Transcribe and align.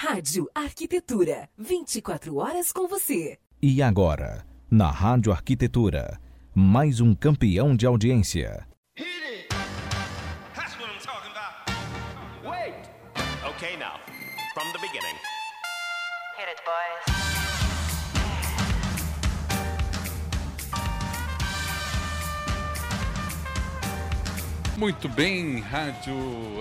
Rádio 0.00 0.48
Arquitetura, 0.54 1.48
24 1.58 2.36
horas 2.36 2.70
com 2.70 2.86
você. 2.86 3.36
E 3.60 3.82
agora, 3.82 4.46
na 4.70 4.88
Rádio 4.92 5.32
Arquitetura, 5.32 6.20
mais 6.54 7.00
um 7.00 7.16
campeão 7.16 7.74
de 7.74 7.84
audiência. 7.84 8.64
That's 10.54 10.78
what 10.78 10.88
I'm 10.88 11.00
talking 11.02 11.32
about. 11.32 11.68
Wait. 12.48 12.76
Okay, 13.56 13.76
now, 13.76 13.98
from 14.54 14.70
the 14.72 14.78
beginning. 14.78 15.16
Hit 16.36 16.48
it, 16.48 16.62
boys. 16.64 17.37
Muito 24.78 25.08
bem, 25.08 25.58
Rádio 25.58 26.14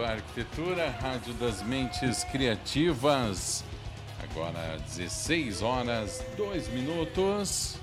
Arquitetura, 0.04 0.90
Rádio 0.90 1.36
das 1.36 1.62
Mentes 1.62 2.24
Criativas. 2.24 3.64
Agora 4.24 4.80
16 4.88 5.62
horas 5.62 6.26
2 6.36 6.68
minutos. 6.70 7.78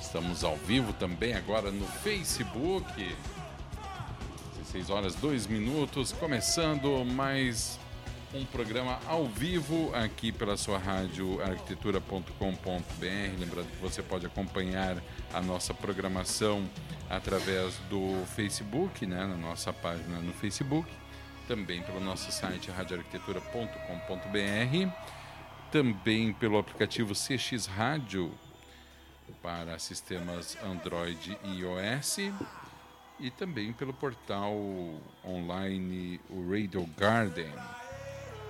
Estamos 0.00 0.42
ao 0.42 0.56
vivo 0.56 0.94
também 0.94 1.34
agora 1.34 1.70
no 1.70 1.86
Facebook. 1.86 3.14
16 4.56 4.88
horas 4.88 5.14
2 5.16 5.46
minutos, 5.46 6.12
começando 6.12 7.04
mais 7.04 7.78
um 8.34 8.44
programa 8.46 8.98
ao 9.06 9.26
vivo 9.26 9.94
aqui 9.94 10.32
pela 10.32 10.56
sua 10.56 10.78
rádio 10.78 11.42
arquitetura.com.br. 11.42 12.32
Lembrando 13.38 13.70
que 13.70 13.82
você 13.82 14.02
pode 14.02 14.24
acompanhar 14.24 14.96
a 15.34 15.40
nossa 15.40 15.74
programação 15.74 16.66
através 17.10 17.76
do 17.90 18.24
Facebook, 18.34 19.06
né, 19.06 19.26
na 19.26 19.36
nossa 19.36 19.72
página 19.72 20.18
no 20.20 20.32
Facebook, 20.32 20.90
também 21.46 21.82
pelo 21.82 22.00
nosso 22.00 22.32
site 22.32 22.70
radioarquitetura.com.br, 22.70 24.90
também 25.70 26.32
pelo 26.32 26.58
aplicativo 26.58 27.12
CX 27.12 27.66
Rádio 27.66 28.32
para 29.42 29.78
sistemas 29.78 30.56
Android 30.64 31.36
e 31.44 31.60
iOS 31.60 32.18
e 33.20 33.30
também 33.30 33.72
pelo 33.72 33.92
portal 33.92 34.54
online 35.24 36.18
o 36.30 36.50
Radio 36.50 36.86
Garden. 36.96 37.52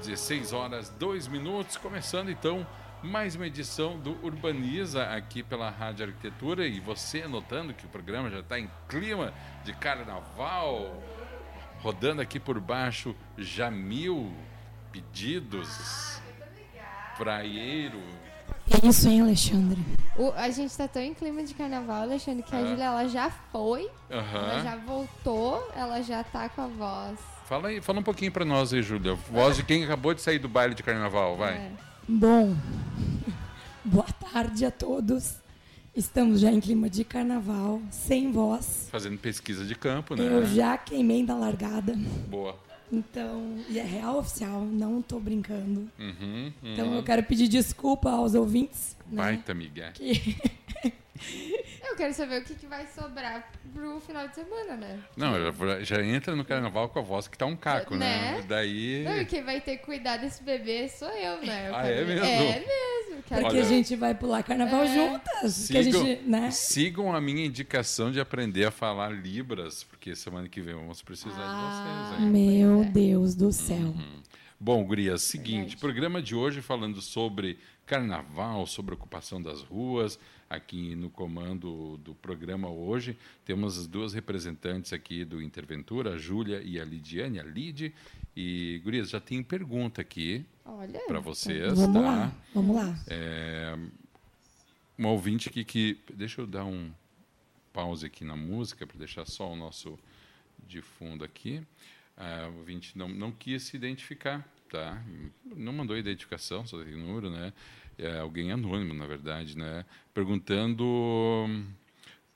16 0.07 0.53
horas 0.53 0.89
2 0.99 1.29
minutos, 1.29 1.77
começando 1.77 2.29
então 2.29 2.67
mais 3.05 3.37
uma 3.37 3.47
edição 3.47 3.97
do 4.01 4.19
Urbaniza 4.25 5.05
aqui 5.05 5.45
pela 5.45 5.71
Rádio 5.71 6.07
Arquitetura 6.07 6.67
e 6.67 6.81
você 6.81 7.27
notando 7.29 7.73
que 7.73 7.87
o 7.87 7.89
programa 7.89 8.29
já 8.29 8.41
está 8.41 8.59
em 8.59 8.69
clima 8.89 9.33
de 9.65 9.73
carnaval, 9.75 11.01
rodando 11.81 12.21
aqui 12.21 12.41
por 12.41 12.59
baixo 12.59 13.15
já 13.39 13.71
mil 13.71 14.33
pedidos, 14.91 16.21
praieiro. 17.17 18.03
É 18.71 18.85
isso, 18.87 19.09
hein, 19.09 19.23
Alexandre? 19.23 19.81
O- 20.17 20.33
a 20.33 20.51
gente 20.51 20.77
tá 20.77 20.89
tão 20.89 21.01
em 21.03 21.15
clima 21.15 21.45
de 21.45 21.55
carnaval, 21.55 22.03
Alexandre, 22.03 22.43
que 22.43 22.55
a 22.55 22.59
Ah. 22.59 22.65
Júlia 22.65 22.85
ela 22.85 23.09
já 23.09 23.31
foi, 23.31 23.89
ela 24.11 24.21
Aham. 24.23 24.63
já 24.65 24.77
voltou, 24.77 25.71
ela 25.77 26.03
já 26.03 26.25
tá 26.25 26.49
com 26.49 26.63
a 26.63 26.67
voz. 26.67 27.19
Fala 27.47 27.69
aí, 27.69 27.81
fala 27.81 28.01
um 28.01 28.03
pouquinho 28.03 28.33
para 28.33 28.45
nós 28.45 28.73
aí, 28.73 28.83
Júlia. 28.83 29.15
Voz 29.15 29.57
de 29.57 29.63
quem 29.63 29.85
acabou 29.85 30.15
de 30.15 30.23
sair 30.23 30.39
do 30.39 30.49
baile 30.49 30.75
de 30.75 30.83
carnaval, 30.83 31.37
vai. 31.37 31.55
É. 31.55 31.71
Bom, 32.09 32.57
boa 33.85 34.07
tarde 34.33 34.65
a 34.65 34.71
todos. 34.71 35.37
Estamos 35.95 36.41
já 36.41 36.51
em 36.51 36.59
clima 36.59 36.89
de 36.89 37.05
carnaval, 37.05 37.83
sem 37.91 38.33
voz. 38.33 38.89
Fazendo 38.91 39.19
pesquisa 39.19 39.65
de 39.65 39.75
campo, 39.75 40.15
né? 40.17 40.25
Eu 40.25 40.47
já 40.47 40.79
queimei 40.79 41.25
da 41.25 41.35
largada. 41.35 41.95
Boa. 42.29 42.57
Então, 42.91 43.59
e 43.69 43.79
é 43.79 43.83
real 43.83 44.19
oficial, 44.19 44.63
não 44.63 45.03
tô 45.03 45.19
brincando. 45.19 45.91
Uhum, 45.99 46.13
uhum. 46.21 46.53
Então 46.63 46.95
eu 46.95 47.03
quero 47.03 47.23
pedir 47.23 47.49
desculpa 47.49 48.11
aos 48.11 48.35
ouvintes. 48.35 48.97
Né? 49.11 49.23
Baita, 49.23 49.53
Miguel. 49.53 49.93
Que 49.93 50.37
Eu 51.93 51.97
quero 51.97 52.15
saber 52.15 52.41
o 52.41 52.45
que, 52.45 52.55
que 52.55 52.67
vai 52.67 52.87
sobrar 52.87 53.51
pro 53.75 54.01
final 54.01 54.27
de 54.27 54.35
semana, 54.35 54.77
né? 54.77 54.99
Não, 55.15 55.35
já, 55.53 55.83
já 55.85 56.03
entra 56.03 56.35
no 56.35 56.43
carnaval 56.43 56.89
com 56.89 56.99
a 56.99 57.03
voz 57.03 57.29
que 57.29 57.37
tá 57.37 57.45
um 57.45 57.55
caco, 57.55 57.95
né? 57.95 58.33
Né? 58.39 58.45
Daí. 58.49 59.03
Não, 59.05 59.21
e 59.21 59.27
quem 59.27 59.43
vai 59.45 59.61
ter 59.61 59.77
que 59.77 59.85
cuidar 59.85 60.17
desse 60.17 60.43
bebê 60.43 60.89
sou 60.89 61.09
eu, 61.11 61.43
né? 61.45 61.69
Eu 61.69 61.77
Ah, 61.77 61.83
quero- 61.83 61.95
é 62.01 62.05
mesmo? 62.05 62.25
É 62.25 62.39
mesmo. 62.61 63.23
Quero... 63.29 63.41
porque 63.43 63.57
Olha, 63.59 63.61
a 63.61 63.69
gente 63.69 63.95
vai 63.95 64.15
pular 64.15 64.43
carnaval 64.43 64.85
É. 64.85 64.87
juntas. 64.95 65.69
Que 65.69 65.77
a 65.79 65.83
Sigam, 65.85 66.05
gente, 66.05 66.23
né? 66.23 66.51
sigam 66.51 67.15
a 67.15 67.21
minha 67.21 67.45
indicação 67.45 68.11
de 68.11 68.19
aprender 68.19 68.65
a 68.65 68.71
falar 68.71 69.11
Libras, 69.13 69.85
porque 69.85 70.17
semana 70.17 70.49
que 70.49 70.63
vem 70.63 70.75
vamos 70.75 71.03
precisar 71.03 71.37
Ah. 71.37 72.09
de 72.09 72.17
vocês. 72.17 72.23
Hein? 72.23 72.31
Meu 72.31 72.83
é. 72.85 72.87
Deus 72.87 73.35
do 73.35 73.53
céu. 73.53 73.95
Bom, 74.59 74.83
Gurias, 74.85 75.23
seguinte, 75.23 75.57
Verdade. 75.61 75.77
programa 75.77 76.23
de 76.23 76.35
hoje 76.35 76.63
falando 76.63 77.03
sobre 77.03 77.59
carnaval, 77.85 78.67
sobre 78.67 78.95
ocupação 78.95 79.43
das 79.43 79.61
ruas. 79.61 80.19
Aqui 80.53 80.95
no 80.95 81.09
comando 81.09 81.97
do 82.05 82.15
programa 82.15 82.69
hoje 82.69 83.17
temos 83.43 83.79
as 83.79 83.87
duas 83.87 84.13
representantes 84.13 84.93
aqui 84.93 85.25
do 85.25 85.41
Interventura, 85.41 86.13
a 86.13 86.19
Júlia 86.19 86.61
e 86.63 86.79
a 86.79 86.85
Lidiane, 86.85 87.41
a 87.41 87.43
Lid. 87.43 87.95
E, 88.37 88.79
Gurias, 88.85 89.09
já 89.09 89.19
tem 89.19 89.43
pergunta 89.43 90.03
aqui 90.03 90.45
para 91.07 91.21
vocês, 91.21 91.73
Vamos 91.73 91.95
tá? 91.95 92.01
lá, 92.01 92.33
vamos 92.55 92.77
lá. 92.77 92.95
É, 93.07 93.79
um 94.99 95.07
ouvinte 95.07 95.49
aqui 95.49 95.65
que. 95.65 95.99
Deixa 96.13 96.43
eu 96.43 96.47
dar 96.47 96.67
um 96.67 96.91
pause 97.73 98.05
aqui 98.05 98.23
na 98.23 98.37
música 98.37 98.87
para 98.87 98.99
deixar 98.99 99.25
só 99.25 99.51
o 99.51 99.57
nosso 99.57 99.99
de 100.69 100.83
fundo 100.83 101.25
aqui. 101.25 101.63
Ah, 102.15 102.51
o 102.53 102.59
ouvinte 102.59 102.99
não, 102.99 103.09
não 103.09 103.33
quis 103.33 103.63
se 103.63 103.75
identificar, 103.75 104.47
tá? 104.69 105.03
Não 105.57 105.73
mandou 105.73 105.97
identificação, 105.97 106.67
só 106.67 106.85
tem 106.85 106.95
número, 106.95 107.31
né? 107.31 107.55
É 108.05 108.19
alguém 108.19 108.53
anônimo, 108.53 108.95
na 108.95 109.07
verdade, 109.07 109.57
né? 109.57 109.85
Perguntando. 110.13 110.85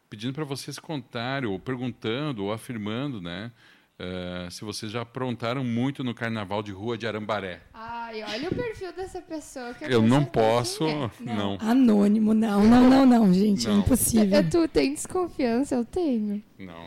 Pedindo 0.09 0.35
para 0.35 0.45
vocês 0.45 0.79
contarem, 0.79 1.49
ou 1.49 1.59
perguntando, 1.59 2.45
ou 2.45 2.53
afirmando, 2.53 3.21
né? 3.21 3.51
eh, 3.99 4.49
se 4.51 4.65
vocês 4.65 4.93
já 4.93 5.03
aprontaram 5.03 5.65
muito 5.65 6.05
no 6.05 6.15
carnaval 6.15 6.63
de 6.63 6.73
rua 6.73 6.99
de 6.99 7.07
Arambaré. 7.07 7.61
Ai, 7.73 8.23
olha 8.23 8.51
o 8.51 8.55
perfil 8.55 8.93
dessa 8.93 9.21
pessoa 9.21 9.73
que 9.75 9.85
Eu 9.85 10.03
não 10.03 10.25
posso, 10.25 10.87
é. 10.87 11.11
não. 11.21 11.59
Anônimo, 11.61 12.35
não, 12.35 12.65
não, 12.65 12.89
não, 12.89 13.07
não, 13.07 13.33
gente. 13.33 13.67
Não. 13.67 13.77
É 13.77 13.79
impossível. 13.79 14.39
Eu, 14.39 14.51
tu 14.51 14.69
tem 14.69 14.95
desconfiança? 14.95 15.75
Eu 15.75 15.85
tenho. 15.85 16.43
Não. 16.59 16.87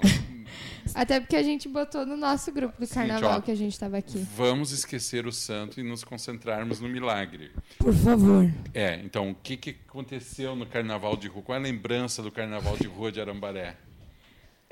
Até 0.93 1.19
porque 1.19 1.35
a 1.35 1.43
gente 1.43 1.67
botou 1.67 2.05
no 2.05 2.17
nosso 2.17 2.51
grupo 2.51 2.79
do 2.79 2.85
Seguinte, 2.85 3.09
carnaval 3.11 3.37
ó. 3.39 3.41
que 3.41 3.51
a 3.51 3.55
gente 3.55 3.77
tava 3.79 3.97
aqui. 3.97 4.25
Vamos 4.35 4.71
esquecer 4.71 5.25
o 5.27 5.31
santo 5.31 5.79
e 5.79 5.83
nos 5.83 6.03
concentrarmos 6.03 6.79
no 6.79 6.89
milagre. 6.89 7.51
Por 7.77 7.93
favor. 7.93 8.49
É, 8.73 8.99
então, 9.03 9.31
o 9.31 9.35
que, 9.35 9.57
que 9.57 9.75
aconteceu 9.87 10.55
no 10.55 10.65
carnaval 10.65 11.15
de 11.15 11.27
rua? 11.27 11.43
Qual 11.43 11.55
é 11.55 11.59
a 11.59 11.63
lembrança 11.63 12.21
do 12.21 12.31
carnaval 12.31 12.77
de 12.77 12.87
rua 12.87 13.11
de 13.11 13.19
Arambaré? 13.21 13.75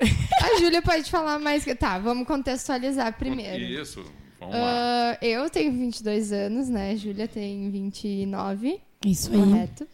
A 0.00 0.60
Júlia 0.60 0.80
pode 0.80 1.10
falar 1.10 1.38
mais. 1.38 1.64
Tá, 1.78 1.98
vamos 1.98 2.26
contextualizar 2.26 3.16
primeiro. 3.18 3.62
Isso, 3.62 4.04
vamos 4.38 4.54
lá. 4.54 4.62
Ah, 4.62 5.18
eu 5.20 5.50
tenho 5.50 5.72
22 5.72 6.32
anos, 6.32 6.68
né? 6.68 6.96
Júlia 6.96 7.26
tem 7.26 7.68
29, 7.70 8.80
Isso 9.04 9.32
aí. 9.32 9.38
correto? 9.38 9.88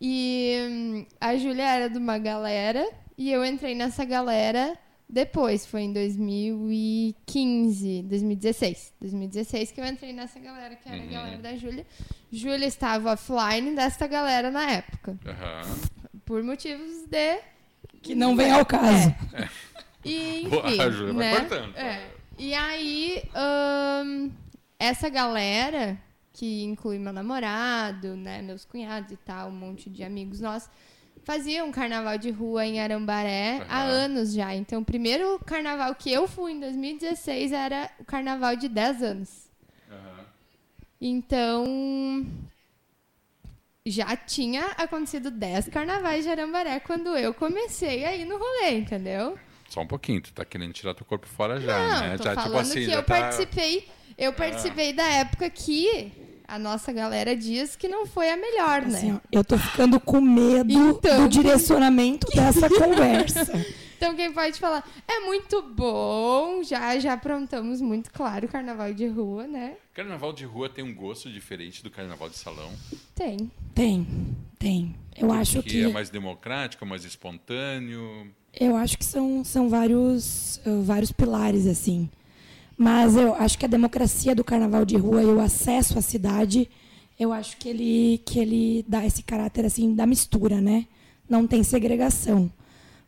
E 0.00 0.56
hum, 0.68 1.06
a 1.20 1.36
Júlia 1.36 1.64
era 1.64 1.88
de 1.88 1.98
uma 1.98 2.18
galera 2.18 2.88
e 3.18 3.30
eu 3.30 3.44
entrei 3.44 3.74
nessa 3.74 4.02
galera 4.04 4.76
depois, 5.12 5.66
foi 5.66 5.82
em 5.82 5.92
2015, 5.92 8.02
2016. 8.02 8.92
2016 9.00 9.72
que 9.72 9.80
eu 9.80 9.86
entrei 9.86 10.12
nessa 10.12 10.38
galera, 10.38 10.76
que 10.76 10.88
era 10.88 10.98
Uhum. 10.98 11.08
a 11.08 11.12
galera 11.12 11.38
da 11.38 11.56
Júlia. 11.56 11.86
Júlia 12.32 12.66
estava 12.66 13.12
offline 13.12 13.74
desta 13.74 14.06
galera 14.06 14.50
na 14.50 14.70
época, 14.70 15.18
Aham. 15.26 15.62
por 16.24 16.42
motivos 16.42 17.04
de 17.08 17.38
Que 18.02 18.14
não 18.14 18.36
vem 18.36 18.50
ao 18.52 18.64
caso. 18.64 19.14
E, 20.04 20.46
Boa, 20.48 20.68
enfim, 20.70 20.80
a 20.80 20.90
Júlia 20.90 21.12
vai 21.12 21.32
né? 21.32 21.40
cortando. 21.40 21.76
É. 21.76 22.06
E 22.38 22.54
aí, 22.54 23.22
ahn, 23.34 24.30
essa 24.78 25.08
galera, 25.10 25.98
que 26.32 26.62
inclui 26.64 26.98
meu 26.98 27.12
namorado, 27.12 28.16
né, 28.16 28.40
meus 28.40 28.64
cunhados 28.64 29.10
e 29.12 29.16
tal, 29.16 29.48
um 29.48 29.52
monte 29.52 29.90
de 29.90 30.02
amigos 30.02 30.40
nossos, 30.40 30.70
fazia 31.24 31.64
um 31.64 31.72
carnaval 31.72 32.18
de 32.18 32.30
rua 32.30 32.66
em 32.66 32.80
Arambaré 32.80 33.62
há 33.68 33.82
Aham. 33.82 33.90
anos 33.90 34.32
já. 34.32 34.54
Então, 34.54 34.80
o 34.80 34.84
primeiro 34.84 35.38
carnaval 35.40 35.94
que 35.94 36.10
eu 36.12 36.26
fui 36.26 36.52
em 36.52 36.60
2016 36.60 37.52
era 37.52 37.90
o 37.98 38.04
carnaval 38.04 38.56
de 38.56 38.68
10 38.68 39.02
anos. 39.02 39.50
Aham. 39.90 40.26
Então, 41.00 42.26
já 43.86 44.16
tinha 44.16 44.66
acontecido 44.76 45.30
10 45.30 45.68
carnavais 45.68 46.24
de 46.24 46.30
Arambaré 46.30 46.80
quando 46.80 47.16
eu 47.16 47.32
comecei 47.32 48.04
aí 48.04 48.24
no 48.24 48.38
rolê, 48.38 48.78
entendeu? 48.78 49.38
Só 49.68 49.82
um 49.82 49.86
pouquinho, 49.86 50.20
tu 50.20 50.32
tá 50.32 50.44
querendo 50.44 50.72
tirar 50.72 50.94
teu 50.94 51.06
corpo 51.06 51.26
fora 51.26 51.60
já, 51.60 51.78
Não, 51.78 52.00
né? 52.08 52.18
tô 52.18 52.24
já, 52.24 52.34
falando 52.34 52.50
tipo 52.50 52.58
assim, 52.58 52.84
que 52.86 52.90
eu 52.90 53.02
tá... 53.02 53.14
participei. 53.14 53.88
Eu 54.18 54.32
participei 54.32 54.92
da 54.92 55.04
época 55.04 55.48
que 55.48 56.12
a 56.50 56.58
nossa 56.58 56.92
galera 56.92 57.34
diz 57.36 57.76
que 57.76 57.88
não 57.88 58.06
foi 58.06 58.30
a 58.30 58.36
melhor, 58.36 58.82
Assim, 58.82 59.12
né? 59.12 59.20
ó, 59.24 59.28
eu 59.32 59.44
tô 59.44 59.56
ficando 59.58 59.98
com 60.00 60.20
medo 60.20 60.72
Então. 60.72 61.22
do 61.22 61.28
direcionamento 61.28 62.26
dessa 62.34 62.68
conversa. 62.68 63.52
Então 63.96 64.16
quem 64.16 64.32
pode 64.32 64.58
falar, 64.58 64.82
é 65.06 65.20
muito 65.20 65.60
bom, 65.62 66.62
já 66.62 66.98
já 66.98 67.12
aprontamos 67.12 67.80
muito 67.82 68.10
claro 68.10 68.46
o 68.46 68.48
carnaval 68.48 68.92
de 68.94 69.06
rua, 69.06 69.46
né? 69.46 69.74
Carnaval 69.92 70.32
de 70.32 70.44
rua 70.44 70.68
tem 70.70 70.82
um 70.82 70.94
gosto 70.94 71.30
diferente 71.30 71.82
do 71.82 71.90
carnaval 71.90 72.30
de 72.30 72.36
salão. 72.38 72.70
Tem. 73.14 73.50
Tem, 73.74 74.06
tem. 74.58 74.94
Eu 75.16 75.30
acho 75.30 75.62
que 75.62 75.82
é 75.84 75.88
mais 75.88 76.08
democrático, 76.08 76.86
mais 76.86 77.04
espontâneo. 77.04 78.32
eu 78.58 78.74
acho 78.74 78.96
que 78.96 79.04
são, 79.04 79.44
são 79.44 79.68
vários, 79.68 80.60
uh, 80.66 80.82
vários 80.82 81.12
pilares 81.12 81.66
assim. 81.66 82.08
Mas 82.82 83.14
eu 83.14 83.34
acho 83.34 83.58
que 83.58 83.66
a 83.66 83.68
democracia 83.68 84.34
do 84.34 84.42
carnaval 84.42 84.86
de 84.86 84.96
rua 84.96 85.22
e 85.22 85.26
o 85.26 85.38
acesso 85.38 85.98
à 85.98 86.00
cidade, 86.00 86.66
eu 87.18 87.30
acho 87.30 87.58
que 87.58 87.68
ele 87.68 88.22
que 88.24 88.38
ele 88.38 88.86
dá 88.88 89.04
esse 89.04 89.22
caráter 89.22 89.66
assim 89.66 89.94
da 89.94 90.06
mistura, 90.06 90.62
né? 90.62 90.86
Não 91.28 91.46
tem 91.46 91.62
segregação. 91.62 92.50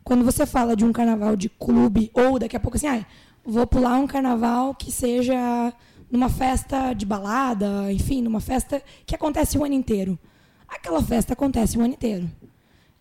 Quando 0.03 0.23
você 0.23 0.45
fala 0.45 0.75
de 0.75 0.85
um 0.85 0.93
carnaval 0.93 1.35
de 1.35 1.49
clube 1.49 2.11
ou 2.13 2.37
daqui 2.37 2.55
a 2.55 2.59
pouco 2.59 2.77
assim, 2.77 2.85
ah, 2.85 3.03
vou 3.43 3.65
pular 3.65 3.97
um 3.97 4.05
carnaval 4.05 4.75
que 4.75 4.91
seja 4.91 5.73
numa 6.11 6.29
festa 6.29 6.93
de 6.93 7.03
balada, 7.03 7.91
enfim, 7.91 8.21
numa 8.21 8.39
festa 8.39 8.79
que 9.07 9.15
acontece 9.15 9.57
o 9.57 9.65
ano 9.65 9.73
inteiro. 9.73 10.19
Aquela 10.67 11.01
festa 11.01 11.33
acontece 11.33 11.79
o 11.79 11.81
ano 11.81 11.95
inteiro. 11.95 12.29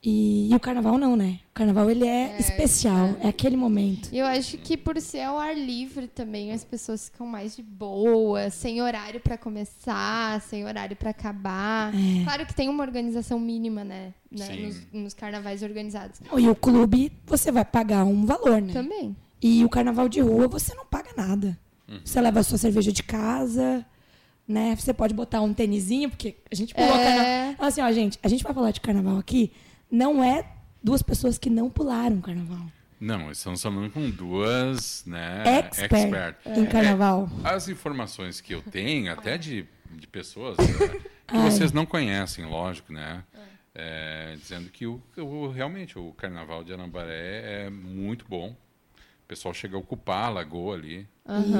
E, 0.04 0.50
e 0.50 0.54
o 0.54 0.58
carnaval 0.58 0.98
não, 0.98 1.14
né? 1.14 1.38
O 1.50 1.54
carnaval 1.54 1.88
ele 1.88 2.06
é, 2.06 2.36
especial, 2.40 3.14
é. 3.20 3.28
aquele 3.28 3.56
momento. 3.56 4.08
Eu 4.12 4.26
acho 4.26 4.58
que 4.58 4.76
por 4.76 5.00
ser 5.00 5.20
ao 5.20 5.38
ar 5.38 5.56
livre 5.56 6.08
também, 6.08 6.50
as 6.50 6.64
pessoas 6.64 7.08
ficam 7.08 7.24
mais 7.24 7.54
de 7.54 7.62
boa, 7.62 8.50
sem 8.50 8.82
horário 8.82 9.20
pra 9.20 9.38
começar, 9.38 10.40
sem 10.40 10.64
horário 10.64 10.96
pra 10.96 11.10
acabar. 11.10 11.94
É. 11.94 12.24
Claro 12.24 12.46
que 12.46 12.54
tem 12.54 12.68
uma 12.68 12.82
organização 12.82 13.38
mínima, 13.38 13.84
né? 13.84 14.12
né? 14.28 14.46
Sim. 14.46 14.66
Nos, 14.66 14.92
nos 14.92 15.14
carnavais 15.14 15.62
organizados. 15.62 16.20
E 16.36 16.48
o 16.48 16.54
clube, 16.56 17.12
você 17.24 17.52
vai 17.52 17.64
pagar 17.64 18.04
um 18.04 18.26
valor, 18.26 18.60
né? 18.60 18.72
Também. 18.72 19.16
E 19.40 19.64
o 19.64 19.68
carnaval 19.68 20.08
de 20.08 20.20
rua, 20.20 20.48
você 20.48 20.74
não 20.74 20.84
paga 20.84 21.10
nada. 21.16 21.56
Você 22.04 22.20
leva 22.20 22.40
a 22.40 22.42
sua 22.42 22.58
cerveja 22.58 22.90
de 22.90 23.02
casa, 23.02 23.84
né? 24.48 24.74
Você 24.74 24.92
pode 24.92 25.14
botar 25.14 25.40
um 25.42 25.52
tênisinho, 25.52 26.08
porque 26.08 26.36
a 26.50 26.54
gente 26.54 26.74
pulou 26.74 26.90
É. 26.90 27.04
carnaval. 27.04 27.66
Assim, 27.66 27.80
ó, 27.82 27.92
gente, 27.92 28.18
a 28.22 28.28
gente 28.28 28.42
vai 28.42 28.54
falar 28.54 28.70
de 28.70 28.80
carnaval 28.80 29.18
aqui, 29.18 29.52
não 29.92 30.24
é 30.24 30.44
duas 30.82 31.02
pessoas 31.02 31.36
que 31.38 31.48
não 31.50 31.68
pularam 31.70 32.20
carnaval. 32.20 32.66
Não, 32.98 33.30
estamos 33.30 33.60
falando 33.62 33.90
com 33.90 34.08
duas, 34.10 35.04
né? 35.06 35.42
Expert, 35.58 36.36
em 36.46 36.64
carnaval. 36.66 37.28
As 37.44 37.68
informações 37.68 38.40
que 38.40 38.54
eu 38.54 38.62
tenho, 38.62 39.12
até 39.12 39.36
de, 39.36 39.66
de 39.90 40.06
pessoas 40.06 40.56
né, 40.58 41.00
que 41.26 41.36
vocês 41.38 41.72
não 41.72 41.84
conhecem, 41.84 42.44
lógico, 42.46 42.92
né? 42.92 43.22
É, 43.74 44.36
dizendo 44.38 44.68
que 44.70 44.86
o, 44.86 45.02
o- 45.16 45.50
realmente 45.50 45.98
o 45.98 46.12
carnaval 46.12 46.62
de 46.62 46.72
Anambaré 46.72 47.64
é 47.66 47.70
muito 47.70 48.24
bom. 48.28 48.50
O 48.50 49.26
pessoal 49.26 49.52
chega 49.54 49.76
a 49.76 49.80
ocupar 49.80 50.26
a 50.26 50.28
lagoa 50.28 50.74
ali, 50.76 51.08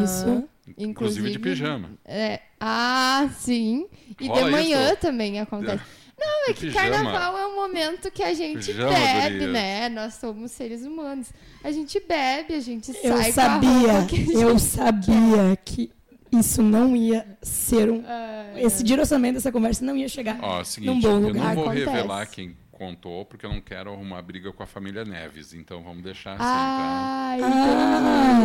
Isso. 0.05 0.46
inclusive, 0.76 1.31
de 1.31 1.38
pijama. 1.38 1.90
É. 2.05 2.40
Ah, 2.61 3.31
sim. 3.38 3.88
E 4.20 4.26
Rola 4.29 4.44
de 4.44 4.50
manhã 4.50 4.88
isso? 4.93 4.96
também 5.00 5.40
acontece. 5.40 5.82
Não, 6.24 6.50
é 6.50 6.54
que 6.54 6.60
Pijama. 6.66 6.90
carnaval 6.90 7.38
é 7.38 7.46
um 7.46 7.56
momento 7.56 8.10
que 8.10 8.22
a 8.22 8.32
gente 8.34 8.66
Pijama, 8.66 8.90
bebe, 8.92 9.46
né? 9.46 9.88
Nós 9.88 10.14
somos 10.14 10.50
seres 10.52 10.82
humanos. 10.84 11.28
A 11.64 11.70
gente 11.70 12.00
bebe, 12.00 12.54
a 12.54 12.60
gente 12.60 12.90
Eu 13.02 13.16
sai 13.16 13.32
com 13.32 13.40
a 13.40 13.44
sabia, 13.44 14.00
gente 14.08 14.32
eu 14.34 14.58
sabia 14.58 15.58
que 15.64 15.90
isso 16.30 16.62
não 16.62 16.96
ia 16.96 17.26
ser 17.42 17.90
um. 17.90 18.02
Ah, 18.06 18.52
Esse 18.56 18.82
direcionamento 18.82 19.34
dessa 19.34 19.52
conversa 19.52 19.84
não 19.84 19.96
ia 19.96 20.08
chegar 20.08 20.38
Ó, 20.42 20.46
é 20.46 20.54
o 20.54 20.58
num 20.58 20.64
seguinte, 20.64 21.02
bom 21.02 21.08
eu 21.10 21.19
lugar. 21.19 21.44
não 21.48 21.54
vou 21.54 21.64
Acontece. 21.64 21.90
revelar 21.90 22.26
quem 22.26 22.56
contou, 22.87 23.25
porque 23.25 23.46
eu 23.46 23.50
não 23.50 23.61
quero 23.61 23.93
arrumar 23.93 24.20
briga 24.23 24.52
com 24.52 24.61
a 24.62 24.67
família 24.67 25.05
Neves. 25.05 25.55
Então 25.55 25.82
vamos 25.82 26.02
deixar 26.02 26.32
assim, 26.32 26.43
Ai, 26.44 27.40
Ah, 27.40 28.40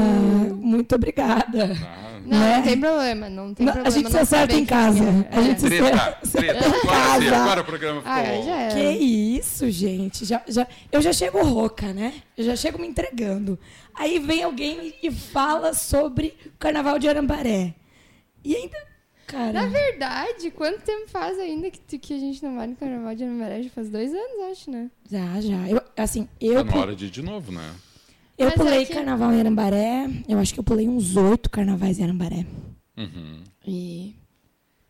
muito 0.55 0.93
obrigada. 0.95 1.69
tá? 1.69 1.75
Tá? 1.75 2.19
Não, 2.23 2.39
né? 2.39 2.57
não 2.57 2.63
tem 2.63 2.79
problema, 2.79 3.29
não 3.29 3.53
tem 3.53 3.65
Não, 3.65 3.73
problema. 3.73 3.95
a 3.95 3.99
gente 3.99 4.11
se 4.11 4.17
acerta 4.17 4.53
em 4.55 4.65
casa. 4.65 5.03
é. 5.31 5.37
A 5.37 5.41
gente 5.41 5.61
se 5.61 5.67
Treta, 5.67 6.19
acerta. 6.21 6.37
treta. 6.37 6.65
Agora 6.67 6.79
sim, 6.81 6.87
Casa. 6.87 7.35
agora 7.35 7.61
o 7.61 7.63
programa 7.63 8.01
ficou 8.01 8.13
Ah, 8.13 8.23
bom. 8.23 8.43
já 8.45 8.55
é. 8.61 8.67
Que 8.69 8.89
isso, 8.91 9.71
gente. 9.71 10.25
Já, 10.25 10.41
já, 10.47 10.67
eu 10.91 11.01
já 11.01 11.13
chego 11.13 11.41
rouca, 11.43 11.91
né? 11.93 12.13
Eu 12.37 12.43
já 12.45 12.55
chego 12.55 12.77
me 12.79 12.87
entregando. 12.87 13.57
Aí 13.95 14.19
vem 14.19 14.43
alguém 14.43 14.93
e 15.01 15.09
fala 15.09 15.73
sobre 15.73 16.37
o 16.45 16.51
carnaval 16.59 16.99
de 16.99 17.07
Arambaré. 17.09 17.73
E 18.43 18.55
ainda. 18.55 18.77
Cara. 19.27 19.51
Na 19.51 19.67
verdade, 19.67 20.49
quanto 20.51 20.79
tempo 20.81 21.07
faz 21.09 21.37
ainda 21.37 21.69
que, 21.69 21.99
que 21.99 22.13
a 22.13 22.17
gente 22.17 22.41
não 22.43 22.55
vai 22.55 22.65
no 22.65 22.75
carnaval 22.77 23.13
de 23.13 23.23
Arambaré? 23.25 23.61
Já 23.63 23.69
faz 23.69 23.89
dois 23.89 24.13
anos, 24.13 24.51
acho, 24.51 24.71
né? 24.71 24.89
Já, 25.11 25.41
já. 25.41 25.67
Eu, 25.69 25.81
assim, 25.97 26.27
eu, 26.39 26.63
Tá 26.65 26.71
na 26.75 26.81
hora 26.81 26.95
de 26.95 27.05
ir 27.07 27.09
de 27.09 27.21
novo, 27.21 27.51
né? 27.51 27.69
eu 28.37 28.45
Mas 28.45 28.55
pulei 28.55 28.83
é 28.83 28.85
que- 28.85 28.93
carnaval 28.93 29.33
em 29.33 29.39
Arambaré. 29.41 30.09
Eu 30.29 30.39
acho 30.39 30.53
que 30.53 30.59
eu 30.59 30.63
pulei 30.63 30.87
uns 30.87 31.17
oito 31.17 31.49
carnavais 31.49 31.99
em 31.99 32.03
Arambaré. 32.03 32.45
Uhum. 32.97 33.43
E 33.67 34.15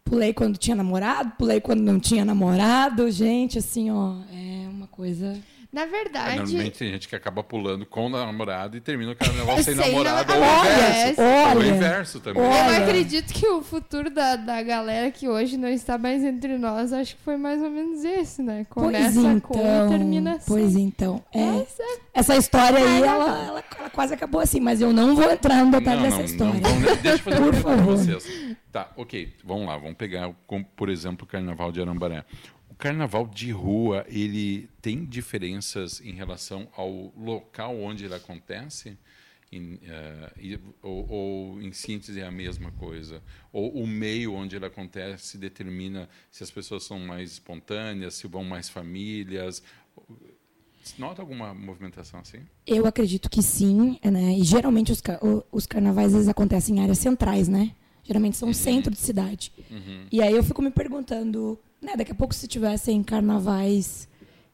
pulei 0.03 0.33
quando 0.33 0.55
tinha 0.57 0.75
namorado, 0.75 1.31
pulei 1.37 1.59
quando 1.59 1.81
não 1.81 1.99
tinha 1.99 2.23
namorado. 2.23 3.09
Gente, 3.09 3.57
assim, 3.57 3.89
ó, 3.89 4.17
é 4.31 4.67
uma 4.69 4.85
coisa. 4.87 5.35
Na 5.71 5.81
É, 5.81 5.85
verdade, 5.85 6.37
Normalmente 6.37 6.77
tem 6.79 6.91
gente 6.91 7.07
que 7.09 7.15
acaba 7.15 7.43
pulando 7.43 7.85
com 7.85 8.05
o 8.05 8.09
namorado 8.09 8.77
e 8.77 8.81
termina 8.81 9.11
o 9.11 9.15
carnaval 9.15 9.55
sem, 9.61 9.75
Sem 9.75 9.75
namorado. 9.75 10.33
Ou 10.33 10.39
o 10.39 10.43
inverso. 10.43 11.21
Olha, 11.21 11.55
Ou 11.55 11.61
o 11.61 11.65
inverso 11.65 12.19
também. 12.21 12.41
Olha. 12.43 12.77
eu 12.79 12.83
acredito 12.83 13.33
que 13.33 13.47
o 13.47 13.61
futuro 13.61 14.09
da, 14.09 14.35
da 14.37 14.61
galera 14.63 15.11
que 15.11 15.27
hoje 15.27 15.57
não 15.57 15.67
está 15.67 15.97
mais 15.97 16.23
entre 16.23 16.57
nós, 16.57 16.93
acho 16.93 17.15
que 17.17 17.21
foi 17.21 17.35
mais 17.37 17.61
ou 17.61 17.69
menos 17.69 18.03
esse, 18.03 18.41
né? 18.41 18.65
Começa 18.69 19.19
pois 19.21 19.41
com 19.41 19.55
e 19.57 19.61
então. 19.61 19.89
termina 19.89 20.35
assim. 20.35 20.45
Pois 20.47 20.75
então. 20.75 21.23
É, 21.33 21.41
Essa 21.59 21.83
essa 22.13 22.35
história 22.37 22.79
aí, 22.79 23.03
ela, 23.03 23.45
ela- 23.45 23.63
ela 23.79 23.89
quase 23.91 24.13
acabou 24.13 24.39
assim, 24.41 24.59
mas 24.59 24.81
eu 24.81 24.91
não 24.93 25.15
vou 25.15 25.29
entrar 25.31 25.63
no 25.65 25.71
detalhe 25.71 25.97
Não, 25.97 26.03
dessa 26.03 26.17
não, 26.17 26.25
história. 26.25 26.53
não, 26.53 26.61
vamos- 26.61 26.97
deixa 26.97 27.09
eu 27.09 27.19
fazer 27.19 27.35
Por 27.37 27.43
uma 27.43 27.51
pergunta 27.51 27.61
pra 27.67 27.77
favor. 27.77 27.97
vocês. 27.97 28.55
Tá, 28.71 28.91
ok, 28.95 29.33
vamos 29.43 29.67
lá, 29.67 29.77
vamos 29.77 29.95
pegar, 29.97 30.31
por 30.75 30.89
exemplo, 30.89 31.25
o 31.25 31.27
Carnaval 31.27 31.71
de 31.71 31.81
Arambaré. 31.81 32.23
O 32.77 32.79
Carnaval 32.79 33.25
de 33.25 33.50
rua, 33.51 34.06
ele 34.07 34.69
tem 34.83 35.03
diferenças 35.03 36.00
em 36.00 36.12
relação 36.12 36.68
ao 36.77 37.12
local 37.18 37.75
onde 37.75 38.06
ele 38.06 38.13
acontece? 38.13 38.95
Em, 39.51 39.79
e- 40.39 40.59
ou, 40.83 41.09
ou, 41.09 41.62
em 41.62 41.71
síntese, 41.71 42.19
é 42.19 42.24
a 42.27 42.29
mesma 42.29 42.71
coisa? 42.74 43.24
Ou 43.51 43.74
o 43.81 43.88
meio 43.88 44.31
onde 44.31 44.56
ele 44.56 44.65
acontece 44.68 45.39
determina 45.39 46.07
se 46.29 46.44
as 46.44 46.51
pessoas 46.51 46.83
são 46.83 47.00
mais 47.00 47.31
espontâneas, 47.31 48.13
se 48.13 48.27
vão 48.27 48.44
mais 48.44 48.69
famílias? 48.69 49.63
Nota 51.00 51.23
alguma 51.23 51.56
movimentação 51.56 52.19
assim? 52.19 52.41
Eu 52.68 52.85
acredito 52.85 53.27
que 53.27 53.41
sim, 53.41 53.97
né? 54.03 54.38
E 54.38 54.44
geralmente 54.44 54.91
os, 54.91 55.01
os 55.51 55.65
carnavais 55.65 56.13
eles 56.13 56.27
acontecem 56.27 56.77
em 56.77 56.81
áreas 56.81 57.00
centrais, 57.00 57.47
né? 57.47 57.71
Geralmente 58.03 58.38
são 58.38 58.53
centro 58.53 58.91
de 58.91 59.00
cidade. 59.00 59.51
E 60.12 60.21
aí 60.21 60.33
eu 60.33 60.44
fico 60.44 60.62
me 60.62 60.69
perguntando, 60.69 61.59
né? 61.81 61.95
Daqui 61.95 62.12
a 62.12 62.15
pouco 62.15 62.33
se 62.33 62.47
tivessem 62.47 63.04
carnavais 63.04 64.07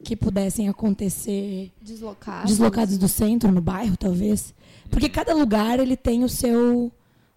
que 0.03 0.15
pudessem 0.15 0.67
acontecer 0.67 1.71
deslocada. 1.81 2.45
deslocados 2.45 2.97
do 2.97 3.07
centro, 3.07 3.51
no 3.51 3.61
bairro, 3.61 3.95
talvez. 3.95 4.53
Porque 4.89 5.07
cada 5.07 5.33
lugar 5.33 5.79
ele 5.79 5.95
tem 5.95 6.23
o 6.23 6.29
seu, 6.29 6.91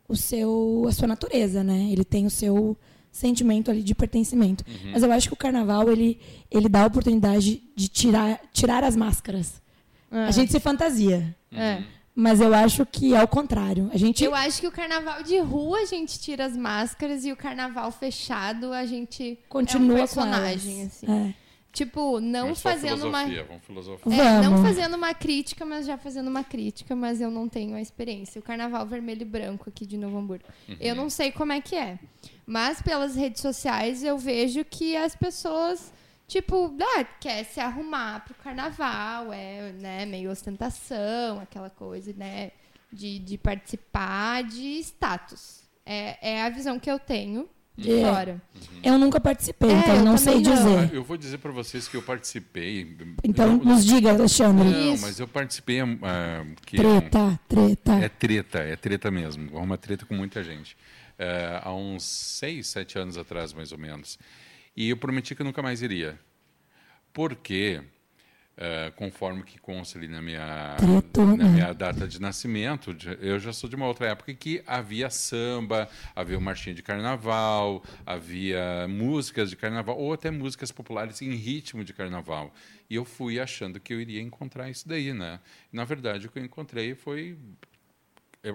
o 0.09 0.17
seu, 0.17 0.85
a 0.89 0.93
sua 0.93 1.07
natureza, 1.07 1.63
né? 1.63 1.89
Ele 1.91 2.05
tem 2.05 2.27
o 2.27 2.31
seu 2.31 2.77
sentimento 3.11 3.71
ali 3.71 3.83
de 3.83 3.95
pertencimento. 3.95 4.65
Mas 4.93 5.03
eu 5.03 5.11
acho 5.11 5.29
que 5.29 5.35
o 5.35 5.37
carnaval 5.37 5.91
ele, 5.91 6.21
ele 6.51 6.69
dá 6.69 6.83
a 6.83 6.87
oportunidade 6.87 7.63
de 7.75 7.89
tirar, 7.89 8.41
tirar 8.53 8.85
as 8.85 8.97
máscaras. 8.97 9.63
A 10.11 10.31
gente 10.31 10.53
se 10.53 10.61
fantasia. 10.61 11.35
É. 11.53 11.83
Mas 12.19 12.41
eu 12.41 12.55
acho 12.55 12.87
que 12.87 13.15
é 13.15 13.23
o 13.23 13.29
contrário. 13.29 13.91
A 13.93 13.99
gente 13.99 14.25
Eu 14.25 14.35
acho 14.35 14.59
que 14.59 14.67
o 14.67 14.73
carnaval 14.73 15.23
de 15.23 15.39
rua 15.39 15.81
a 15.81 15.85
gente 15.85 16.19
tira 16.19 16.47
as 16.47 16.57
máscaras 16.57 17.27
e 17.27 17.31
o 17.31 17.37
carnaval 17.37 17.93
fechado 17.93 18.73
a 18.73 18.87
gente 18.87 19.39
continua 19.51 19.91
é 19.91 19.95
um 19.95 19.99
personagem, 19.99 20.85
assim. 20.85 21.07
É. 21.07 21.35
Tipo, 21.77 22.19
não 22.19 22.45
Vamos 22.45 22.63
fazendo 22.63 23.07
uma. 23.07 23.19
filosofia, 23.19 23.45
Vamos 23.45 23.67
filosofar. 23.67 24.13
É, 24.15 24.41
não 24.41 24.53
Vamos. 24.53 24.67
fazendo 24.67 24.95
uma 24.97 25.13
crítica, 25.13 25.67
mas 25.67 25.85
já 25.85 25.99
fazendo 25.99 26.29
uma 26.29 26.43
crítica, 26.43 26.97
mas 26.97 27.21
eu 27.21 27.31
não 27.31 27.51
tenho 27.51 27.77
a 27.77 27.83
experiência. 27.83 28.39
O 28.39 28.43
carnaval 28.43 28.87
vermelho 28.87 29.21
e 29.21 29.27
branco 29.27 29.69
aqui 29.69 29.85
de 29.85 29.99
Novo 29.99 30.17
Hamburgo. 30.17 30.47
Eu 30.81 30.95
não 30.95 31.11
sei 31.11 31.31
como 31.31 31.53
é 31.53 31.61
que 31.61 31.77
é. 31.77 31.99
Mas 32.47 32.81
pelas 32.81 33.15
redes 33.15 33.43
sociais 33.43 34.03
eu 34.03 34.17
vejo 34.17 34.65
que 34.65 34.97
as 34.97 35.15
pessoas, 35.15 35.93
tipo, 36.27 36.75
ah, 36.81 37.05
quer 37.21 37.45
se 37.45 37.61
arrumar 37.61 38.25
pro 38.25 38.35
carnaval, 38.35 39.33
é, 39.33 39.73
né, 39.73 40.07
meio 40.07 40.31
ostentação, 40.31 41.41
aquela 41.41 41.71
coisa, 41.71 42.13
né, 42.17 42.51
de, 42.93 43.19
de 43.19 43.39
participar 43.39 44.43
de 44.45 44.79
status. 44.81 45.63
É, 45.85 46.33
é 46.35 46.43
a 46.43 46.51
visão 46.51 46.79
que 46.81 46.91
eu 46.91 46.99
tenho 46.99 47.49
de 47.77 47.93
É. 47.93 48.11
fora. 48.11 48.43
Eu 48.83 48.99
nunca 48.99 49.21
participei, 49.21 49.71
É, 49.71 49.79
então 49.79 49.97
eu 49.97 50.05
não 50.05 50.17
sei 50.17 50.43
também 50.43 50.59
não. 50.61 50.81
dizer. 50.83 50.95
Eu 50.97 51.05
vou 51.05 51.17
dizer 51.17 51.39
para 51.39 51.53
vocês 51.53 51.87
que 51.87 51.97
eu 51.97 52.03
participei. 52.03 52.97
Então 53.23 53.53
eu, 53.53 53.59
nos 53.65 53.85
diga, 53.85 54.11
Alexandre. 54.11 54.69
Não, 54.69 54.95
Isso. 54.95 55.03
mas 55.05 55.21
eu 55.21 55.29
participei. 55.29 55.81
ah, 55.81 56.45
que 56.65 56.77
Treta, 56.77 57.39
treta. 57.47 57.93
É 57.95 58.09
treta, 58.09 58.59
é 58.61 58.77
treta 58.77 59.11
mesmo. 59.11 59.57
Uma 59.59 59.77
treta 59.77 60.07
com 60.07 60.15
muita 60.15 60.43
gente. 60.43 60.77
É, 61.19 61.61
há 61.63 61.73
uns 61.73 62.03
seis, 62.05 62.67
sete 62.69 62.99
anos 62.99 63.17
atrás, 63.19 63.53
mais 63.53 63.73
ou 63.73 63.79
menos. 63.79 64.19
E 64.77 64.91
eu 64.91 64.97
prometi 64.97 65.35
que 65.35 65.43
eu 65.43 65.47
nunca 65.47 65.63
mais 65.63 65.81
iria. 65.83 66.19
Porque 67.13 67.83
eh, 68.59 68.91
conforme 68.97 69.43
que 69.43 69.59
consta 69.59 69.99
ali 69.99 70.09
na 70.09 70.23
minha, 70.23 70.77
na 71.37 71.45
minha 71.49 71.73
data 71.75 72.09
de 72.09 72.19
nascimento, 72.19 72.97
eu 73.21 73.39
já 73.39 73.53
sou 73.53 73.69
de 73.69 73.77
uma 73.77 73.87
outra 73.87 74.07
época 74.09 74.33
em 74.33 74.35
que 74.35 74.63
havia 74.67 75.11
samba, 75.11 75.89
havia 76.15 76.39
o 76.39 76.41
marchinha 76.41 76.75
de 76.75 76.83
carnaval, 76.83 77.83
havia 78.07 78.89
músicas 78.89 79.51
de 79.51 79.57
carnaval, 79.57 79.99
ou 79.99 80.11
até 80.13 80.31
músicas 80.31 80.73
populares 80.73 81.21
em 81.21 81.35
ritmo 81.35 81.85
de 81.85 81.93
carnaval. 81.93 82.51
E 82.89 82.95
eu 82.95 83.05
fui 83.05 83.39
achando 83.39 83.79
que 83.79 83.93
eu 83.93 84.01
iria 84.01 84.23
encontrar 84.23 84.71
isso 84.71 84.89
daí, 84.89 85.13
né? 85.13 85.39
Na 85.71 85.85
verdade, 85.85 86.27
o 86.27 86.31
que 86.31 86.39
eu 86.39 86.45
encontrei 86.45 86.95
foi 86.95 87.37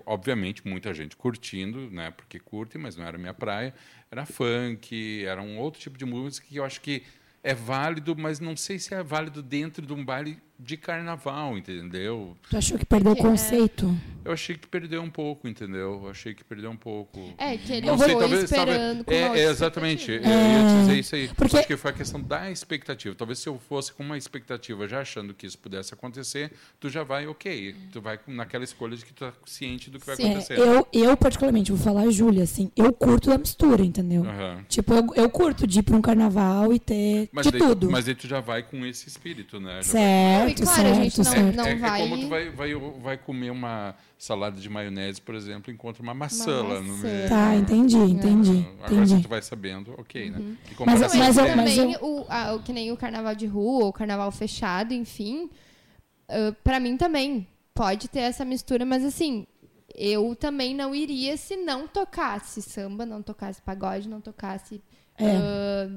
obviamente 0.05 0.67
muita 0.67 0.93
gente 0.93 1.15
curtindo, 1.15 1.89
né? 1.89 2.11
Porque 2.11 2.39
curte, 2.39 2.77
mas 2.77 2.95
não 2.95 3.05
era 3.05 3.17
minha 3.17 3.33
praia. 3.33 3.73
Era 4.09 4.25
funk, 4.25 5.25
era 5.25 5.41
um 5.41 5.57
outro 5.57 5.79
tipo 5.79 5.97
de 5.97 6.05
música 6.05 6.47
que 6.47 6.57
eu 6.57 6.65
acho 6.65 6.81
que 6.81 7.03
é 7.43 7.53
válido, 7.53 8.15
mas 8.15 8.39
não 8.39 8.55
sei 8.55 8.77
se 8.77 8.93
é 8.93 9.01
válido 9.01 9.41
dentro 9.41 9.85
de 9.85 9.93
um 9.93 10.03
baile 10.03 10.39
de 10.63 10.77
carnaval, 10.77 11.57
entendeu? 11.57 12.37
Tu 12.49 12.55
achou 12.57 12.77
que 12.77 12.85
perdeu 12.85 13.13
o 13.13 13.17
é. 13.17 13.21
conceito? 13.21 13.97
Eu 14.23 14.31
achei 14.33 14.55
que 14.55 14.67
perdeu 14.67 15.01
um 15.01 15.09
pouco, 15.09 15.47
entendeu? 15.47 16.01
Eu 16.03 16.09
achei 16.11 16.35
que 16.35 16.43
perdeu 16.43 16.69
um 16.69 16.75
pouco. 16.77 17.33
É, 17.39 17.57
que 17.57 17.73
ele 17.73 17.87
Não 17.87 17.97
foi 17.97 18.09
sei, 18.09 18.17
talvez, 18.19 18.43
esperando 18.43 19.03
talvez, 19.03 19.31
é, 19.33 19.39
é, 19.39 19.49
exatamente. 19.49 20.11
Eu 20.11 20.17
ia 20.21 20.21
te 20.21 20.79
dizer 20.81 20.99
isso 20.99 21.15
aí. 21.15 21.27
Porque- 21.29 21.57
Acho 21.57 21.67
que 21.67 21.75
foi 21.77 21.89
a 21.89 21.93
questão 21.93 22.21
da 22.21 22.51
expectativa. 22.51 23.15
Talvez 23.15 23.39
se 23.39 23.49
eu 23.49 23.57
fosse 23.67 23.91
com 23.91 24.03
uma 24.03 24.17
expectativa 24.17 24.87
já 24.87 25.01
achando 25.01 25.33
que 25.33 25.47
isso 25.47 25.57
pudesse 25.57 25.93
acontecer, 25.95 26.51
tu 26.79 26.87
já 26.89 27.03
vai, 27.03 27.25
ok. 27.25 27.75
Tu 27.91 27.99
vai 27.99 28.19
naquela 28.27 28.63
escolha 28.63 28.95
de 28.95 29.03
que 29.03 29.11
tu 29.11 29.25
tá 29.25 29.33
ciente 29.47 29.89
do 29.89 29.99
que 29.99 30.05
vai 30.05 30.15
Sim. 30.15 30.23
É, 30.25 30.29
acontecer. 30.33 30.59
eu, 30.59 30.87
eu, 30.93 31.17
particularmente, 31.17 31.71
vou 31.71 31.81
falar 31.81 32.01
a 32.01 32.11
Júlia, 32.11 32.43
assim, 32.43 32.71
eu 32.75 32.93
curto 32.93 33.29
da 33.31 33.39
mistura, 33.39 33.83
entendeu? 33.83 34.23
Aham. 34.23 34.63
Tipo, 34.69 34.93
eu, 34.93 35.07
eu 35.15 35.29
curto 35.31 35.65
de 35.65 35.79
ir 35.79 35.83
pra 35.83 35.95
um 35.97 36.01
carnaval 36.01 36.71
e 36.71 36.77
ter 36.79 37.27
Mas 37.31 37.47
de 37.47 37.53
daí, 37.53 37.59
tudo. 37.61 37.89
mas 37.89 38.05
daí 38.05 38.13
tu 38.13 38.27
já 38.27 38.39
vai 38.39 38.61
com 38.61 38.85
esse 38.85 39.07
espírito, 39.09 39.59
né? 39.59 39.79
Já 39.81 39.93
vai- 39.93 40.50
Certo, 40.57 40.63
claro, 40.63 40.81
a 40.81 40.93
certo, 40.95 41.03
gente 41.03 41.17
não- 41.17 41.23
certo. 41.25 41.55
não- 41.55 41.65
é, 41.65 41.71
é 41.71 41.75
vai- 41.75 42.01
como 42.01 42.17
tu 42.19 42.27
vai, 42.27 42.49
vai, 42.49 42.73
vai 42.75 43.17
comer 43.17 43.49
uma 43.51 43.95
salada 44.17 44.59
de 44.59 44.69
maionese, 44.69 45.21
por 45.21 45.35
exemplo, 45.35 45.71
encontra 45.73 46.01
uma 46.03 46.13
maçã 46.13 46.61
lá 46.61 46.79
no 46.81 46.97
meio. 46.97 47.29
Tá, 47.29 47.55
entendi, 47.55 47.97
entendi, 47.97 48.67
Agora 48.83 48.87
se 48.89 48.95
entendi. 49.13 49.23
tu 49.23 49.29
vai 49.29 49.41
sabendo, 49.41 49.93
ok, 49.97 50.29
né? 50.29 50.37
Uhum. 50.37 50.55
Mas- 50.85 50.99
mas 51.15 51.37
eu- 51.37 51.55
mas 51.55 51.75
também 51.75 51.97
o, 52.01 52.25
a- 52.29 52.53
o 52.55 52.63
que 52.63 52.71
nem 52.73 52.91
o 52.91 52.97
carnaval 52.97 53.35
de 53.35 53.45
rua 53.47 53.85
ou 53.85 53.93
carnaval 53.93 54.31
fechado, 54.31 54.93
enfim, 54.93 55.49
ah, 56.29 56.53
pra 56.63 56.79
mim 56.79 56.97
também 56.97 57.47
pode 57.73 58.07
ter 58.07 58.19
essa 58.19 58.45
mistura, 58.45 58.85
mas 58.85 59.03
assim, 59.03 59.45
eu 59.95 60.35
também 60.35 60.75
não 60.75 60.93
iria 60.95 61.35
se 61.37 61.55
não 61.57 61.87
tocasse 61.87 62.61
samba, 62.61 63.05
não 63.05 63.21
tocasse 63.21 63.61
pagode, 63.61 64.07
não 64.07 64.21
tocasse 64.21 64.81
É. 65.17 65.25
ah, 65.35 65.89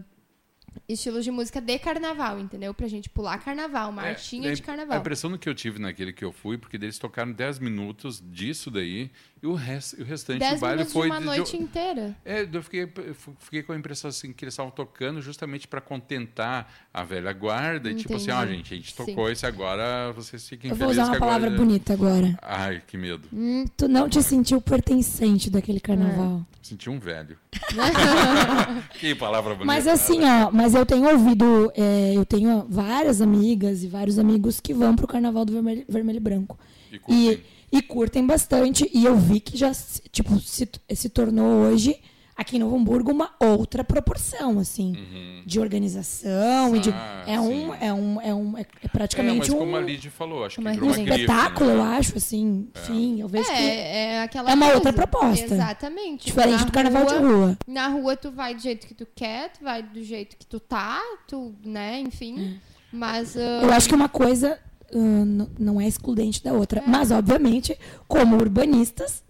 estilos 0.88 1.24
de 1.24 1.30
música 1.30 1.60
de 1.60 1.78
carnaval, 1.78 2.38
entendeu? 2.38 2.72
Pra 2.74 2.88
gente 2.88 3.08
pular 3.08 3.38
carnaval, 3.38 3.90
marchinha 3.92 4.50
É, 4.50 4.54
de 4.54 4.62
A 4.62 4.64
carnaval. 4.64 4.98
impressão 4.98 5.36
que 5.38 5.48
eu 5.48 5.54
tive 5.54 5.78
naquele 5.78 6.12
que 6.12 6.24
eu 6.24 6.32
fui, 6.32 6.58
porque 6.58 6.76
eles 6.76 6.98
tocaram 6.98 7.32
10 7.32 7.58
minutos 7.58 8.22
disso 8.24 8.70
daí, 8.70 9.10
e 9.44 9.46
o, 9.46 9.52
rest, 9.52 9.92
o 10.00 10.04
restante 10.04 10.38
do 10.38 10.40
10 10.40 10.60
baile 10.60 10.76
minutos 10.76 10.92
foi. 10.94 11.02
de 11.02 11.12
uma 11.12 11.20
de- 11.20 11.26
noite 11.26 11.54
inteira. 11.58 12.16
É, 12.24 12.48
eu 12.50 12.62
fiquei, 12.62 12.84
eu 12.84 13.14
fiquei 13.40 13.62
com 13.62 13.72
a 13.72 13.76
impressão 13.76 14.08
assim 14.08 14.32
que 14.32 14.42
eles 14.42 14.54
estavam 14.54 14.72
tocando 14.72 15.20
justamente 15.20 15.68
para 15.68 15.82
contentar 15.82 16.72
a 16.94 17.04
velha 17.04 17.30
guarda 17.30 17.90
e 17.90 17.94
tipo 17.94 18.16
assim, 18.16 18.30
ó, 18.30 18.46
gente, 18.46 18.72
a 18.72 18.76
gente 18.78 18.94
Sim. 18.94 19.04
tocou 19.04 19.30
esse 19.30 19.44
agora, 19.44 20.10
vocês 20.12 20.48
fiquem 20.48 20.70
Eu 20.70 20.76
vou 20.76 20.88
felizes 20.88 21.02
usar 21.02 21.10
uma 21.12 21.18
que 21.18 21.22
agora 21.22 21.40
palavra 21.40 21.62
bonita 21.62 21.92
agora. 21.92 22.38
Ai, 22.40 22.82
que 22.86 22.96
medo. 22.96 23.28
Tu 23.76 23.86
não 23.86 24.08
te 24.08 24.22
sentiu 24.22 24.62
pertencente 24.62 25.50
daquele 25.50 25.78
carnaval. 25.78 26.40
Senti 26.62 26.88
um 26.88 26.98
velho. 26.98 27.36
que 28.98 29.14
palavra 29.14 29.50
bonita. 29.50 29.66
Mas 29.66 29.86
assim, 29.86 30.20
ó, 30.24 30.50
mas 30.50 30.74
eu 30.74 30.86
tenho 30.86 31.06
ouvido, 31.10 31.70
é, 31.76 32.14
eu 32.16 32.24
tenho 32.24 32.66
várias 32.66 33.20
amigas 33.20 33.82
e 33.82 33.88
vários 33.88 34.18
amigos 34.18 34.58
que 34.58 34.72
vão 34.72 34.96
pro 34.96 35.06
carnaval 35.06 35.44
do 35.44 35.52
vermelho, 35.52 35.84
vermelho 35.86 36.16
e 36.16 36.20
branco. 36.20 36.58
E 36.90 36.98
curtem. 36.98 37.32
E, 37.32 37.53
e 37.76 37.82
curtem 37.82 38.26
bastante. 38.26 38.88
E 38.92 39.04
eu 39.04 39.16
vi 39.16 39.40
que 39.40 39.56
já, 39.56 39.72
se- 39.74 40.02
tipo, 40.10 40.38
se, 40.40 40.68
se 40.94 41.08
tornou 41.08 41.64
hoje, 41.66 41.96
aqui 42.36 42.56
em 42.56 42.58
Novo 42.58 42.76
Hamburgo, 42.76 43.10
uma 43.12 43.30
outra 43.40 43.82
proporção, 43.84 44.58
assim, 44.58 45.42
de 45.46 45.58
organização 45.60 46.74
e 46.76 46.78
de. 46.80 46.90
Uhum. 46.90 46.94
Ah, 46.96 47.24
É 47.26 47.40
um, 47.40 47.74
é 47.74 47.92
um, 47.92 48.20
é 48.20 48.34
um, 48.34 48.58
é, 48.58 48.60
é 48.62 48.66
É, 48.84 48.88
praticamente 48.88 49.38
mas 49.38 49.48
como 49.50 49.72
um, 49.72 49.76
a 49.76 49.80
Lidy 49.80 50.10
falou, 50.10 50.44
acho 50.44 50.60
que 50.60 50.68
virou 50.68 50.88
uma 50.88 50.98
um 50.98 51.04
grife, 51.04 51.20
espetáculo, 51.20 51.70
né? 51.70 51.76
eu 51.76 51.82
acho, 51.82 52.16
assim. 52.16 52.68
Sim, 52.86 53.20
eu 53.20 53.28
vejo 53.28 53.44
que. 53.46 53.52
É, 53.52 53.96
é 54.14 54.22
aquela 54.22 54.50
É 54.50 54.54
uma 54.54 54.66
coisa. 54.66 54.76
outra 54.76 54.92
proposta. 54.92 55.54
Exatamente. 55.54 56.26
Diferente 56.26 56.58
Na 56.60 56.64
do 56.64 56.72
carnaval 56.72 57.06
de 57.06 57.14
rua. 57.14 57.58
Na 57.66 57.88
rua 57.88 58.16
tu 58.16 58.30
vai 58.30 58.54
do 58.54 58.60
jeito 58.62 58.86
que 58.86 58.94
tu 58.94 59.06
quer, 59.14 59.50
tu 59.52 59.62
vai 59.64 59.82
do 59.82 60.02
jeito 60.02 60.36
que 60.36 60.46
tu 60.46 60.58
tá, 60.60 61.00
tu, 61.28 61.54
né, 61.64 62.00
enfim. 62.00 62.58
Mas 62.92 63.36
ah, 63.36 63.60
Eu 63.62 63.72
acho 63.72 63.88
que 63.88 63.94
uma 63.94 64.08
coisa 64.08 64.58
não 64.98 65.80
é 65.80 65.86
excludente 65.86 66.42
da 66.42 66.52
outra. 66.52 66.82
Mas, 66.86 67.10
obviamente, 67.10 67.78
como 68.06 68.36
urbanistas, 68.36 69.24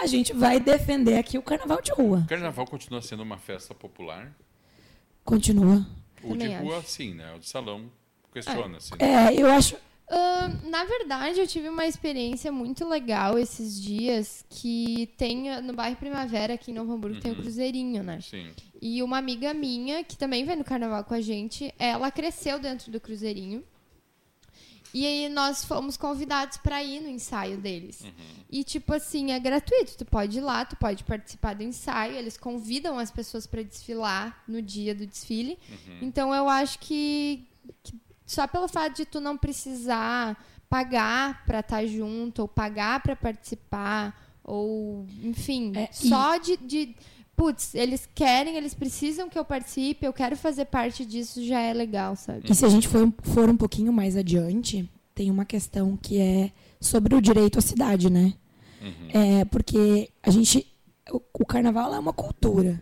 a 0.00 0.06
gente 0.06 0.32
vai 0.32 0.60
defender 0.60 1.16
aqui 1.16 1.38
o 1.38 1.42
carnaval 1.42 1.82
de 1.82 1.92
rua. 1.92 2.22
O 2.24 2.28
carnaval 2.28 2.66
continua 2.66 3.02
sendo 3.02 3.22
uma 3.22 3.38
festa 3.38 3.74
popular. 3.74 4.32
Continua. 5.24 5.86
O 6.22 6.36
de 6.36 6.46
rua, 6.48 6.78
acho. 6.78 6.88
sim, 6.88 7.14
né? 7.14 7.34
O 7.34 7.38
de 7.38 7.48
salão 7.48 7.90
questiona, 8.32 8.78
assim. 8.78 8.94
É, 8.98 9.34
eu 9.34 9.50
acho. 9.50 9.76
ah, 10.08 10.48
na 10.64 10.84
verdade, 10.84 11.40
eu 11.40 11.46
tive 11.46 11.68
uma 11.68 11.86
experiência 11.86 12.50
muito 12.50 12.88
legal 12.88 13.38
esses 13.38 13.80
dias 13.80 14.44
que 14.48 15.12
tem 15.16 15.50
ah, 15.50 15.60
no 15.60 15.72
bairro 15.72 15.96
Primavera, 15.96 16.54
aqui 16.54 16.70
em 16.70 16.74
Novo 16.74 16.92
Hamburgo, 16.92 17.20
tem 17.20 17.32
o 17.32 17.36
Cruzeirinho, 17.36 18.02
né? 18.02 18.20
Sim. 18.20 18.50
E 18.80 19.02
uma 19.02 19.18
amiga 19.18 19.52
minha, 19.52 20.04
que 20.04 20.16
também 20.16 20.44
vem 20.44 20.56
no 20.56 20.64
carnaval 20.64 21.04
com 21.04 21.14
a 21.14 21.20
gente, 21.20 21.74
ela 21.78 22.10
cresceu 22.10 22.58
dentro 22.58 22.90
do 22.90 23.00
Cruzeirinho. 23.00 23.64
E 24.94 25.06
aí 25.06 25.28
nós 25.28 25.64
fomos 25.64 25.96
convidados 25.96 26.56
para 26.56 26.82
ir 26.82 27.00
no 27.00 27.08
ensaio 27.08 27.58
deles. 27.58 28.02
E 28.50 28.64
tipo 28.64 28.94
assim, 28.94 29.32
é 29.32 29.38
gratuito, 29.38 29.96
tu 29.98 30.04
pode 30.04 30.38
ir 30.38 30.40
lá, 30.40 30.64
tu 30.64 30.76
pode 30.76 31.04
participar 31.04 31.54
do 31.54 31.62
ensaio, 31.62 32.14
eles 32.16 32.36
convidam 32.38 32.98
as 32.98 33.10
pessoas 33.10 33.46
para 33.46 33.62
desfilar 33.62 34.42
no 34.48 34.62
dia 34.62 34.94
do 34.94 35.06
desfile. 35.06 35.58
Então 36.00 36.34
eu 36.34 36.48
acho 36.48 36.78
que, 36.78 37.46
que 37.82 37.94
só 38.26 38.46
pelo 38.46 38.66
fato 38.68 38.96
de 38.96 39.04
tu 39.04 39.20
não 39.20 39.36
precisar 39.36 40.42
pagar 40.70 41.44
para 41.46 41.60
estar 41.60 41.84
junto 41.86 42.40
ou 42.42 42.48
pagar 42.48 43.02
para 43.02 43.14
participar 43.16 44.26
ou 44.44 45.06
enfim, 45.22 45.72
É, 45.76 45.90
e- 45.90 46.08
só 46.08 46.36
de, 46.38 46.56
de 46.58 46.94
putz, 47.38 47.74
eles 47.74 48.08
querem, 48.14 48.56
eles 48.56 48.74
precisam 48.74 49.28
que 49.28 49.38
eu 49.38 49.44
participe, 49.44 50.04
eu 50.04 50.12
quero 50.12 50.36
fazer 50.36 50.64
parte 50.64 51.06
disso, 51.06 51.42
já 51.46 51.60
é 51.60 51.72
legal, 51.72 52.16
sabe? 52.16 52.40
E 52.50 52.54
se 52.54 52.64
a 52.64 52.68
gente 52.68 52.88
for, 52.88 53.10
for 53.22 53.48
um 53.48 53.56
pouquinho 53.56 53.92
mais 53.92 54.16
adiante, 54.16 54.90
tem 55.14 55.30
uma 55.30 55.44
questão 55.44 55.96
que 55.96 56.18
é 56.20 56.50
sobre 56.80 57.14
o 57.14 57.22
direito 57.22 57.58
à 57.58 57.62
cidade, 57.62 58.10
né? 58.10 58.34
É, 59.14 59.44
porque 59.46 60.10
a 60.22 60.30
gente. 60.30 60.66
O, 61.10 61.20
o 61.40 61.46
carnaval 61.46 61.94
é 61.94 61.98
uma 61.98 62.12
cultura. 62.12 62.80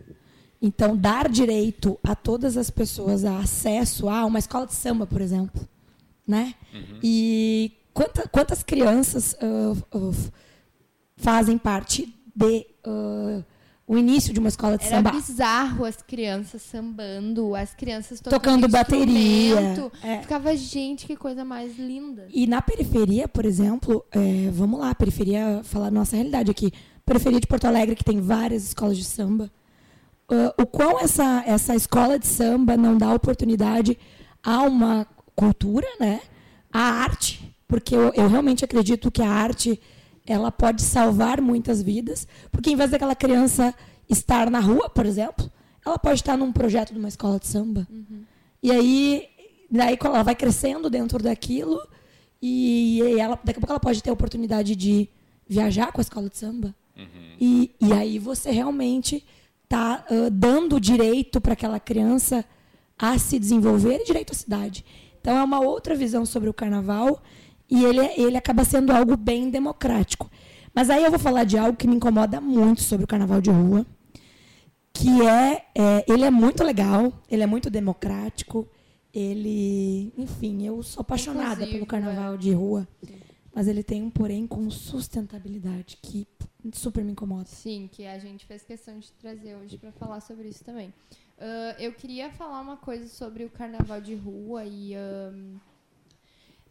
Então, 0.61 0.97
dar 0.97 1.29
direito 1.29 1.99
a 2.03 2.15
todas 2.15 2.57
as 2.57 2.69
pessoas 2.71 3.23
a 3.23 3.37
acesso 3.39 4.09
a 4.09 4.25
uma 4.25 4.39
escola 4.39 4.65
de 4.65 4.73
samba, 4.73 5.05
por 5.07 5.21
exemplo. 5.21 5.67
Né? 6.27 6.55
E 7.01 7.71
quanta, 7.93 8.27
quantas 8.27 8.63
crianças 8.63 9.35
ah, 9.39 9.73
f- 10.11 10.31
fazem 11.15 11.57
parte 11.57 12.13
de 12.35 12.65
ah, 12.83 13.43
o 13.87 13.97
início 13.97 14.33
de 14.33 14.39
uma 14.39 14.49
escola 14.49 14.77
de 14.77 14.85
Era 14.85 14.97
samba? 14.97 15.11
bizarro 15.11 15.85
as 15.85 16.01
crianças 16.01 16.61
sambando, 16.61 17.55
as 17.55 17.73
crianças 17.73 18.19
Tocando 18.19 18.67
tocando 18.67 18.67
bateria, 18.67 19.91
é. 20.03 20.21
Ficava, 20.21 20.55
gente, 20.57 21.07
que 21.07 21.15
coisa 21.15 21.45
mais 21.45 21.79
linda. 21.79 22.27
E 22.29 22.45
na 22.45 22.61
periferia, 22.61 23.29
por 23.29 23.45
exemplo, 23.45 24.03
é, 24.11 24.49
vamos 24.51 24.79
lá, 24.81 24.93
periferia, 24.93 25.61
falar 25.63 25.89
nossa 25.89 26.17
realidade 26.17 26.51
aqui. 26.51 26.71
Periferia 27.05 27.39
de 27.39 27.47
Porto 27.47 27.63
Alegre, 27.65 27.95
que 27.95 28.03
tem 28.03 28.19
várias 28.19 28.63
escolas 28.65 28.97
de 28.97 29.05
samba. 29.05 29.49
ah, 30.29 30.53
o 30.61 30.65
quão 30.65 30.99
essa, 30.99 31.41
essa 31.45 31.73
escola 31.73 32.19
de 32.19 32.27
samba 32.27 32.75
não 32.75 32.97
dá 32.97 33.13
oportunidade 33.13 33.97
a 34.43 34.63
uma 34.63 35.07
cultura, 35.33 35.87
né? 35.97 36.19
A 36.71 36.81
arte. 36.81 37.55
Porque 37.65 37.95
eu, 37.95 38.11
eu 38.13 38.27
realmente 38.27 38.65
acredito 38.65 39.09
que 39.09 39.21
a 39.21 39.29
arte 39.29 39.79
ela 40.27 40.51
pode 40.51 40.81
salvar 40.81 41.41
muitas 41.41 41.81
vidas. 41.81 42.27
Porque 42.51 42.69
em 42.69 42.75
vez 42.75 42.91
daquela 42.91 43.15
criança 43.15 43.73
estar 44.09 44.51
na 44.51 44.59
rua, 44.59 44.89
por 44.89 45.05
exemplo, 45.05 45.49
ela 45.85 45.97
pode 45.97 46.19
estar 46.19 46.37
num 46.37 46.51
projeto 46.51 46.91
de 46.91 46.99
uma 46.99 47.07
escola 47.07 47.39
de 47.39 47.47
samba. 47.47 47.87
E 48.61 48.71
aí, 48.71 49.27
daí 49.71 49.97
ela 50.03 50.23
vai 50.23 50.35
crescendo 50.35 50.89
dentro 50.89 51.23
daquilo, 51.23 51.79
e, 52.41 53.01
ela, 53.19 53.39
daqui 53.43 53.57
a 53.57 53.61
pouco 53.61 53.71
ela 53.71 53.79
pode 53.79 54.03
ter 54.03 54.09
a 54.09 54.13
oportunidade 54.13 54.75
de 54.75 55.09
viajar 55.47 55.91
com 55.91 55.99
a 55.99 56.03
escola 56.03 56.29
de 56.29 56.37
samba. 56.37 56.75
E, 57.39 57.71
e 57.79 57.93
aí 57.93 58.19
você 58.19 58.51
realmente 58.51 59.25
está 59.63 60.05
dando 60.31 60.79
direito 60.79 61.39
para 61.39 61.53
aquela 61.53 61.79
criança 61.79 62.43
a 62.97 63.17
se 63.17 63.37
desenvolver 63.37 64.01
e 64.01 64.05
direito 64.05 64.31
à 64.31 64.35
cidade. 64.35 64.83
Então 65.21 65.37
é 65.37 65.43
uma 65.43 65.59
outra 65.59 65.95
visão 65.95 66.25
sobre 66.25 66.49
o 66.49 66.53
carnaval 66.53 67.21
e 67.69 67.83
ele, 67.83 67.99
é- 67.99 68.19
ele 68.19 68.37
acaba 68.37 68.63
sendo 68.63 68.91
algo 68.91 69.15
bem 69.17 69.49
democrático. 69.49 70.29
Mas 70.73 70.89
aí 70.89 71.03
eu 71.03 71.09
vou 71.09 71.19
falar 71.19 71.43
de 71.43 71.57
algo 71.57 71.77
que 71.77 71.87
me 71.87 71.95
incomoda 71.95 72.39
muito 72.39 72.81
sobre 72.83 73.03
o 73.03 73.07
carnaval 73.07 73.41
de 73.41 73.49
rua, 73.49 73.85
que 74.93 75.21
é, 75.27 75.65
é, 75.75 76.05
ele 76.07 76.23
é 76.23 76.31
muito 76.31 76.63
legal, 76.63 77.11
ele 77.29 77.43
é 77.43 77.47
muito 77.47 77.69
democrático, 77.69 78.67
ele, 79.13 80.13
enfim, 80.17 80.65
eu 80.65 80.81
sou 80.83 81.01
apaixonada 81.01 81.51
Inclusivo, 81.53 81.71
pelo 81.73 81.85
carnaval 81.85 82.37
de 82.37 82.51
rua, 82.51 82.87
mas 83.53 83.67
ele 83.67 83.83
tem 83.83 84.03
um 84.03 84.09
porém 84.09 84.45
com 84.45 84.69
sustentabilidade 84.69 85.97
que 86.01 86.27
super 86.73 87.03
me 87.03 87.11
incomoda. 87.11 87.45
Sim, 87.45 87.89
que 87.91 88.05
a 88.05 88.19
gente 88.19 88.45
fez 88.45 88.63
questão 88.63 88.99
de 88.99 89.11
trazer 89.13 89.55
hoje 89.55 89.77
para 89.77 89.91
falar 89.91 90.19
sobre 90.19 90.49
isso 90.49 90.63
também. 90.63 90.93
Ah, 91.39 91.75
eu 91.79 91.93
queria 91.93 92.29
falar 92.31 92.61
uma 92.61 92.77
coisa 92.77 93.07
sobre 93.07 93.43
o 93.45 93.49
carnaval 93.49 94.01
de 94.01 94.15
rua 94.15 94.65
e 94.65 94.93
ahn, 94.95 95.55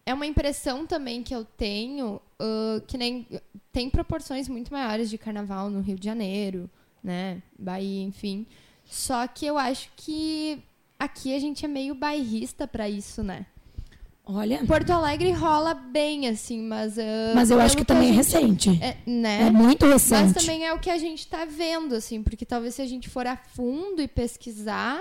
é 0.07 0.15
uma 0.15 0.25
impressão 0.25 0.87
também 0.87 1.23
que 1.23 1.35
eu 1.35 1.45
tenho 1.45 2.21
ah, 2.39 2.81
que 2.87 2.97
nem 2.97 3.27
tem 3.73 3.91
proporções 3.91 4.49
muito 4.49 4.73
maiores 4.73 5.11
de 5.11 5.19
carnaval 5.19 5.71
no 5.71 5.81
Rio 5.81 5.99
de 5.99 6.05
Janeiro, 6.05 6.71
né, 7.03 7.43
Bahia, 7.59 8.05
enfim. 8.05 8.47
Só 8.85 9.27
que 9.27 9.45
eu 9.45 9.59
acho 9.59 9.91
que 9.97 10.63
aqui 10.99 11.35
a 11.35 11.39
gente 11.39 11.65
é 11.65 11.69
meio 11.69 11.95
bairrista 11.95 12.67
para 12.67 12.89
isso, 12.89 13.23
né? 13.23 13.47
Olha, 14.29 14.65
Porto 14.67 14.91
Alegre 14.91 15.31
rola 15.31 15.73
bem 15.73 16.27
assim, 16.27 16.61
mas 16.61 16.99
ah, 16.99 17.33
mas 17.33 17.49
eu 17.49 17.61
acho 17.61 17.77
pelo 17.77 17.87
que 17.87 17.93
também 17.93 18.09
é 18.09 18.13
recente. 18.13 18.71
é, 18.83 18.97
né? 19.07 19.43
É 19.43 19.51
muito 19.51 19.87
Mas 19.87 20.11
recente. 20.11 20.35
também 20.35 20.67
é 20.67 20.73
o 20.73 20.81
que 20.81 20.91
a 20.91 20.99
gente 20.99 21.29
tá 21.29 21.45
vendo, 21.45 21.95
assim, 21.95 22.23
porque 22.25 22.45
talvez 22.45 22.75
se 22.75 22.83
a 22.83 22.87
gente 22.87 23.09
for 23.09 23.25
a 23.25 23.37
fundo 23.37 24.03
e 24.03 24.09
pesquisar 24.09 25.01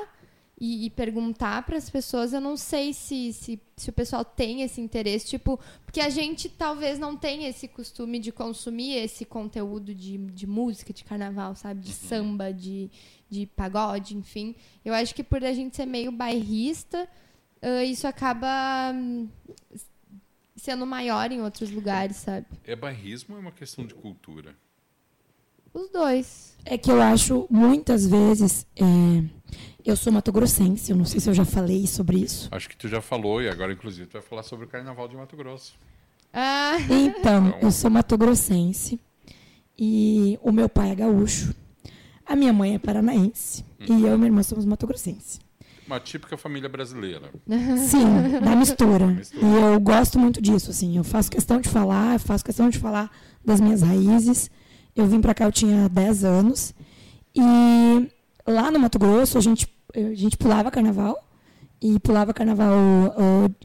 e, 0.65 0.85
e 0.85 0.89
perguntar 0.89 1.63
para 1.63 1.77
as 1.77 1.91
pessoas, 1.91 2.33
eu 2.33 2.41
não 2.41 2.57
sei 2.57 2.91
se, 2.91 3.31
se, 3.33 3.61
se 3.77 3.89
o 3.89 3.93
pessoal 3.93 4.25
tem 4.25 4.63
esse 4.63 4.81
interesse, 4.81 5.27
tipo, 5.27 5.59
porque 5.85 6.01
a 6.01 6.09
gente 6.09 6.49
talvez 6.49 6.97
não 6.97 7.15
tenha 7.15 7.47
esse 7.47 7.67
costume 7.67 8.17
de 8.17 8.31
consumir 8.31 8.95
esse 8.95 9.25
conteúdo 9.25 9.93
de, 9.93 10.17
de 10.17 10.47
música, 10.47 10.91
de 10.91 11.03
carnaval, 11.03 11.55
sabe? 11.55 11.81
De 11.81 11.93
samba, 11.93 12.51
de, 12.51 12.89
de 13.29 13.45
pagode, 13.45 14.17
enfim. 14.17 14.55
Eu 14.83 14.95
acho 14.95 15.13
que 15.13 15.23
por 15.23 15.43
a 15.43 15.53
gente 15.53 15.75
ser 15.75 15.85
meio 15.85 16.11
bairrista, 16.11 17.07
ah, 17.61 17.83
isso 17.83 18.07
acaba 18.07 18.91
hum, 18.91 19.29
sendo 20.55 20.85
maior 20.87 21.31
em 21.31 21.41
outros 21.41 21.69
lugares, 21.69 22.17
sabe? 22.17 22.47
É 22.63 22.75
bairrismo 22.75 23.35
ou 23.35 23.39
é 23.39 23.41
uma 23.41 23.51
questão 23.51 23.85
de 23.85 23.93
cultura? 23.93 24.55
Os 25.71 25.89
dois. 25.89 26.57
É 26.65 26.75
que 26.75 26.89
eu 26.89 26.99
acho, 26.99 27.45
muitas 27.51 28.07
vezes, 28.07 28.65
é, 28.75 28.83
eu 29.85 29.95
sou 29.95 30.11
matogrossense, 30.11 30.91
eu 30.91 30.97
não 30.97 31.05
sei 31.05 31.19
se 31.19 31.29
eu 31.29 31.33
já 31.33 31.45
falei 31.45 31.85
sobre 31.87 32.17
isso. 32.17 32.47
Acho 32.51 32.67
que 32.69 32.75
tu 32.77 32.87
já 32.87 33.01
falou 33.01 33.41
e 33.41 33.49
agora, 33.49 33.71
inclusive, 33.73 34.07
tu 34.07 34.13
vai 34.13 34.21
falar 34.21 34.43
sobre 34.43 34.65
o 34.65 34.67
Carnaval 34.67 35.07
de 35.07 35.15
Mato 35.15 35.35
Grosso. 35.37 35.75
Ah, 36.33 36.77
Então, 36.89 37.55
eu 37.61 37.71
sou 37.71 37.89
matogrossense 37.89 38.99
e 39.77 40.37
o 40.41 40.51
meu 40.51 40.67
pai 40.67 40.91
é 40.91 40.95
gaúcho, 40.95 41.53
a 42.25 42.35
minha 42.35 42.51
mãe 42.53 42.75
é 42.75 42.79
paranaense 42.79 43.63
e 43.79 43.91
eu 43.91 44.13
e 44.15 44.17
minha 44.17 44.27
irmã 44.27 44.43
somos 44.43 44.65
matogrossense. 44.65 45.39
Uma 45.87 45.99
típica 45.99 46.35
família 46.35 46.67
brasileira. 46.67 47.29
Sim, 47.77 48.39
da 48.43 48.55
mistura. 48.55 49.05
Mistura. 49.05 49.45
E 49.45 49.73
eu 49.73 49.79
gosto 49.79 50.17
muito 50.17 50.41
disso, 50.41 50.71
assim. 50.71 50.97
Eu 50.97 51.03
faço 51.03 51.29
questão 51.29 51.61
de 51.61 51.69
falar, 51.69 52.13
eu 52.15 52.19
faço 52.19 52.43
questão 52.43 52.69
de 52.71 52.79
falar 52.79 53.11
das 53.45 53.61
minhas 53.61 53.83
raízes. 53.83 54.49
Eu 54.95 55.05
vim 55.05 55.21
pra 55.21 55.35
cá, 55.35 55.45
eu 55.45 55.51
tinha 55.51 55.87
10 55.87 56.23
anos. 56.23 56.73
E 57.35 58.09
lá 58.47 58.71
no 58.71 58.79
Mato 58.79 58.97
Grosso, 58.97 59.37
a 59.37 59.41
gente, 59.41 59.67
a 59.95 60.15
gente 60.15 60.37
pulava 60.37 60.71
carnaval. 60.71 61.21
E 61.81 61.99
pulava 61.99 62.33
carnaval, 62.33 62.73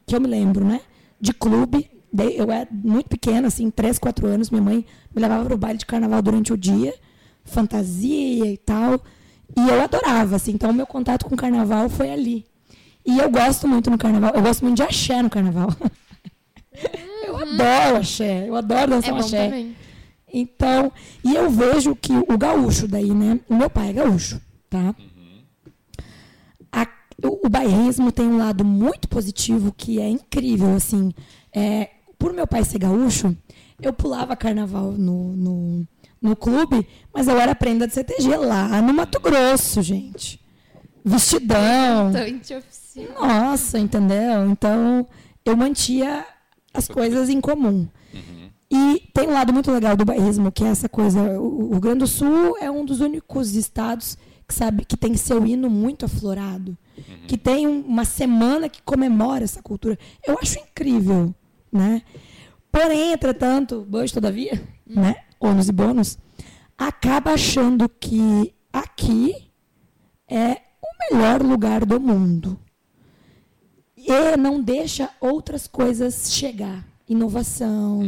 que 0.07 0.15
eu 0.15 0.21
me 0.21 0.27
lembro, 0.27 0.65
né? 0.65 0.81
De 1.21 1.33
clube. 1.33 1.91
Eu 2.37 2.51
era 2.51 2.69
muito 2.71 3.09
pequena, 3.09 3.49
assim, 3.49 3.71
3, 3.71 3.99
4 3.99 4.27
anos. 4.27 4.51
Minha 4.51 4.63
mãe 4.63 4.87
me 5.15 5.23
levava 5.23 5.45
pro 5.45 5.57
baile 5.57 5.79
de 5.79 5.87
carnaval 5.87 6.21
durante 6.21 6.53
o 6.53 6.57
dia. 6.57 6.93
Fantasia 7.45 8.53
e 8.53 8.57
tal. 8.59 9.01
E 9.57 9.69
eu 9.69 9.81
adorava, 9.81 10.37
assim. 10.37 10.53
Então, 10.53 10.71
o 10.71 10.75
meu 10.75 10.87
contato 10.87 11.25
com 11.25 11.35
o 11.35 11.39
carnaval 11.39 11.89
foi 11.89 12.11
ali. 12.11 12.45
E 13.07 13.19
eu 13.19 13.31
gosto 13.31 13.67
muito 13.67 13.91
no 13.91 13.97
carnaval. 13.97 14.33
Eu 14.35 14.43
gosto 14.43 14.63
muito 14.65 14.77
de 14.77 14.83
axé 14.83 15.23
no 15.23 15.31
carnaval. 15.31 15.71
eu 17.27 17.37
adoro 17.37 17.97
axé. 17.97 18.49
Eu 18.49 18.57
adoro 18.57 18.83
é 18.83 18.87
dançar 18.87 19.13
um 19.13 19.19
bom 19.19 19.25
axé. 19.25 19.45
também. 19.45 19.77
Então, 20.33 20.93
e 21.25 21.35
eu 21.35 21.51
vejo 21.51 21.97
que 21.97 22.13
o 22.13 22.39
gaúcho 22.39 22.87
daí, 22.87 23.11
né? 23.11 23.41
O 23.49 23.55
meu 23.55 23.69
pai 23.69 23.91
é 23.91 23.93
gaúcho, 23.95 24.41
tá? 24.69 24.95
O, 27.23 27.47
o 27.47 27.49
bairrismo 27.49 28.11
tem 28.11 28.27
um 28.27 28.39
lado 28.39 28.65
muito 28.65 29.09
positivo 29.09 29.73
que 29.77 30.01
é 30.01 30.09
incrível, 30.09 30.75
assim. 30.75 31.13
É, 31.55 31.91
por 32.19 32.33
meu 32.33 32.47
pai 32.47 32.65
ser 32.65 32.79
gaúcho, 32.79 33.37
eu 33.81 33.93
pulava 33.93 34.37
carnaval 34.37 34.93
no, 34.93 35.37
no, 35.37 35.87
no 36.21 36.37
clube, 36.37 36.87
mas 37.15 37.29
eu 37.29 37.39
era 37.39 37.55
prenda 37.55 37.87
de 37.87 37.95
CTG 37.95 38.37
lá 38.37 38.81
no 38.83 38.93
Mato 38.93 39.21
Grosso, 39.21 39.83
gente. 39.83 40.41
Vestidão. 41.05 42.13
Bastante 42.13 42.55
oficina. 42.55 43.15
Nossa, 43.15 43.79
entendeu? 43.79 44.49
Então, 44.51 45.07
eu 45.45 45.57
mantia 45.57 46.27
as 46.75 46.87
coisas 46.89 47.29
em 47.29 47.41
comum. 47.41 47.89
E 48.71 49.03
tem 49.13 49.27
um 49.29 49.33
lado 49.33 49.53
muito 49.53 49.71
legal 49.73 49.97
do 49.97 50.05
bairrismo, 50.05 50.53
que 50.53 50.63
é 50.63 50.69
essa 50.69 50.89
coisa. 50.89 51.21
O 51.41 51.71
o 51.71 51.73
Rio 51.73 51.81
Grande 51.81 51.99
do 52.01 52.07
Sul 52.07 52.57
é 52.61 52.71
um 52.71 52.85
dos 52.85 53.01
únicos 53.01 53.55
estados 53.55 54.17
que 54.51 54.55
sabe 54.55 54.85
que 54.85 54.97
tem 54.97 55.17
seu 55.17 55.47
hino 55.47 55.71
muito 55.71 56.05
aflorado, 56.05 56.77
que 57.29 57.39
tem 57.39 57.69
um- 57.69 57.83
uma 57.83 58.05
semana 58.05 58.69
que 58.69 58.83
comemora 58.83 59.45
essa 59.45 59.63
cultura. 59.63 59.97
Eu 60.27 60.37
acho 60.43 60.59
incrível, 60.59 61.33
né? 61.73 62.03
Porém, 62.73 63.13
entretanto, 63.13 63.87
Bush, 63.89 64.11
todavia, 64.11 64.61
né? 64.85 65.15
Ônus 65.39 65.69
e 65.69 65.73
bônus, 65.73 66.19
acaba 66.77 67.33
achando 67.33 67.89
que 67.89 68.53
aqui 68.73 69.53
é 70.29 70.57
o 70.83 71.15
melhor 71.15 71.43
lugar 71.43 71.87
do 71.87 72.01
mundo 72.01 72.59
e 73.97 74.37
não 74.37 74.61
deixa 74.61 75.11
outras 75.21 75.67
coisas 75.69 76.33
chegar. 76.33 76.85
Inovação, 77.09 78.03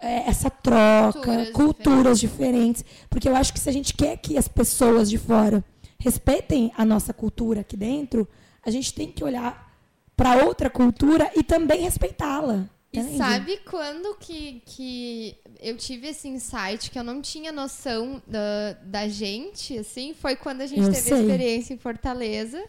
é, 0.00 0.28
essa 0.28 0.48
troca, 0.50 1.20
Culturas 1.20 1.50
culturas, 1.50 2.20
diferentes. 2.20 2.84
Porque 3.08 3.28
eu 3.28 3.36
acho 3.36 3.52
que 3.52 3.60
se 3.60 3.68
a 3.68 3.72
gente 3.72 3.94
quer 3.94 4.16
que 4.16 4.36
as 4.38 4.48
pessoas 4.48 5.08
de 5.10 5.18
fora 5.18 5.64
respeitem 5.98 6.72
a 6.76 6.84
nossa 6.84 7.12
cultura 7.12 7.60
aqui 7.60 7.76
dentro, 7.76 8.26
a 8.64 8.70
gente 8.70 8.94
tem 8.94 9.10
que 9.10 9.22
olhar 9.22 9.70
para 10.16 10.44
outra 10.44 10.68
cultura 10.70 11.30
e 11.36 11.42
também 11.42 11.82
respeitá-la. 11.82 12.68
E 12.92 13.16
sabe 13.16 13.58
quando 13.70 14.16
que, 14.18 14.62
que 14.66 15.36
eu 15.60 15.76
tive 15.76 16.08
esse 16.08 16.26
insight 16.28 16.90
que 16.90 16.98
eu 16.98 17.04
não 17.04 17.20
tinha 17.22 17.52
noção 17.52 18.20
da, 18.26 18.72
da 18.82 19.08
gente, 19.08 19.78
assim? 19.78 20.12
Foi 20.12 20.34
quando 20.34 20.62
a 20.62 20.66
gente 20.66 20.80
Eu 20.80 20.86
teve 20.92 20.98
a 20.98 21.02
sei. 21.16 21.20
experiência 21.20 21.72
em 21.74 21.78
Fortaleza, 21.78 22.60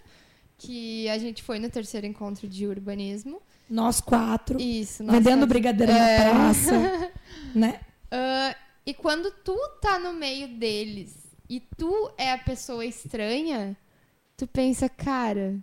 que 0.59 1.09
a 1.09 1.17
gente 1.17 1.41
foi 1.41 1.57
no 1.57 1.69
terceiro 1.71 2.05
encontro 2.05 2.47
de 2.47 2.67
urbanismo. 2.67 3.41
Nós 3.67 3.99
quatro, 3.99 4.59
Isso. 4.61 5.01
nós 5.01 5.15
vendendo 5.15 5.39
quatro. 5.39 5.47
brigadeiro 5.47 5.91
É. 5.91 6.17
na 6.17 6.29
praça, 6.31 7.11
né? 7.55 7.79
Ah, 8.09 8.55
e 8.85 8.93
quando 8.93 9.31
tu 9.31 9.57
tá 9.81 9.99
no 9.99 10.13
meio 10.13 10.47
deles 10.47 11.15
e 11.49 11.59
tu 11.59 12.11
é 12.17 12.31
a 12.31 12.37
pessoa 12.37 12.85
estranha, 12.85 13.75
tu 14.35 14.47
pensa, 14.47 14.89
cara. 14.89 15.59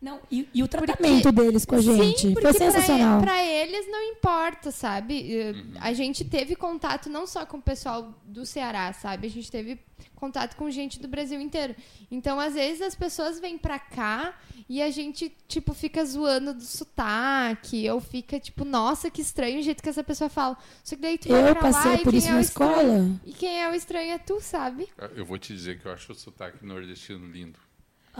Não, 0.00 0.20
e, 0.30 0.48
e 0.54 0.62
o 0.62 0.68
tratamento 0.68 1.32
deles 1.32 1.64
com 1.64 1.74
a 1.74 1.80
gente 1.80 2.18
Sim, 2.20 2.32
foi 2.32 2.42
porque 2.42 2.56
pra 2.58 2.70
sensacional. 2.70 3.20
Pra, 3.20 3.44
eles 3.44 3.90
não 3.90 4.00
importa, 4.12 4.70
sabe? 4.70 5.32
Eh, 5.36 5.54
A 5.80 5.92
gente 5.92 6.24
teve 6.24 6.54
contato 6.54 7.10
não 7.10 7.26
só 7.26 7.44
com 7.44 7.56
o 7.56 7.62
pessoal 7.62 8.14
do 8.24 8.46
Ceará, 8.46 8.92
sabe? 8.92 9.26
A 9.26 9.30
gente 9.30 9.50
teve 9.50 9.76
contato 10.14 10.54
com 10.54 10.70
gente 10.70 11.00
do 11.00 11.08
Brasil 11.08 11.40
inteiro. 11.40 11.74
Então, 12.12 12.38
às 12.38 12.54
vezes, 12.54 12.80
as 12.80 12.94
pessoas 12.94 13.40
vêm 13.40 13.58
pra 13.58 13.80
cá 13.80 14.34
e 14.68 14.80
a 14.80 14.88
gente, 14.88 15.32
tipo, 15.48 15.74
fica 15.74 16.04
zoando 16.04 16.54
do 16.54 16.62
sotaque, 16.62 17.88
ou 17.90 18.00
fica, 18.00 18.38
tipo, 18.38 18.64
nossa, 18.64 19.10
que 19.10 19.20
estranho 19.20 19.58
o 19.58 19.62
jeito 19.62 19.82
que 19.82 19.88
essa 19.88 20.04
pessoa 20.04 20.30
fala. 20.30 20.56
Só 20.84 20.94
que 20.94 21.02
daí 21.02 21.18
tu 21.18 21.28
vai 21.28 21.50
Eu 21.50 21.56
passei 21.56 21.98
por 21.98 22.14
isso 22.14 22.28
é 22.28 22.30
na 22.32 22.38
o 22.38 22.40
estranho- 22.40 22.72
escola. 22.80 23.20
E 23.26 23.32
quem 23.32 23.60
é 23.62 23.68
o 23.68 23.74
estranho 23.74 24.12
é 24.12 24.18
tu, 24.18 24.40
sabe? 24.40 24.88
Eu 25.16 25.24
vou 25.26 25.38
te 25.38 25.52
dizer 25.52 25.80
que 25.80 25.86
eu 25.86 25.92
acho 25.92 26.12
o 26.12 26.14
sotaque 26.14 26.64
nordestino 26.64 27.26
lindo. 27.26 27.58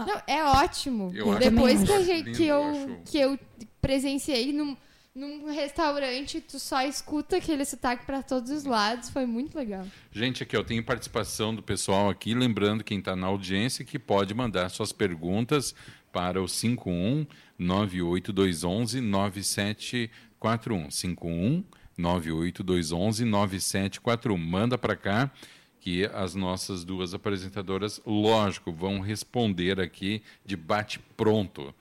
Não, 0.05 0.21
é 0.27 0.43
ótimo. 0.43 1.11
Eu 1.13 1.37
Depois 1.37 1.83
que, 1.83 1.91
a 1.91 1.95
acho 1.95 2.05
gente, 2.05 2.25
lindo, 2.25 2.37
que, 2.37 2.45
eu, 2.45 3.01
que 3.05 3.17
eu 3.17 3.39
presenciei 3.81 4.53
num, 4.53 4.75
num 5.13 5.51
restaurante, 5.51 6.39
tu 6.41 6.59
só 6.59 6.81
escuta 6.83 7.37
aquele 7.37 7.65
sotaque 7.65 8.05
pra 8.05 8.21
todos 8.23 8.51
os 8.51 8.63
lados. 8.63 9.09
Foi 9.09 9.25
muito 9.25 9.57
legal. 9.57 9.85
Gente, 10.11 10.43
aqui 10.43 10.55
eu 10.55 10.63
tenho 10.63 10.83
participação 10.83 11.53
do 11.53 11.61
pessoal 11.61 12.09
aqui, 12.09 12.33
lembrando 12.33 12.83
quem 12.83 12.99
está 12.99 13.15
na 13.15 13.27
audiência 13.27 13.83
que 13.83 13.99
pode 13.99 14.33
mandar 14.33 14.69
suas 14.69 14.91
perguntas 14.91 15.75
para 16.11 16.41
o 16.41 16.47
51 16.47 17.25
98211 17.57 19.01
9741. 19.01 20.91
51 20.91 21.63
98211 21.97 23.25
9741. 23.25 24.37
Manda 24.37 24.77
para 24.77 24.95
cá 24.95 25.31
que 25.79 26.05
as 26.13 26.35
nossas 26.35 26.83
duas 26.83 27.13
apresentadoras, 27.13 28.01
lógico, 28.05 28.71
vão 28.71 28.99
responder 28.99 29.79
aqui 29.79 30.21
de 30.45 30.55
bate 30.57 30.99
pronto. 31.15 31.73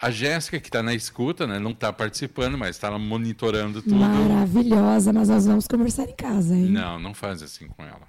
A 0.00 0.10
Jéssica, 0.10 0.58
que 0.58 0.68
está 0.68 0.82
na 0.82 0.94
escuta, 0.94 1.46
né, 1.46 1.58
não 1.58 1.72
está 1.72 1.92
participando, 1.92 2.56
mas 2.56 2.76
está 2.76 2.90
monitorando 2.98 3.82
tudo. 3.82 3.96
Maravilhosa, 3.96 5.12
mas 5.12 5.28
nós 5.28 5.44
vamos 5.46 5.66
conversar 5.66 6.04
em 6.08 6.14
casa, 6.14 6.54
hein? 6.54 6.66
Não, 6.70 6.98
não 6.98 7.12
faz 7.12 7.42
assim 7.42 7.68
com 7.68 7.82
ela. 7.84 8.08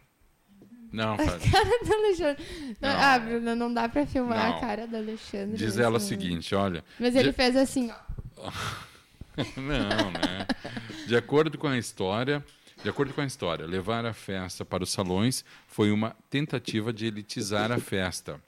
Não, 0.90 1.18
fala. 1.18 1.40
cara 1.40 1.80
do 1.86 1.94
Alexandre. 1.94 2.44
Não, 2.82 2.90
Não. 2.90 3.00
Ah, 3.00 3.20
Bruna, 3.20 3.56
não 3.56 3.74
dá 3.74 3.88
pra 3.90 4.06
filmar 4.06 4.38
Não. 4.50 4.58
a 4.58 4.60
cara 4.62 4.88
do 4.88 4.96
Alexandre. 4.98 5.58
Diz 5.58 5.78
ela 5.78 5.98
o 5.98 6.02
seguinte, 6.02 6.54
olha. 6.56 6.84
Mas 7.00 7.16
ele 7.16 7.30
de- 7.32 7.36
fez 7.36 7.56
assim, 7.56 7.90
ó. 8.38 8.52
Não, 9.56 10.12
né? 10.12 10.46
De 11.08 11.16
acordo 11.16 11.58
com 11.58 11.68
a 11.68 11.78
história, 11.78 12.44
de 12.84 12.90
acordo 12.90 13.14
com 13.14 13.22
a 13.22 13.26
história, 13.26 13.66
levar 13.66 14.06
a 14.06 14.14
festa 14.14 14.66
para 14.66 14.84
os 14.84 14.92
salões 14.92 15.46
foi 15.68 15.92
uma 15.92 16.16
tentativa 16.30 16.92
de 16.92 17.06
elitizar 17.06 17.72
a 17.72 17.80
festa. 17.80 18.42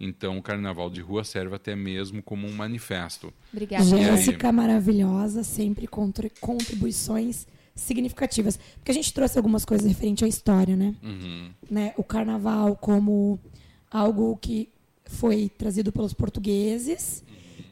Então, 0.00 0.38
o 0.38 0.42
carnaval 0.42 0.88
de 0.88 1.00
rua 1.00 1.24
serve 1.24 1.56
até 1.56 1.74
mesmo 1.74 2.22
como 2.22 2.46
um 2.46 2.52
manifesto. 2.52 3.32
Obrigada. 3.52 3.84
Jéssica 3.84 4.52
maravilhosa, 4.52 5.42
sempre 5.42 5.88
contra 5.88 6.30
contribuições 6.40 7.46
significativas. 7.74 8.58
Porque 8.76 8.92
a 8.92 8.94
gente 8.94 9.12
trouxe 9.12 9.38
algumas 9.38 9.64
coisas 9.64 9.86
referentes 9.86 10.22
à 10.22 10.28
história, 10.28 10.76
né? 10.76 10.94
Uhum. 11.02 11.50
né? 11.68 11.94
O 11.96 12.04
carnaval 12.04 12.76
como 12.76 13.40
algo 13.90 14.36
que 14.36 14.68
foi 15.04 15.48
trazido 15.48 15.90
pelos 15.90 16.12
portugueses 16.12 17.24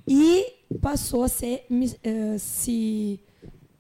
e 0.09 0.55
passou 0.81 1.23
a 1.23 1.29
ser, 1.29 1.67
eh, 2.03 2.39
se, 2.39 3.21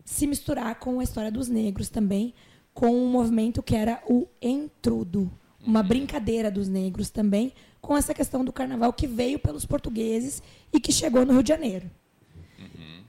se 0.06 0.26
misturar 0.26 0.76
com 0.76 1.00
a 1.00 1.04
história 1.04 1.30
dos 1.30 1.48
negros 1.48 1.90
também, 1.90 2.32
com 2.72 2.88
um 2.90 3.10
movimento 3.10 3.62
que 3.62 3.74
era 3.76 4.02
o 4.08 4.26
entrudo, 4.40 5.30
uma 5.60 5.82
brincadeira 5.82 6.50
dos 6.50 6.68
negros 6.68 7.10
também, 7.10 7.52
com 7.80 7.96
essa 7.96 8.14
questão 8.14 8.44
do 8.44 8.52
carnaval 8.52 8.92
que 8.92 9.06
veio 9.06 9.38
pelos 9.38 9.66
portugueses 9.66 10.42
e 10.72 10.78
que 10.80 10.92
chegou 10.92 11.26
no 11.26 11.32
Rio 11.34 11.42
de 11.42 11.48
Janeiro. 11.48 11.90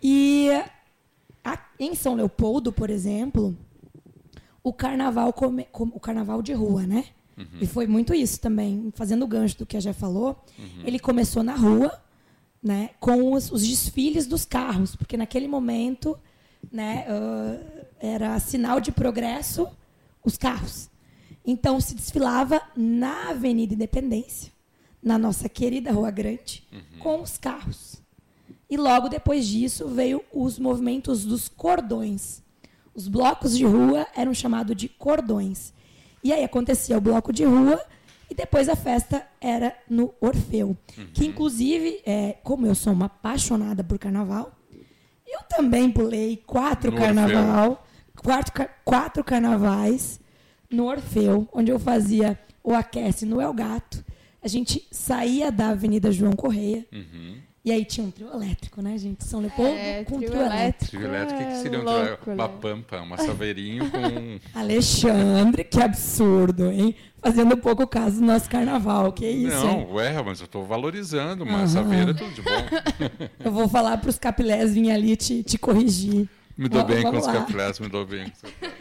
E 0.01 0.49
a- 1.43 1.59
em 1.79 1.93
São 1.95 2.15
Leopoldo, 2.15 2.71
por 2.73 2.89
exemplo, 2.89 3.55
o 4.63 4.73
carnaval 4.73 5.31
come- 5.33 5.67
com- 5.71 5.91
o 5.93 5.99
carnaval 5.99 6.41
de 6.41 6.53
rua, 6.53 6.85
né? 6.85 7.05
E 7.61 7.67
foi 7.67 7.85
muito 7.85 8.13
isso 8.15 8.39
também, 8.39 8.91
fazendo 8.95 9.23
o 9.23 9.27
gancho 9.27 9.57
do 9.59 9.65
que 9.65 9.77
a 9.77 9.79
Jé 9.79 9.93
falou. 9.93 10.43
Ele 10.83 10.97
começou 10.97 11.43
na 11.43 11.55
rua, 11.55 12.01
né, 12.63 12.89
com 12.99 13.33
os, 13.33 13.51
os 13.51 13.65
desfiles 13.67 14.25
dos 14.25 14.43
carros, 14.43 14.95
porque 14.95 15.15
naquele 15.15 15.47
momento, 15.47 16.17
né, 16.71 17.05
ah, 17.07 17.57
era 17.99 18.39
sinal 18.39 18.79
de 18.79 18.91
progresso 18.91 19.67
os 20.23 20.37
carros. 20.37 20.89
Então 21.45 21.79
se 21.79 21.95
desfilava 21.95 22.61
na 22.75 23.29
Avenida 23.29 23.73
Independência, 23.73 24.51
na 25.01 25.17
nossa 25.17 25.47
querida 25.47 25.91
Rua 25.91 26.11
Grande, 26.11 26.67
com 26.99 27.21
os 27.21 27.37
carros. 27.37 28.01
E 28.69 28.75
logo 28.75 29.07
depois 29.07 29.47
disso 29.47 29.87
veio 29.87 30.21
os 30.33 30.59
movimentos 30.59 31.23
dos 31.23 31.47
cordões. 31.47 32.43
Os 32.93 33.07
blocos 33.07 33.57
de 33.57 33.63
rua 33.63 34.05
eram 34.15 34.33
chamados 34.33 34.75
de 34.75 34.89
cordões. 34.89 35.73
E 36.21 36.33
aí 36.33 36.43
acontecia 36.43 36.97
o 36.97 37.01
bloco 37.01 37.31
de 37.31 37.45
rua 37.45 37.81
e 38.29 38.35
depois 38.35 38.67
a 38.67 38.75
festa 38.75 39.25
era 39.39 39.73
no 39.89 40.13
Orfeu. 40.19 40.75
Que 41.13 41.25
inclusive, 41.25 42.01
é, 42.05 42.33
como 42.43 42.65
eu 42.65 42.75
sou 42.75 42.91
uma 42.91 43.05
apaixonada 43.05 43.83
por 43.83 43.97
carnaval, 43.97 44.51
eu 45.27 45.39
também 45.49 45.91
pulei 45.91 46.41
quatro 46.45 46.91
No 46.91 46.97
carnaval, 46.97 47.85
quatro, 48.23 48.69
quatro 48.83 49.23
carnavais 49.23 50.19
no 50.69 50.85
Orfeu, 50.85 51.47
onde 51.51 51.71
eu 51.71 51.79
fazia 51.79 52.39
o 52.63 52.73
aquece 52.73 53.25
no 53.25 53.41
El 53.41 53.53
Gato. 53.53 54.03
A 54.41 54.47
gente 54.47 54.87
saía 54.91 55.51
da 55.51 55.69
Avenida 55.69 56.11
João 56.11 56.33
Correia. 56.33 56.85
Uhum. 56.91 57.37
E 57.67 57.71
aí 57.73 57.83
tinha 57.83 58.07
um 58.07 58.11
trio 58.11 58.31
elétrico, 58.31 58.81
né, 58.81 58.97
gente? 58.97 59.25
São 59.25 59.41
Leopoldo 59.41 59.73
É, 59.77 60.01
com 60.05 60.15
trio 60.19 60.29
trio 60.29 60.41
elétrico. 60.41 60.55
elétrico. 60.55 60.87
Trio 60.89 61.05
elétrico, 61.05 61.33
o 61.33 61.37
que, 61.37 61.43
que 61.51 61.51
é 61.51 61.61
seria 61.61 61.79
um 61.81 61.83
trio- 61.83 62.33
uma 62.33 62.47
né? 62.47 62.53
pampa, 62.61 63.01
uma 63.01 63.17
saveirinho 63.17 63.91
com... 63.91 64.39
Alexandre, 64.57 65.63
que 65.65 65.81
absurdo, 65.81 66.71
hein? 66.71 66.95
Fazendo 67.21 67.55
um 67.55 67.59
pouco 67.59 67.85
caso 67.85 68.21
do 68.21 68.25
nosso 68.25 68.49
carnaval, 68.49 69.11
que 69.11 69.27
isso, 69.27 69.53
hein? 69.67 69.85
Não, 69.85 69.91
ué, 69.95 70.21
mas 70.23 70.39
eu 70.39 70.45
estou 70.45 70.65
valorizando, 70.65 71.43
uma 71.43 71.67
saveira 71.67 72.11
é 72.11 72.13
tudo 72.13 72.31
de 72.33 72.41
bom. 72.41 72.51
Eu 73.43 73.51
vou 73.51 73.67
falar 73.67 73.97
para 73.97 74.09
os 74.09 74.17
capilés 74.17 74.73
virem 74.73 74.93
ali 74.93 75.17
te, 75.17 75.43
te 75.43 75.57
corrigir. 75.57 76.29
Me 76.57 76.69
dou 76.69 76.85
bem 76.85 77.03
com 77.03 77.17
os 77.17 77.27
capilés, 77.27 77.81
me 77.81 77.89
dou 77.89 78.05
bem. 78.05 78.29
com 78.29 78.31
os 78.31 78.41
capilés. 78.53 78.73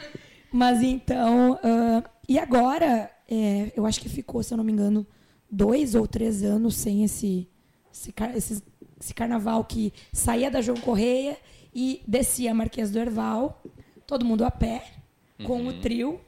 Mas 0.52 0.80
então, 0.80 1.58
ah, 1.60 2.04
e 2.28 2.38
agora, 2.38 3.10
é, 3.28 3.72
eu 3.74 3.84
acho 3.84 4.00
que 4.00 4.08
ficou, 4.08 4.44
se 4.44 4.54
eu 4.54 4.58
não 4.58 4.64
me 4.64 4.70
engano, 4.70 5.04
dois 5.50 5.96
ou 5.96 6.06
três 6.06 6.44
anos 6.44 6.76
sem 6.76 7.02
esse, 7.02 7.48
esse, 7.92 8.14
esses- 8.36 8.62
esse 9.00 9.14
carnaval 9.14 9.64
que 9.64 9.92
saía 10.12 10.50
da 10.50 10.60
João 10.60 10.78
Correia 10.80 11.36
e 11.74 12.02
descia 12.06 12.52
a 12.52 12.54
Marquês 12.54 12.90
do 12.90 12.98
Herval, 12.98 13.62
todo 14.06 14.24
mundo 14.24 14.44
a 14.44 14.50
pé, 14.50 14.84
com 15.44 15.66
o 15.66 15.80
trio, 15.80 16.20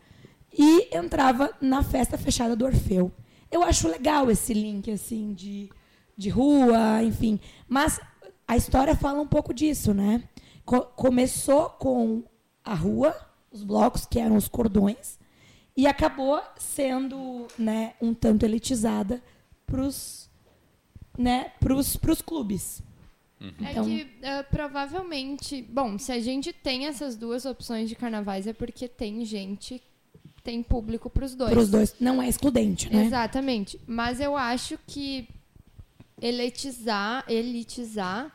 e 0.52 0.94
entrava 0.94 1.50
na 1.60 1.82
festa 1.82 2.18
fechada 2.18 2.54
do 2.54 2.64
Orfeu. 2.66 3.10
Eu 3.50 3.62
acho 3.62 3.88
legal 3.88 4.30
esse 4.30 4.52
link, 4.52 4.90
assim, 4.90 5.32
de, 5.32 5.70
de 6.16 6.28
rua, 6.28 7.02
enfim. 7.02 7.40
Mas 7.66 7.98
a 8.46 8.56
história 8.56 8.94
fala 8.94 9.20
um 9.20 9.26
pouco 9.26 9.54
disso, 9.54 9.94
né? 9.94 10.24
Co- 10.64 10.82
começou 10.82 11.70
com 11.70 12.22
a 12.62 12.74
rua, 12.74 13.16
os 13.50 13.64
blocos, 13.64 14.04
que 14.04 14.18
eram 14.18 14.36
os 14.36 14.48
cordões, 14.48 15.18
e 15.74 15.86
acabou 15.86 16.42
sendo 16.58 17.46
né, 17.58 17.94
um 18.02 18.12
tanto 18.12 18.44
elitizada 18.44 19.22
para 19.64 19.80
os 19.80 20.27
né, 21.18 21.50
pros, 21.60 21.96
pros 21.96 22.22
clubes. 22.22 22.80
É 23.40 23.72
Então- 23.72 23.84
que 23.84 24.08
ah, 24.22 24.44
provavelmente, 24.50 25.60
bom, 25.62 25.98
se 25.98 26.10
a 26.10 26.18
gente 26.20 26.52
tem 26.52 26.86
essas 26.86 27.16
duas 27.16 27.44
opções 27.44 27.88
de 27.88 27.94
carnavais 27.94 28.46
é 28.46 28.52
porque 28.52 28.88
tem 28.88 29.24
gente, 29.24 29.82
tem 30.42 30.62
público 30.62 31.10
pros 31.10 31.34
dois. 31.34 31.50
Para 31.50 31.60
os 31.60 31.70
dois. 31.70 31.94
Não 32.00 32.22
é 32.22 32.28
excludente, 32.28 32.92
né? 32.92 33.04
Exatamente. 33.04 33.78
Mas 33.86 34.20
eu 34.20 34.36
acho 34.36 34.78
que 34.86 35.28
elitizar, 36.20 37.24
elitizar 37.28 38.32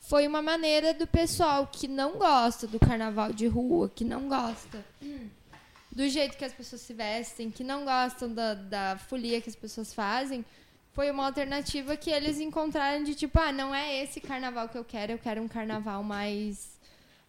foi 0.00 0.26
uma 0.26 0.42
maneira 0.42 0.94
do 0.94 1.06
pessoal 1.06 1.66
que 1.66 1.86
não 1.86 2.12
gosta 2.18 2.66
do 2.66 2.78
carnaval 2.78 3.32
de 3.32 3.46
rua, 3.46 3.88
que 3.94 4.04
não 4.04 4.28
gosta 4.28 4.84
do 5.90 6.08
jeito 6.08 6.38
que 6.38 6.44
as 6.44 6.52
pessoas 6.54 6.80
se 6.80 6.94
vestem, 6.94 7.50
que 7.50 7.62
não 7.62 7.84
gostam 7.84 8.32
da, 8.32 8.54
da 8.54 8.96
folia 8.96 9.40
que 9.42 9.48
as 9.50 9.54
pessoas 9.56 9.92
fazem, 9.92 10.42
foi 10.92 11.10
uma 11.10 11.26
alternativa 11.26 11.96
que 11.96 12.10
eles 12.10 12.38
encontraram 12.40 13.02
de 13.04 13.14
tipo, 13.14 13.38
ah, 13.40 13.52
não 13.52 13.74
é 13.74 14.02
esse 14.02 14.20
carnaval 14.20 14.68
que 14.68 14.76
eu 14.78 14.84
quero, 14.84 15.12
eu 15.12 15.18
quero 15.18 15.42
um 15.42 15.48
carnaval 15.48 16.02
mais. 16.02 16.70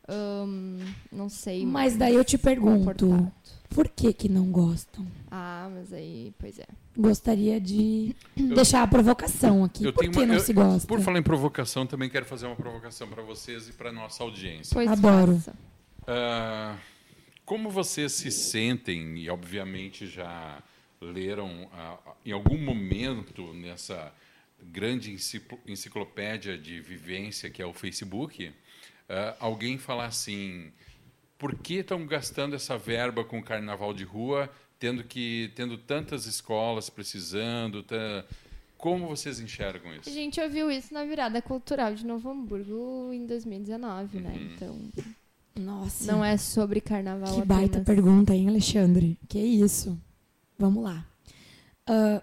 hum, 0.09 0.79
não 1.11 1.29
sei. 1.29 1.65
Mas 1.65 1.95
daí 1.95 2.13
eu 2.15 2.23
te 2.25 2.37
pergunto, 2.37 3.31
por 3.69 3.87
que 3.87 4.11
que 4.13 4.27
não 4.29 4.45
gostam? 4.51 5.05
Ah, 5.31 5.69
mas 5.73 5.91
aí, 5.93 6.33
pois 6.37 6.59
é. 6.59 6.65
Gostaria 6.95 7.59
de 7.59 8.15
deixar 8.35 8.83
a 8.83 8.87
provocação 8.87 9.63
aqui. 9.63 9.85
Eu 9.85 9.93
por 9.93 10.03
que 10.03 10.09
uma- 10.17 10.25
não 10.25 10.35
eu- 10.35 10.39
se 10.41 10.53
gosta? 10.53 10.87
Por 10.87 10.99
falar 11.01 11.19
em 11.19 11.23
provocação, 11.23 11.87
também 11.87 12.09
quero 12.09 12.25
fazer 12.25 12.45
uma 12.45 12.55
provocação 12.55 13.07
para 13.07 13.23
vocês 13.23 13.67
e 13.69 13.73
para 13.73 13.91
nossa 13.91 14.23
audiência. 14.23 14.73
Pois 14.73 14.89
Adoro. 14.91 15.41
Ah, 16.05 16.75
como 17.45 17.69
vocês 17.69 18.11
se 18.11 18.29
sentem, 18.29 19.17
e 19.17 19.29
obviamente 19.29 20.05
já 20.05 20.61
leram 21.11 21.69
ah, 21.73 21.97
em 22.25 22.31
algum 22.31 22.57
momento 22.57 23.53
nessa 23.53 24.13
grande 24.61 25.11
enciclo- 25.11 25.59
enciclopédia 25.67 26.57
de 26.57 26.79
vivência 26.79 27.49
que 27.49 27.61
é 27.61 27.65
o 27.65 27.73
Facebook, 27.73 28.51
ah, 29.09 29.35
alguém 29.39 29.77
falar 29.77 30.05
assim: 30.05 30.71
por 31.37 31.55
que 31.55 31.75
estão 31.75 32.05
gastando 32.05 32.55
essa 32.55 32.77
verba 32.77 33.23
com 33.23 33.41
carnaval 33.43 33.93
de 33.93 34.03
rua, 34.03 34.49
tendo 34.79 35.03
que 35.03 35.51
tendo 35.55 35.77
tantas 35.77 36.25
escolas 36.25 36.89
precisando? 36.89 37.83
tá- 37.83 38.25
Como 38.77 39.07
vocês 39.07 39.39
enxergam 39.39 39.93
isso? 39.95 40.09
A 40.09 40.11
gente 40.11 40.41
ouviu 40.41 40.69
isso 40.69 40.93
na 40.93 41.05
virada 41.05 41.41
cultural 41.41 41.93
de 41.95 42.05
Novo 42.05 42.29
Hamburgo 42.29 43.11
em 43.13 43.25
2019, 43.25 44.19
né? 44.19 44.29
Uhum. 44.35 44.51
Então, 44.55 44.91
Nossa, 45.55 46.11
não 46.11 46.23
é 46.25 46.35
sobre 46.35 46.81
carnaval 46.81 47.33
que 47.39 47.45
baita 47.47 47.77
apenas. 47.79 47.85
pergunta, 47.85 48.33
hein, 48.35 48.49
Alexandre? 48.49 49.17
Que 49.29 49.39
isso? 49.39 49.97
Vamos 50.57 50.83
lá. 50.83 51.05
Ah, 51.87 52.21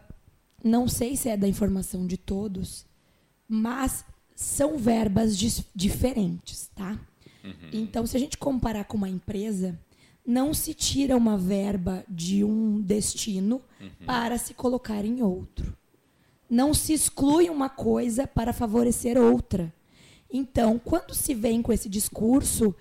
não 0.62 0.88
sei 0.88 1.16
se 1.16 1.28
é 1.28 1.36
da 1.36 1.48
informação 1.48 2.06
de 2.06 2.16
todos, 2.16 2.84
mas 3.48 4.04
são 4.34 4.78
verbas 4.78 5.36
diferentes, 5.74 6.70
tá? 6.74 6.98
Então, 7.72 8.06
se 8.06 8.16
a 8.16 8.20
gente 8.20 8.36
comparar 8.36 8.84
com 8.84 8.96
uma 8.96 9.08
empresa, 9.08 9.78
não 10.26 10.52
se 10.52 10.74
tira 10.74 11.16
uma 11.16 11.36
verba 11.38 12.04
de 12.08 12.44
um 12.44 12.80
destino 12.80 13.62
para 14.04 14.36
se 14.38 14.52
colocar 14.54 15.04
em 15.04 15.22
outro. 15.22 15.76
Não 16.48 16.74
se 16.74 16.92
exclui 16.92 17.48
uma 17.48 17.68
coisa 17.68 18.26
para 18.26 18.52
favorecer 18.52 19.16
outra. 19.16 19.72
Então, 20.30 20.78
quando 20.78 21.14
se 21.14 21.34
vem 21.34 21.62
com 21.62 21.72
esse 21.72 21.88
discurso, 21.88 22.74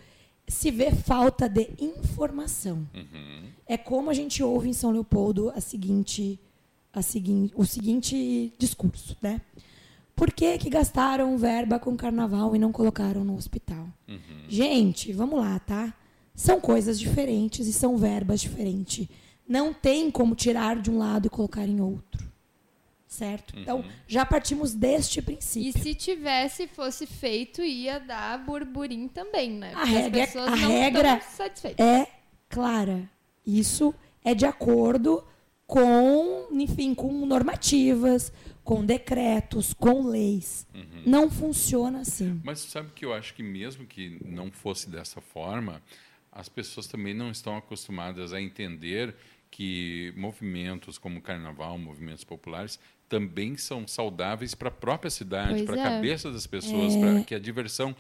se 0.50 0.72
vê 0.72 0.92
falta 0.92 1.48
de 1.48 1.70
informação. 1.80 2.86
É 3.68 3.78
como 3.78 4.10
a 4.10 4.14
gente 4.14 4.44
ouve 4.44 4.68
em 4.68 4.74
São 4.74 4.92
Leopoldo 4.92 5.52
a 5.56 5.62
seguinte, 5.62 6.40
a 6.92 7.02
seguinte, 7.02 7.54
o 7.56 7.66
seguinte 7.66 8.52
discurso, 8.58 9.16
né? 9.22 9.40
Por 10.16 10.34
que, 10.34 10.58
que 10.58 10.70
gastaram 10.70 11.38
verba 11.38 11.80
com 11.80 11.96
carnaval 11.96 12.54
e 12.56 12.60
não 12.60 12.72
colocaram 12.74 13.24
no 13.24 13.38
hospital? 13.38 13.88
Gente, 14.50 15.14
vamos 15.14 15.40
lá, 15.40 15.58
tá? 15.60 15.94
São 16.36 16.60
coisas 16.60 17.00
diferentes 17.00 17.68
e 17.68 17.74
são 17.74 17.98
verbas 17.98 18.42
diferentes. 18.42 19.08
não 19.48 19.74
tem 19.74 20.12
como 20.12 20.36
tirar 20.36 20.80
de 20.80 20.92
um 20.92 20.98
lado 21.00 21.26
e 21.26 21.30
colocar 21.30 21.66
em 21.66 21.80
outro. 21.82 22.29
Certo? 23.10 23.58
Então, 23.58 23.84
já 24.08 24.24
partimos 24.24 24.76
deste 24.76 25.18
E 25.18 25.22
princípio. 25.24 25.82
se 25.82 25.96
tivesse, 25.96 26.68
fosse 26.68 27.08
feito, 27.08 27.64
ia 27.64 28.00
dar 28.00 28.38
burburinho 28.46 29.10
também, 29.10 29.50
né? 29.50 29.74
A 29.74 29.80
Porque 29.80 29.96
as 29.96 30.02
regra- 30.04 30.26
pessoas 30.28 30.48
a 30.48 30.56
não 30.56 30.70
regra 30.70 31.22
satisfeitas. 31.22 31.84
É 31.86 32.08
clara. 32.48 33.10
Isso 33.44 33.96
é 34.24 34.36
de 34.36 34.46
acordo 34.46 35.26
com, 35.66 36.48
enfim, 36.52 36.94
com 36.94 37.26
normativas, 37.26 38.32
com 38.64 38.86
decretos, 38.86 39.74
com 39.74 40.04
leis. 40.08 40.68
Não 41.04 41.32
funciona 41.32 42.02
assim. 42.02 42.40
Mas 42.44 42.60
sabe 42.60 42.92
que 42.94 43.04
eu 43.06 43.12
acho 43.14 43.34
que 43.34 43.42
mesmo 43.42 43.88
que 43.88 44.20
não 44.24 44.52
fosse 44.52 44.88
dessa 44.88 45.20
forma, 45.20 45.82
as 46.32 46.48
pessoas 46.48 46.86
também 46.86 47.16
não 47.16 47.32
estão 47.32 47.58
acostumadas 47.58 48.34
a 48.34 48.40
entender 48.40 49.16
que 49.50 50.14
movimentos 50.16 51.00
como 51.00 51.18
o 51.18 51.22
carnaval, 51.24 51.76
movimentos 51.80 52.24
populares, 52.24 52.80
também 53.10 53.58
são 53.58 53.88
saudáveis 53.88 54.54
para 54.54 54.70
a 54.70 54.72
própria 54.72 55.10
cidade, 55.10 55.64
para 55.64 55.76
a 55.76 55.80
é. 55.80 55.84
cabeça 55.84 56.32
das 56.32 56.46
pessoas, 56.46 56.96
para 56.96 57.24
que 57.24 57.34
a 57.34 57.40
diversão 57.40 57.96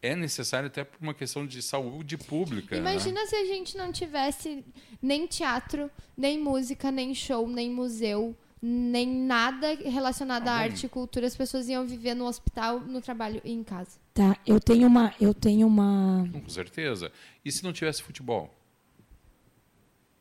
é 0.00 0.16
necessária 0.16 0.68
até 0.68 0.84
por 0.84 0.98
uma 1.00 1.12
questão 1.14 1.46
de 1.46 1.60
saúde 1.60 2.16
pública. 2.16 2.74
né? 2.74 2.80
Imagina 2.80 3.26
se 3.26 3.36
a 3.36 3.44
gente 3.44 3.76
não 3.76 3.92
tivesse 3.92 4.64
nem 5.00 5.26
teatro, 5.26 5.90
nem 6.16 6.38
música, 6.38 6.90
nem 6.90 7.14
show, 7.14 7.48
nem 7.48 7.70
museu, 7.70 8.36
nem 8.60 9.06
nada 9.06 9.74
relacionado 9.74 10.46
à 10.48 10.52
Ah, 10.52 10.58
bom. 10.58 10.64
arte 10.64 10.86
e 10.86 10.88
cultura. 10.88 11.26
As 11.26 11.36
pessoas 11.36 11.68
iam 11.68 11.84
viver 11.86 12.14
no 12.14 12.26
hospital, 12.26 12.80
no 12.80 13.00
trabalho 13.00 13.40
e 13.44 13.52
em 13.52 13.62
casa. 13.62 13.98
Tá, 14.14 14.36
eu 14.46 14.60
tenho 14.60 14.86
uma, 14.86 15.12
eu 15.20 15.32
tenho 15.34 15.66
uma, 15.66 16.28
Com 16.32 16.48
certeza. 16.48 17.10
E 17.44 17.50
se 17.50 17.64
não 17.64 17.72
tivesse 17.72 18.02
futebol? 18.02 18.52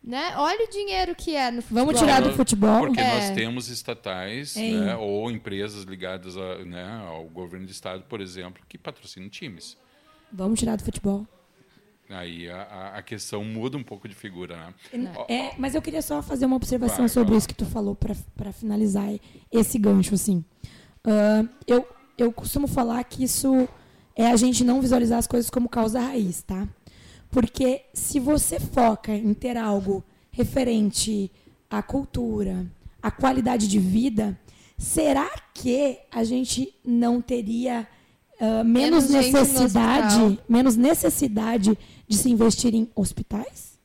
Né? 0.03 0.33
Olha 0.35 0.65
o 0.65 0.69
dinheiro 0.71 1.13
que 1.13 1.35
é 1.35 1.51
no 1.51 1.61
futebol. 1.61 1.85
Vamos 1.85 1.99
tirar 2.01 2.21
do 2.21 2.31
futebol. 2.33 2.79
Porque 2.87 2.99
É. 2.99 3.13
nós 3.15 3.29
temos 3.35 3.67
estatais 3.69 4.55
né, 4.55 4.95
ou 4.95 5.29
empresas 5.29 5.83
ligadas 5.83 6.35
a, 6.35 6.57
né, 6.65 7.05
ao 7.07 7.25
governo 7.25 7.67
do 7.67 7.71
estado, 7.71 8.03
por 8.09 8.19
exemplo, 8.19 8.63
que 8.67 8.79
patrocinam 8.79 9.29
times. 9.29 9.77
Vamos 10.33 10.59
tirar 10.59 10.75
do 10.77 10.83
futebol. 10.83 11.27
Aí 12.09 12.49
a, 12.49 12.93
a- 12.95 13.01
questão 13.03 13.43
muda 13.45 13.77
um 13.77 13.83
pouco 13.83 14.07
de 14.07 14.15
figura. 14.15 14.73
Né? 14.91 15.13
É, 15.29 15.51
mas 15.57 15.75
eu 15.75 15.81
queria 15.81 16.01
só 16.01 16.21
fazer 16.21 16.45
uma 16.45 16.55
observação 16.55 16.99
Vai, 16.99 17.09
sobre 17.09 17.29
vai. 17.29 17.37
isso 17.37 17.47
que 17.47 17.53
tu 17.55 17.65
falou 17.65 17.95
para 17.95 18.51
finalizar 18.51 19.07
esse 19.51 19.77
gancho 19.77 20.15
assim. 20.15 20.43
Ah, 21.05 21.45
eu 21.67 21.87
eu 22.17 22.31
costumo 22.31 22.67
falar 22.67 23.03
que 23.05 23.23
isso 23.23 23.67
é 24.15 24.27
a 24.27 24.35
gente 24.35 24.63
não 24.63 24.81
visualizar 24.81 25.17
as 25.19 25.25
coisas 25.27 25.49
como 25.49 25.69
causa 25.69 25.99
raiz, 26.01 26.41
tá? 26.43 26.67
Porque 27.31 27.85
se 27.93 28.19
você 28.19 28.59
foca 28.59 29.13
em 29.15 29.33
ter 29.33 29.57
algo 29.57 30.03
referente 30.31 31.31
à 31.69 31.81
cultura, 31.81 32.65
à 33.01 33.09
qualidade 33.09 33.67
de 33.67 33.79
vida, 33.79 34.37
será 34.77 35.29
que 35.53 35.99
a 36.11 36.23
gente 36.23 36.73
não 36.83 37.21
teria 37.21 37.87
ah, 38.39 38.63
menos, 38.63 39.09
Menos 39.09 39.33
necessidade, 39.33 40.39
menos 40.49 40.75
necessidade 40.75 41.77
de 42.07 42.17
se 42.17 42.29
investir 42.29 42.73
em 42.73 42.89
hospitais? 42.95 43.79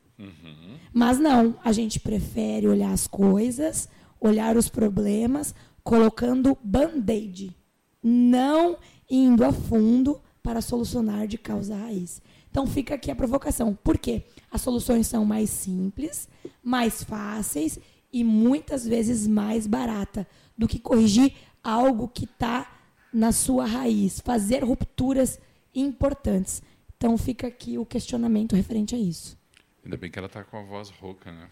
Mas 0.91 1.19
não, 1.19 1.55
a 1.63 1.71
gente 1.71 1.99
prefere 1.99 2.67
olhar 2.67 2.91
as 2.91 3.05
coisas, 3.05 3.87
olhar 4.19 4.57
os 4.57 4.67
problemas, 4.67 5.53
colocando 5.83 6.57
band-aid, 6.63 7.55
não 8.01 8.77
indo 9.09 9.45
a 9.45 9.53
fundo 9.53 10.19
para 10.41 10.59
solucionar 10.59 11.27
de 11.27 11.37
causa 11.37 11.75
raiz. 11.75 12.19
Então 12.57 12.65
fica 12.65 12.95
aqui 12.95 13.11
a 13.11 13.15
provocação. 13.15 13.75
Por 13.83 13.99
quê? 13.99 14.23
As 14.49 14.61
soluções 14.61 15.05
são 15.05 15.23
mais 15.23 15.47
simples, 15.47 16.27
mais 16.63 17.03
fáceis 17.03 17.77
e 18.11 18.23
muitas 18.23 18.83
vezes 18.83 19.27
mais 19.27 19.67
barata 19.67 20.27
do 20.57 20.67
que 20.67 20.79
corrigir 20.79 21.35
algo 21.63 22.07
que 22.07 22.23
está 22.25 22.79
na 23.13 23.31
sua 23.31 23.67
raiz, 23.67 24.19
fazer 24.21 24.63
rupturas 24.63 25.39
importantes. 25.75 26.63
Então 26.97 27.15
fica 27.15 27.45
aqui 27.45 27.77
o 27.77 27.85
questionamento 27.85 28.55
referente 28.55 28.95
a 28.95 28.97
isso. 28.97 29.37
Ainda 29.85 29.95
bem 29.95 30.09
que 30.09 30.17
ela 30.17 30.27
tá 30.27 30.43
com 30.43 30.57
a 30.57 30.63
voz 30.63 30.89
rouca, 30.89 31.31
né? 31.31 31.47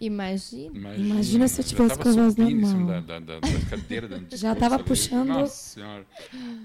Imagina. 0.00 0.96
Imagina 0.96 1.46
se 1.46 1.60
eu 1.60 1.62
Já 1.64 1.68
tivesse 1.68 1.96
com 1.96 2.08
a 2.08 2.12
voz 2.12 2.34
normal. 2.34 2.86
Da, 2.86 3.00
da, 3.00 3.20
da, 3.20 3.38
da 3.38 3.60
cadeira 3.70 4.08
da 4.08 4.36
Já 4.36 4.56
tava 4.56 4.74
ali. 4.74 4.84
puxando- 4.84 5.28
Nossa 5.28 5.74
senhora. 5.74 6.04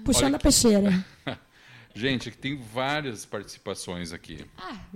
Puxando 0.04 0.24
Olha 0.24 0.36
a 0.36 0.40
peixeira. 0.40 1.06
Gente, 1.96 2.28
aqui 2.28 2.36
tem 2.36 2.56
várias 2.56 3.24
participações 3.24 4.12
aqui. 4.12 4.44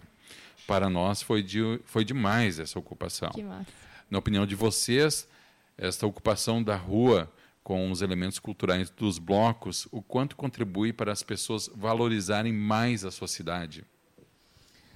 Para 0.67 0.89
nós 0.89 1.23
foi, 1.23 1.43
de, 1.43 1.81
foi 1.85 2.05
demais 2.05 2.59
essa 2.59 2.79
ocupação. 2.79 3.31
Que 3.31 3.43
massa. 3.43 3.71
Na 4.11 4.19
opinião 4.19 4.47
de 4.47 4.55
vocês, 4.55 5.29
esta 5.77 6.07
ocupação 6.07 6.63
da 6.63 6.77
rua 6.77 7.33
com 7.63 7.91
os 7.91 8.03
elementos 8.03 8.39
culturais 8.39 8.91
dos 8.91 9.19
blocos, 9.19 9.87
o 9.91 10.03
quanto 10.03 10.37
contribui 10.37 10.93
para 10.93 11.13
as 11.13 11.23
pessoas 11.23 11.71
valorizarem 11.75 12.53
mais 12.53 13.05
a 13.05 13.11
sua 13.11 13.29
cidade? 13.29 13.85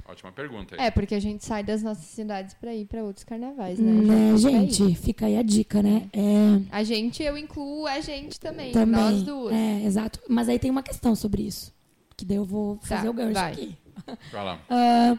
Ótima 0.09 0.31
pergunta. 0.33 0.75
aí. 0.77 0.87
É, 0.87 0.90
porque 0.90 1.14
a 1.14 1.21
gente 1.21 1.45
sai 1.45 1.64
das 1.64 1.83
nossas 1.83 2.05
cidades 2.05 2.55
pra 2.55 2.75
ir 2.75 2.85
pra 2.87 3.03
outros 3.03 3.25
carnavais, 3.25 3.79
né? 3.79 3.90
Né, 3.92 4.31
aí. 4.33 4.38
gente? 4.38 4.95
Fica 4.95 5.27
aí 5.27 5.37
a 5.37 5.42
dica, 5.42 5.83
né? 5.83 6.09
É, 6.12 6.61
A 6.71 6.83
gente, 6.85 7.23
eu 7.23 7.37
incluo 7.37 7.87
a 7.87 8.01
gente 8.01 8.38
também, 8.38 8.73
também. 8.73 9.01
nós 9.01 9.23
duas. 9.23 9.53
É, 9.53 9.83
exato. 9.85 10.21
Mas 10.29 10.49
aí 10.49 10.59
tem 10.59 10.71
uma 10.71 10.83
questão 10.83 11.14
sobre 11.16 11.42
isso. 11.42 11.75
Que 12.16 12.25
daí 12.25 12.37
eu 12.37 12.45
vou 12.45 12.79
fazer 12.83 13.05
Tá, 13.05 13.11
o 13.11 13.12
gancho 13.12 13.33
vai. 13.35 13.53
aqui. 13.53 13.77
Vai 14.31 14.45
lá. 14.45 14.61
Ah, 14.71 15.19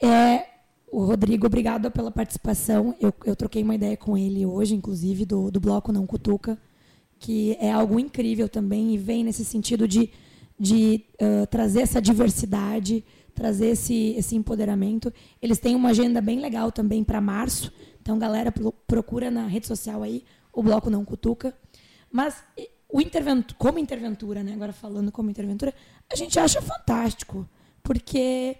é, 0.00 0.46
o 0.90 1.04
Rodrigo, 1.04 1.46
obrigado 1.46 1.90
pela 1.90 2.10
participação. 2.10 2.94
Eu, 3.00 3.12
eu 3.24 3.36
troquei 3.36 3.62
uma 3.62 3.74
ideia 3.74 3.96
com 3.96 4.16
ele 4.16 4.46
hoje, 4.46 4.74
inclusive, 4.74 5.24
do, 5.26 5.50
do 5.50 5.60
Bloco 5.60 5.92
Não 5.92 6.06
Cutuca, 6.06 6.58
que 7.18 7.56
é 7.60 7.70
algo 7.70 7.98
incrível 8.00 8.48
também 8.48 8.94
e 8.94 8.98
vem 8.98 9.22
nesse 9.24 9.44
sentido 9.44 9.86
de, 9.86 10.10
de 10.58 11.04
ah, 11.20 11.46
trazer 11.46 11.82
essa 11.82 12.00
diversidade, 12.00 13.04
trazer 13.34 13.68
esse, 13.68 14.14
esse 14.16 14.36
empoderamento. 14.36 15.12
Eles 15.40 15.58
têm 15.58 15.74
uma 15.74 15.90
agenda 15.90 16.20
bem 16.20 16.40
legal 16.40 16.70
também 16.70 17.02
para 17.04 17.20
março. 17.20 17.72
Então, 18.00 18.18
galera, 18.18 18.50
pro- 18.52 18.72
procura 18.86 19.30
na 19.30 19.46
rede 19.46 19.66
social 19.66 20.02
aí 20.02 20.24
o 20.52 20.62
Bloco 20.62 20.90
Não 20.90 21.04
Cutuca. 21.04 21.56
Mas 22.10 22.42
o 22.88 23.00
intervento, 23.00 23.54
como 23.56 23.78
interventura, 23.78 24.42
né? 24.42 24.52
Agora 24.52 24.72
falando 24.72 25.10
como 25.10 25.30
interventura, 25.30 25.72
a 26.10 26.16
gente 26.16 26.38
acha 26.38 26.60
fantástico. 26.60 27.48
Porque 27.82 28.56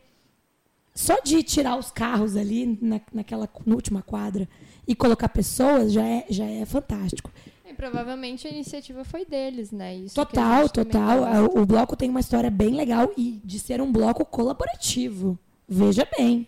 só 0.94 1.16
de 1.22 1.42
tirar 1.42 1.76
os 1.78 1.90
carros 1.90 2.36
ali 2.36 2.78
na, 2.80 3.00
naquela 3.12 3.48
na 3.64 3.74
última 3.74 4.02
quadra 4.02 4.48
e 4.86 4.94
colocar 4.94 5.28
pessoas 5.28 5.92
já 5.92 6.06
é, 6.06 6.26
já 6.28 6.44
é 6.44 6.64
fantástico. 6.64 7.30
E 7.72 7.74
provavelmente 7.74 8.46
a 8.46 8.50
iniciativa 8.50 9.04
foi 9.04 9.24
deles, 9.24 9.70
né? 9.72 9.96
Isso 9.96 10.14
Total, 10.14 10.68
total. 10.68 11.24
A- 11.24 11.42
O 11.44 11.64
bloco 11.66 11.96
tem 11.96 12.10
uma 12.10 12.20
história 12.20 12.50
bem 12.50 12.74
legal 12.74 13.10
e 13.16 13.40
de 13.44 13.58
ser 13.58 13.80
um 13.80 13.90
bloco 13.90 14.24
colaborativo. 14.24 15.38
Veja 15.68 16.06
bem. 16.18 16.46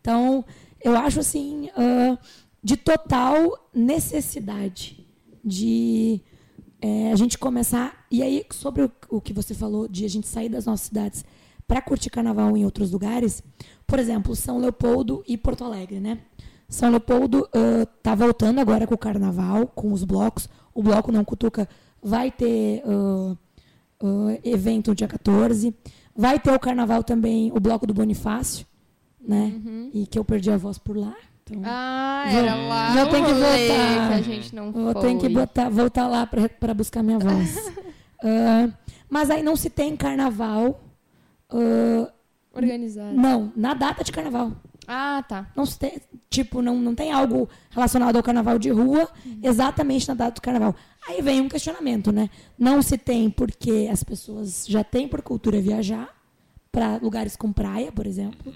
Então, 0.00 0.44
eu 0.82 0.96
acho 0.96 1.20
assim, 1.20 1.70
ah, 1.76 2.18
de 2.62 2.76
total 2.76 3.68
necessidade 3.74 5.06
de 5.44 6.20
é, 6.82 7.12
a 7.12 7.16
gente 7.16 7.38
começar. 7.38 8.04
E 8.10 8.22
aí, 8.22 8.44
sobre 8.50 8.82
o, 8.82 8.90
o 9.08 9.20
que 9.20 9.32
você 9.32 9.54
falou 9.54 9.86
de 9.86 10.04
a 10.04 10.08
gente 10.08 10.26
sair 10.26 10.48
das 10.48 10.66
nossas 10.66 10.86
cidades 10.88 11.24
para 11.68 11.80
curtir 11.80 12.10
carnaval 12.10 12.56
em 12.56 12.64
outros 12.64 12.90
lugares, 12.90 13.42
por 13.86 13.98
exemplo, 13.98 14.34
São 14.34 14.58
Leopoldo 14.58 15.22
e 15.28 15.36
Porto 15.36 15.62
Alegre, 15.64 16.00
né? 16.00 16.18
São 16.70 16.88
Leopoldo 16.90 17.46
ah, 17.52 17.84
tá 18.02 18.14
voltando 18.14 18.60
agora 18.60 18.86
com 18.86 18.94
o 18.94 18.98
carnaval, 18.98 19.66
com 19.66 19.92
os 19.92 20.04
blocos. 20.04 20.48
O 20.72 20.82
bloco 20.82 21.10
Não 21.12 21.24
Cutuca 21.24 21.68
vai 22.02 22.30
ter 22.30 22.82
ah, 22.86 23.36
ah, 24.02 24.38
evento 24.44 24.88
no 24.88 24.94
dia 24.94 25.08
14. 25.08 25.74
Vai 26.16 26.38
ter 26.38 26.52
o 26.52 26.58
carnaval 26.60 27.02
também, 27.02 27.50
o 27.52 27.60
bloco 27.60 27.86
do 27.86 27.92
Bonifácio, 27.94 28.64
né? 29.20 29.52
E 29.92 30.06
que 30.06 30.18
eu 30.18 30.24
perdi 30.24 30.50
a 30.50 30.56
voz 30.56 30.78
por 30.78 30.96
lá. 30.96 31.14
Então, 31.44 31.62
Ah, 31.64 32.24
Vou- 32.30 32.40
era 32.40 32.54
lá 32.54 32.94
vou 32.94 33.06
ter 33.06 33.24
que 33.24 33.32
voltar. 33.32 34.08
que 34.08 34.14
a 34.14 34.22
gente 34.22 34.54
não 34.54 34.70
Vou 34.72 34.94
ter 34.94 35.18
que 35.18 35.28
botar, 35.28 35.68
voltar 35.68 36.06
lá 36.06 36.24
para 36.26 36.72
buscar 36.74 37.02
minha 37.02 37.18
voz. 37.18 37.54
Ah, 38.22 38.68
mas 39.08 39.30
aí 39.30 39.42
não 39.42 39.56
se 39.56 39.70
tem 39.70 39.96
carnaval. 39.96 40.78
ah, 41.50 42.12
Organizado. 42.52 43.16
não, 43.16 43.50
na 43.56 43.72
data 43.72 44.04
de 44.04 44.12
carnaval. 44.12 44.52
Ah, 44.92 45.22
tá. 45.22 45.46
Não 45.54 45.64
se 45.64 45.78
tem, 45.78 46.02
tipo, 46.28 46.60
não, 46.60 46.76
não 46.76 46.96
tem 46.96 47.12
algo 47.12 47.48
relacionado 47.70 48.16
ao 48.16 48.22
carnaval 48.24 48.58
de 48.58 48.70
rua 48.70 49.08
exatamente 49.40 50.08
na 50.08 50.14
data 50.14 50.32
do 50.32 50.40
carnaval. 50.40 50.74
Aí 51.06 51.22
vem 51.22 51.40
um 51.40 51.48
questionamento, 51.48 52.10
né? 52.10 52.28
Não 52.58 52.82
se 52.82 52.98
tem 52.98 53.30
porque 53.30 53.88
as 53.88 54.02
pessoas 54.02 54.66
já 54.66 54.82
têm 54.82 55.06
por 55.06 55.22
cultura 55.22 55.60
viajar 55.60 56.12
para 56.72 56.96
lugares 56.96 57.36
com 57.36 57.52
praia, 57.52 57.92
por 57.92 58.04
exemplo. 58.04 58.52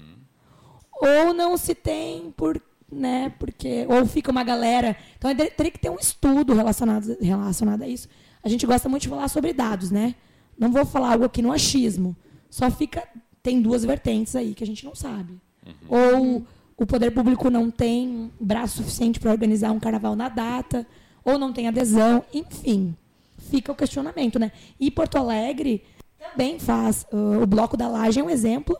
Ou 1.01 1.33
não 1.33 1.55
se 1.55 1.73
tem 1.73 2.29
por, 2.35 2.61
né, 2.91 3.33
porque 3.39 3.87
ou 3.89 4.05
fica 4.05 4.29
uma 4.29 4.43
galera. 4.43 4.97
Então 5.17 5.33
teria 5.33 5.71
que 5.71 5.79
ter 5.79 5.89
um 5.89 5.97
estudo 5.97 6.53
relacionado 6.53 7.15
relacionado 7.21 7.83
a 7.83 7.87
isso. 7.87 8.09
A 8.43 8.49
gente 8.49 8.65
gosta 8.65 8.89
muito 8.89 9.03
de 9.03 9.09
falar 9.09 9.29
sobre 9.29 9.53
dados, 9.53 9.89
né? 9.89 10.15
Não 10.59 10.69
vou 10.69 10.85
falar 10.85 11.13
algo 11.13 11.23
aqui 11.23 11.41
no 11.41 11.53
achismo. 11.53 12.13
Só 12.49 12.69
fica 12.69 13.07
tem 13.41 13.61
duas 13.61 13.85
vertentes 13.85 14.35
aí 14.35 14.53
que 14.53 14.65
a 14.65 14.67
gente 14.67 14.83
não 14.83 14.93
sabe. 14.93 15.39
Ou 15.87 16.45
o 16.77 16.85
poder 16.85 17.11
público 17.11 17.49
não 17.49 17.71
tem 17.71 18.31
braço 18.39 18.77
suficiente 18.77 19.19
para 19.19 19.31
organizar 19.31 19.71
um 19.71 19.79
carnaval 19.79 20.15
na 20.15 20.29
data, 20.29 20.85
ou 21.23 21.39
não 21.39 21.53
tem 21.53 21.67
adesão, 21.67 22.23
enfim. 22.33 22.95
Fica 23.37 23.71
o 23.71 23.75
questionamento, 23.75 24.39
né? 24.39 24.51
E 24.79 24.89
Porto 24.91 25.17
Alegre 25.17 25.83
também 26.19 26.59
faz. 26.59 27.05
ah, 27.11 27.39
o 27.41 27.45
Bloco 27.45 27.77
da 27.77 27.87
Laje 27.87 28.19
é 28.19 28.23
um 28.23 28.29
exemplo. 28.29 28.77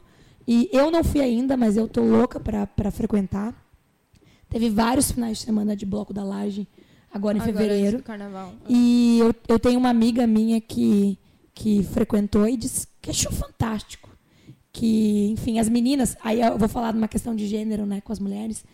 E 0.47 0.69
eu 0.71 0.91
não 0.91 1.03
fui 1.03 1.21
ainda, 1.21 1.57
mas 1.57 1.75
eu 1.75 1.87
tô 1.87 2.03
louca 2.03 2.39
para 2.39 2.91
frequentar. 2.91 3.53
Teve 4.49 4.69
vários 4.69 5.11
finais 5.11 5.39
de 5.39 5.43
semana 5.45 5.75
de 5.75 5.85
Bloco 5.85 6.13
da 6.13 6.23
Laje 6.23 6.67
agora 7.11 7.37
em 7.37 7.41
Agora, 7.41 7.57
fevereiro. 7.57 7.97
do 7.97 8.03
carnaval. 8.03 8.53
E 8.69 9.19
eu, 9.19 9.33
eu 9.47 9.57
tenho 9.57 9.79
uma 9.79 9.89
amiga 9.89 10.27
minha 10.27 10.61
que, 10.61 11.17
que 11.53 11.81
frequentou 11.83 12.47
e 12.47 12.57
disse 12.57 12.87
que 13.01 13.09
achou 13.09 13.31
fantástico. 13.31 14.09
Que, 14.77 15.29
enfim, 15.31 15.57
as 15.57 15.69
meninas, 15.69 16.17
aí 16.21 16.41
eu 16.41 16.57
vou 16.57 16.67
falar 16.67 16.91
de 16.91 16.97
uma 16.97 17.07
questão 17.07 17.33
de 17.33 17.47
gênero, 17.47 17.85
né, 17.85 18.01
com 18.01 18.11
as 18.11 18.19
mulheres, 18.19 18.65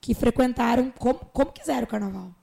que 0.00 0.14
frequentaram 0.14 0.90
como, 0.98 1.18
como 1.34 1.52
quiseram 1.52 1.84
o 1.84 1.86
carnaval. 1.86 2.34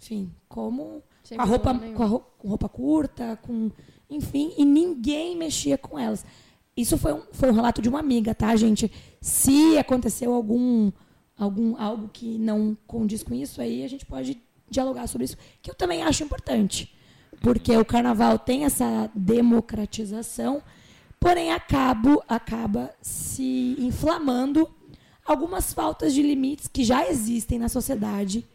Enfim, 0.00 0.32
como 0.48 1.02
com 1.28 1.42
a, 1.42 1.44
roupa, 1.44 1.74
com 1.74 2.02
a 2.02 2.06
roupa, 2.06 2.26
com 2.38 2.48
roupa 2.48 2.68
curta, 2.70 3.38
com. 3.42 3.70
Enfim, 4.08 4.54
e 4.56 4.64
ninguém 4.64 5.36
mexia 5.36 5.76
com 5.76 5.98
elas. 5.98 6.24
Isso 6.74 6.96
foi 6.96 7.12
um, 7.12 7.22
foi 7.32 7.50
um 7.50 7.52
relato 7.52 7.82
de 7.82 7.88
uma 7.90 8.00
amiga, 8.00 8.34
tá, 8.34 8.56
gente? 8.56 8.90
Se 9.20 9.76
aconteceu 9.76 10.32
algum, 10.32 10.90
algum 11.36 11.76
algo 11.76 12.08
que 12.10 12.38
não 12.38 12.74
condiz 12.86 13.22
com 13.22 13.34
isso, 13.34 13.60
aí 13.60 13.84
a 13.84 13.88
gente 13.88 14.06
pode 14.06 14.40
dialogar 14.70 15.06
sobre 15.06 15.26
isso, 15.26 15.36
que 15.60 15.70
eu 15.70 15.74
também 15.74 16.02
acho 16.02 16.24
importante. 16.24 16.90
Porque 17.42 17.76
o 17.76 17.84
carnaval 17.84 18.38
tem 18.38 18.64
essa 18.64 19.10
democratização, 19.14 20.62
porém 21.24 21.50
acabo, 21.52 22.22
acaba 22.28 22.94
se 23.00 23.76
inflamando 23.78 24.70
algumas 25.24 25.72
faltas 25.72 26.12
de 26.12 26.20
limites 26.20 26.68
que 26.68 26.84
já 26.84 27.08
existem 27.08 27.58
na 27.58 27.70
sociedade 27.70 28.46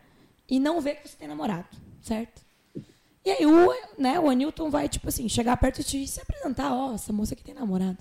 e 0.50 0.60
não 0.60 0.82
vê 0.82 0.96
que 0.96 1.08
você 1.08 1.16
tem 1.16 1.28
namorado, 1.28 1.68
certo? 2.02 2.42
E 3.24 3.30
aí 3.30 3.46
o, 3.46 3.74
né, 3.98 4.20
o 4.20 4.30
Anilton 4.30 4.70
vai, 4.70 4.90
tipo 4.90 5.08
assim, 5.08 5.30
chegar 5.30 5.56
perto 5.58 5.78
de 5.78 5.84
ti 5.84 6.04
e 6.04 6.08
se 6.08 6.20
apresentar, 6.22 6.74
ó, 6.74 6.96
essa 6.96 7.14
moça 7.14 7.34
aqui 7.34 7.44
tem 7.44 7.54
namorado. 7.54 7.98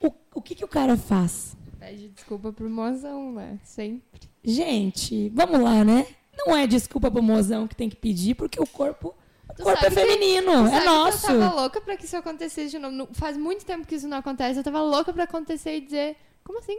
O, 0.00 0.12
o 0.34 0.40
que, 0.40 0.54
que 0.54 0.64
o 0.64 0.68
cara 0.68 0.96
faz? 0.96 1.56
Pede 1.78 2.08
desculpa 2.08 2.52
pro 2.52 2.68
mozão, 2.70 3.32
né? 3.32 3.58
Sempre. 3.64 4.28
Gente, 4.42 5.28
vamos 5.30 5.60
lá, 5.60 5.84
né? 5.84 6.06
Não 6.36 6.56
é 6.56 6.66
desculpa 6.66 7.10
pro 7.10 7.22
mozão 7.22 7.66
que 7.68 7.76
tem 7.76 7.90
que 7.90 7.96
pedir, 7.96 8.34
porque 8.36 8.60
o 8.60 8.66
corpo, 8.66 9.14
o 9.60 9.64
corpo 9.64 9.84
é 9.84 9.88
que- 9.88 9.94
feminino, 9.94 10.66
é 10.68 10.78
que 10.80 10.84
nosso. 10.86 11.30
Eu 11.30 11.40
tava 11.40 11.54
louca 11.54 11.80
pra 11.80 11.96
que 11.96 12.04
isso 12.04 12.16
acontecesse 12.16 12.70
de 12.70 12.78
novo. 12.78 13.08
Faz 13.14 13.36
muito 13.36 13.64
tempo 13.64 13.86
que 13.86 13.94
isso 13.94 14.08
não 14.08 14.18
acontece. 14.18 14.58
Eu 14.58 14.64
tava 14.64 14.80
louca 14.82 15.12
pra 15.12 15.24
acontecer 15.24 15.76
e 15.76 15.80
dizer, 15.80 16.16
como 16.44 16.58
assim? 16.58 16.78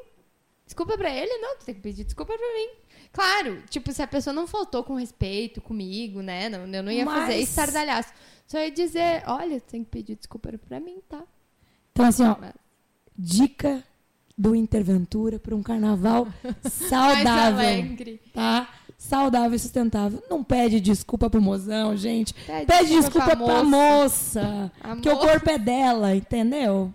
Desculpa 0.66 0.98
pra 0.98 1.10
ele? 1.12 1.38
Não, 1.40 1.58
tu 1.58 1.66
tem 1.66 1.76
que 1.76 1.82
pedir 1.82 2.04
desculpa 2.04 2.34
pra 2.38 2.54
mim. 2.54 2.70
Claro, 3.12 3.64
tipo, 3.70 3.92
se 3.92 4.02
a 4.04 4.08
pessoa 4.08 4.34
não 4.34 4.46
faltou 4.46 4.84
com 4.84 4.94
respeito 4.96 5.60
comigo, 5.62 6.22
né? 6.22 6.48
Não, 6.48 6.68
eu 6.68 6.84
não 6.84 6.92
ia 6.92 7.06
fazer 7.06 7.34
Mas- 7.38 7.50
estardalhaço. 7.50 8.14
Só 8.46 8.60
ia 8.60 8.70
dizer, 8.72 9.24
olha, 9.28 9.60
tu 9.60 9.66
tem 9.72 9.84
que 9.84 9.90
pedir 9.90 10.16
desculpa 10.16 10.52
pra 10.68 10.80
mim, 10.80 10.98
tá? 11.10 11.24
Então, 11.92 12.06
assim, 12.06 12.24
ó, 12.24 12.36
dica 13.18 13.84
do 14.38 14.56
Interventura 14.56 15.40
para 15.40 15.56
um 15.56 15.62
carnaval 15.64 16.26
Mais 16.44 16.74
saudável, 16.74 17.60
alegre. 17.60 18.22
tá? 18.34 18.70
Saudável 19.00 19.56
e 19.56 19.60
sustentável. 19.60 20.22
Não 20.30 20.44
pede 20.44 20.80
desculpa 20.82 21.30
pro 21.30 21.42
mozão, 21.42 21.96
gente. 21.96 22.34
Pede 22.34 22.66
Pede 22.66 22.90
desculpa 22.90 23.28
desculpa 23.30 23.36
pra 23.38 23.46
pra 23.46 23.64
moça. 23.64 24.72
A 24.84 24.90
Porque 24.90 25.10
o 25.10 25.16
moça. 25.16 25.28
corpo 25.28 25.50
é 25.50 25.58
dela, 25.58 26.14
entendeu? 26.16 26.94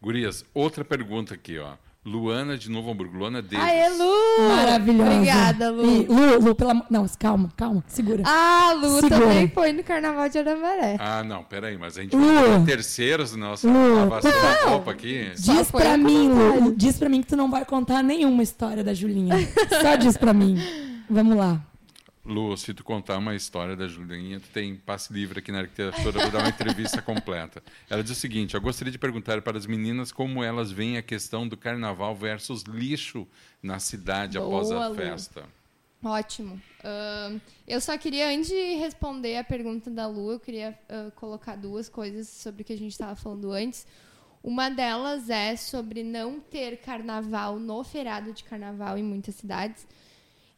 Gurias, 0.00 0.44
outra 0.54 0.84
pergunta 0.84 1.34
aqui, 1.34 1.58
ó. 1.58 1.72
Luana 2.04 2.58
de 2.58 2.70
Novo 2.70 2.90
Hamburgo. 2.90 3.16
Luana 3.16 3.40
Davis. 3.40 3.58
Aê, 3.66 3.88
Lu! 3.88 4.48
Maravilhosa. 4.48 5.10
Obrigada, 5.10 5.70
Lu. 5.70 5.84
E, 5.86 6.06
Lu, 6.06 6.44
Lu, 6.48 6.54
pela... 6.54 6.86
Não, 6.90 7.06
calma, 7.18 7.48
calma. 7.56 7.82
Segura. 7.86 8.22
Ah, 8.26 8.74
Lu 8.76 9.00
Segura. 9.00 9.20
também 9.20 9.48
foi 9.48 9.72
no 9.72 9.82
Carnaval 9.82 10.28
de 10.28 10.38
Arambaré. 10.38 10.96
Ah, 10.98 11.24
não, 11.24 11.42
peraí, 11.42 11.78
mas 11.78 11.96
a 11.96 12.02
gente 12.02 12.14
Lu. 12.14 12.22
vai 12.26 12.58
ter 12.60 12.66
terceiros 12.76 13.34
na 13.34 13.48
nossa 13.48 13.66
Lu, 13.66 14.10
favor. 14.10 14.68
roupa 14.68 14.90
aqui. 14.90 15.30
diz 15.34 15.70
pra 15.70 15.96
mim. 15.96 16.28
Lu, 16.28 16.74
diz 16.76 16.98
pra 16.98 17.08
mim 17.08 17.22
que 17.22 17.28
tu 17.28 17.36
não 17.36 17.50
vai 17.50 17.64
contar 17.64 18.02
nenhuma 18.02 18.42
história 18.42 18.84
da 18.84 18.92
Julinha. 18.92 19.36
Só 19.80 19.96
diz 19.96 20.16
pra 20.16 20.32
mim. 20.34 20.58
Vamos 21.08 21.36
lá. 21.36 21.60
Lu, 22.24 22.56
se 22.56 22.72
tu 22.72 22.82
contar 22.82 23.18
uma 23.18 23.34
história 23.34 23.76
da 23.76 23.86
Julinha, 23.86 24.40
tu 24.40 24.48
tem 24.48 24.74
passe 24.76 25.12
livre 25.12 25.40
aqui 25.40 25.52
na 25.52 25.60
arquitetura 25.60 26.12
para 26.12 26.30
dar 26.30 26.38
uma 26.38 26.48
entrevista 26.48 27.00
completa. 27.02 27.62
Ela 27.88 28.02
diz 28.02 28.12
o 28.12 28.20
seguinte: 28.20 28.54
eu 28.54 28.60
gostaria 28.62 28.90
de 28.90 28.98
perguntar 28.98 29.42
para 29.42 29.58
as 29.58 29.66
meninas 29.66 30.10
como 30.10 30.42
elas 30.42 30.70
veem 30.70 30.96
a 30.96 31.02
questão 31.02 31.46
do 31.46 31.56
carnaval 31.56 32.14
versus 32.14 32.62
lixo 32.62 33.28
na 33.62 33.78
cidade 33.78 34.38
após 34.38 34.68
Boa, 34.68 34.84
a 34.84 34.88
Lu. 34.88 34.94
festa. 34.94 35.44
Ótimo. 36.02 36.60
Ahn, 36.82 37.38
eu 37.66 37.80
só 37.80 37.96
queria, 37.96 38.28
antes 38.28 38.48
de 38.48 38.74
responder 38.74 39.36
a 39.36 39.44
pergunta 39.44 39.90
da 39.90 40.06
Lu, 40.06 40.32
eu 40.32 40.40
queria 40.40 40.78
ah, 40.88 41.10
colocar 41.16 41.56
duas 41.56 41.88
coisas 41.88 42.28
sobre 42.28 42.62
o 42.62 42.64
que 42.64 42.72
a 42.74 42.78
gente 42.78 42.92
estava 42.92 43.14
falando 43.16 43.52
antes. 43.52 43.86
Uma 44.42 44.68
delas 44.68 45.30
é 45.30 45.56
sobre 45.56 46.02
não 46.02 46.38
ter 46.38 46.76
carnaval 46.78 47.58
no 47.58 47.82
feriado 47.82 48.32
de 48.34 48.44
carnaval 48.44 48.98
em 48.98 49.02
muitas 49.02 49.34
cidades. 49.36 49.86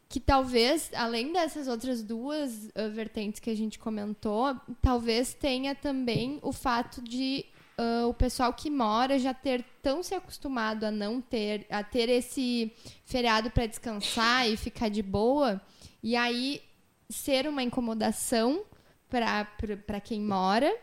Que 0.09 0.19
talvez, 0.19 0.89
além 0.93 1.33
dessas 1.33 1.67
outras 1.67 2.01
duas 2.01 2.69
ah, 2.75 2.87
vertentes 2.87 3.39
que 3.39 3.49
a 3.49 3.55
gente 3.55 3.77
comentou, 3.77 4.55
talvez 4.81 5.33
tenha 5.33 5.75
também 5.75 6.39
o 6.41 6.53
fato 6.53 7.01
de 7.01 7.45
ah, 7.77 8.07
o 8.07 8.13
pessoal 8.13 8.53
que 8.53 8.69
mora 8.69 9.19
já 9.19 9.33
ter 9.33 9.63
tão 9.81 10.01
se 10.01 10.15
acostumado 10.15 10.85
a 10.85 10.91
não 10.91 11.21
ter, 11.21 11.65
a 11.69 11.83
ter 11.83 12.09
esse 12.09 12.73
feriado 13.05 13.51
para 13.51 13.67
descansar 13.67 14.49
e 14.49 14.57
ficar 14.57 14.89
de 14.89 15.03
boa, 15.03 15.61
e 16.01 16.15
aí 16.15 16.61
ser 17.09 17.47
uma 17.47 17.63
incomodação 17.63 18.63
para 19.09 20.01
quem 20.01 20.21
mora, 20.21 20.73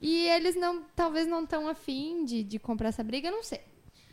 E 0.00 0.28
eles 0.28 0.54
não, 0.54 0.84
talvez 0.94 1.26
não 1.26 1.42
estão 1.42 1.68
afim 1.68 2.24
de, 2.24 2.44
de 2.44 2.58
comprar 2.58 2.88
essa 2.90 3.02
briga, 3.02 3.30
não 3.30 3.42
sei. 3.42 3.60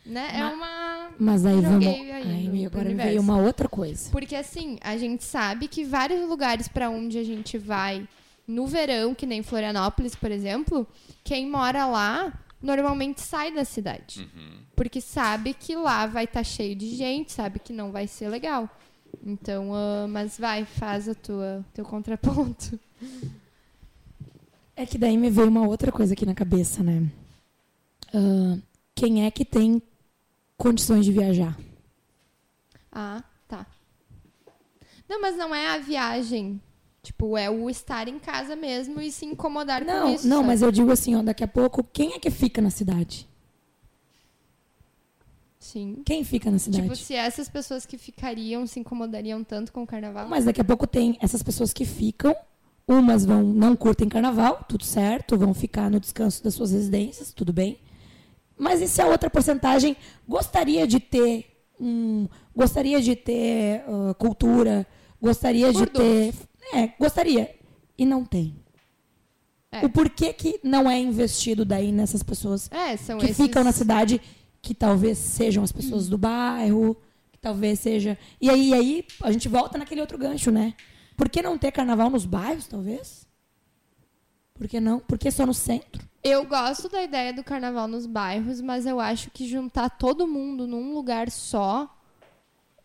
Né? 0.06 0.28
É 0.34 0.38
Ma- 0.38 0.52
uma. 0.52 1.10
Mas 1.18 1.44
aí 1.44 1.60
vamos. 1.60 1.86
Aí 1.86 2.48
no 2.48 2.66
agora 2.66 2.84
universo. 2.86 3.08
veio 3.10 3.20
uma 3.20 3.38
outra 3.38 3.68
coisa. 3.68 4.10
Porque 4.10 4.36
assim, 4.36 4.78
a 4.80 4.96
gente 4.96 5.24
sabe 5.24 5.66
que 5.68 5.84
vários 5.84 6.28
lugares 6.28 6.68
pra 6.68 6.88
onde 6.88 7.18
a 7.18 7.24
gente 7.24 7.58
vai 7.58 8.06
no 8.46 8.66
verão, 8.66 9.14
que 9.14 9.26
nem 9.26 9.42
Florianópolis, 9.42 10.14
por 10.14 10.30
exemplo, 10.30 10.86
quem 11.24 11.50
mora 11.50 11.86
lá 11.86 12.32
normalmente 12.62 13.20
sai 13.20 13.52
da 13.52 13.64
cidade. 13.64 14.28
Porque 14.76 15.00
sabe 15.00 15.52
que 15.54 15.74
lá 15.74 16.06
vai 16.06 16.24
estar 16.24 16.44
cheio 16.44 16.76
de 16.76 16.94
gente, 16.94 17.32
sabe 17.32 17.58
que 17.58 17.72
não 17.72 17.90
vai 17.90 18.06
ser 18.06 18.28
legal. 18.28 18.68
Então, 19.24 19.74
ah, 19.74 20.06
mas 20.08 20.38
vai, 20.38 20.64
faz 20.64 21.08
a 21.08 21.14
tua 21.14 21.64
teu 21.74 21.84
contraponto. 21.84 22.78
É 24.76 24.84
que 24.84 24.98
daí 24.98 25.16
me 25.16 25.30
veio 25.30 25.48
uma 25.48 25.66
outra 25.66 25.90
coisa 25.90 26.12
aqui 26.12 26.26
na 26.26 26.34
cabeça, 26.34 26.82
né? 26.82 27.02
Ah, 28.14 28.58
quem 28.94 29.24
é 29.24 29.30
que 29.30 29.44
tem 29.44 29.80
condições 30.56 31.04
de 31.04 31.12
viajar? 31.12 31.56
Ah, 32.90 33.22
tá. 33.46 33.66
Não, 35.08 35.20
mas 35.20 35.36
não 35.36 35.54
é 35.54 35.68
a 35.68 35.78
viagem. 35.78 36.60
Tipo, 37.02 37.36
é 37.36 37.48
o 37.48 37.70
estar 37.70 38.08
em 38.08 38.18
casa 38.18 38.56
mesmo 38.56 39.00
e 39.00 39.12
se 39.12 39.24
incomodar 39.24 39.84
com 39.84 39.86
Não, 39.90 40.14
isso. 40.14 40.26
não, 40.26 40.38
sabe? 40.38 40.48
mas 40.48 40.62
eu 40.62 40.72
digo 40.72 40.90
assim, 40.90 41.14
ó, 41.14 41.22
daqui 41.22 41.44
a 41.44 41.48
pouco, 41.48 41.84
quem 41.84 42.14
é 42.14 42.18
que 42.18 42.30
fica 42.30 42.60
na 42.60 42.70
cidade? 42.70 43.28
Sim. 45.60 46.02
Quem 46.04 46.24
fica 46.24 46.50
na 46.50 46.58
cidade? 46.58 46.82
Tipo, 46.82 46.96
se 46.96 47.14
essas 47.14 47.48
pessoas 47.48 47.84
que 47.86 47.96
ficariam 47.98 48.66
se 48.66 48.80
incomodariam 48.80 49.42
tanto 49.44 49.72
com 49.72 49.82
o 49.82 49.86
carnaval. 49.86 50.28
Mas 50.28 50.44
daqui 50.44 50.60
a 50.60 50.64
pouco 50.64 50.86
tem 50.86 51.16
essas 51.20 51.42
pessoas 51.42 51.72
que 51.72 51.84
ficam, 51.84 52.34
umas 52.86 53.24
vão 53.24 53.42
não 53.42 53.76
curtem 53.76 54.08
carnaval, 54.08 54.64
tudo 54.68 54.84
certo, 54.84 55.36
vão 55.36 55.52
ficar 55.54 55.90
no 55.90 55.98
descanso 56.00 56.42
das 56.42 56.54
suas 56.54 56.72
residências, 56.72 57.32
tudo 57.32 57.52
bem. 57.52 57.78
Mas 58.58 58.80
e 58.80 58.88
se 58.88 59.02
a 59.02 59.06
outra 59.06 59.28
porcentagem 59.28 59.96
gostaria 60.26 60.86
de 60.86 60.98
ter 60.98 61.56
um, 61.78 62.26
gostaria 62.54 63.00
de 63.00 63.14
ter 63.14 63.84
ah, 63.86 64.14
cultura, 64.14 64.86
gostaria 65.20 65.72
de 65.72 65.78
Por 65.78 65.88
ter, 65.88 66.34
é, 66.72 66.88
gostaria 66.98 67.54
e 67.98 68.04
não 68.04 68.24
tem. 68.24 68.56
É. 69.70 69.84
O 69.84 69.90
porquê 69.90 70.32
que 70.32 70.60
não 70.62 70.90
é 70.90 70.98
investido 70.98 71.64
daí 71.64 71.92
nessas 71.92 72.22
pessoas 72.22 72.70
É, 72.72 72.96
que 72.96 73.26
esses... 73.26 73.36
ficam 73.36 73.62
na 73.62 73.72
cidade, 73.72 74.20
que 74.62 74.74
talvez 74.74 75.18
sejam 75.18 75.62
as 75.62 75.72
pessoas 75.72 76.08
do 76.08 76.16
bairro, 76.16 76.96
que 77.32 77.38
talvez 77.38 77.80
seja. 77.80 78.16
E 78.40 78.48
aí, 78.48 78.72
aí 78.72 79.04
a 79.22 79.30
gente 79.32 79.48
volta 79.48 79.76
naquele 79.76 80.00
outro 80.00 80.16
gancho, 80.16 80.50
né? 80.50 80.74
Por 81.16 81.28
que 81.28 81.42
não 81.42 81.58
ter 81.58 81.72
carnaval 81.72 82.08
nos 82.08 82.24
bairros, 82.24 82.66
talvez? 82.66 83.25
Por 84.56 84.68
que 84.68 84.80
não? 84.80 84.98
Por 85.00 85.18
que 85.18 85.30
só 85.30 85.44
no 85.46 85.54
centro? 85.54 86.06
Eu 86.22 86.44
gosto 86.44 86.88
da 86.88 87.02
ideia 87.02 87.32
do 87.32 87.44
carnaval 87.44 87.86
nos 87.86 88.06
bairros, 88.06 88.60
mas 88.60 88.86
eu 88.86 88.98
acho 88.98 89.30
que 89.30 89.46
juntar 89.46 89.90
todo 89.90 90.26
mundo 90.26 90.66
num 90.66 90.92
lugar 90.92 91.30
só 91.30 91.88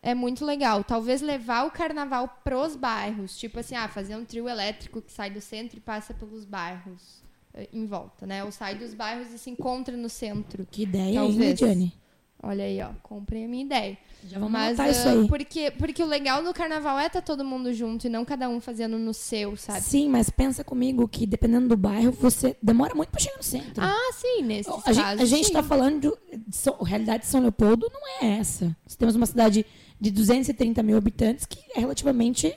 é 0.02 0.14
muito 0.14 0.44
legal. 0.44 0.84
Talvez 0.84 1.22
levar 1.22 1.66
o 1.66 1.70
carnaval 1.70 2.40
pros 2.44 2.76
bairros. 2.76 3.36
Tipo 3.36 3.60
assim, 3.60 3.74
ah, 3.74 3.88
fazer 3.88 4.16
um 4.16 4.24
trio 4.24 4.48
elétrico 4.48 5.00
que 5.00 5.10
sai 5.10 5.30
do 5.30 5.40
centro 5.40 5.78
e 5.78 5.80
passa 5.80 6.12
pelos 6.12 6.44
bairros 6.44 7.22
eh, 7.54 7.68
em 7.72 7.86
volta, 7.86 8.26
né? 8.26 8.44
Ou 8.44 8.52
sai 8.52 8.74
dos 8.74 8.94
bairros 8.94 9.32
e 9.32 9.38
se 9.38 9.50
encontra 9.50 9.96
no 9.96 10.08
centro. 10.08 10.66
Que 10.70 10.82
ideia, 10.82 11.08
hein, 11.08 11.14
Talvez. 11.14 11.60
Lidiane? 11.60 12.01
Olha 12.42 12.64
aí, 12.64 12.80
ó, 12.82 12.88
comprei 13.04 13.44
a 13.44 13.48
minha 13.48 13.64
ideia. 13.64 13.96
Já 14.24 14.38
vamos 14.38 14.52
Mas 14.52 14.78
anotar 14.78 14.90
isso 14.90 15.08
ah, 15.08 15.12
aí. 15.12 15.28
Porque, 15.28 15.70
porque 15.72 16.02
o 16.02 16.06
legal 16.06 16.42
do 16.42 16.52
carnaval 16.52 16.98
é 16.98 17.06
estar 17.06 17.22
todo 17.22 17.44
mundo 17.44 17.72
junto 17.72 18.06
e 18.06 18.10
não 18.10 18.24
cada 18.24 18.48
um 18.48 18.60
fazendo 18.60 18.98
no 18.98 19.14
seu, 19.14 19.56
sabe? 19.56 19.80
Sim, 19.80 20.08
mas 20.08 20.28
pensa 20.28 20.64
comigo 20.64 21.06
que 21.06 21.24
dependendo 21.24 21.68
do 21.68 21.76
bairro, 21.76 22.10
você 22.12 22.56
demora 22.60 22.96
muito 22.96 23.10
para 23.10 23.20
chegar 23.20 23.36
no 23.36 23.44
centro. 23.44 23.82
Ah, 23.82 24.12
sim, 24.12 24.42
nesse 24.42 24.68
a 24.70 24.92
gente, 24.92 25.04
caso. 25.04 25.22
a 25.22 25.24
gente 25.24 25.46
sim. 25.46 25.52
tá 25.52 25.62
falando 25.62 26.00
de, 26.00 26.36
de 26.36 26.56
São- 26.56 26.76
a 26.80 26.84
realidade 26.84 27.22
de 27.22 27.28
São 27.28 27.40
Leopoldo 27.40 27.88
não 27.92 28.00
é 28.20 28.38
essa. 28.38 28.76
Nós 28.84 28.96
temos 28.96 29.14
uma 29.14 29.26
cidade 29.26 29.64
de 30.00 30.10
230 30.10 30.82
mil 30.82 30.96
habitantes 30.96 31.46
que 31.46 31.60
é 31.76 31.80
relativamente 31.80 32.56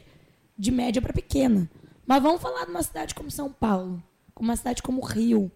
de 0.57 0.71
média 0.71 0.99
para 0.99 1.13
pequena. 1.13 1.69
Mas 2.07 2.23
vamos 2.23 2.41
falar 2.41 2.65
de 2.65 2.71
uma 2.71 2.83
cidade 2.83 3.13
como 3.13 3.29
São 3.29 3.51
Paulo, 3.51 4.01
como 4.33 4.49
uma 4.49 4.55
cidade 4.55 4.81
como 4.81 5.03
Rio. 5.03 5.51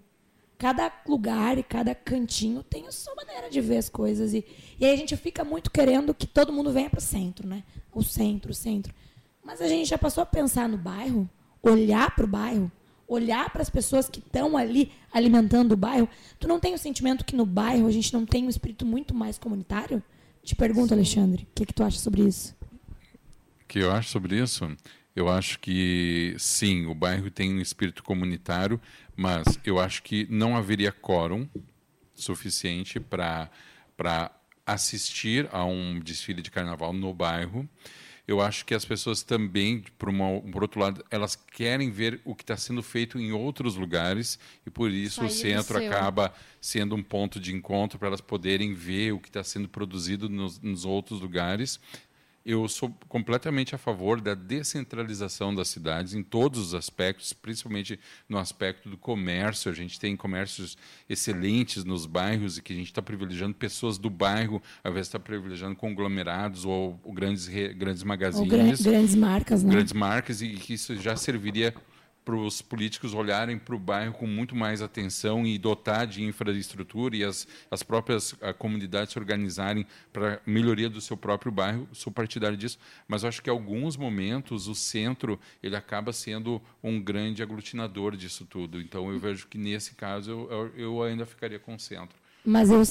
Cada 0.59 0.91
lugar 1.07 1.57
e 1.57 1.63
cada 1.63 1.95
cantinho 1.95 2.61
tem 2.61 2.85
a 2.85 2.91
sua 2.91 3.15
maneira 3.15 3.49
de 3.49 3.61
ver 3.61 3.77
as 3.77 3.89
coisas. 3.89 4.33
E, 4.33 4.45
e 4.77 4.85
aí 4.85 4.93
a 4.93 4.97
gente 4.97 5.15
fica 5.15 5.43
muito 5.43 5.71
querendo 5.71 6.13
que 6.13 6.27
todo 6.27 6.53
mundo 6.53 6.71
venha 6.71 6.89
para 6.89 6.99
o 6.99 7.01
centro, 7.01 7.47
né? 7.47 7.63
O 7.93 8.03
centro, 8.03 8.51
o 8.51 8.53
centro. 8.53 8.93
Mas 9.41 9.61
a 9.61 9.67
gente 9.69 9.89
já 9.89 9.97
passou 9.97 10.21
a 10.21 10.25
pensar 10.25 10.67
no 10.67 10.77
bairro, 10.77 11.27
olhar 11.63 12.13
para 12.13 12.25
o 12.25 12.27
bairro, 12.27 12.69
olhar 13.07 13.49
para 13.51 13.61
as 13.61 13.69
pessoas 13.69 14.09
que 14.09 14.19
estão 14.19 14.57
ali 14.57 14.91
alimentando 15.11 15.71
o 15.71 15.77
bairro. 15.77 16.09
Tu 16.37 16.47
não 16.47 16.59
tem 16.59 16.73
o 16.73 16.77
sentimento 16.77 17.23
que 17.23 17.37
no 17.37 17.45
bairro 17.45 17.87
a 17.87 17.91
gente 17.91 18.13
não 18.13 18.25
tem 18.25 18.45
um 18.45 18.49
espírito 18.49 18.85
muito 18.85 19.15
mais 19.15 19.37
comunitário? 19.37 20.03
Te 20.43 20.55
pergunto, 20.55 20.93
Alexandre, 20.93 21.43
o 21.43 21.55
que, 21.55 21.65
que 21.65 21.73
tu 21.73 21.83
acha 21.83 21.97
sobre 21.97 22.23
isso? 22.23 22.53
O 23.63 23.67
que 23.67 23.79
eu 23.79 23.91
acho 23.91 24.09
sobre 24.09 24.37
isso? 24.37 24.69
Eu 25.15 25.27
acho 25.27 25.59
que 25.59 26.35
sim, 26.37 26.85
o 26.85 26.93
bairro 26.93 27.29
tem 27.29 27.53
um 27.53 27.59
espírito 27.59 28.03
comunitário, 28.03 28.79
mas 29.19 29.59
eu 29.65 29.77
acho 29.77 30.01
que 30.01 30.25
não 30.29 30.55
haveria 30.55 30.93
quórum 30.93 31.45
suficiente 32.15 33.01
para 33.01 34.31
assistir 34.65 35.49
a 35.51 35.65
um 35.65 35.99
desfile 35.99 36.41
de 36.41 36.49
carnaval 36.49 36.93
no 36.93 37.13
bairro. 37.13 37.67
Eu 38.25 38.39
acho 38.39 38.63
que 38.63 38.73
as 38.73 38.85
pessoas 38.85 39.21
também, 39.21 39.83
por, 39.97 40.07
uma, 40.07 40.39
por 40.39 40.61
outro 40.61 40.79
lado, 40.79 41.03
elas 41.11 41.35
querem 41.35 41.91
ver 41.91 42.21
o 42.23 42.33
que 42.33 42.43
está 42.43 42.55
sendo 42.55 42.81
feito 42.81 43.19
em 43.19 43.33
outros 43.33 43.75
lugares 43.75 44.39
e 44.65 44.69
por 44.69 44.89
isso 44.89 45.25
o 45.25 45.29
Sair 45.29 45.55
centro 45.55 45.85
acaba 45.85 46.33
sendo 46.61 46.95
um 46.95 47.03
ponto 47.03 47.41
de 47.41 47.53
encontro 47.53 47.99
para 47.99 48.07
elas 48.07 48.21
poderem 48.21 48.73
ver 48.73 49.11
o 49.11 49.19
que 49.19 49.27
está 49.27 49.43
sendo 49.43 49.67
produzido 49.67 50.29
nos, 50.29 50.59
nos 50.61 50.85
outros 50.85 51.19
lugares. 51.19 51.77
Eu 52.45 52.67
sou 52.69 52.89
completamente 53.07 53.75
a 53.75 53.77
favor 53.77 54.19
da 54.21 54.33
descentralização 54.33 55.53
das 55.53 55.67
cidades 55.67 56.13
em 56.13 56.23
todos 56.23 56.59
os 56.59 56.73
aspectos, 56.73 57.33
principalmente 57.33 57.99
no 58.27 58.37
aspecto 58.37 58.89
do 58.89 58.97
comércio. 58.97 59.69
A 59.69 59.75
gente 59.75 59.99
tem 59.99 60.15
comércios 60.15 60.77
excelentes 61.07 61.83
nos 61.83 62.05
bairros 62.05 62.57
e 62.57 62.61
que 62.61 62.71
a 62.73 62.75
gente 62.75 62.87
está 62.87 63.01
privilegiando 63.01 63.53
pessoas 63.53 63.97
do 63.97 64.09
bairro, 64.09 64.61
ao 64.83 64.91
invés 64.91 65.05
de 65.05 65.09
estar 65.09 65.19
privilegiando 65.19 65.75
conglomerados 65.75 66.65
ou, 66.65 66.99
ou 67.03 67.13
grandes, 67.13 67.47
grandes 67.47 68.01
Ou 68.01 68.07
magazines 68.07 68.49
gran- 68.49 68.91
grandes 68.91 69.15
marcas, 69.15 69.63
né? 69.63 69.71
grandes 69.71 69.93
marcas 69.93 70.41
e 70.41 70.49
que 70.53 70.73
isso 70.73 70.95
já 70.95 71.15
serviria 71.15 71.73
para 72.23 72.35
os 72.35 72.61
políticos 72.61 73.13
olharem 73.13 73.57
para 73.57 73.75
o 73.75 73.79
bairro 73.79 74.13
com 74.13 74.27
muito 74.27 74.55
mais 74.55 74.81
atenção 74.81 75.45
e 75.47 75.57
dotar 75.57 76.05
de 76.05 76.23
infraestrutura 76.23 77.15
e 77.15 77.23
as, 77.23 77.47
as 77.71 77.81
próprias 77.81 78.35
ah, 78.41 78.53
comunidades 78.53 79.13
se 79.13 79.19
organizarem 79.19 79.85
para 80.13 80.41
melhoria 80.45 80.89
do 80.89 81.01
seu 81.01 81.17
próprio 81.17 81.51
bairro. 81.51 81.87
Sou 81.91 82.11
partidário 82.11 82.57
disso, 82.57 82.77
mas 83.07 83.23
acho 83.23 83.41
que 83.41 83.49
em 83.49 83.53
alguns 83.53 83.97
momentos 83.97 84.67
o 84.67 84.75
centro 84.75 85.39
ele 85.63 85.75
acaba 85.75 86.13
sendo 86.13 86.61
um 86.83 87.01
grande 87.01 87.41
aglutinador 87.41 88.15
disso 88.15 88.45
tudo. 88.45 88.79
Então 88.81 89.11
eu 89.11 89.19
vejo 89.19 89.47
que 89.47 89.57
nesse 89.57 89.95
caso 89.95 90.31
eu, 90.31 90.73
eu 90.75 91.03
ainda 91.03 91.25
ficaria 91.25 91.59
com 91.59 91.75
o 91.75 91.79
centro. 91.79 92.18
Mas 92.45 92.69
eu, 92.69 92.81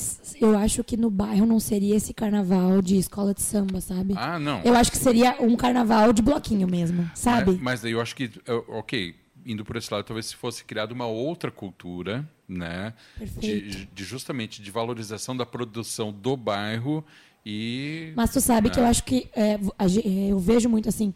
eu 0.49 0.59
acho 0.59 0.85
que 0.85 0.97
no 0.97 1.11
bairro 1.11 1.47
não 1.47 1.59
seria 1.59 1.97
esse 1.97 2.13
carnaval 2.13 2.83
de 2.83 2.97
escola 2.97 3.33
de 3.33 3.43
samba, 3.43 3.81
sabe? 3.81 4.15
Ah, 4.17 4.39
não. 4.39 4.61
Eu 4.63 4.75
acho 4.75 4.91
que 4.91 4.99
seria 4.99 5.37
um 5.41 5.57
carnaval 5.57 6.13
de 6.13 6.23
bloquinho 6.23 6.69
mesmo, 6.69 7.11
sabe? 7.15 7.53
Mas, 7.53 7.61
mas 7.61 7.81
daí 7.83 7.93
eu 7.93 8.01
acho 8.01 8.15
que, 8.15 8.31
ok, 8.69 9.15
indo 9.45 9.65
por 9.65 9.77
esse 9.77 9.93
lado, 9.93 10.05
talvez 10.05 10.27
se 10.27 10.37
fosse 10.37 10.65
criada 10.65 10.93
uma 10.93 11.07
outra 11.07 11.51
cultura, 11.51 12.29
né? 12.47 12.93
Perfeito. 13.19 13.69
De, 13.69 13.87
de 13.87 14.05
justamente 14.05 14.61
de 14.63 14.71
valorização 14.71 15.37
da 15.37 15.47
produção 15.47 16.13
do 16.13 16.37
bairro 16.37 17.05
e. 17.45 18.13
Mas 18.15 18.31
tu 18.31 18.41
sabe 18.41 18.71
que 18.71 18.79
eu 18.79 18.85
acho 18.85 19.03
que 19.05 19.31
é, 19.35 19.55
é, 19.55 20.31
eu 20.31 20.39
vejo 20.39 20.69
muito 20.69 20.89
assim, 20.89 21.15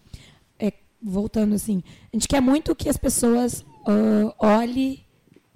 é, 0.59 0.73
voltando 1.03 1.55
assim, 1.55 1.83
a 2.13 2.17
gente 2.17 2.27
quer 2.27 2.41
muito 2.41 2.75
que 2.75 2.89
as 2.89 2.97
pessoas 2.97 3.65
ah, 3.87 4.35
olhem 4.39 5.05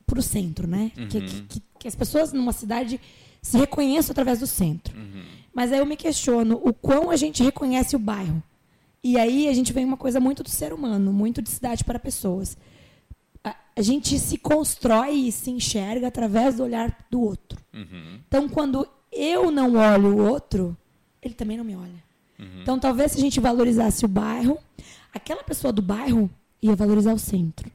para 0.06 0.18
o 0.18 0.22
centro, 0.22 0.66
né? 0.68 0.92
Que, 1.08 1.20
que, 1.20 1.40
que- 1.42 1.62
que 1.80 1.88
as 1.88 1.94
pessoas 1.94 2.32
numa 2.32 2.52
cidade 2.52 3.00
se 3.42 3.56
reconheçam 3.58 4.12
através 4.12 4.38
do 4.40 4.46
centro. 4.46 4.96
Mas 5.54 5.72
aí 5.72 5.78
eu 5.78 5.86
me 5.86 5.96
questiono 5.96 6.60
o 6.64 6.72
quão 6.72 7.10
a 7.10 7.16
gente 7.16 7.42
reconhece 7.42 7.94
o 7.96 7.98
bairro. 7.98 8.42
E 9.04 9.18
aí 9.18 9.48
a 9.48 9.52
gente 9.52 9.72
vem 9.72 9.84
uma 9.84 9.96
coisa 9.96 10.18
muito 10.18 10.42
do 10.42 10.48
ser 10.50 10.72
humano, 10.72 11.12
muito 11.12 11.40
de 11.42 11.48
cidade 11.50 11.84
para 11.84 11.98
pessoas. 11.98 12.56
A, 13.44 13.54
a 13.76 13.82
gente 13.82 14.18
se 14.18 14.36
constrói 14.38 15.12
e 15.14 15.32
se 15.32 15.50
enxerga 15.50 16.08
através 16.08 16.56
do 16.56 16.64
olhar 16.64 17.06
do 17.10 17.20
outro. 17.20 17.58
Então, 18.26 18.48
quando 18.48 18.86
eu 19.12 19.50
não 19.50 19.74
olho 19.76 20.16
o 20.16 20.28
outro, 20.28 20.76
ele 21.22 21.34
também 21.34 21.56
não 21.56 21.64
me 21.64 21.76
olha. 21.76 22.04
Então, 22.62 22.78
talvez 22.78 23.12
se 23.12 23.18
a 23.18 23.20
gente 23.20 23.38
valorizasse 23.40 24.04
o 24.04 24.08
bairro, 24.08 24.58
aquela 25.14 25.42
pessoa 25.44 25.72
do 25.72 25.80
bairro 25.82 26.28
ia 26.60 26.74
valorizar 26.74 27.12
o 27.14 27.18
centro. 27.18 27.70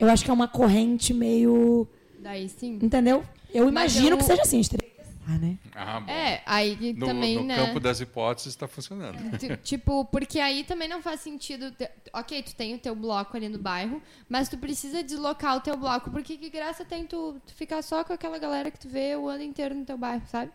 Eu 0.00 0.08
acho 0.10 0.24
que 0.24 0.30
é 0.30 0.34
uma 0.34 0.48
corrente 0.48 1.12
meio. 1.14 1.86
Daí 2.18 2.48
sim. 2.48 2.78
Entendeu? 2.82 3.22
Eu 3.52 3.70
Mas 3.70 3.92
imagino 3.94 4.14
eu- 4.14 4.18
que 4.18 4.24
seja 4.24 4.42
assim. 4.42 4.58
a 4.58 4.62
gente 4.62 4.70
teria 4.70 4.88
que 4.90 4.96
testar. 4.96 5.38
né? 5.38 5.58
Ah, 5.74 6.00
bom. 6.00 6.10
É, 6.10 6.42
aí 6.46 6.94
no, 6.96 7.06
também, 7.06 7.36
no 7.36 7.44
né? 7.44 7.56
campo 7.56 7.80
das 7.80 8.00
hipóteses 8.00 8.48
está 8.52 8.66
funcionando. 8.68 9.16
Ti- 9.38 9.56
Tipo, 9.62 10.04
porque 10.06 10.38
aí 10.40 10.64
também 10.64 10.88
não 10.88 11.00
faz 11.02 11.20
sentido. 11.20 11.70
ter- 11.72 11.90
Ok, 12.12 12.42
tu 12.42 12.54
tem 12.54 12.74
o 12.74 12.78
teu 12.78 12.94
bloco 12.94 13.36
ali 13.36 13.48
no 13.48 13.58
bairro, 13.58 14.02
mas 14.28 14.48
tu 14.48 14.56
precisa 14.58 15.02
deslocar 15.02 15.56
o 15.56 15.60
teu 15.60 15.76
bloco, 15.76 16.10
porque 16.10 16.36
que 16.36 16.48
graça 16.50 16.84
tem 16.84 17.06
tu, 17.06 17.36
tu 17.46 17.54
ficar 17.54 17.82
só 17.82 18.02
com 18.04 18.12
aquela 18.12 18.38
galera 18.38 18.70
que 18.70 18.78
tu 18.78 18.88
vê 18.88 19.14
o 19.16 19.28
ano 19.28 19.42
inteiro 19.42 19.74
no 19.74 19.84
teu 19.84 19.96
bairro, 19.98 20.22
sabe? 20.26 20.50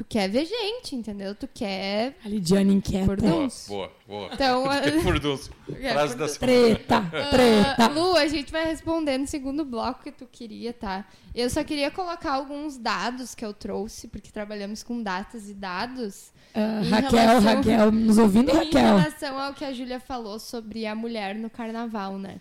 Tu 0.00 0.04
quer 0.08 0.30
ver 0.30 0.46
gente, 0.46 0.96
entendeu? 0.96 1.34
Tu 1.34 1.46
quer. 1.46 2.16
A 2.24 2.28
Lidiane 2.30 2.72
inquieta. 2.72 3.04
Por 3.04 3.20
Boa, 3.20 3.48
boa, 3.68 3.92
boa. 4.08 4.30
Então, 4.32 4.64
Furdunço. 5.02 5.50
É, 5.78 5.92
Frase 5.92 6.16
da. 6.16 6.26
Treta, 6.26 6.96
Ah, 7.12 7.28
treta. 7.30 7.88
Lu, 7.88 8.16
a 8.16 8.26
gente 8.26 8.50
vai 8.50 8.64
responder 8.64 9.18
no 9.18 9.26
segundo 9.26 9.62
bloco 9.62 10.02
que 10.02 10.10
tu 10.10 10.26
queria, 10.26 10.72
tá? 10.72 11.06
Eu 11.34 11.50
só 11.50 11.62
queria 11.62 11.90
colocar 11.90 12.32
alguns 12.32 12.78
dados 12.78 13.34
que 13.34 13.44
eu 13.44 13.52
trouxe, 13.52 14.08
porque 14.08 14.30
trabalhamos 14.30 14.82
com 14.82 15.02
datas 15.02 15.50
e 15.50 15.54
dados. 15.54 16.32
Em 16.54 16.88
Raquel, 16.88 17.10
relação- 17.20 17.54
Raquel, 17.56 17.92
nos 17.92 18.16
ouvindo, 18.16 18.50
Em 18.52 18.54
Raquel. 18.54 18.96
relação 18.96 19.38
ao 19.38 19.52
que 19.52 19.66
a 19.66 19.72
Júlia 19.74 20.00
falou 20.00 20.38
sobre 20.38 20.86
a 20.86 20.94
mulher 20.94 21.34
no 21.34 21.50
carnaval, 21.50 22.16
né? 22.18 22.40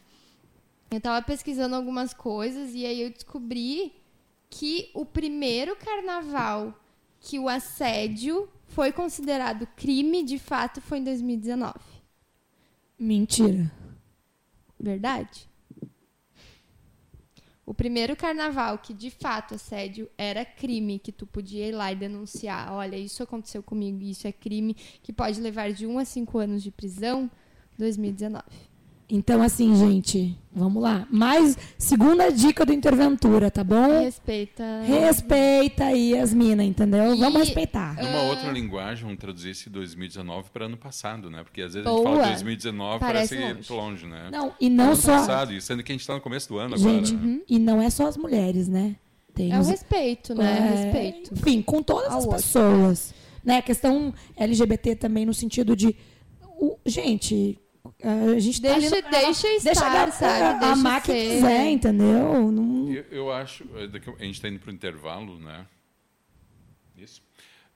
Eu 0.89 1.01
tava 1.01 1.21
pesquisando 1.25 1.75
algumas 1.75 2.13
coisas 2.13 2.73
e 2.73 2.85
aí 2.85 3.01
eu 3.01 3.09
descobri 3.09 3.91
que 4.49 4.89
o 4.93 5.03
primeiro 5.05 5.75
carnaval 5.75 6.73
que 7.19 7.39
o 7.39 7.49
assédio 7.49 8.49
foi 8.67 8.91
considerado 8.91 9.67
crime, 9.75 10.23
de 10.23 10.39
fato, 10.39 10.81
foi 10.81 10.99
em 10.99 11.03
2019. 11.03 11.73
Mentira. 12.97 13.71
Verdade? 14.79 15.49
O 17.65 17.73
primeiro 17.73 18.15
carnaval 18.15 18.79
que 18.79 18.93
de 18.95 19.11
fato 19.11 19.53
assédio 19.53 20.09
era 20.17 20.43
crime, 20.43 20.97
que 20.97 21.11
tu 21.11 21.27
podia 21.27 21.67
ir 21.67 21.71
lá 21.71 21.91
e 21.91 21.95
denunciar. 21.95 22.73
Olha, 22.73 22.95
isso 22.95 23.21
aconteceu 23.21 23.61
comigo, 23.61 24.01
isso 24.01 24.27
é 24.27 24.31
crime, 24.31 24.73
que 24.73 25.13
pode 25.13 25.39
levar 25.39 25.71
de 25.71 25.85
1 25.85 25.99
a 25.99 26.05
5 26.05 26.37
anos 26.39 26.63
de 26.63 26.71
prisão, 26.71 27.29
2019. 27.77 28.43
Então, 29.11 29.41
assim, 29.41 29.75
gente, 29.75 30.37
vamos 30.53 30.83
lá. 30.83 31.07
Mais 31.09 31.57
segunda 31.79 32.31
dica 32.31 32.63
do 32.63 32.71
Interventura, 32.71 33.49
tá 33.49 33.63
bom? 33.63 34.03
Respeita. 34.03 34.63
Respeita 34.85 35.85
aí 35.85 36.15
as 36.15 36.31
minas, 36.31 36.63
entendeu? 36.67 37.15
E- 37.15 37.19
Vamos 37.19 37.39
respeitar. 37.39 37.95
Numa 37.95 38.21
outra 38.29 38.51
linguagem, 38.51 39.05
vamos 39.05 39.19
traduzir 39.19 39.49
esse 39.49 39.67
2019 39.67 40.51
para 40.51 40.65
ano 40.65 40.77
passado, 40.77 41.27
né? 41.31 41.43
Porque 41.43 41.61
às 41.63 41.73
vezes 41.73 41.87
a 41.87 41.89
Boa. 41.89 42.03
gente 42.05 42.13
fala 42.17 42.27
2019 42.27 42.99
Parece 42.99 43.35
parece, 43.35 43.73
longe. 43.73 44.03
longe. 44.03 44.05
né? 44.05 44.29
Não, 44.31 44.53
e 44.61 44.69
não 44.69 44.85
ano 44.85 44.95
só. 44.95 45.13
passado, 45.17 45.59
sendo 45.59 45.81
que 45.83 45.91
a 45.91 45.93
gente 45.93 46.01
está 46.01 46.13
no 46.13 46.21
começo 46.21 46.47
do 46.47 46.59
ano 46.59 46.77
Gente, 46.77 47.13
agora. 47.15 47.27
né? 47.27 47.39
e 47.49 47.57
não 47.57 47.81
é 47.81 47.89
só 47.89 48.05
as 48.07 48.15
mulheres, 48.15 48.67
né? 48.67 48.95
Tem 49.33 49.51
É 49.51 49.57
o 49.57 49.61
os- 49.61 49.69
respeito, 49.69 50.35
né? 50.35 50.45
é, 50.55 50.83
Respeito. 50.83 51.33
Enfim, 51.33 51.63
com 51.63 51.81
todas 51.81 52.11
Ao 52.11 52.17
as 52.19 52.25
outro. 52.25 52.37
pessoas. 52.37 53.13
Né? 53.43 53.57
A 53.57 53.61
questão 53.63 54.13
LGBT 54.37 54.95
também 54.95 55.25
no 55.25 55.33
sentido 55.33 55.75
de. 55.75 55.95
o- 56.61 56.77
gente, 56.85 57.57
a 58.03 58.39
gente 58.39 58.61
tá 58.61 58.71
ali 58.73 58.81
Deixa, 58.81 59.01
carnaval, 59.01 59.23
deixa 59.25 59.47
estar, 59.53 59.63
deixa 59.63 59.85
a 59.85 60.11
sabe? 60.11 60.59
Deixa 60.59 60.73
amar 60.73 61.03
quem 61.03 61.15
ser. 61.15 61.35
quiser, 61.35 61.65
entendeu? 61.71 62.51
Não- 62.51 62.91
Eu, 62.91 63.03
eu 63.11 63.31
acho, 63.31 63.65
daqui- 63.91 64.09
a 64.09 64.23
gente 64.23 64.35
está 64.35 64.47
indo 64.47 64.59
para 64.59 64.71
o 64.71 64.73
intervalo, 64.73 65.37
né? 65.39 65.65
Isso. 66.97 67.21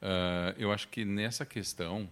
Ah, 0.02 0.54
eu 0.58 0.72
acho 0.72 0.88
que 0.90 1.06
nessa 1.06 1.46
questão 1.46 2.10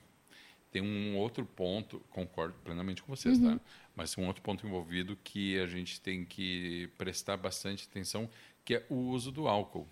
tem 0.72 0.82
um 0.82 1.18
outro 1.18 1.46
ponto, 1.46 2.00
concordo 2.10 2.54
plenamente 2.64 3.04
com 3.04 3.14
vocês, 3.16 3.38
Uhum. 3.38 3.58
tá? 3.58 3.64
Mas 3.96 4.14
tem 4.16 4.24
um 4.24 4.28
outro 4.28 4.42
ponto 4.42 4.66
envolvido 4.66 5.18
que 5.24 5.60
a 5.60 5.68
gente 5.68 6.00
tem 6.00 6.24
que 6.24 6.90
prestar 6.98 7.36
bastante 7.38 7.88
atenção, 7.90 8.30
que 8.64 8.76
é 8.76 8.86
o 8.90 8.96
uso 8.96 9.32
do 9.32 9.48
álcool. 9.48 9.86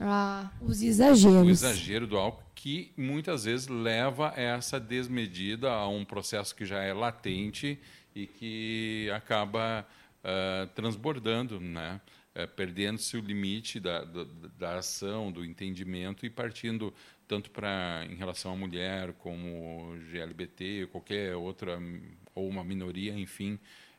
Ah, 0.00 0.50
Os 0.60 0.82
O 0.82 0.84
exageros. 0.84 1.48
exagero 1.48 2.06
do 2.06 2.16
álcool 2.16 2.42
que 2.54 2.92
muitas 2.96 3.44
vezes 3.44 3.68
leva 3.68 4.32
a 4.36 4.40
essa 4.40 4.80
desmedida 4.80 5.70
a 5.70 5.88
um 5.88 6.04
processo 6.04 6.54
que 6.54 6.64
já 6.64 6.82
é 6.82 6.92
latente 6.92 7.78
e 8.14 8.26
que 8.26 9.10
acaba 9.14 9.86
ah, 10.22 10.68
transbordando, 10.74 11.60
né? 11.60 12.00
Eh, 12.36 12.46
perdendo-se 12.48 13.16
o 13.16 13.20
limite 13.20 13.78
da, 13.78 14.02
da, 14.04 14.24
da 14.58 14.78
ação, 14.78 15.30
do 15.30 15.44
entendimento 15.44 16.26
e 16.26 16.30
partindo 16.30 16.92
tanto 17.28 17.48
para 17.50 18.04
em 18.10 18.16
relação 18.16 18.52
à 18.52 18.56
mulher 18.56 19.12
como 19.14 19.94
GLBT, 20.10 20.88
qualquer 20.90 21.36
outra 21.36 21.78
ou 22.34 22.48
uma 22.48 22.64
minoria, 22.64 23.12
enfim. 23.18 23.58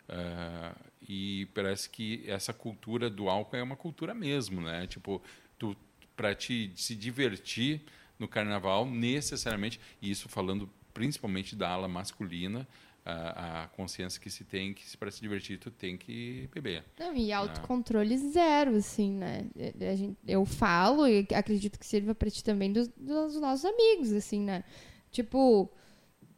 ah, 0.10 0.76
e 1.08 1.46
parece 1.54 1.90
que 1.90 2.24
essa 2.28 2.54
cultura 2.54 3.10
do 3.10 3.30
álcool 3.30 3.56
é 3.56 3.64
uma 3.64 3.76
cultura 3.78 4.14
mesmo, 4.14 4.60
né? 4.62 4.86
Tipo, 4.88 5.22
tu 5.58 5.76
para 6.16 6.34
te 6.36 6.72
se 6.76 6.96
divertir 6.96 7.82
no 8.18 8.28
carnaval 8.28 8.86
necessariamente 8.86 9.80
e 10.02 10.10
isso 10.10 10.30
falando 10.30 10.70
principalmente 10.94 11.56
da 11.56 11.70
ala 11.70 11.88
masculina 11.88 12.66
a, 13.06 13.64
a 13.64 13.68
consciência 13.68 14.20
que 14.20 14.30
se 14.32 14.44
tem 14.44 14.74
que 14.74 14.98
para 14.98 15.12
se 15.12 15.22
divertir 15.22 15.60
tu 15.60 15.70
tem 15.70 15.96
que 15.98 16.50
beber 16.54 16.84
Não, 16.98 17.16
e 17.16 17.32
autocontrole 17.32 18.18
zero, 18.18 18.76
assim, 18.78 19.12
né? 19.12 19.46
É, 19.56 19.90
a 19.92 19.96
gente- 19.96 20.18
Eu 20.28 20.44
falo 20.46 21.08
e 21.08 21.28
acredito 21.36 21.78
que 21.78 21.86
sirva 21.86 22.16
pra 22.16 22.32
ti 22.32 22.44
também 22.44 22.74
dos, 22.74 22.88
dos 22.98 23.40
nossos 23.40 23.64
amigos, 23.66 24.12
assim, 24.12 24.40
né? 24.40 24.64
Tipo, 25.12 25.70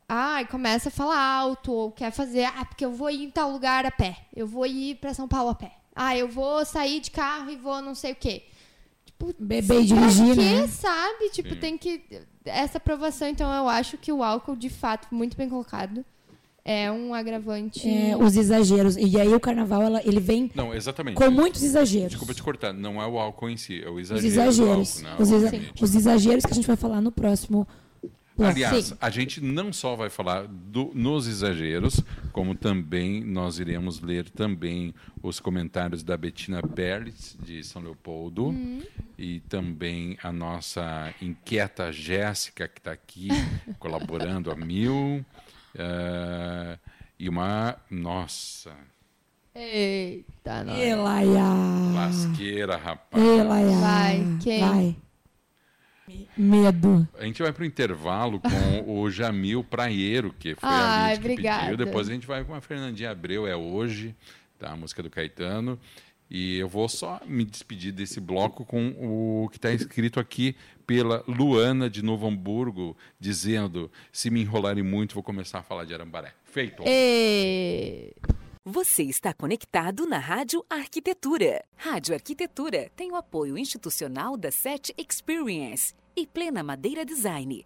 ai, 0.10 0.46
começa 0.48 0.90
a 0.90 0.92
falar 0.92 1.20
alto, 1.20 1.72
ou 1.72 1.92
quer 1.92 2.12
fazer, 2.12 2.44
ah, 2.46 2.66
porque 2.66 2.84
eu 2.84 2.92
vou 2.92 3.10
ir 3.10 3.24
em 3.24 3.32
tal 3.32 3.52
lugar 3.52 3.86
a 3.86 3.92
pé, 3.92 4.18
eu 4.36 4.46
vou 4.48 4.66
ir 4.66 4.96
pra 4.96 5.14
São 5.14 5.28
Paulo 5.28 5.52
a 5.52 5.56
pé. 5.56 5.72
Ah, 5.96 6.18
eu 6.18 6.28
vou 6.28 6.66
sair 6.66 7.00
de 7.00 7.12
carro 7.12 7.50
e 7.50 7.56
vou 7.56 7.82
não 7.82 7.96
sei 7.96 8.12
o 8.12 8.16
quê. 8.16 8.44
Tipo, 9.20 9.34
Beber 9.40 9.82
e 9.82 9.86
dirigir, 9.86 10.36
pra 10.36 10.44
quê, 10.44 10.56
né? 10.62 10.68
sabe? 10.68 11.30
Tipo, 11.32 11.50
Sim. 11.56 11.60
tem 11.60 11.78
que. 11.78 12.02
Essa 12.46 12.78
aprovação, 12.78 13.28
então, 13.28 13.52
eu 13.52 13.68
acho 13.68 13.98
que 13.98 14.12
o 14.12 14.24
álcool, 14.24 14.56
de 14.56 14.70
fato, 14.70 15.08
muito 15.12 15.36
bem 15.36 15.50
colocado, 15.50 16.06
é 16.64 16.92
um 16.92 17.14
agravante. 17.16 17.88
É, 17.90 18.16
os 18.16 18.38
exageros. 18.38 18.96
E 18.96 19.20
aí 19.20 19.34
o 19.34 19.40
carnaval, 19.40 19.82
ela- 19.82 20.02
ele 20.06 20.20
vem 20.20 20.52
não 20.54 20.74
exatamente 20.74 21.16
com 21.16 21.30
muitos 21.32 21.64
exageros. 21.64 22.10
desculpa 22.12 22.34
te 22.34 22.44
cortar 22.44 22.74
não 22.74 23.02
é 23.02 23.08
o 23.08 23.18
álcool 23.18 23.50
em 23.50 23.58
si 23.58 23.82
é 23.84 23.90
o 23.90 23.96
Os 23.96 24.12
exagero 24.12 24.28
exageros. 24.28 25.02
do 25.02 25.08
álcool, 25.08 25.18
né? 25.18 25.24
Os, 25.24 25.32
exa- 25.32 25.62
os 25.82 25.96
exageros 25.96 26.46
que 26.46 26.52
a 26.52 26.56
gente 26.56 26.68
vai 26.68 26.76
falar 26.78 27.02
no 27.02 27.12
próximo. 27.12 27.68
Aliás, 28.40 28.86
Sim. 28.86 28.96
a 29.02 29.10
gente 29.10 29.42
não 29.42 29.74
só 29.74 29.96
vai 29.96 30.10
falar 30.10 30.46
do- 30.48 30.92
nos 30.94 31.28
exageros, 31.28 32.00
como 32.32 32.54
também 32.54 33.24
nós 33.24 33.58
iremos 33.60 34.00
ler 34.02 34.30
também 34.30 34.94
os 35.24 35.40
comentários 35.40 36.04
da 36.04 36.16
Bettina 36.16 36.62
Perlitz, 36.62 37.36
de 37.44 37.64
São 37.64 37.82
Leopoldo, 37.82 38.54
e 39.18 39.40
também 39.50 40.18
a 40.22 40.32
nossa 40.32 41.14
inquieta 41.22 41.92
Jéssica, 41.92 42.68
que 42.68 42.80
está 42.80 42.92
aqui 42.92 43.28
colaborando 43.80 44.52
a 44.52 44.56
mil. 44.56 45.26
eh, 45.76 46.78
e 47.20 47.28
uma. 47.28 47.76
Nossa, 47.90 48.72
Eita, 49.56 50.64
nós. 50.64 50.78
Elaia. 50.80 51.44
lasqueira, 51.96 52.78
rapaz. 52.78 53.24
Elaia. 53.24 53.78
Vai, 53.78 54.38
quem? 54.44 54.60
Vai. 54.60 54.96
Medo. 56.38 57.08
A 57.18 57.26
gente 57.26 57.42
vai 57.42 57.52
para 57.52 57.64
o 57.64 57.66
intervalo 57.66 58.40
com 58.40 58.92
o 58.92 59.10
Jamil 59.10 59.64
Praieiro, 59.64 60.34
que 60.38 60.56
foi 60.56 60.70
a 60.70 60.72
Ai, 60.72 61.16
gente 61.16 61.22
que 61.22 61.32
obrigada. 61.32 61.62
pediu. 61.64 61.78
Depois 61.78 62.10
a 62.10 62.14
gente 62.14 62.28
vai 62.28 62.44
com 62.44 62.54
a 62.54 62.62
Fernandinha 62.62 63.12
Abreu, 63.12 63.48
é 63.48 63.56
hoje, 63.56 64.16
tá? 64.58 64.72
a 64.72 64.76
música 64.76 65.04
do 65.04 65.10
Caetano. 65.10 65.80
E 66.30 66.58
eu 66.58 66.68
vou 66.68 66.90
só 66.90 67.22
me 67.26 67.46
despedir 67.46 67.94
desse 67.94 68.20
bloco 68.20 68.66
com 68.66 68.90
o 69.00 69.50
que 69.50 69.58
está 69.58 69.72
escrito 69.72 70.20
aqui 70.20 70.56
pela 70.86 71.24
Luana 71.28 71.90
de 71.90 72.04
Novo 72.04 72.28
Hamburgo, 72.28 72.98
dizendo: 73.20 73.90
se 74.12 74.30
me 74.30 74.42
enrolarem 74.42 74.84
muito, 74.84 75.14
vou 75.14 75.24
começar 75.24 75.60
a 75.60 75.64
falar 75.64 75.86
de 75.86 75.94
Arambaré. 75.94 76.34
Feito. 76.44 76.84
E... 76.86 78.14
Você 78.70 79.04
está 79.04 79.34
conectado 79.34 80.06
na 80.06 80.18
Rádio 80.18 80.62
Arquitetura. 80.70 81.64
Rádio 81.78 82.14
Arquitetura 82.14 82.92
tem 82.98 83.10
o 83.10 83.16
apoio 83.16 83.58
institucional 83.58 84.36
da 84.36 84.52
SET 84.52 84.94
Experience 84.98 85.94
e 86.14 86.28
Plena 86.28 86.62
Madeira 86.62 87.06
Design. 87.06 87.66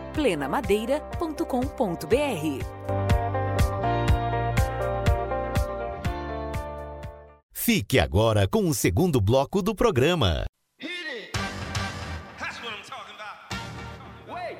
plenamadeira.com.br 0.11 2.65
Fique 7.53 7.99
agora 7.99 8.47
com 8.47 8.67
o 8.67 8.73
segundo 8.73 9.21
bloco 9.21 9.61
do 9.61 9.75
programa. 9.75 10.45
That's 12.39 12.59
what 12.63 12.73
I'm 12.73 12.81
talking 12.83 13.13
about. 13.15 13.53
Wait. 14.27 14.57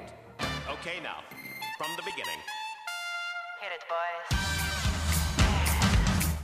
Okay, 0.80 1.00
now, 1.02 1.24
from 1.78 1.96
the 1.96 2.04
beginning. 2.04 2.40
Hit 3.60 3.72
it, 3.74 3.84
boys. 3.90 4.61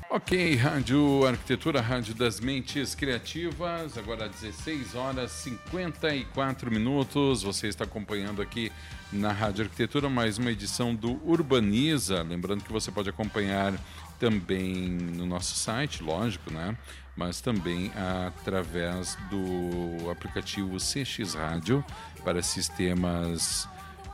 Ok, 0.10 0.56
Rádio 0.56 1.28
Arquitetura, 1.28 1.82
Rádio 1.82 2.16
das 2.16 2.40
Mentes 2.40 2.96
Criativas, 2.96 3.98
agora 3.98 4.30
16 4.30 4.96
horas 4.96 5.32
54 5.32 6.72
minutos. 6.72 7.44
Você 7.44 7.68
está 7.68 7.84
acompanhando 7.84 8.42
aqui 8.42 8.72
na 9.12 9.34
Rádio 9.34 9.66
Arquitetura 9.66 10.08
mais 10.08 10.38
uma 10.38 10.50
edição 10.50 10.96
do 10.96 11.22
Urbaniza. 11.30 12.24
Lembrando 12.24 12.64
que 12.64 12.72
você 12.72 12.90
pode 12.90 13.10
acompanhar 13.10 13.74
também 14.18 14.88
no 14.88 15.26
nosso 15.26 15.56
site, 15.56 16.02
lógico, 16.02 16.54
né? 16.54 16.78
Mas 17.14 17.42
também 17.42 17.92
através 18.38 19.18
do 19.30 20.10
aplicativo 20.10 20.78
CX 20.78 21.34
Rádio 21.34 21.84
para 22.24 22.42
sistemas 22.42 23.68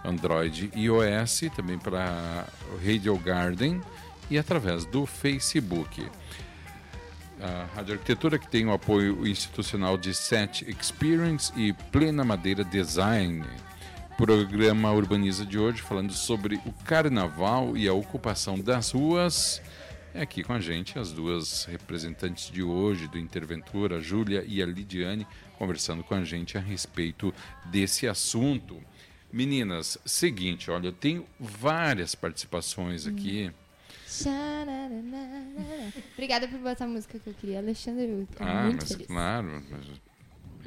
Android 0.04 0.72
e 0.74 0.86
iOS, 0.86 1.42
também 1.56 1.78
para 1.78 2.48
Radio 2.84 3.16
Garden 3.20 3.80
e 4.30 4.38
através 4.38 4.86
do 4.86 5.06
Facebook. 5.06 6.06
A 7.42 7.66
Rádio 7.76 7.96
Arquitetura 7.96 8.40
que 8.40 8.48
tem 8.48 8.66
o 8.66 8.72
apoio 8.72 9.28
institucional 9.28 9.98
de 9.98 10.14
Set 10.14 10.66
Experience 10.70 11.52
e 11.58 11.74
Plena 11.92 12.24
Madeira 12.24 12.64
Design. 12.64 13.44
Programa 14.18 14.92
Urbaniza 14.92 15.46
de 15.46 15.58
hoje 15.58 15.82
falando 15.82 16.14
sobre 16.14 16.56
o 16.66 16.72
carnaval 16.86 17.76
e 17.76 17.88
a 17.88 17.94
ocupação 17.94 18.60
das 18.60 18.92
ruas. 18.92 19.62
É 20.14 20.22
aqui 20.22 20.44
com 20.44 20.54
a 20.54 20.60
gente 20.60 21.00
as 21.00 21.12
duas 21.12 21.66
representantes 21.66 22.52
de 22.52 22.62
hoje 22.62 23.08
do 23.08 23.18
Interventura, 23.18 23.98
a 23.98 24.00
Júlia 24.00 24.46
e 24.48 24.62
a 24.62 24.66
Lidiane, 24.66 25.26
conversando 25.58 26.04
com 26.04 26.14
a 26.14 26.24
gente 26.24 26.56
a 26.56 26.62
respeito 26.62 27.34
desse 27.66 28.08
assunto. 28.08 28.80
Meninas, 29.32 29.98
seguinte, 30.06 30.70
olha, 30.70 30.90
eu 30.90 30.94
tenho 30.94 31.26
várias 31.40 32.14
participações 32.14 33.08
aqui. 33.08 33.52
Obrigada 36.14 36.48
por 36.48 36.60
botar 36.60 36.86
a 36.86 36.88
música 36.88 37.20
que 37.20 37.28
eu 37.30 37.34
queria, 37.34 37.60
Alexandre. 37.60 38.04
Eu 38.06 38.28
tô 38.36 38.44
Ah, 38.44 38.64
muito 38.64 38.82
mas 38.82 38.92
feliz. 38.92 39.08
claro, 39.08 39.64
mas 39.70 39.82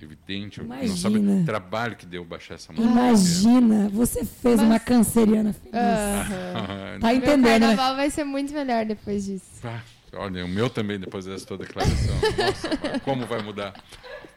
evidente, 0.03 0.61
não 0.61 0.66
Imagina. 0.66 0.97
sabe 0.97 1.18
o 1.18 1.44
trabalho 1.44 1.97
que 1.97 2.05
deu 2.07 2.24
baixar 2.24 2.55
essa 2.55 2.72
música. 2.72 2.90
Imagina, 2.90 3.88
você 3.88 4.24
fez 4.24 4.61
uma 4.61 4.78
canceriana 4.78 5.53
feliz. 5.53 5.72
Ah, 5.74 6.97
Tá 7.01 7.09
Meu 7.09 7.16
entendendo, 7.16 7.42
né? 7.44 7.59
carnaval 7.61 7.97
vai 7.97 8.11
ser 8.11 8.24
muito 8.24 8.53
melhor 8.53 8.84
depois 8.84 9.24
disso. 9.24 9.44
Ah, 9.64 9.80
olha, 10.14 10.44
o 10.44 10.49
meu 10.49 10.68
também, 10.68 10.99
depois 10.99 11.24
dessa 11.24 11.47
tua 11.47 11.59
declaração. 11.59 12.14
Nossa, 12.36 13.01
como 13.01 13.26
vai 13.26 13.42
mudar? 13.42 13.74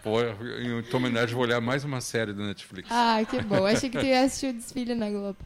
Pô, 0.02 0.22
em 0.22 0.82
tua 0.84 0.98
homenagem, 1.00 1.36
vou 1.36 1.44
olhar 1.44 1.60
mais 1.60 1.84
uma 1.84 2.00
série 2.00 2.32
da 2.34 2.44
Netflix. 2.46 2.88
Ah, 2.90 3.20
que 3.30 3.42
bom. 3.42 3.66
Achei 3.66 3.90
que 3.90 3.98
tu 4.00 4.06
ia 4.06 4.22
assistir 4.24 4.48
o 4.48 4.54
desfile 4.54 4.96
na 4.96 5.10
Globo. 5.10 5.38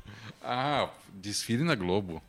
Ah, 0.43 0.89
desfile 1.15 1.63
na 1.63 1.73
Globo. 1.73 2.21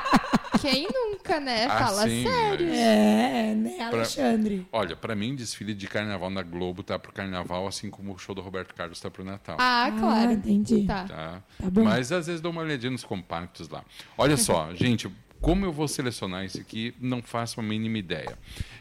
Quem 0.60 0.88
nunca, 0.92 1.38
né? 1.38 1.66
Ah, 1.66 1.78
Fala 1.86 2.08
sim, 2.08 2.24
sério. 2.24 2.66
mas- 2.66 2.78
É, 2.78 3.54
né, 3.54 3.82
Alexandre? 3.82 4.66
Olha, 4.72 4.96
pra 4.96 5.14
mim, 5.14 5.34
desfile 5.36 5.74
de 5.74 5.86
carnaval 5.86 6.30
na 6.30 6.42
Globo 6.42 6.82
tá 6.82 6.98
pro 6.98 7.12
carnaval, 7.12 7.66
assim 7.66 7.90
como 7.90 8.14
o 8.14 8.18
show 8.18 8.34
do 8.34 8.40
Roberto 8.40 8.74
Carlos 8.74 8.98
tá 8.98 9.10
pro 9.10 9.22
Natal. 9.24 9.56
Ah, 9.60 9.92
claro. 9.98 10.30
Ah, 10.30 10.32
entendi. 10.32 10.84
Tá. 10.86 11.04
Tá? 11.04 11.42
Tá 11.60 11.70
bom. 11.70 11.84
Mas 11.84 12.10
às 12.10 12.26
vezes 12.26 12.40
dou 12.40 12.50
uma 12.50 12.62
olhadinha 12.62 12.90
nos 12.90 13.04
compactos 13.04 13.68
lá. 13.68 13.84
Olha 14.16 14.36
só, 14.36 14.72
gente, 14.74 15.10
como 15.40 15.64
eu 15.66 15.72
vou 15.72 15.86
selecionar 15.86 16.44
isso 16.44 16.58
aqui, 16.58 16.94
não 16.98 17.22
faço 17.22 17.60
a 17.60 17.62
mínima 17.62 17.98
ideia. 17.98 18.36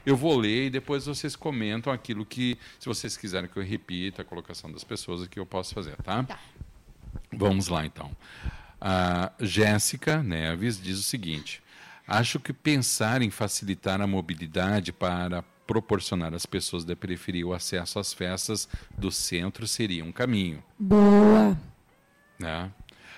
Eu 0.06 0.16
vou 0.16 0.36
ler 0.38 0.68
e 0.68 0.70
depois 0.70 1.06
vocês 1.06 1.36
comentam 1.36 1.92
aquilo 1.92 2.26
que, 2.26 2.58
se 2.80 2.86
vocês 2.88 3.18
quiserem 3.18 3.50
que 3.50 3.58
eu 3.58 3.64
repita 3.64 4.22
a 4.22 4.26
colocação 4.26 4.72
das 4.72 4.84
pessoas, 4.84 5.22
aqui 5.24 5.40
eu 5.40 5.46
posso 5.46 5.74
fazer, 5.74 5.96
tá? 5.98 6.24
Tá. 6.24 6.40
Vamos 7.34 7.68
lá, 7.68 7.86
então. 7.86 8.10
A 8.80 9.32
Jéssica 9.40 10.22
Neves 10.22 10.82
diz 10.82 11.00
o 11.00 11.04
seguinte: 11.04 11.62
Acho 12.08 12.40
que 12.40 12.54
pensar 12.54 13.22
em 13.22 13.30
facilitar 13.30 14.02
a 14.02 14.08
mobilidade 14.08 14.92
para 14.92 15.44
proporcionar 15.66 16.34
às 16.34 16.46
pessoas 16.46 16.86
da 16.86 16.96
periferia 16.96 17.48
o 17.48 17.54
acesso 17.54 17.98
às 17.98 18.14
festas 18.14 18.70
do 18.96 19.12
centro 19.12 19.68
seria 19.68 20.06
um 20.06 20.12
caminho 20.12 20.64
Boa. 20.78 21.58
né? 22.40 22.72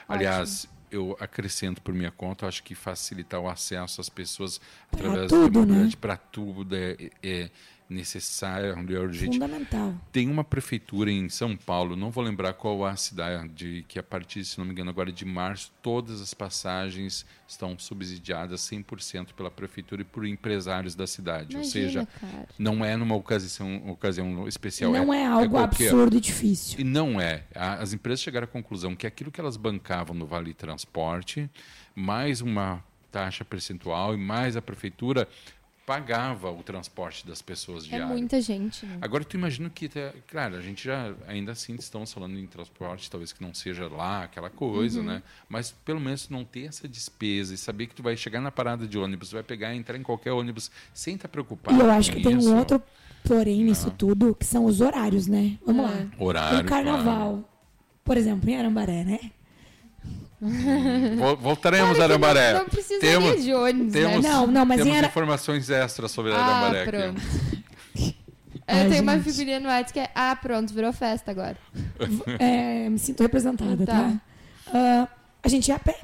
Aliás, 0.08 0.70
eu 0.90 1.18
acrescento 1.20 1.82
por 1.82 1.94
minha 1.94 2.12
conta, 2.12 2.48
acho 2.48 2.64
que 2.64 2.74
facilitar 2.74 3.42
o 3.42 3.50
acesso 3.50 4.00
às 4.00 4.08
pessoas 4.08 4.62
através 4.92 5.28
tudo, 5.28 5.50
da 5.50 5.60
mobilidade 5.60 5.96
né? 5.96 5.98
para 6.00 6.16
tudo 6.16 6.76
é, 6.76 6.96
é 7.22 7.50
necessário, 7.90 8.76
é 8.90 9.00
urgente. 9.00 9.40
Fundamental. 9.40 9.96
Tem 10.12 10.30
uma 10.30 10.44
prefeitura 10.44 11.12
em 11.12 11.30
São 11.30 11.56
Paulo, 11.56 11.96
não 11.96 12.12
vou 12.12 12.24
lembrar 12.24 12.54
qual 12.54 12.86
a 12.86 12.96
cidade, 12.96 13.86
que 13.88 13.98
a 13.98 14.04
partir, 14.04 14.44
se 14.44 14.58
não 14.58 14.66
me 14.66 14.72
engano, 14.72 14.90
agora 14.90 15.12
de 15.12 15.26
março, 15.26 15.72
todas 15.82 16.22
as 16.22 16.34
passagens 16.34 17.26
estão 17.48 17.78
subsidiadas 17.80 18.62
100% 18.62 19.34
pela 19.34 19.50
prefeitura 19.50 20.02
e 20.02 20.06
por 20.06 20.26
empresários 20.26 20.96
da 20.96 21.08
cidade. 21.08 21.56
Ou 21.56 21.62
Imagina, 21.62 21.88
seja, 21.88 22.08
cara. 22.20 22.48
não 22.60 22.84
é 22.84 22.96
numa 22.96 23.16
ocasião, 23.16 23.90
ocasião 23.90 24.48
especial. 24.48 24.92
Não 24.92 25.14
é 25.14 25.26
algo 25.26 25.50
qualquer. 25.52 25.88
absurdo 25.88 26.18
e 26.18 26.20
difícil. 26.20 26.80
E 26.80 26.84
não 26.84 27.20
é. 27.22 27.46
As 27.56 27.94
empresas 27.94 28.22
chegaram 28.22 28.46
à 28.46 28.48
conclusão 28.48 28.96
que 28.96 29.08
aquilo 29.08 29.32
que 29.32 29.40
elas 29.40 29.56
bancavam 29.56 30.16
no 30.16 30.26
Vale 30.26 30.54
Transporte, 30.54 31.50
mais 31.96 32.42
uma 32.42 32.84
taxa 33.12 33.46
percentual 33.46 34.14
e 34.14 34.18
mais 34.18 34.56
a 34.58 34.62
prefeitura 34.62 35.28
pagava 35.88 36.52
o 36.52 36.62
transporte 36.62 37.26
das 37.26 37.42
pessoas 37.42 37.86
É 37.86 37.88
diário. 37.88 38.10
muita 38.10 38.42
gente, 38.42 38.86
né? 38.86 38.98
Agora 39.00 39.24
tu 39.24 39.38
imagina 39.38 39.70
que, 39.70 39.88
tá- 39.88 40.12
claro, 40.28 40.58
a 40.58 40.62
gente 40.62 40.84
já 40.84 41.14
ainda 41.26 41.54
assim 41.54 41.76
estamos 41.76 42.12
falando 42.12 42.38
em 42.38 42.46
transporte, 42.46 43.10
talvez 43.10 43.32
que 43.32 43.42
não 43.42 43.54
seja 43.54 43.88
lá 43.88 44.24
aquela 44.26 44.50
coisa, 44.50 45.00
Uhum. 45.00 45.06
né? 45.06 45.24
Mas 45.48 45.72
pelo 45.72 46.02
menos 46.02 46.28
não 46.28 46.44
ter 46.44 46.66
essa 46.66 46.90
despesa 46.90 47.54
e 47.54 47.58
saber 47.58 47.88
que 47.88 47.96
tu 47.96 48.04
vai 48.04 48.18
chegar 48.18 48.42
na 48.42 48.52
parada 48.52 48.86
de 48.86 48.98
ônibus, 48.98 49.32
vai 49.32 49.44
pegar 49.44 49.74
e 49.74 49.78
entrar 49.78 49.98
em 49.98 50.04
qualquer 50.04 50.34
ônibus 50.34 50.70
sem 50.94 51.16
estar 51.16 51.30
preocupado. 51.30 51.78
E 51.78 51.80
eu 51.80 51.90
acho 51.90 52.12
que 52.12 52.22
tem 52.22 52.38
isso. 52.38 52.54
um 52.54 52.58
outro 52.58 52.84
porém 53.24 53.64
nisso 53.64 53.90
tudo, 53.92 54.36
que 54.36 54.46
são 54.46 54.66
os 54.66 54.82
horários, 54.82 55.26
né? 55.26 55.58
Vamos 55.66 55.86
É. 55.86 55.88
lá. 55.96 56.08
Horário, 56.20 56.60
O 56.60 56.66
carnaval, 56.66 57.50
por 58.04 58.18
exemplo, 58.18 58.50
em 58.50 58.58
Arambaré, 58.58 59.06
né? 59.06 59.32
Vol- 61.18 61.38
Voltaremos 61.38 62.00
a 62.00 62.04
Arambaré. 62.04 62.54
Não, 62.54 62.60
não 62.62 62.70
precisaria 62.70 63.38
de 63.38 63.54
ônibus, 63.54 63.94
temos, 63.94 64.24
né? 64.24 64.30
Não, 64.30 64.48
não, 64.48 64.66
mas 64.66 64.82
temos 64.82 64.98
Ara- 64.98 65.08
informações 65.08 65.70
extras 65.70 66.12
sobre 66.12 66.32
Ah, 66.34 66.38
Arambaré 66.46 66.86
pronto. 66.86 67.22
Ai, 68.70 68.86
Eu 68.86 68.90
tenho 68.90 69.04
uma 69.04 69.16
gente. 69.18 69.24
figurinha 69.32 69.60
no 69.62 69.68
WhatsApp 69.70 69.94
que 69.94 70.00
é 70.00 70.10
Ah, 70.14 70.36
pronto, 70.40 70.74
virou 70.74 70.92
festa 70.94 71.32
agora. 71.32 71.58
É, 72.40 72.90
me 72.90 73.00
sinto 73.00 73.22
representada, 73.24 73.86
tá? 73.86 73.94
Tá. 73.94 74.22
Ah, 74.74 75.08
a 75.42 75.48
gente 75.48 75.70
ia 75.70 75.76
a 75.76 75.80
pé. 75.80 76.00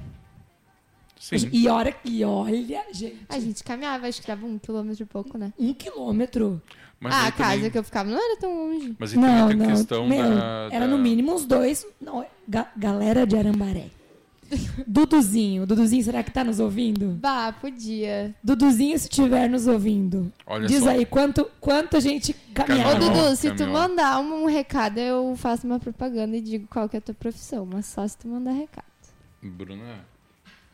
Sim. 1.19 1.49
E, 1.53 1.67
hora, 1.69 1.93
e 2.03 2.23
olha, 2.25 2.83
gente, 2.91 3.17
A 3.29 3.39
gente 3.39 3.63
caminhava, 3.63 4.07
acho 4.07 4.19
que 4.21 4.27
dava 4.27 4.45
um 4.45 4.57
quilômetro 4.59 5.03
e 5.03 5.05
pouco, 5.05 5.37
né? 5.37 5.53
um 5.57 5.73
quilômetro. 5.73 6.61
Mas 6.99 7.13
ah, 7.13 7.27
a 7.27 7.31
casa 7.31 7.55
também- 7.55 7.71
que 7.71 7.77
eu 7.77 7.83
ficava 7.83 8.09
não 8.09 8.17
era 8.17 8.37
tão 8.39 8.53
longe. 8.53 8.95
Mas 8.99 9.11
aí 9.11 9.15
também 9.19 9.35
Não, 9.35 9.47
tem 9.49 9.57
não. 9.57 9.67
questão 9.67 10.07
Meu, 10.07 10.23
da, 10.35 10.67
era 10.71 10.85
da- 10.85 10.87
no 10.87 10.97
mínimo 10.97 11.33
uns 11.33 11.45
dois. 11.45 11.85
Não, 12.01 12.25
ga- 12.47 12.71
galera 12.77 13.25
de 13.27 13.35
Arambaré. 13.37 13.87
Duduzinho. 14.87 15.65
Duduzinho, 15.65 16.03
será 16.03 16.23
que 16.23 16.31
tá 16.31 16.43
nos 16.43 16.59
ouvindo? 16.59 17.09
Bah, 17.19 17.53
podia. 17.53 18.33
Duduzinho, 18.43 18.97
se 18.97 19.07
estiver 19.09 19.49
nos 19.49 19.67
ouvindo. 19.67 20.31
Olha 20.45 20.67
diz 20.67 20.83
só. 20.83 20.89
aí 20.89 21.05
quanto, 21.05 21.49
quanto 21.59 21.97
a 21.97 21.99
gente 21.99 22.31
Ô. 22.31 22.53
Caminhou. 22.53 22.99
Dudu, 22.99 23.35
se 23.35 23.49
tu 23.51 23.57
caminhou. 23.57 23.81
mandar 23.81 24.19
um, 24.19 24.43
um 24.43 24.45
recado, 24.45 24.99
eu 24.99 25.35
faço 25.35 25.65
uma 25.65 25.79
propaganda 25.79 26.37
e 26.37 26.41
digo 26.41 26.67
qual 26.67 26.87
que 26.87 26.95
é 26.95 26.99
a 26.99 27.01
tua 27.01 27.15
profissão. 27.15 27.65
Mas 27.65 27.85
só 27.85 28.07
se 28.07 28.17
tu 28.17 28.27
mandar 28.27 28.51
recado. 28.51 28.85
Bruna, 29.41 30.05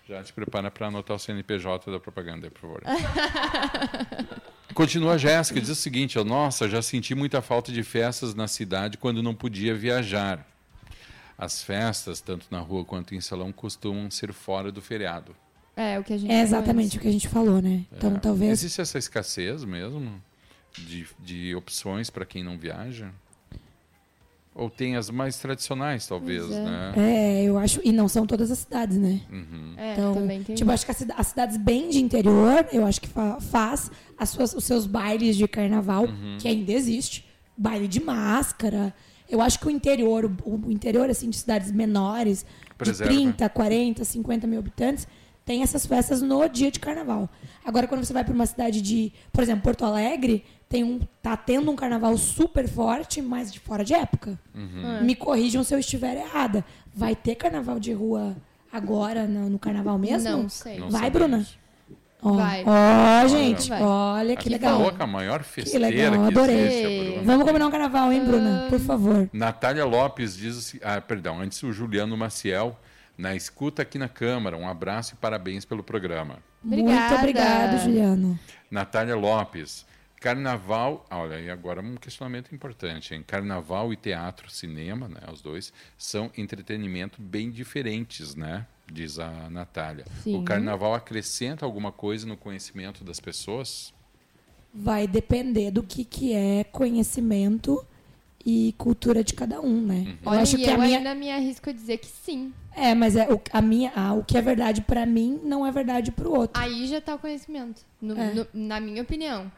já 0.07 0.23
te 0.23 0.33
prepara 0.33 0.71
para 0.71 0.87
anotar 0.87 1.15
o 1.15 1.19
CNPJ 1.19 1.91
da 1.91 1.99
propaganda, 1.99 2.49
por 2.49 2.61
favor. 2.61 2.83
Continua 4.73 5.13
a 5.13 5.17
Jéssica, 5.17 5.59
diz 5.59 5.69
o 5.69 5.75
seguinte: 5.75 6.17
Nossa, 6.23 6.69
já 6.69 6.81
senti 6.81 7.13
muita 7.13 7.41
falta 7.41 7.71
de 7.71 7.83
festas 7.83 8.33
na 8.33 8.47
cidade 8.47 8.97
quando 8.97 9.21
não 9.21 9.35
podia 9.35 9.75
viajar. 9.75 10.48
As 11.41 11.63
festas, 11.63 12.19
tanto 12.19 12.47
na 12.51 12.59
rua 12.59 12.83
quanto 12.83 13.15
em 13.15 13.21
salão, 13.21 13.51
costumam 13.51 14.11
ser 14.11 14.33
fora 14.33 14.71
do 14.73 14.81
feriado. 14.81 15.33
É, 15.75 15.97
o 15.97 16.03
que 16.03 16.11
a 16.11 16.17
gente 16.17 16.29
É 16.29 16.33
falou 16.33 16.43
exatamente 16.47 16.97
o 16.97 16.99
que 16.99 17.07
a 17.07 17.11
gente 17.11 17.29
falou, 17.29 17.61
né? 17.61 17.85
Então, 17.95 18.15
É. 18.17 18.19
talvez. 18.19 18.51
Existe 18.51 18.81
essa 18.81 18.97
escassez 18.97 19.63
mesmo 19.63 20.21
de, 20.77 21.07
de 21.19 21.55
opções 21.55 22.09
para 22.09 22.25
quem 22.25 22.43
não 22.43 22.57
viaja? 22.57 23.09
Ou 24.53 24.69
tem 24.69 24.97
as 24.97 25.09
mais 25.09 25.37
tradicionais, 25.37 26.05
talvez, 26.05 26.43
é. 26.51 26.63
né? 26.65 26.93
É, 26.97 27.43
eu 27.43 27.57
acho. 27.57 27.79
E 27.85 27.93
não 27.93 28.09
são 28.09 28.25
todas 28.27 28.51
as 28.51 28.59
cidades, 28.59 28.97
né? 28.97 29.21
Uhum. 29.31 29.73
É, 29.77 29.93
Então, 29.93 30.13
também 30.13 30.43
tem. 30.43 30.55
tipo, 30.55 30.69
acho 30.71 30.85
que 30.85 30.91
as 31.15 31.27
cidades 31.27 31.55
bem 31.55 31.89
de 31.89 31.99
interior, 31.99 32.67
eu 32.73 32.85
acho 32.85 32.99
que 32.99 33.07
fa- 33.07 33.39
faz 33.39 33.89
as 34.17 34.29
suas, 34.31 34.53
os 34.53 34.65
seus 34.65 34.85
bailes 34.85 35.37
de 35.37 35.47
carnaval, 35.47 36.03
Uhum. 36.05 36.37
que 36.41 36.47
ainda 36.49 36.73
existe. 36.73 37.25
Baile 37.55 37.87
de 37.87 38.01
máscara. 38.03 38.93
Eu 39.29 39.41
acho 39.41 39.59
que 39.59 39.67
o 39.67 39.69
interior, 39.69 40.25
o, 40.43 40.67
o 40.67 40.71
interior, 40.71 41.09
assim, 41.09 41.29
de 41.29 41.37
cidades 41.37 41.71
menores, 41.71 42.45
Preserva. 42.77 43.11
de 43.11 43.19
30, 43.19 43.49
40, 43.49 44.03
50 44.03 44.47
mil 44.47 44.59
habitantes, 44.59 45.07
tem 45.45 45.63
essas 45.63 45.85
festas 45.85 46.21
no 46.21 46.47
dia 46.47 46.69
de 46.71 46.79
carnaval. 46.79 47.29
Agora, 47.65 47.87
quando 47.87 48.03
você 48.03 48.13
vai 48.13 48.23
para 48.23 48.33
uma 48.33 48.45
cidade 48.45 48.81
de, 48.81 49.11
por 49.31 49.43
exemplo, 49.43 49.63
Porto 49.63 49.83
Alegre, 49.83 50.43
tem 50.67 50.83
um, 50.83 50.99
tá 51.21 51.35
tendo 51.35 51.71
um 51.71 51.75
carnaval 51.75 52.15
super 52.17 52.67
forte, 52.67 53.21
mas 53.21 53.51
de 53.51 53.59
fora 53.59 53.83
de 53.83 53.93
época. 53.93 54.39
Uhum. 54.53 55.03
Me 55.03 55.15
corrijam 55.15 55.63
se 55.63 55.73
eu 55.73 55.79
estiver 55.79 56.17
errada. 56.17 56.63
Vai 56.93 57.15
ter 57.15 57.33
carnaval 57.35 57.79
de 57.79 57.91
rua 57.91 58.37
agora 58.71 59.27
no, 59.27 59.49
no 59.49 59.57
carnaval 59.57 59.97
mesmo? 59.97 60.29
Não 60.29 60.49
sei. 60.49 60.79
Não 60.79 60.91
Vai. 60.91 61.09
Bruna? 61.09 61.45
Ó, 62.21 62.33
Vai. 62.33 62.63
ó, 62.65 63.27
gente, 63.27 63.69
Vai. 63.69 63.81
olha 63.81 64.35
que 64.35 64.41
Aqui 64.41 64.49
legal. 64.49 64.77
Coloca 64.77 65.03
a 65.03 65.07
maior 65.07 65.41
festeira 65.43 65.87
legal, 65.87 66.11
que 66.11 66.17
adorei. 66.37 66.59
existe, 66.59 66.85
a 66.85 67.13
Bruna. 67.13 67.23
Vamos 67.25 67.45
combinar 67.47 67.67
um 67.67 67.71
carnaval, 67.71 68.11
hein, 68.11 68.25
Bruna? 68.25 68.67
Por 68.69 68.79
favor. 68.79 69.29
Natália 69.31 69.85
Lopes 69.85 70.35
diz 70.35 70.75
ah, 70.83 70.99
perdão, 70.99 71.39
antes 71.39 71.63
o 71.63 71.71
Juliano 71.71 72.17
Maciel, 72.17 72.77
na 73.17 73.35
escuta 73.35 73.81
aqui 73.83 73.97
na 73.97 74.09
Câmara. 74.09 74.57
Um 74.57 74.67
abraço 74.67 75.13
e 75.13 75.17
parabéns 75.17 75.63
pelo 75.63 75.81
programa. 75.83 76.37
Muito 76.61 76.81
Obrigada. 76.83 77.15
obrigado, 77.15 77.83
Juliano. 77.83 78.39
Natália 78.69 79.15
Lopes, 79.15 79.85
carnaval. 80.19 81.05
Olha, 81.09 81.39
e 81.39 81.49
agora 81.49 81.81
um 81.81 81.95
questionamento 81.95 82.53
importante, 82.53 83.15
hein? 83.15 83.23
Carnaval 83.25 83.93
e 83.93 83.95
teatro, 83.95 84.49
cinema, 84.51 85.07
né? 85.07 85.21
Os 85.31 85.41
dois 85.41 85.71
são 85.97 86.29
entretenimento 86.37 87.21
bem 87.21 87.49
diferentes, 87.49 88.35
né? 88.35 88.65
Diz 88.91 89.19
a 89.19 89.49
Natália. 89.49 90.05
O 90.19 90.23
Sim. 90.23 90.43
carnaval 90.43 90.93
acrescenta 90.93 91.65
alguma 91.65 91.91
coisa 91.91 92.25
no 92.27 92.35
conhecimento 92.35 93.03
das 93.03 93.19
pessoas? 93.19 93.93
Vai 94.73 95.07
depender 95.07 95.71
do 95.71 95.83
que, 95.83 96.03
que 96.03 96.33
é 96.33 96.63
conhecimento 96.63 97.85
e 98.45 98.73
cultura 98.77 99.23
de 99.23 99.33
cada 99.33 99.59
um, 99.61 99.81
né? 99.81 100.17
Eu 100.23 100.31
Olha, 100.31 100.41
acho 100.41 100.55
e 100.57 100.63
que 100.63 100.69
eu 100.69 100.75
a 100.75 100.77
minha. 100.77 100.97
ainda 100.97 101.13
me 101.15 101.29
arrisco 101.31 101.69
a 101.69 101.73
dizer 101.73 101.97
que 101.97 102.07
sim. 102.07 102.53
É, 102.75 102.95
mas 102.95 103.15
é, 103.15 103.31
o, 103.31 103.39
a 103.51 103.61
minha, 103.61 103.91
ah, 103.95 104.13
o 104.13 104.23
que 104.23 104.37
é 104.37 104.41
verdade 104.41 104.81
pra 104.81 105.05
mim 105.05 105.39
não 105.43 105.65
é 105.65 105.71
verdade 105.71 106.11
pro 106.11 106.31
outro. 106.33 106.59
Aí 106.61 106.87
já 106.87 107.01
tá 107.01 107.15
o 107.15 107.19
conhecimento, 107.19 107.81
no- 108.01 108.17
É. 108.17 108.33
no- 108.33 108.47
na 108.53 108.79
minha 108.79 109.01
opinião. 109.01 109.51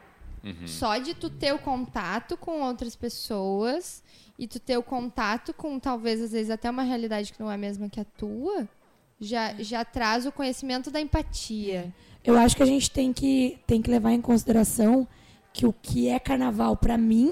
Só 0.65 0.97
de 0.97 1.13
tu 1.13 1.29
ter 1.29 1.53
o 1.53 1.59
contato 1.59 2.35
com 2.35 2.61
outras 2.63 2.95
pessoas 2.95 4.01
e 4.39 4.47
tu 4.47 4.59
ter 4.59 4.75
o 4.75 4.81
contato 4.81 5.53
com 5.53 5.79
talvez 5.79 6.19
às 6.19 6.31
vezes 6.31 6.49
até 6.49 6.67
uma 6.67 6.81
realidade 6.81 7.31
que 7.31 7.39
não 7.39 7.51
é 7.51 7.53
a 7.53 7.57
mesma 7.59 7.87
que 7.87 7.99
a 7.99 8.03
tua, 8.05 8.67
já, 9.21 9.53
já 9.59 9.85
traz 9.85 10.25
o 10.25 10.31
conhecimento 10.31 10.89
da 10.89 10.99
empatia. 10.99 11.93
Eu 12.23 12.37
acho 12.37 12.55
que 12.57 12.63
a 12.63 12.65
gente 12.65 12.89
tem 12.89 13.13
que, 13.13 13.59
tem 13.67 13.81
que 13.81 13.89
levar 13.89 14.11
em 14.11 14.21
consideração 14.21 15.07
que 15.53 15.65
o 15.65 15.73
que 15.73 16.09
é 16.09 16.19
carnaval 16.19 16.75
pra 16.75 16.97
mim, 16.97 17.31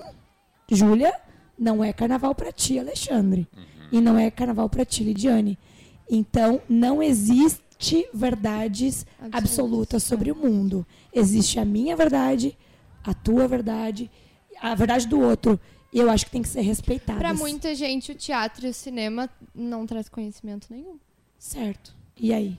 Júlia, 0.71 1.13
não 1.57 1.83
é 1.83 1.91
carnaval 1.91 2.35
pra 2.35 2.51
ti, 2.51 2.77
Alexandre. 2.77 3.47
E 3.91 3.99
não 3.99 4.19
é 4.19 4.29
carnaval 4.29 4.69
pra 4.69 4.85
ti, 4.85 5.03
Lidiane. 5.03 5.57
Então, 6.09 6.61
não 6.69 7.01
existe 7.01 8.07
verdades 8.13 9.05
Absolutas, 9.17 9.43
absolutas 9.43 10.03
sobre 10.03 10.31
o 10.31 10.35
mundo. 10.35 10.85
Existe 11.11 11.59
a 11.59 11.65
minha 11.65 11.95
verdade, 11.95 12.55
a 13.03 13.13
tua 13.13 13.47
verdade, 13.47 14.11
a 14.61 14.75
verdade 14.75 15.07
do 15.07 15.19
outro. 15.19 15.59
E 15.91 15.97
eu 15.97 16.09
acho 16.09 16.25
que 16.25 16.31
tem 16.31 16.41
que 16.41 16.49
ser 16.49 16.61
respeitada. 16.61 17.19
Pra 17.19 17.33
muita 17.33 17.73
gente 17.73 18.11
o 18.11 18.15
teatro 18.15 18.67
e 18.67 18.69
o 18.69 18.73
cinema 18.73 19.27
não 19.55 19.87
traz 19.87 20.07
conhecimento 20.07 20.67
nenhum. 20.69 20.99
Certo. 21.39 21.93
E 22.19 22.33
aí? 22.33 22.57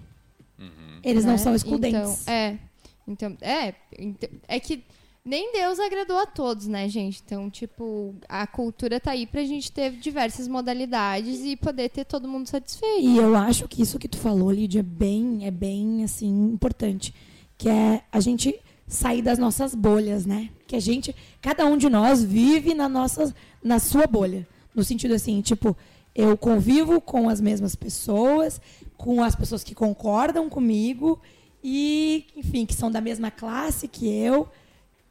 Eles 1.05 1.25
não 1.25 1.33
né? 1.33 1.39
são 1.39 1.55
excludentes. 1.55 2.23
Então, 2.23 2.35
é. 2.35 2.59
Então, 3.07 3.37
é, 3.41 3.75
ent- 3.99 4.31
é 4.49 4.61
que 4.61 4.83
nem 5.25 5.53
Deus 5.53 5.79
agradou 5.79 6.19
a 6.19 6.27
todos, 6.27 6.67
né, 6.67 6.89
gente? 6.89 7.23
Então, 7.25 7.51
tipo, 7.51 8.15
a 8.29 8.47
cultura 8.47 8.99
tá 9.01 9.13
aí 9.13 9.27
pra 9.27 9.45
gente 9.45 9.71
ter 9.71 9.93
diversas 9.93 10.49
modalidades 10.49 11.41
e 11.45 11.57
poder 11.57 11.89
ter 11.91 12.05
todo 12.05 12.29
mundo 12.29 12.47
satisfeito. 12.49 13.03
E 13.07 13.17
eu 13.17 13.35
acho 13.37 13.69
que 13.69 13.83
isso 13.83 13.99
que 13.99 14.09
tu 14.09 14.17
falou, 14.19 14.51
Lídia, 14.51 14.81
é 14.81 14.83
bem, 14.83 15.47
é 15.47 15.51
bem 15.51 16.05
assim 16.05 16.29
importante, 16.53 17.15
que 17.59 17.69
é 17.69 18.03
a 18.11 18.21
gente 18.21 18.59
sair 18.87 19.23
das 19.23 19.39
nossas 19.39 19.75
bolhas, 19.75 20.25
né? 20.27 20.51
Que 20.67 20.77
a 20.77 20.81
gente, 20.81 21.15
cada 21.41 21.67
um 21.67 21.77
de 21.77 21.89
nós 21.89 22.23
vive 22.23 22.75
na 22.75 22.89
nossa, 22.89 23.35
na 23.63 23.79
sua 23.79 24.07
bolha, 24.07 24.47
no 24.75 24.83
sentido 24.85 25.15
assim, 25.15 25.41
tipo, 25.43 25.77
eu 26.15 26.37
convivo 26.37 27.01
com 27.01 27.29
as 27.29 27.41
mesmas 27.41 27.75
pessoas, 27.75 28.61
com 28.97 29.23
as 29.23 29.35
pessoas 29.35 29.65
que 29.65 29.75
concordam 29.75 30.49
comigo 30.49 31.21
e, 31.63 32.27
enfim, 32.37 32.67
que 32.67 32.75
são 32.75 32.91
da 32.91 33.01
mesma 33.01 33.31
classe 33.31 33.87
que 33.87 34.09
eu. 34.09 34.49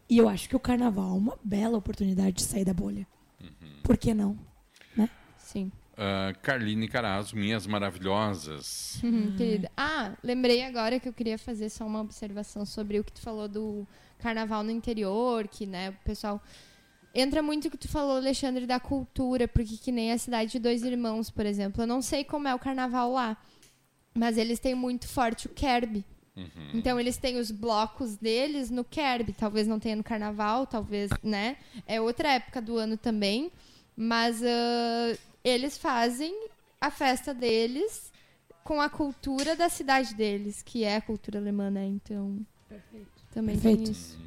E 0.10 0.18
eu 0.18 0.28
acho 0.28 0.50
que 0.50 0.56
o 0.56 0.60
carnaval 0.60 1.12
é 1.12 1.18
uma 1.18 1.39
bela 1.43 1.78
oportunidade 1.78 2.38
de 2.38 2.43
sair 2.43 2.66
da 2.66 2.74
bolha. 2.74 3.08
Por 3.84 3.97
que 3.97 4.14
não? 4.14 4.38
Né? 4.95 5.10
Sim. 5.38 5.72
Ah, 5.97 6.34
Carline 6.41 6.88
Carazo, 6.88 7.36
minhas 7.36 7.68
maravilhosas. 7.68 9.02
Uhum, 9.04 9.36
querida. 9.36 9.70
Ah, 9.76 10.14
lembrei 10.24 10.64
agora 10.64 11.00
que 11.00 11.10
eu 11.10 11.14
queria 11.14 11.38
fazer 11.38 11.70
só 11.70 11.86
uma 11.86 12.00
observação 12.00 12.66
sobre 12.66 13.00
o 13.00 13.04
que 13.04 13.12
tu 13.12 13.22
falou 13.22 13.47
do 13.47 13.88
carnaval 14.18 14.64
no 14.64 14.72
interior, 14.72 15.47
que, 15.47 15.66
né, 15.66 15.89
o 15.89 15.93
pessoal. 16.06 16.41
Entra 17.20 17.41
muito 17.41 17.67
o 17.67 17.72
que 17.72 17.78
tu 17.78 17.88
falou, 17.88 18.17
Alexandre, 18.17 18.65
da 18.65 18.80
cultura, 18.80 19.47
porque 19.47 19.78
que 19.78 19.91
nem 19.91 20.11
a 20.11 20.17
cidade 20.17 20.51
de 20.51 20.59
Dois 20.59 20.84
Irmãos, 20.84 21.30
por 21.30 21.45
exemplo. 21.45 21.84
Eu 21.84 21.88
não 21.88 22.01
sei 22.01 22.24
como 22.24 22.47
é 22.47 22.55
o 22.55 22.59
carnaval 22.59 23.11
lá, 23.11 23.38
mas 24.13 24.38
eles 24.38 24.59
têm 24.59 24.76
muito 24.76 25.07
forte 25.07 25.47
o 25.47 25.49
Kerb. 25.49 26.03
Então 26.74 26.99
eles 26.99 27.17
têm 27.17 27.38
os 27.38 27.51
blocos 27.51 28.15
deles 28.15 28.70
no 28.70 28.84
Kerb. 28.84 29.34
Talvez 29.34 29.67
não 29.67 29.80
tenha 29.80 29.95
no 29.95 30.03
carnaval, 30.03 30.65
talvez, 30.65 31.09
né? 31.22 31.57
É 31.86 31.99
outra 31.99 32.34
época 32.34 32.61
do 32.61 32.78
ano 32.78 32.97
também. 32.97 33.51
Mas 33.95 34.41
ah, 34.41 35.17
eles 35.43 35.78
fazem 35.78 36.34
a 36.80 36.89
festa 36.89 37.34
deles 37.34 38.11
com 38.63 38.80
a 38.80 38.89
cultura 38.89 39.55
da 39.55 39.67
cidade 39.67 40.13
deles, 40.15 40.61
que 40.61 40.84
é 40.84 40.95
a 40.95 41.01
cultura 41.01 41.39
alemã, 41.39 41.70
né? 41.70 41.86
Então. 41.86 42.39
Também 43.32 43.55
Perfeito. 43.55 43.84
tem 43.84 43.91
isso. 43.91 44.17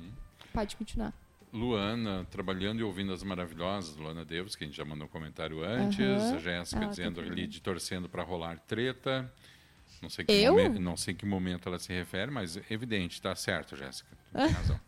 Pode 0.53 0.77
continuar. 0.77 1.15
Luana, 1.53 2.27
trabalhando 2.31 2.81
e 2.81 2.83
ouvindo 2.83 3.13
as 3.13 3.23
maravilhosas, 3.23 3.95
Luana 3.97 4.25
Deus, 4.25 4.57
que 4.57 4.65
a 4.65 4.67
gente 4.67 4.77
já 4.77 4.85
mandou 4.85 5.07
um 5.07 5.11
comentário 5.11 5.63
antes. 5.63 6.01
A 6.01 6.39
Jéssica 6.39 6.85
Ah, 6.85 6.89
dizendo 6.89 7.21
tá 7.21 7.27
ali 7.31 7.47
de 7.47 7.61
torcendo 7.61 8.09
para 8.09 8.23
rolar 8.23 8.59
treta. 8.61 9.31
Não 10.01 10.09
sei, 10.09 10.25
que 10.25 10.33
Eu? 10.33 10.55
momen- 10.55 10.79
não 10.81 10.97
sei 10.97 11.13
que 11.15 11.27
momento 11.27 11.69
ela 11.69 11.79
se 11.79 11.93
refere, 11.93 12.31
mas 12.31 12.57
é 12.57 12.63
evidente, 12.71 13.21
tá 13.21 13.35
certo, 13.35 13.77
Jéssica. 13.77 14.09
Tem 14.33 14.49
razão. 14.51 14.81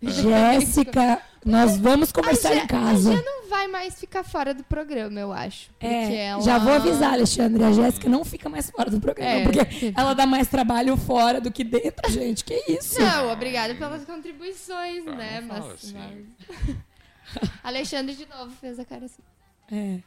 Jéssica, 0.00 1.20
nós 1.44 1.76
vamos 1.78 2.12
conversar 2.12 2.56
em 2.56 2.66
casa. 2.66 3.12
A 3.12 3.16
Gé 3.16 3.22
não 3.22 3.48
vai 3.48 3.66
mais 3.66 3.98
ficar 3.98 4.22
fora 4.22 4.54
do 4.54 4.62
programa, 4.62 5.18
eu 5.18 5.32
acho. 5.32 5.70
É, 5.80 6.26
ela... 6.26 6.42
Já 6.42 6.58
vou 6.58 6.72
avisar, 6.72 7.14
Alexandre. 7.14 7.62
A 7.64 7.72
Jéssica 7.72 8.08
não 8.08 8.24
fica 8.24 8.48
mais 8.48 8.70
fora 8.70 8.90
do 8.90 9.00
programa, 9.00 9.30
É. 9.30 9.42
porque 9.44 9.92
ela 9.96 10.14
dá 10.14 10.26
mais 10.26 10.48
trabalho 10.48 10.96
fora 10.96 11.40
do 11.40 11.50
que 11.50 11.64
dentro, 11.64 12.10
gente. 12.12 12.44
Que 12.44 12.62
isso? 12.68 13.00
Não, 13.00 13.30
obrigada 13.32 13.74
pelas 13.74 14.04
contribuições, 14.04 15.06
Ah, 15.06 15.14
né? 15.16 15.40
Mas, 15.40 15.66
assim. 15.66 15.94
mas- 15.94 16.76
Alexandre 17.62 18.14
de 18.14 18.26
novo 18.26 18.50
fez 18.60 18.78
a 18.78 18.84
cara 18.84 19.04
assim. 19.06 19.22
É. 19.70 19.98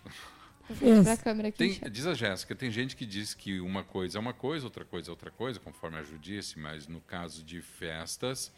Aqui. 1.48 1.52
Tem- 1.58 1.82
diz 1.92 2.08
a 2.08 2.14
Jéssica, 2.14 2.56
tem 2.56 2.72
gente 2.72 2.96
que 2.96 3.06
diz 3.06 3.34
que 3.34 3.60
uma 3.60 3.84
coisa 3.84 4.18
é 4.18 4.22
uma 4.22 4.32
coisa, 4.34 4.66
outra 4.66 4.86
coisa 4.86 5.10
é 5.10 5.12
outra 5.12 5.30
coisa, 5.30 5.60
conforme 5.60 5.98
a 5.98 6.04
Ju 6.04 6.18
disse, 6.18 6.58
mas 6.58 6.88
no 6.88 7.02
caso 7.02 7.44
de 7.44 7.62
festas 7.62 8.52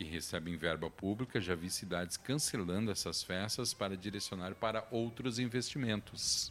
que 0.00 0.04
recebem 0.04 0.56
verba 0.56 0.88
pública, 0.88 1.38
já 1.42 1.54
vi 1.54 1.68
cidades 1.68 2.16
cancelando 2.16 2.90
essas 2.90 3.22
festas 3.22 3.74
para 3.74 3.94
direcionar 3.94 4.54
para 4.54 4.82
outros 4.90 5.38
investimentos. 5.38 6.50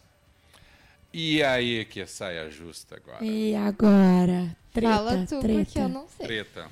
E 1.12 1.42
aí 1.42 1.84
que 1.86 2.06
sai 2.06 2.38
a 2.38 2.48
justa 2.48 2.98
agora. 2.98 3.26
E 3.26 3.56
agora? 3.56 4.56
Treta, 4.72 4.94
Fala 4.94 5.26
tu, 5.26 5.40
treta. 5.40 5.64
porque 5.66 5.80
eu 5.80 5.90
não 5.90 6.08
sei. 6.08 6.28
Treta. 6.28 6.68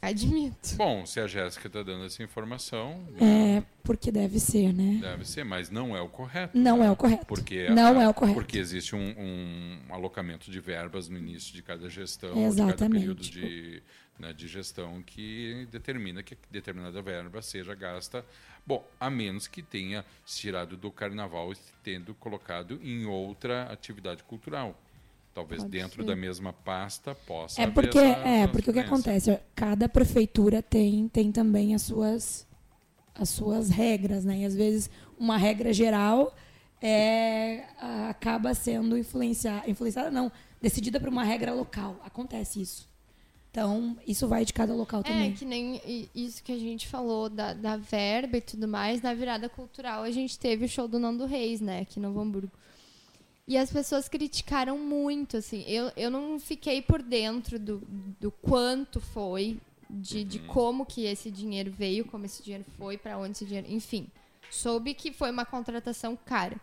Admito. 0.00 0.76
Bom, 0.76 1.04
se 1.04 1.18
a 1.20 1.26
Jéssica 1.26 1.66
está 1.66 1.82
dando 1.82 2.04
essa 2.06 2.22
informação, 2.22 3.04
É, 3.20 3.62
porque 3.82 4.10
deve 4.12 4.38
ser, 4.38 4.72
né? 4.72 4.98
deve 5.02 5.26
ser, 5.26 5.44
mas 5.44 5.68
não 5.68 5.94
é 5.96 6.00
o 6.00 6.08
correto. 6.08 6.56
Não 6.56 6.78
né? 6.78 6.86
é 6.86 6.90
o 6.92 6.96
correto. 6.96 7.26
Porque 7.26 7.68
Não 7.70 7.98
a- 7.98 8.04
é 8.04 8.08
o 8.08 8.14
correto. 8.14 8.38
Porque 8.38 8.56
existe 8.56 8.94
um, 8.94 9.14
um 9.18 9.92
alocamento 9.94 10.48
de 10.50 10.60
verbas 10.60 11.08
no 11.08 11.18
início 11.18 11.52
de 11.52 11.60
cada 11.60 11.90
gestão, 11.90 12.30
de 12.30 12.34
cada 12.36 12.46
Exatamente. 12.46 13.00
período 13.00 13.22
de, 13.24 13.82
né, 14.20 14.32
de 14.32 14.46
gestão 14.46 15.02
que 15.02 15.66
determina 15.72 16.22
que 16.22 16.36
determinada 16.50 17.00
verba 17.00 17.40
seja 17.40 17.74
gasta. 17.74 18.24
Bom, 18.66 18.86
a 19.00 19.08
menos 19.08 19.48
que 19.48 19.62
tenha 19.62 20.04
se 20.24 20.40
tirado 20.40 20.76
do 20.76 20.90
carnaval 20.90 21.52
e 21.52 21.56
tendo 21.82 22.14
colocado 22.14 22.78
em 22.82 23.06
outra 23.06 23.64
atividade 23.64 24.22
cultural. 24.24 24.78
Talvez 25.34 25.62
Pode 25.62 25.72
dentro 25.72 26.02
ser. 26.02 26.08
da 26.08 26.16
mesma 26.16 26.52
pasta 26.52 27.14
possa 27.14 27.62
É 27.62 27.66
porque, 27.66 27.98
essa 27.98 28.28
é 28.28 28.46
porque 28.48 28.70
o 28.70 28.72
que 28.72 28.80
acontece? 28.80 29.38
Cada 29.54 29.88
prefeitura 29.88 30.60
tem, 30.62 31.08
tem 31.08 31.32
também 31.32 31.74
as 31.74 31.82
suas, 31.82 32.46
as 33.14 33.30
suas 33.30 33.70
regras, 33.70 34.24
né? 34.24 34.38
E 34.38 34.44
às 34.44 34.54
vezes 34.54 34.90
uma 35.18 35.36
regra 35.36 35.72
geral 35.72 36.34
é, 36.82 37.64
acaba 38.08 38.52
sendo 38.54 38.98
influenciada, 38.98 39.70
influenciada 39.70 40.10
não, 40.10 40.32
decidida 40.60 40.98
por 40.98 41.08
uma 41.08 41.24
regra 41.24 41.54
local. 41.54 41.96
Acontece 42.04 42.60
isso. 42.60 42.89
Então, 43.50 43.96
isso 44.06 44.28
vai 44.28 44.44
de 44.44 44.52
cada 44.52 44.72
local 44.72 45.00
É, 45.00 45.02
também. 45.04 45.32
que 45.32 45.44
nem 45.44 45.80
isso 46.14 46.42
que 46.42 46.52
a 46.52 46.58
gente 46.58 46.86
falou 46.86 47.28
da, 47.28 47.52
da 47.52 47.76
verba 47.76 48.36
e 48.36 48.40
tudo 48.40 48.68
mais. 48.68 49.02
Na 49.02 49.12
virada 49.12 49.48
cultural, 49.48 50.04
a 50.04 50.10
gente 50.10 50.38
teve 50.38 50.66
o 50.66 50.68
show 50.68 50.86
do 50.86 51.00
Nando 51.00 51.26
Reis, 51.26 51.60
né, 51.60 51.80
aqui 51.80 51.98
em 51.98 52.02
Novo 52.02 52.20
Hamburgo. 52.20 52.52
E 53.48 53.58
as 53.58 53.72
pessoas 53.72 54.08
criticaram 54.08 54.78
muito, 54.78 55.36
assim. 55.36 55.64
Eu, 55.66 55.90
eu 55.96 56.08
não 56.10 56.38
fiquei 56.38 56.80
por 56.80 57.02
dentro 57.02 57.58
do, 57.58 57.82
do 58.20 58.30
quanto 58.30 59.00
foi, 59.00 59.58
de, 59.88 60.22
de 60.22 60.38
como 60.38 60.86
que 60.86 61.04
esse 61.04 61.32
dinheiro 61.32 61.72
veio, 61.72 62.04
como 62.04 62.24
esse 62.24 62.44
dinheiro 62.44 62.64
foi, 62.78 62.96
pra 62.96 63.18
onde 63.18 63.32
esse 63.32 63.44
dinheiro. 63.44 63.66
Enfim, 63.68 64.06
soube 64.48 64.94
que 64.94 65.12
foi 65.12 65.32
uma 65.32 65.44
contratação 65.44 66.16
cara. 66.24 66.60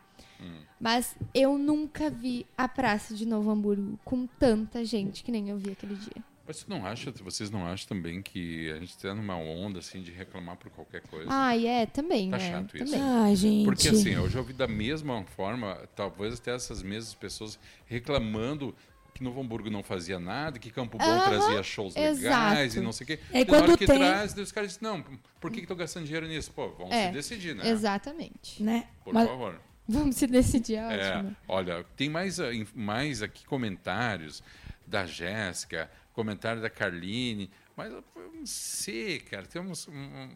Mas 0.79 1.15
eu 1.33 1.57
nunca 1.57 2.09
vi 2.09 2.45
a 2.57 2.69
praça 2.69 3.13
de 3.13 3.25
Novo 3.25 3.49
Hamburgo 3.49 3.99
com 4.05 4.25
tanta 4.25 4.85
gente 4.85 5.23
que 5.23 5.31
nem 5.31 5.49
eu 5.49 5.57
vi 5.57 5.71
aquele 5.71 5.95
dia. 5.95 6.23
Mas 6.47 6.57
você 6.57 6.65
não 6.69 6.85
acha, 6.85 7.11
vocês 7.21 7.49
não 7.51 7.67
acham 7.67 7.87
também 7.89 8.21
que 8.21 8.71
a 8.71 8.75
gente 8.79 8.91
está 8.91 9.13
numa 9.13 9.35
onda 9.35 9.79
assim 9.79 10.01
de 10.01 10.11
reclamar 10.11 10.55
por 10.55 10.71
qualquer 10.71 11.01
coisa? 11.01 11.27
Ah, 11.29 11.55
é, 11.57 11.85
também, 11.85 12.31
Tá 12.31 12.37
né? 12.37 12.49
chato 12.51 12.77
isso. 12.77 12.95
Ai, 12.97 13.35
gente. 13.35 13.65
Porque 13.65 13.89
assim, 13.89 14.11
eu 14.13 14.29
já 14.29 14.39
ouvi 14.39 14.53
da 14.53 14.67
mesma 14.67 15.23
forma, 15.35 15.75
talvez 15.95 16.35
até 16.35 16.55
essas 16.55 16.81
mesmas 16.81 17.13
pessoas 17.13 17.59
reclamando 17.85 18.73
que 19.13 19.23
Novo 19.23 19.41
Hamburgo 19.41 19.69
não 19.69 19.81
fazia 19.83 20.19
nada, 20.19 20.59
que 20.59 20.69
Campo 20.69 20.97
Bom 20.97 21.19
trazia 21.25 21.61
shows 21.63 21.95
legais 21.95 22.19
exato. 22.19 22.77
e 22.77 22.81
não 22.81 22.91
sei 22.91 23.03
o 23.03 23.07
quê. 23.07 23.19
E 23.33 23.37
aí, 23.37 23.41
E 23.43 23.45
na 23.45 23.57
hora 23.57 23.65
quando 23.65 23.77
que 23.79 23.85
tem- 23.87 23.97
traz, 23.97 24.37
os 24.37 24.51
caras 24.51 24.69
dizem, 24.73 24.87
não, 24.89 25.03
por 25.41 25.51
que 25.51 25.59
estão 25.61 25.75
gastando 25.75 26.05
dinheiro 26.05 26.27
nisso? 26.27 26.51
Pô, 26.51 26.69
vamos 26.77 26.93
É, 26.93 27.07
se 27.07 27.13
decidir, 27.13 27.55
né? 27.55 27.67
Exatamente. 27.67 28.61
né? 28.63 28.87
Por 29.03 29.13
Mas- 29.13 29.27
favor. 29.27 29.59
Vamos 29.89 30.15
se 30.17 30.27
decidir, 30.27 30.75
é 30.75 30.77
É, 30.99 31.15
ótimo. 31.17 31.35
olha, 31.47 31.85
tem 31.95 32.09
mais, 32.09 32.39
ah, 32.39 32.49
mais 32.75 33.21
aqui 33.23 33.45
comentários 33.45 34.43
da 34.85 35.05
Jéssica, 35.05 35.89
comentário 36.17 36.61
da 36.61 36.69
Carline, 36.69 37.49
mas 37.75 37.93
eu 37.93 38.03
não 38.33 38.45
sei, 38.45 39.19
cara, 39.19 39.45
temos 39.45 39.87
um, 39.87 39.93
um, 39.93 40.29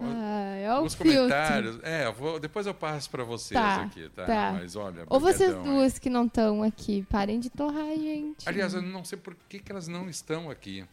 Ah, 0.00 0.56
é 0.56 0.80
uns 0.80 0.94
comentários. 0.94 1.78
É, 1.82 2.06
eu 2.06 2.12
vou- 2.12 2.38
depois 2.40 2.66
eu 2.66 2.74
passo 2.74 3.10
para 3.10 3.22
vocês 3.24 3.60
Tá, 3.60 3.82
aqui, 3.82 4.08
tá? 4.10 4.24
tá. 4.24 4.52
Mas 4.52 4.74
olha, 4.76 5.04
Ou 5.08 5.18
vocês 5.20 5.50
brigadão 5.50 5.62
aí. 5.72 5.78
duas 5.78 5.98
que 5.98 6.08
não 6.10 6.26
estão 6.26 6.62
aqui, 6.62 7.04
parem 7.10 7.38
de 7.40 7.50
torrar, 7.50 7.94
gente. 7.96 8.48
Aliás, 8.48 8.74
eu 8.74 8.82
não 8.82 9.04
sei 9.04 9.18
por 9.18 9.36
que, 9.48 9.58
que 9.58 9.70
elas 9.72 9.86
não 9.88 10.08
estão 10.08 10.50
aqui. 10.50 10.84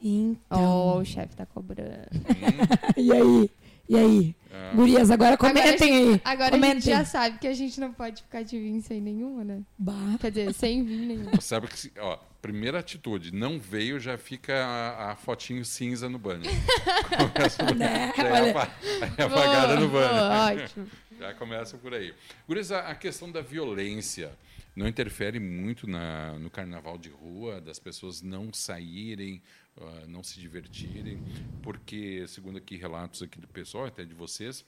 Então. 0.00 0.62
Oh, 0.96 0.98
o 0.98 1.04
chefe 1.04 1.34
tá 1.36 1.44
cobrando. 1.46 2.08
E 2.96 3.12
aí? 3.12 3.50
E 3.88 3.96
aí? 3.96 4.34
Ah. 4.52 4.72
Gurias, 4.74 5.10
agora 5.10 5.34
Agora 5.34 5.50
a 5.50 5.54
comentem 5.54 5.78
gente- 5.78 6.12
aí. 6.14 6.20
Agora 6.24 6.48
a 6.48 6.50
comentem. 6.50 6.80
gente 6.80 6.90
já 6.90 7.04
sabe 7.04 7.38
que 7.38 7.46
a 7.46 7.54
gente 7.54 7.80
não 7.80 7.92
pode 7.92 8.22
ficar 8.22 8.42
de 8.42 8.58
vinho 8.58 8.82
sem 8.82 9.00
nenhuma, 9.00 9.44
né? 9.44 9.62
Bah. 9.78 10.16
Quer 10.20 10.30
dizer, 10.30 10.54
sem 10.54 10.84
vinho 10.84 11.06
nenhum. 11.06 11.40
Sabe 11.40 11.68
que, 11.68 11.78
se- 11.78 11.92
ó, 11.98 12.18
primeira 12.42 12.78
atitude, 12.78 13.32
não 13.34 13.58
veio, 13.58 13.98
já 13.98 14.18
fica 14.18 14.54
a, 14.54 15.12
a 15.12 15.16
fotinho 15.16 15.64
cinza 15.64 16.08
no 16.08 16.18
banho. 16.18 16.42
Começa 17.34 17.64
por 17.64 17.74
Né? 17.74 18.12
já 18.16 18.22
é 18.28 18.32
Olha. 18.32 18.70
é 19.16 19.22
apagada 19.22 19.76
no 19.80 19.88
banho. 19.88 20.08
Boa, 20.08 20.52
ótimo. 20.52 20.86
Já 21.18 21.34
começa 21.34 21.76
por 21.76 21.92
aí. 21.92 22.14
Gurias, 22.46 22.70
a, 22.70 22.90
a 22.90 22.94
questão 22.94 23.28
da 23.28 23.40
violência 23.40 24.30
não 24.76 24.86
interfere 24.86 25.40
muito 25.40 25.84
na, 25.84 26.34
no 26.38 26.48
carnaval 26.48 26.96
de 26.96 27.08
rua, 27.08 27.60
das 27.60 27.80
pessoas 27.80 28.22
não 28.22 28.52
saírem, 28.52 29.42
ah, 29.80 30.04
não 30.06 30.22
se 30.22 30.38
divertirem, 30.40 31.22
porque, 31.62 32.26
segundo 32.28 32.58
aqui 32.58 32.76
relatos 32.76 33.22
aqui 33.22 33.38
do 33.40 33.48
pessoal, 33.48 33.86
até 33.86 34.04
de 34.04 34.14
vocês, 34.14 34.64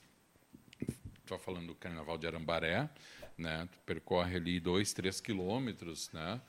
estou 1.19 1.37
falando 1.39 1.67
do 1.67 1.75
Carnaval 1.75 2.17
de 2.17 2.27
Arambaré, 2.27 2.89
né? 3.37 3.67
Percorre 3.85 4.35
ali 4.35 4.59
dois, 4.59 4.93
três 4.93 5.19
quilômetros, 5.21 6.09
né? 6.11 6.39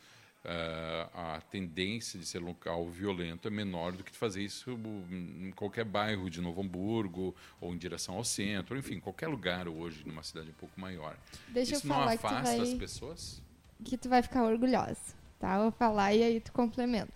Eh, 0.44 1.08
a 1.14 1.40
tendência 1.40 2.18
de 2.18 2.26
ser 2.26 2.40
local 2.40 2.88
violento 2.90 3.46
é 3.46 3.50
menor 3.50 3.92
do 3.92 4.02
que 4.02 4.10
fazer 4.10 4.42
isso 4.42 4.72
em 5.08 5.52
qualquer 5.52 5.84
bairro 5.84 6.28
de 6.28 6.40
Novo 6.40 6.60
Hamburgo 6.60 7.32
ou 7.60 7.72
em 7.72 7.78
direção 7.78 8.16
ao 8.16 8.24
centro, 8.24 8.76
enfim, 8.76 8.98
qualquer 8.98 9.28
lugar 9.28 9.68
hoje 9.68 10.02
numa 10.04 10.24
cidade 10.24 10.50
um 10.50 10.54
pouco 10.54 10.80
maior. 10.80 11.16
Deixa 11.46 11.76
isso 11.76 11.86
eu 11.86 11.88
não 11.90 11.96
falar 11.96 12.16
que 12.16 12.22
tu 12.22 12.26
afasta 12.26 12.62
as 12.62 12.68
vai- 12.70 12.78
pessoas? 12.78 13.42
Que 13.84 13.96
tu 13.96 14.08
vai 14.08 14.20
ficar 14.20 14.42
orgulhosa, 14.42 15.14
tá? 15.38 15.54
Eu 15.54 15.62
vou 15.62 15.72
falar 15.72 16.12
e 16.12 16.24
aí 16.24 16.40
tu 16.40 16.50
complementa. 16.52 17.12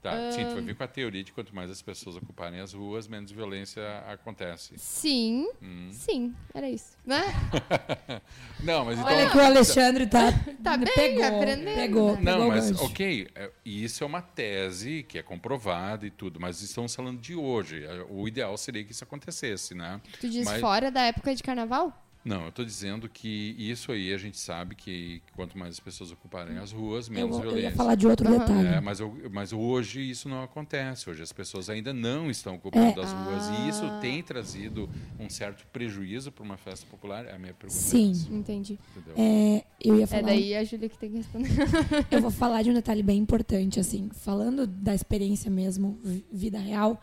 Tá, 0.00 0.30
sim, 0.30 0.44
tu 0.44 0.52
vai 0.54 0.62
vir 0.62 0.76
com 0.76 0.84
a 0.84 0.86
teoria 0.86 1.24
de 1.24 1.32
quanto 1.32 1.52
mais 1.52 1.68
as 1.72 1.82
pessoas 1.82 2.14
ocuparem 2.16 2.60
as 2.60 2.72
ruas, 2.72 3.08
menos 3.08 3.32
violência 3.32 3.82
acontece. 4.08 4.74
Sim, 4.78 5.48
Hum. 5.60 5.88
sim, 5.90 6.32
era 6.54 6.70
isso. 6.70 6.96
Né? 7.04 7.20
Não, 8.62 8.84
mas 8.84 8.98
então... 8.98 9.12
Olha 9.12 9.30
que 9.30 9.36
o 9.36 9.40
Alexandre 9.40 10.06
tá. 10.06 10.32
Tá 10.62 10.76
bem, 10.76 10.92
pegou, 10.94 11.24
aprendendo, 11.24 11.74
Pegou, 11.74 12.12
né? 12.16 12.20
Não, 12.22 12.32
pegou 12.34 12.48
mas 12.48 12.70
gancho. 12.70 12.84
ok, 12.84 13.28
é, 13.34 13.50
e 13.64 13.82
isso 13.84 14.04
é 14.04 14.06
uma 14.06 14.22
tese 14.22 15.02
que 15.08 15.18
é 15.18 15.22
comprovada 15.22 16.06
e 16.06 16.10
tudo, 16.10 16.38
mas 16.40 16.60
estamos 16.62 16.94
falando 16.94 17.20
de 17.20 17.34
hoje. 17.34 17.84
É, 17.84 18.04
O 18.08 18.26
ideal 18.28 18.56
seria 18.56 18.84
que 18.84 18.92
isso 18.92 19.02
acontecesse, 19.04 19.74
né? 19.74 20.00
Tu 20.20 20.28
diz 20.28 20.44
Mas- 20.44 20.60
fora 20.60 20.90
da 20.90 21.02
época 21.02 21.34
de 21.34 21.42
carnaval? 21.42 21.92
Não, 22.24 22.42
eu 22.42 22.48
estou 22.50 22.64
dizendo 22.64 23.08
que 23.08 23.54
isso 23.58 23.90
aí 23.90 24.12
a 24.12 24.18
gente 24.18 24.38
sabe 24.38 24.74
que 24.74 25.22
quanto 25.34 25.56
mais 25.56 25.70
as 25.74 25.80
pessoas 25.80 26.10
ocuparem 26.10 26.58
as 26.58 26.72
ruas, 26.72 27.06
Eu, 27.08 27.14
menos 27.14 27.36
eu 27.36 27.42
violência. 27.42 27.68
ia 27.68 27.74
falar 27.74 27.94
de 27.94 28.06
outro 28.06 28.28
detalhe. 28.30 28.66
É, 28.68 28.80
mas, 28.80 29.00
eu- 29.00 29.16
mas 29.32 29.52
hoje 29.52 30.00
isso 30.10 30.28
não 30.28 30.42
acontece. 30.42 31.08
Hoje 31.08 31.22
as 31.22 31.32
pessoas 31.32 31.70
ainda 31.70 31.92
não 31.94 32.30
estão 32.30 32.56
ocupando 32.56 33.00
É. 33.00 33.04
as 33.04 33.12
ruas 33.12 33.48
e 33.48 33.68
isso 33.68 33.84
Ah. 33.84 33.98
tem 34.00 34.22
trazido 34.22 34.90
um 35.18 35.30
certo 35.30 35.64
prejuízo 35.72 36.30
para 36.30 36.44
uma 36.44 36.56
festa 36.58 36.84
popular. 36.90 37.24
É 37.24 37.32
a 37.34 37.38
minha 37.38 37.54
pergunta. 37.54 37.80
Sim. 37.80 38.12
Entendi. 38.30 38.78
Entendeu? 38.96 39.14
É, 39.16 39.64
eu 39.82 39.96
ia 39.96 40.04
É 40.04 40.06
falar. 40.06 40.22
daí 40.22 40.54
a 40.54 40.64
Júlia 40.64 40.88
que 40.88 40.98
tem 40.98 41.10
que 41.10 41.16
responder. 41.18 41.48
Eu 42.10 42.20
vou 42.20 42.30
falar 42.32 42.62
de 42.62 42.70
um 42.70 42.74
detalhe 42.74 43.02
bem 43.02 43.18
importante, 43.18 43.80
assim, 43.80 44.10
falando 44.12 44.66
da 44.66 44.94
experiência 44.94 45.50
mesmo, 45.50 45.98
vi- 46.04 46.26
vida 46.30 46.58
real. 46.58 47.00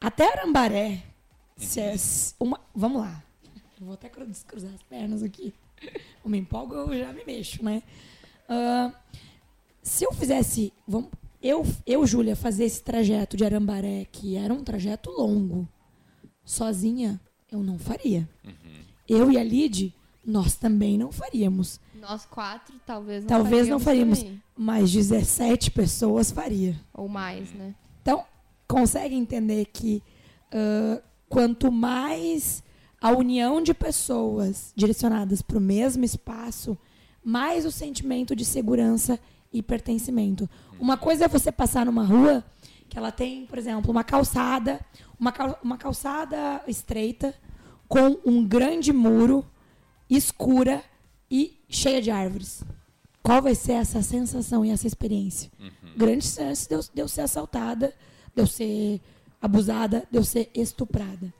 Até 0.00 0.30
Arambaré, 0.32 1.02
se 1.56 1.80
é 1.80 1.94
s- 1.94 2.34
uma, 2.38 2.60
vamos 2.74 3.00
lá. 3.00 3.22
Eu 3.84 3.88
vou 3.88 3.94
até 3.94 4.08
cru- 4.08 4.24
descruzar 4.26 4.72
as 4.72 4.82
pernas 4.82 5.22
aqui. 5.22 5.52
Eu 6.24 6.30
me 6.30 6.38
empolgo, 6.38 6.74
eu 6.74 6.98
já 6.98 7.12
me 7.12 7.22
mexo, 7.26 7.62
né? 7.62 7.82
Ah, 8.48 8.90
se 9.82 10.04
eu 10.06 10.12
fizesse, 10.14 10.72
vamos, 10.88 11.10
eu, 11.42 11.62
eu, 11.86 12.06
Júlia, 12.06 12.34
fazer 12.34 12.64
esse 12.64 12.82
trajeto 12.82 13.36
de 13.36 13.44
Arambaré, 13.44 14.06
que 14.10 14.36
era 14.36 14.54
um 14.54 14.64
trajeto 14.64 15.10
longo, 15.10 15.68
sozinha, 16.42 17.20
eu 17.52 17.62
não 17.62 17.78
faria. 17.78 18.26
Eu 19.06 19.30
e 19.30 19.36
a 19.36 19.44
Lid, 19.44 19.94
nós 20.24 20.56
também 20.56 20.96
não 20.96 21.12
faríamos. 21.12 21.78
Nós 22.00 22.24
quatro, 22.24 22.74
talvez 22.86 23.22
não 23.24 23.28
Talvez 23.28 23.68
não 23.68 23.78
faríamos. 23.78 24.20
também. 24.20 24.42
Mas 24.56 24.90
17 24.90 25.70
pessoas 25.72 26.30
faria. 26.30 26.74
Ou 26.94 27.06
mais, 27.06 27.52
né? 27.52 27.74
Então, 28.00 28.24
consegue 28.66 29.14
entender 29.14 29.66
que 29.66 30.02
ah, 30.50 31.02
quanto 31.28 31.70
mais 31.70 32.63
a 33.04 33.10
união 33.10 33.60
de 33.62 33.74
pessoas 33.74 34.72
direcionadas 34.74 35.42
para 35.42 35.58
o 35.58 35.60
mesmo 35.60 36.04
espaço, 36.04 36.76
mais 37.22 37.66
o 37.66 37.70
sentimento 37.70 38.34
de 38.34 38.44
segurança 38.46 39.18
e 39.52 39.62
pertencimento. 39.62 40.48
Uma 40.80 40.96
coisa 40.96 41.26
é 41.26 41.28
você 41.28 41.52
passar 41.52 41.84
numa 41.84 42.02
rua 42.04 42.42
que 42.88 42.96
ela 42.96 43.12
tem, 43.12 43.44
por 43.44 43.58
exemplo, 43.58 43.90
uma 43.90 44.02
calçada, 44.04 44.80
uma, 45.20 45.30
cal- 45.32 45.58
uma 45.62 45.76
calçada 45.76 46.62
estreita 46.66 47.34
com 47.86 48.18
um 48.24 48.42
grande 48.42 48.90
muro 48.92 49.44
escura 50.08 50.82
e 51.30 51.58
cheia 51.68 52.00
de 52.00 52.10
árvores. 52.10 52.62
Qual 53.22 53.42
vai 53.42 53.54
ser 53.54 53.72
essa 53.72 54.00
sensação 54.02 54.64
e 54.64 54.70
essa 54.70 54.86
experiência? 54.86 55.50
Grande 55.96 56.24
chance 56.26 56.66
de 56.68 56.74
eu, 56.74 56.80
de 56.80 57.00
eu 57.02 57.08
ser 57.08 57.20
assaltada, 57.22 57.92
de 58.34 58.42
eu 58.42 58.46
ser 58.46 59.00
abusada, 59.42 60.06
de 60.10 60.16
eu 60.18 60.24
ser 60.24 60.50
estuprada. 60.54 61.32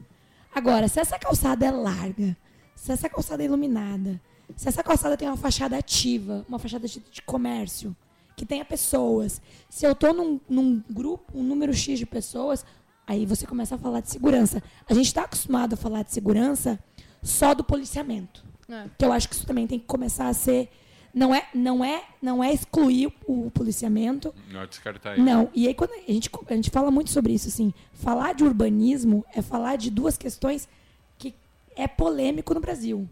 Agora, 0.55 0.89
se 0.89 1.01
essa 1.01 1.19
calçada 1.19 1.67
é 1.67 1.71
larga, 1.71 2.37
se 2.75 2.93
essa 2.93 3.09
calçada 3.09 3.43
é 3.43 3.47
iluminada, 3.47 4.21
se 4.57 4.69
essa 4.69 4.83
calçada 4.83 5.17
tem 5.17 5.27
uma 5.29 5.37
fachada 5.37 5.77
ativa, 5.77 6.45
uma 6.49 6.59
fachada 6.59 6.87
de, 6.87 7.01
de 7.11 7.23
comércio, 7.23 7.97
que 8.37 8.45
tenha 8.45 8.65
pessoas, 8.65 9.41
se 9.69 9.87
eu 9.87 9.95
tô 9.95 10.13
num, 10.13 10.41
num 10.49 10.83
grupo, 10.91 11.39
um 11.39 11.43
número 11.43 11.73
X 11.73 11.99
de 11.99 12.07
pessoas, 12.07 12.65
aí 13.07 13.27
você 13.27 13.47
começa 13.47 13.75
a 13.75 13.79
falar 13.79 14.01
de 14.01 14.11
segurança. 14.11 14.63
A 14.89 14.95
gente 14.95 15.07
está 15.07 15.23
acostumado 15.23 15.75
a 15.75 15.77
falar 15.77 16.03
de 16.03 16.13
segurança 16.13 16.79
só 17.23 17.55
do 17.55 17.65
policiamento. 17.65 18.45
É. 18.69 18.89
Que 18.99 19.05
eu 19.05 19.13
acho 19.13 19.29
que 19.29 19.35
isso 19.35 19.47
também 19.47 19.67
tem 19.67 19.79
que 19.79 19.87
começar 19.87 20.29
a 20.29 20.35
ser. 20.35 20.71
Não 21.15 21.33
é, 21.35 21.47
não 21.55 21.85
é, 21.85 22.03
não 22.21 22.43
é 22.43 22.53
excluir 22.53 23.13
o 23.27 23.51
policiamento, 23.51 24.35
Não 24.51 24.63
é 24.63 24.67
descartar 24.67 25.13
ele. 25.13 25.23
não, 25.23 25.49
e 25.55 25.69
aí 25.69 25.75
quando 25.75 25.93
a 25.93 26.13
gente, 26.13 26.29
a 26.49 26.55
gente 26.55 26.71
fala 26.71 26.91
muito 26.91 27.11
sobre 27.11 27.33
isso, 27.33 27.47
assim, 27.49 27.73
falar 27.93 28.35
de 28.35 28.43
urbanismo 28.43 29.25
é 29.33 29.41
falar 29.41 29.77
de 29.77 29.91
duas 29.91 30.19
questões 30.19 30.69
que 31.17 31.33
é 31.77 31.87
polêmico 31.87 32.53
no 32.53 32.61
Brasil, 32.61 33.09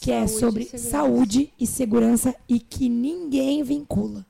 que 0.00 0.12
é 0.12 0.24
Saúde 0.26 0.36
e 0.36 0.40
sobre 0.40 0.64
segurança. 0.64 0.90
saúde 0.90 1.52
e 1.58 1.66
segurança 1.66 2.36
e 2.48 2.60
que 2.60 2.88
ninguém 2.88 3.62
vincula. 3.64 4.24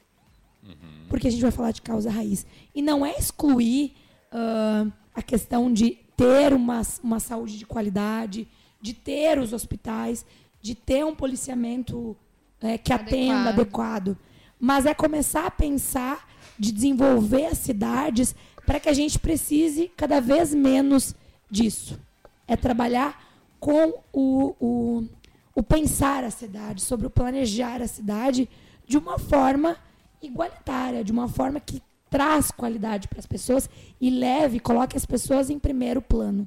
Porque 1.09 1.29
a 1.29 1.31
gente 1.31 1.43
vai 1.43 1.51
falar 1.51 1.73
de 1.73 1.83
causa 1.83 2.11
raiz. 2.11 2.47
E 2.75 2.81
não 2.81 3.05
é 3.05 3.15
excluir 3.19 3.93
ah, 4.33 4.87
a 5.15 5.21
questão 5.21 5.71
de 5.71 5.99
ter 6.17 6.55
uma, 6.55 6.81
uma 7.03 7.21
saúde 7.21 7.59
de 7.59 7.67
qualidade, 7.67 8.49
de 8.81 8.95
ter 8.95 9.39
os 9.39 9.53
hospitais, 9.53 10.25
de 10.63 10.75
ter 10.75 11.05
um 11.05 11.15
policiamento 11.15 12.17
eh, 12.63 12.79
que 12.79 12.93
atenda 12.93 13.51
Adequado. 13.51 13.59
adequado. 13.59 14.19
Mas 14.59 14.87
é 14.87 14.95
começar 14.95 15.47
a 15.47 15.51
pensar 15.51 16.29
de 16.59 16.71
desenvolver 16.73 17.47
as 17.47 17.59
cidades 17.59 18.35
para 18.65 18.79
que 18.79 18.89
a 18.89 18.93
gente 18.93 19.19
precise 19.19 19.91
cada 19.97 20.21
vez 20.21 20.55
menos 20.55 21.15
disso. 21.51 21.99
É 22.47 22.57
trabalhar 22.57 23.23
com 23.59 23.95
o, 24.13 24.55
o, 24.61 25.05
o 25.55 25.63
pensar 25.63 26.25
a 26.25 26.31
cidade, 26.31 26.83
sobre 26.83 27.07
o 27.07 27.11
planejar 27.11 27.83
a 27.83 27.89
cidade 27.89 28.49
de 28.87 28.97
uma 28.97 29.19
forma 29.19 29.77
igualitária, 30.21 31.05
de 31.05 31.13
uma 31.13 31.29
forma 31.29 31.59
que 31.59 31.83
traz 32.11 32.51
qualidade 32.51 33.09
para 33.09 33.19
as 33.19 33.27
pessoas 33.27 33.71
e 34.01 34.11
leve, 34.11 34.61
coloque 34.61 34.97
as 34.97 35.07
pessoas 35.07 35.49
em 35.49 35.59
primeiro 35.59 36.03
plano. 36.03 36.47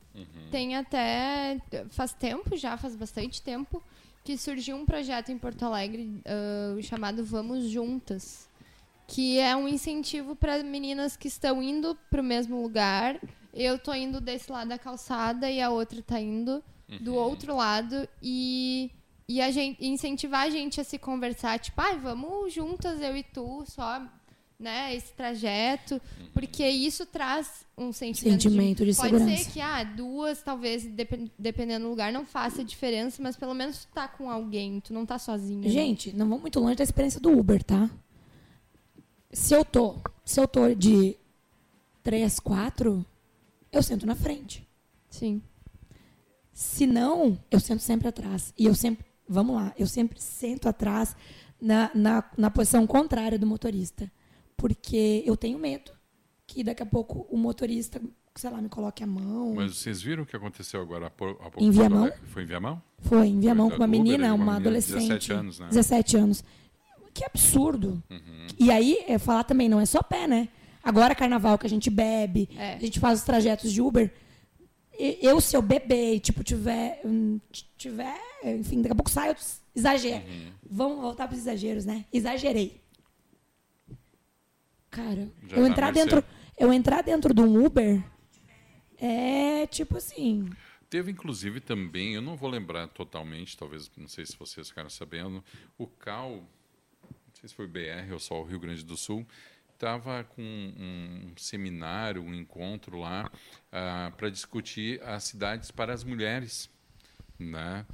Tem 0.51 0.75
até. 0.75 1.59
Faz 1.89 2.13
tempo 2.13 2.55
já, 2.55 2.77
faz 2.77 2.95
bastante 2.95 3.41
tempo, 3.41 3.81
que 4.25 4.35
surgiu 4.39 4.75
um 4.75 4.87
projeto 4.87 5.31
em 5.31 5.37
Porto 5.37 5.63
Alegre 5.63 6.19
ah, 6.25 6.81
chamado 6.81 7.23
Vamos 7.23 7.69
Juntas. 7.69 8.49
Que 9.07 9.37
é 9.37 9.55
um 9.55 9.67
incentivo 9.67 10.35
para 10.35 10.63
meninas 10.63 11.15
que 11.15 11.27
estão 11.27 11.61
indo 11.61 11.95
para 12.09 12.21
o 12.21 12.23
mesmo 12.23 12.59
lugar. 12.59 13.21
Eu 13.53 13.77
tô 13.77 13.93
indo 13.93 14.19
desse 14.19 14.51
lado 14.51 14.69
da 14.69 14.79
calçada 14.79 15.49
e 15.49 15.61
a 15.61 15.69
outra 15.69 16.01
tá 16.01 16.19
indo 16.19 16.63
do 17.01 17.13
outro 17.13 17.55
lado. 17.55 18.09
E, 18.19 18.89
e 19.29 19.39
a 19.39 19.51
gente, 19.51 19.85
incentivar 19.85 20.47
a 20.47 20.49
gente 20.49 20.81
a 20.81 20.83
se 20.83 20.97
conversar, 20.97 21.59
tipo, 21.59 21.79
ai, 21.79 21.95
vamos 21.99 22.51
juntas, 22.51 22.99
eu 22.99 23.15
e 23.15 23.21
tu, 23.21 23.63
só 23.67 24.01
né, 24.59 24.95
esse 24.95 25.11
trajeto, 25.13 26.01
porque 26.33 26.65
isso 26.67 27.05
traz 27.05 27.65
um 27.77 27.91
sentimento, 27.91 28.41
Sentimento 28.43 28.85
de 28.85 28.95
Pode 28.95 29.09
segurança. 29.17 29.43
ser 29.43 29.51
que 29.51 29.59
ah, 29.59 29.83
duas, 29.83 30.41
talvez, 30.41 30.85
depen- 30.85 31.29
dependendo 31.37 31.83
do 31.85 31.89
lugar, 31.89 32.11
não 32.13 32.25
faça 32.25 32.63
diferença, 32.63 33.21
mas 33.21 33.35
pelo 33.35 33.53
menos 33.53 33.85
tu 33.85 33.87
tá 33.93 34.07
com 34.07 34.29
alguém, 34.29 34.79
tu 34.79 34.93
não 34.93 35.05
tá 35.05 35.19
sozinho. 35.19 35.61
né? 35.61 35.69
Gente, 35.69 36.13
não 36.15 36.25
vamos 36.27 36.41
muito 36.41 36.59
longe 36.59 36.75
da 36.75 36.83
experiência 36.83 37.19
do 37.19 37.37
Uber, 37.37 37.61
tá? 37.63 37.89
Se 39.31 39.53
eu 39.53 39.65
tô, 39.65 39.95
se 40.23 40.39
eu 40.39 40.47
tô 40.47 40.73
de 40.73 41.17
3, 42.03 42.39
4, 42.39 43.05
eu 43.71 43.83
sento 43.83 44.05
na 44.05 44.15
frente. 44.15 44.65
Sim. 45.09 45.41
Se 46.53 46.87
não, 46.87 47.37
eu 47.51 47.59
sento 47.59 47.81
sempre 47.81 48.07
atrás. 48.07 48.53
E 48.57 48.65
eu 48.65 48.73
sempre, 48.73 49.05
vamos 49.27 49.55
lá, 49.57 49.73
eu 49.77 49.87
sempre 49.87 50.21
sento 50.21 50.69
atrás 50.69 51.13
na, 51.59 51.91
na, 51.93 52.23
na 52.37 52.49
posição 52.49 52.87
contrária 52.87 53.37
do 53.37 53.45
motorista. 53.45 54.09
Porque 54.57 55.23
eu 55.25 55.35
tenho 55.35 55.59
medo 55.59 55.91
que 56.47 56.63
daqui 56.63 56.83
a 56.83 56.85
pouco 56.85 57.27
o 57.29 57.37
motorista, 57.37 58.01
sei 58.35 58.49
lá, 58.49 58.61
me 58.61 58.69
coloque 58.69 59.03
a 59.03 59.07
mão. 59.07 59.53
Mas 59.55 59.75
vocês 59.77 60.01
viram 60.01 60.23
o 60.23 60.25
que 60.25 60.35
aconteceu 60.35 60.81
agora 60.81 61.07
há 61.07 61.09
pou- 61.09 61.31
há 61.41 61.49
pouco? 61.49 61.63
Em 61.63 61.71
Viamão? 61.71 62.11
Foi 62.25 62.43
em 62.43 62.45
Viamão? 62.45 62.81
Foi 62.99 63.27
em 63.27 63.39
Viamão 63.39 63.69
com 63.69 63.77
uma 63.77 63.85
Uber, 63.85 63.99
menina, 64.01 64.33
uma 64.33 64.43
uma, 64.43 64.55
adolescente. 64.57 64.99
17 65.07 65.33
anos, 65.33 65.59
né? 65.59 65.67
17 65.69 66.17
anos. 66.17 66.43
Que 67.13 67.23
absurdo. 67.25 68.03
Uhum. 68.09 68.47
E 68.59 68.71
aí, 68.71 68.97
é 69.07 69.17
falar 69.17 69.43
também, 69.45 69.67
não 69.69 69.79
é 69.79 69.85
só 69.85 70.01
pé, 70.03 70.27
né? 70.27 70.49
Agora, 70.83 71.15
carnaval 71.15 71.57
que 71.57 71.65
a 71.65 71.69
gente 71.69 71.89
bebe, 71.89 72.49
É. 72.57 72.73
a 72.75 72.79
gente 72.79 72.99
faz 72.99 73.19
os 73.19 73.25
trajetos 73.25 73.71
de 73.71 73.81
Uber. 73.81 74.13
Eu, 74.97 75.41
se 75.41 75.55
eu 75.57 75.61
beber 75.61 76.15
e, 76.15 76.19
tipo, 76.19 76.43
tiver, 76.43 77.01
hum, 77.03 77.39
tiver, 77.77 78.17
enfim, 78.45 78.81
daqui 78.81 78.93
a 78.93 78.95
pouco 78.95 79.09
sai, 79.09 79.31
eu 79.31 79.35
exagero. 79.75 80.23
Uhum. 80.25 80.51
Vamos 80.69 81.01
voltar 81.01 81.27
para 81.27 81.33
os 81.35 81.41
exageros, 81.41 81.85
né? 81.85 82.05
Exagerei. 82.13 82.81
Cara, 84.95 85.29
Já 85.47 85.57
eu 85.57 85.67
entrar 85.67 85.91
dentro, 85.91 86.23
eu 86.57 86.71
entrar 86.71 87.01
dentro 87.03 87.33
de 87.33 87.41
um 87.41 87.65
Uber 87.65 88.01
é 88.97 89.67
tipo 89.67 89.97
assim, 89.97 90.49
Teve, 90.89 91.11
inclusive, 91.11 91.59
também, 91.59 92.13
eu 92.13 92.21
não 92.21 92.37
vou 92.37 92.49
lembrar 92.49 92.87
totalmente, 92.87 93.57
talvez, 93.57 93.91
não 93.97 94.07
sei 94.07 94.25
se 94.25 94.37
vocês 94.37 94.69
ficaram 94.69 94.89
sabendo, 94.89 95.43
o 95.77 95.87
CAL, 95.87 96.31
não 96.31 97.33
sei 97.33 97.49
se 97.49 97.55
foi 97.55 97.67
BR 97.67 98.13
ou 98.13 98.19
só 98.19 98.39
o 98.39 98.45
Rio 98.45 98.59
Grande 98.59 98.85
do 98.85 98.95
Sul, 98.95 99.27
estava 99.73 100.23
com 100.23 100.41
um 100.41 101.33
seminário, 101.35 102.21
um 102.21 102.33
encontro 102.33 102.97
lá 102.97 103.29
para 104.15 104.29
discutir 104.29 105.01
as 105.03 105.25
cidades 105.25 105.71
para 105.71 105.93
as 105.93 106.03
mulheres. 106.03 106.69
Né? 107.37 107.85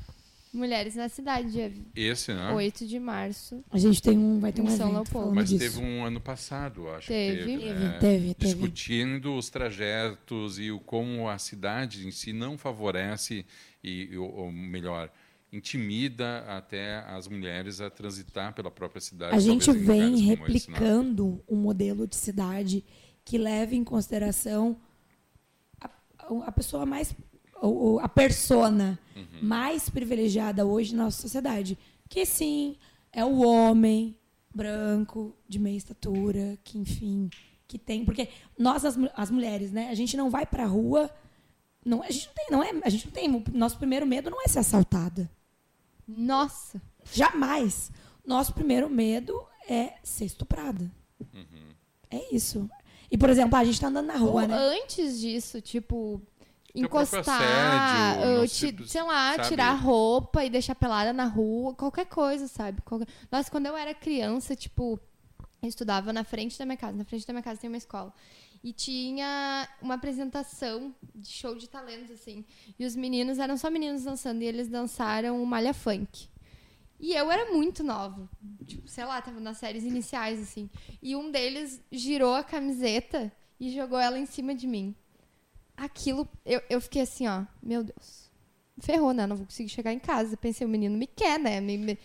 Mulheres 0.54 0.96
na 0.96 1.08
cidade, 1.08 1.50
dia 1.50 1.72
Esse, 1.96 2.34
né? 2.34 2.52
8 2.52 2.86
de 2.86 3.00
março. 3.00 3.64
a 3.72 3.78
gente 3.78 4.02
tem 4.02 4.18
um, 4.18 4.38
vai 4.40 4.52
ter 4.52 4.62
um 4.62 4.68
São 4.68 4.90
evento 4.90 4.94
Leopoldo. 4.94 5.34
Mas 5.34 5.50
disso. 5.50 5.60
teve 5.60 5.80
um 5.80 6.04
ano 6.04 6.20
passado, 6.20 6.90
acho 6.90 7.08
Teve. 7.08 7.38
que 7.38 7.46
teve. 7.46 7.62
Teve, 7.62 7.86
é, 7.86 7.90
teve, 8.00 8.34
teve. 8.34 8.54
Discutindo 8.54 9.36
os 9.36 9.50
trajetos 9.50 10.60
e 10.60 10.70
o 10.70 10.80
como 10.80 11.30
a 11.30 11.38
cidade 11.38 12.06
em 12.06 12.12
si 12.12 12.34
não 12.34 12.58
favorece, 12.58 13.46
e, 13.82 14.18
ou, 14.18 14.52
melhor, 14.52 15.10
intimida 15.54 16.40
até 16.48 17.00
as 17.00 17.30
mulheres 17.30 17.80
a 17.80 17.90
transitar 17.90 18.54
pela 18.54 18.70
própria 18.70 19.00
cidade. 19.00 19.36
A 19.36 19.40
gente 19.40 19.72
vem 19.72 20.14
esse, 20.14 20.22
né? 20.24 20.36
replicando 20.36 21.42
um 21.48 21.56
modelo 21.56 22.06
de 22.06 22.16
cidade 22.18 22.84
que 23.24 23.38
leve 23.38 23.76
em 23.76 23.84
consideração 23.84 24.78
a, 25.80 25.90
a 26.46 26.52
pessoa 26.52 26.86
mais. 26.86 27.16
O- 27.62 27.94
o- 27.96 28.00
a 28.00 28.10
persona 28.10 29.00
Uhum. 29.16 29.26
mais 29.42 29.90
privilegiada 29.90 30.66
hoje 30.66 30.96
na 30.96 31.04
nossa 31.06 31.22
sociedade. 31.22 31.78
Que 32.10 32.26
sim, 32.26 32.76
é 33.12 33.24
o 33.24 33.42
homem 33.42 34.18
branco, 34.54 35.36
de 35.48 35.58
meia 35.60 35.78
estatura, 35.78 36.58
que 36.64 36.78
enfim, 36.78 37.30
que 37.68 37.78
tem. 37.80 38.04
Porque 38.04 38.28
nós, 38.58 38.84
as, 38.84 38.98
as 39.16 39.32
mulheres, 39.32 39.72
né, 39.72 39.90
a 39.90 39.96
gente 39.96 40.18
não 40.18 40.30
vai 40.30 40.46
pra 40.46 40.66
rua. 40.66 41.10
Não, 41.86 42.04
a 42.04 42.10
gente 42.12 42.28
não 42.28 42.34
tem, 42.36 42.48
não 42.52 42.64
é. 42.64 42.72
A 42.86 42.90
gente 42.90 43.06
não 43.06 43.14
tem. 43.14 43.34
o 43.34 43.44
Nosso 43.54 43.78
primeiro 43.78 44.06
medo 44.06 44.30
não 44.30 44.42
é 44.44 44.48
ser 44.48 44.60
assaltada. 44.60 45.30
Nossa! 46.08 46.82
Jamais. 47.14 47.92
Nosso 48.26 48.54
primeiro 48.54 48.90
medo 48.90 49.42
é 49.68 49.94
ser 50.04 50.26
estuprada. 50.26 50.92
É 52.10 52.36
isso. 52.36 52.70
E, 53.10 53.18
por 53.18 53.30
exemplo, 53.30 53.56
a 53.58 53.64
gente 53.64 53.80
tá 53.80 53.88
andando 53.88 54.08
na 54.08 54.18
rua, 54.18 54.42
Ou 54.44 54.48
né? 54.48 54.56
antes 54.56 55.20
disso, 55.20 55.60
tipo, 55.62 56.22
encostar, 56.76 57.22
assédio, 58.22 58.44
sei 58.88 59.04
lá, 59.04 59.36
sabe? 59.36 59.48
tirar 59.50 59.74
roupa 59.74 60.44
e 60.46 60.50
deixar 60.50 60.76
pelada 60.76 61.12
na 61.14 61.26
rua, 61.26 61.74
qualquer 61.74 62.06
coisa, 62.06 62.48
sabe? 62.48 62.82
Qualquer- 62.82 63.08
Nossa, 63.32 63.50
quando 63.52 63.66
eu 63.68 63.76
era 63.78 63.94
criança, 63.94 64.56
tipo, 64.56 65.00
eu 65.62 65.70
estudava 65.70 66.12
na 66.14 66.24
frente 66.24 66.58
da 66.58 66.66
minha 66.66 66.78
casa. 66.78 66.98
Na 66.98 67.06
frente 67.06 67.26
da 67.28 67.34
minha 67.34 67.44
casa 67.44 67.60
tem 67.60 67.70
uma 67.70 67.78
escola. 67.78 68.14
E 68.64 68.72
tinha 68.72 69.68
uma 69.82 69.96
apresentação 69.96 70.94
de 71.16 71.28
show 71.30 71.56
de 71.56 71.68
talentos, 71.68 72.12
assim. 72.12 72.46
E 72.78 72.86
os 72.86 72.96
meninos 72.96 73.40
eram 73.40 73.58
só 73.58 73.70
meninos 73.72 74.04
dançando 74.04 74.42
e 74.44 74.46
eles 74.46 74.68
dançaram 74.68 75.42
o 75.42 75.46
Malha 75.48 75.74
Funk. 75.74 76.28
E 77.00 77.14
eu 77.16 77.32
era 77.32 77.52
muito 77.52 77.84
nova. 77.84 78.30
Tipo, 78.68 78.88
sei 78.88 79.04
lá, 79.04 79.20
tava 79.20 79.40
nas 79.40 79.58
séries 79.58 79.84
iniciais, 79.84 80.40
assim. 80.40 80.70
E 81.02 81.16
um 81.16 81.32
deles 81.32 81.82
girou 81.92 82.36
a 82.36 82.44
camiseta 82.44 83.32
e 83.60 83.72
jogou 83.74 83.98
ela 83.98 84.20
em 84.20 84.28
cima 84.28 84.54
de 84.54 84.68
mim. 84.68 84.96
Aquilo, 85.84 86.28
eu, 86.46 86.62
eu 86.70 86.80
fiquei 86.80 87.02
assim, 87.02 87.28
ó, 87.28 87.44
meu 87.62 87.84
Deus. 87.84 88.30
Ferrou, 88.80 89.14
né? 89.14 89.26
Não 89.26 89.36
vou 89.36 89.46
conseguir 89.46 89.70
chegar 89.70 89.92
em 89.92 90.00
casa. 90.00 90.38
Pensei, 90.38 90.66
o 90.66 90.70
menino 90.70 90.98
me 90.98 91.08
quer, 91.08 91.40
né? 91.40 91.60
Me- 91.60 91.78
me- 91.78 91.98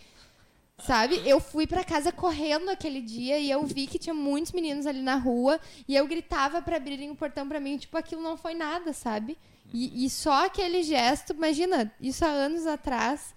Sabe? 0.78 1.22
Eu 1.26 1.40
fui 1.40 1.66
pra 1.66 1.82
casa 1.82 2.12
correndo 2.12 2.68
aquele 2.70 3.00
dia 3.00 3.38
e 3.38 3.50
eu 3.50 3.64
vi 3.66 3.86
que 3.86 3.98
tinha 3.98 4.12
muitos 4.14 4.52
meninos 4.52 4.86
ali 4.86 5.00
na 5.00 5.16
rua 5.16 5.58
e 5.88 5.96
eu 5.96 6.06
gritava 6.06 6.60
pra 6.60 6.76
abrirem 6.76 7.10
o 7.10 7.16
portão 7.16 7.48
pra 7.48 7.58
mim, 7.58 7.78
tipo, 7.78 7.96
aquilo 7.96 8.22
não 8.22 8.36
foi 8.36 8.52
nada, 8.54 8.92
sabe? 8.92 9.38
E, 9.72 10.04
e 10.04 10.10
só 10.10 10.44
aquele 10.46 10.82
gesto, 10.82 11.32
imagina, 11.32 11.90
isso 12.00 12.24
há 12.26 12.28
anos 12.28 12.66
atrás 12.66 13.34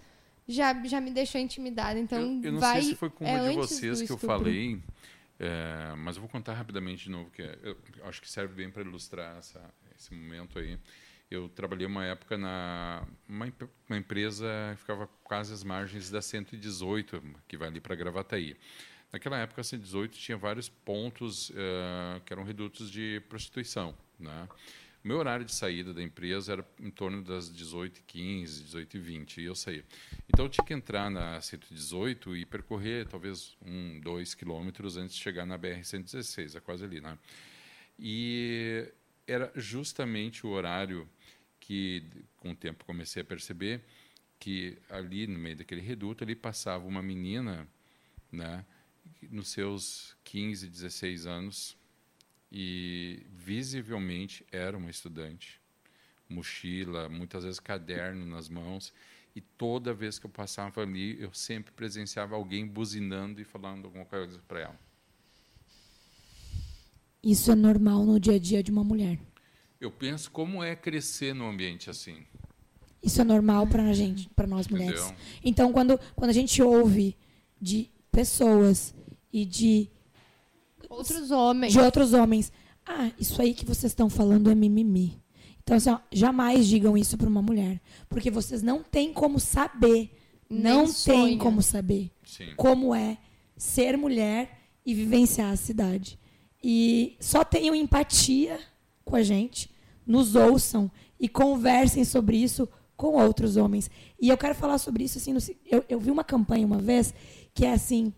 já, 0.48 0.74
já 0.86 1.00
me 1.00 1.12
deixou 1.12 1.40
intimidada. 1.40 1.98
Então, 1.98 2.20
eu, 2.20 2.44
eu 2.44 2.52
não 2.52 2.60
vai, 2.60 2.82
sei 2.82 2.92
se 2.92 2.96
foi 2.96 3.10
com 3.10 3.26
é 3.26 3.32
uma 3.32 3.40
de 3.40 3.58
antes 3.58 3.70
vocês 3.70 4.02
que 4.02 4.12
eu 4.12 4.18
falei, 4.18 4.82
é, 5.40 5.96
mas 5.98 6.18
eu 6.18 6.22
vou 6.22 6.30
contar 6.30 6.54
rapidamente 6.54 7.06
de 7.06 7.10
novo, 7.10 7.30
que 7.32 7.42
é- 7.42 7.58
eu 7.64 7.78
acho 8.06 8.22
que 8.22 8.30
serve 8.30 8.54
bem 8.54 8.70
para 8.70 8.82
ilustrar 8.84 9.38
essa- 9.38 9.74
esse 10.00 10.14
momento 10.14 10.58
aí. 10.58 10.80
Eu 11.30 11.48
trabalhei 11.50 11.86
uma 11.86 12.06
época 12.06 12.38
na 12.38 13.06
uma, 13.28 13.54
uma 13.88 13.98
empresa 13.98 14.48
que 14.74 14.82
ficava 14.82 15.08
quase 15.24 15.54
às 15.54 15.64
margens 15.64 16.10
da 16.10 16.22
118, 16.22 17.22
que 17.48 17.56
vai 17.56 17.68
ali 17.68 17.80
para 17.80 17.94
Gravataí. 17.96 18.58
Naquela 19.12 19.38
época, 19.38 19.62
a 19.62 19.64
118 19.64 20.18
tinha 20.18 20.38
vários 20.38 20.70
pontos 20.70 21.52
eh, 21.56 22.22
que 22.26 22.34
eram 22.34 22.44
redutos 22.44 22.92
de 22.92 23.22
prostituição. 23.28 23.96
Né? 24.20 24.48
O 25.04 25.08
meu 25.08 25.18
horário 25.18 25.46
de 25.46 25.54
saída 25.54 25.94
da 25.94 26.04
empresa 26.04 26.54
era 26.54 26.68
em 26.80 26.92
torno 26.92 27.24
das 27.24 27.52
18h15, 27.52 28.66
18h20, 28.66 29.38
e 29.38 29.46
eu 29.46 29.56
saía. 29.56 29.84
Então, 30.28 30.46
eu 30.46 30.50
tinha 30.50 30.66
que 30.66 30.74
entrar 30.74 31.10
na 31.10 31.40
118 31.42 32.36
e 32.36 32.46
percorrer 32.46 33.08
talvez 33.08 33.58
um, 33.66 34.00
dois 34.00 34.36
quilômetros 34.36 34.98
antes 34.98 35.16
de 35.16 35.24
chegar 35.24 35.46
na 35.46 35.58
BR-116, 35.58 36.56
é 36.56 36.60
quase 36.60 36.84
ali. 36.84 37.02
Né? 37.02 37.18
E 37.98 38.92
era 39.30 39.52
justamente 39.56 40.46
o 40.46 40.50
horário 40.50 41.08
que, 41.60 42.04
com 42.38 42.52
o 42.52 42.56
tempo, 42.56 42.84
comecei 42.86 43.22
a 43.22 43.26
perceber 43.26 43.84
que 44.40 44.78
ali 44.90 45.28
no 45.28 45.38
meio 45.38 45.58
daquele 45.58 45.82
reduto 45.82 46.24
ali 46.24 46.36
passava 46.36 46.88
uma 46.88 47.02
menina, 47.02 47.68
né, 48.32 48.66
nos 49.30 49.50
seus 49.50 50.16
15, 50.24 50.68
16 50.68 51.26
anos 51.26 51.78
e 52.52 53.26
visivelmente 53.30 54.46
era 54.52 54.78
uma 54.78 54.90
estudante, 54.90 55.60
mochila, 56.28 57.10
muitas 57.10 57.44
vezes 57.44 57.60
caderno 57.60 58.26
nas 58.26 58.50
mãos 58.50 58.94
e 59.36 59.42
toda 59.42 59.94
vez 59.94 60.18
que 60.18 60.26
eu 60.26 60.30
passava 60.30 60.82
ali 60.82 61.22
eu 61.22 61.34
sempre 61.34 61.72
presenciava 61.72 62.36
alguém 62.36 62.66
buzinando 62.66 63.42
e 63.42 63.44
falando 63.44 63.86
alguma 63.86 64.06
coisa 64.06 64.40
para 64.48 64.62
ela. 64.62 64.89
Isso 67.24 67.52
é 67.52 67.56
normal 67.56 68.06
no 68.06 68.20
dia 68.20 68.36
a 68.36 68.40
dia 68.40 68.64
de 68.64 68.72
uma 68.72 68.84
mulher. 68.84 69.20
Eu 69.80 69.92
penso 69.92 70.30
como 70.32 70.64
é 70.64 70.76
crescer 70.76 71.34
num 71.34 71.50
ambiente 71.50 71.90
assim. 71.90 72.18
Isso 73.02 73.22
é 73.22 73.24
normal 73.24 73.66
pra 73.68 73.94
gente, 73.94 74.30
para 74.30 74.46
nós 74.46 74.68
mulheres. 74.68 75.00
Entendeu? 75.00 75.18
Então, 75.44 75.72
quando, 75.72 76.00
quando 76.16 76.30
a 76.32 76.34
gente 76.34 76.62
ouve 76.62 77.16
de 77.62 77.90
pessoas 78.12 78.94
e 79.32 79.46
de, 79.46 79.90
Outros 80.90 81.32
homens. 81.32 81.72
de 81.72 81.80
outros 81.80 82.14
homens, 82.14 82.52
ah, 82.86 83.12
isso 83.18 83.42
aí 83.42 83.54
que 83.54 83.66
vocês 83.66 83.92
estão 83.92 84.10
falando 84.10 84.50
é 84.50 84.56
mimimi. 84.56 85.22
Então, 85.64 85.78
assim, 85.78 85.92
ó, 85.92 86.00
jamais 86.12 86.68
digam 86.68 86.98
isso 86.98 87.18
para 87.18 87.30
uma 87.30 87.42
mulher. 87.42 87.80
Porque 88.10 88.30
vocês 88.32 88.62
não 88.62 88.84
têm 88.84 89.14
como 89.14 89.40
saber. 89.40 90.12
Nem 90.50 90.62
não 90.62 90.88
sonha. 90.88 91.26
tem 91.28 91.38
como 91.38 91.62
saber 91.62 92.12
Sim. 92.26 92.54
como 92.58 92.94
é 92.96 93.20
ser 93.56 93.96
mulher 93.96 94.60
e 94.84 94.96
vivenciar 94.96 95.52
a 95.52 95.56
cidade. 95.56 96.19
E 96.64 97.16
só 97.20 97.44
tenham 97.44 97.74
empatia 97.76 98.60
com 99.06 99.16
a 99.16 99.24
gente, 99.24 99.72
nos 100.06 100.36
ouçam 100.36 100.92
e 101.20 101.28
conversem 101.30 102.04
sobre 102.04 102.38
isso 102.38 102.68
com 102.98 103.14
outros 103.22 103.56
homens. 103.58 103.90
E 104.20 104.28
eu 104.30 104.38
quero 104.38 104.54
falar 104.56 104.78
sobre 104.78 105.04
isso 105.06 105.18
assim, 105.18 105.32
no 105.34 105.40
eu, 105.66 105.84
eu 105.88 106.00
vi 106.00 106.12
uma 106.12 106.24
campanha 106.24 106.66
uma 106.66 106.78
vez 106.80 107.14
que 107.54 107.66
é 107.66 107.72
assim, 107.74 108.14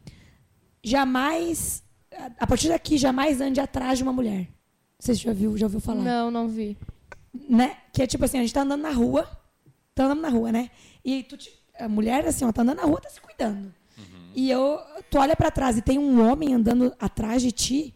jamais 0.84 1.84
a- 2.40 2.48
partir 2.48 2.68
daqui 2.70 2.98
jamais 2.98 3.40
ande 3.42 3.60
atrás 3.60 3.98
de 3.98 4.04
uma 4.04 4.14
mulher. 4.14 4.48
Você 5.00 5.14
já 5.14 5.34
viu, 5.34 5.58
já 5.58 5.66
ouviu 5.66 5.80
falar? 5.80 6.02
Não, 6.04 6.32
não 6.32 6.48
vi. 6.48 6.78
né? 7.50 7.78
Que 7.94 8.04
é 8.04 8.08
tipo 8.08 8.26
assim, 8.26 8.38
a 8.38 8.42
gente 8.42 8.54
tá 8.54 8.62
andando 8.62 8.82
na 8.82 8.92
rua, 8.92 9.28
tá 9.96 10.06
andando 10.06 10.22
na 10.22 10.30
rua, 10.30 10.52
né? 10.52 10.70
E 11.04 11.24
tu 11.24 11.38
te- 11.38 11.52
a 11.80 11.88
mulher, 11.88 12.26
assim, 12.28 12.44
ó, 12.46 12.52
tá 12.52 12.62
andando 12.62 12.78
na 12.78 12.84
rua, 12.86 13.00
tá 13.02 13.10
se 13.10 13.22
cuidando. 13.22 13.74
E 14.36 14.50
eu, 14.50 14.80
tu 15.10 15.18
olha 15.18 15.36
pra 15.36 15.50
trás 15.52 15.78
e 15.78 15.82
tem 15.82 15.98
um 15.98 16.26
homem 16.30 16.54
andando 16.54 16.94
atrás 17.00 17.42
de 17.42 17.52
ti, 17.52 17.96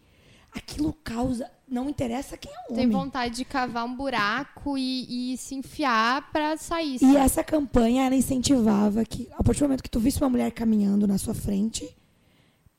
aquilo 0.56 0.92
causa, 1.04 1.50
não 1.68 1.88
interessa 1.88 2.36
quem 2.36 2.50
é 2.52 2.72
o 2.72 2.74
Tem 2.74 2.84
homem. 2.84 2.90
vontade 2.90 3.36
de 3.36 3.44
cavar 3.44 3.84
um 3.84 3.94
buraco 3.94 4.76
e, 4.78 5.32
e 5.32 5.36
se 5.36 5.54
enfiar 5.54 6.30
pra 6.32 6.56
sair. 6.56 6.96
E 6.96 6.98
sabe? 7.00 7.16
essa 7.16 7.44
campanha, 7.44 8.04
ela 8.06 8.14
incentivava 8.14 9.04
que, 9.04 9.28
a 9.36 9.42
partir 9.42 9.60
do 9.60 9.64
momento 9.64 9.82
que 9.82 9.90
tu 9.90 10.00
visse 10.00 10.20
uma 10.20 10.30
mulher 10.30 10.50
caminhando 10.52 11.06
na 11.06 11.18
sua 11.18 11.34
frente, 11.34 11.88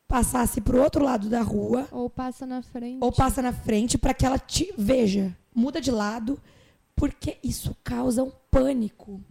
passasse 0.08 0.62
pro 0.62 0.82
outro 0.82 1.04
lado 1.04 1.30
da 1.30 1.42
rua, 1.42 1.88
Ou 1.92 2.10
passa 2.10 2.46
na 2.46 2.62
frente. 2.62 3.00
ou 3.02 3.12
passa 3.12 3.42
na 3.42 3.52
frente 3.54 3.98
para 3.98 4.14
que 4.14 4.26
ela 4.26 4.40
te 4.40 4.74
veja. 4.78 5.36
Muda 5.54 5.82
de 5.82 5.92
lado, 5.92 6.40
porque 6.96 7.38
isso 7.44 7.76
causa 7.84 8.24
um 8.24 8.32
pânico. 8.50 9.22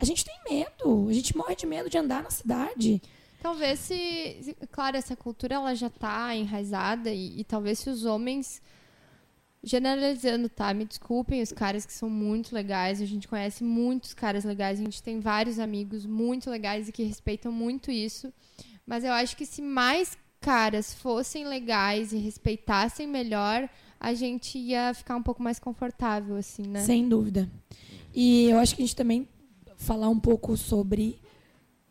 A 0.00 0.04
gente 0.04 0.24
tem 0.24 0.34
medo, 0.50 1.08
a 1.08 1.12
gente 1.12 1.36
morre 1.36 1.54
de 1.54 1.66
medo 1.66 1.88
de 1.88 1.96
andar 1.96 2.22
na 2.22 2.30
cidade. 2.30 3.00
Talvez 3.44 3.78
se, 3.78 4.38
se- 4.40 4.56
Claro, 4.72 4.96
essa 4.96 5.14
cultura 5.14 5.56
ela 5.56 5.74
já 5.74 5.90
tá 5.90 6.34
enraizada 6.34 7.12
e, 7.12 7.40
e 7.40 7.44
talvez 7.44 7.78
se 7.78 7.90
os 7.90 8.06
homens. 8.06 8.62
Generalizando, 9.62 10.48
tá? 10.48 10.72
Me 10.72 10.84
desculpem 10.86 11.42
os 11.42 11.52
caras 11.52 11.84
que 11.84 11.92
são 11.92 12.08
muito 12.08 12.54
legais. 12.54 13.02
A 13.02 13.06
gente 13.06 13.28
conhece 13.28 13.62
muitos 13.62 14.14
caras 14.14 14.44
legais. 14.44 14.78
A 14.80 14.82
gente 14.82 15.02
tem 15.02 15.20
vários 15.20 15.58
amigos 15.58 16.06
muito 16.06 16.48
legais 16.50 16.88
e 16.88 16.92
que 16.92 17.02
respeitam 17.02 17.52
muito 17.52 17.90
isso. 17.90 18.32
Mas 18.86 19.04
eu 19.04 19.12
acho 19.12 19.36
que 19.36 19.44
se 19.44 19.60
mais 19.60 20.16
caras 20.40 20.94
fossem 20.94 21.46
legais 21.46 22.12
e 22.14 22.18
respeitassem 22.18 23.06
melhor, 23.06 23.68
a 24.00 24.12
gente 24.14 24.58
ia 24.58 24.92
ficar 24.94 25.16
um 25.16 25.22
pouco 25.22 25.42
mais 25.42 25.58
confortável, 25.58 26.36
assim, 26.36 26.62
né? 26.66 26.80
Sem 26.80 27.06
dúvida. 27.08 27.50
E 28.14 28.48
eu 28.50 28.58
acho 28.58 28.74
que 28.76 28.82
a 28.82 28.84
gente 28.86 28.96
também 28.96 29.28
falar 29.76 30.08
um 30.08 30.20
pouco 30.20 30.56
sobre 30.58 31.18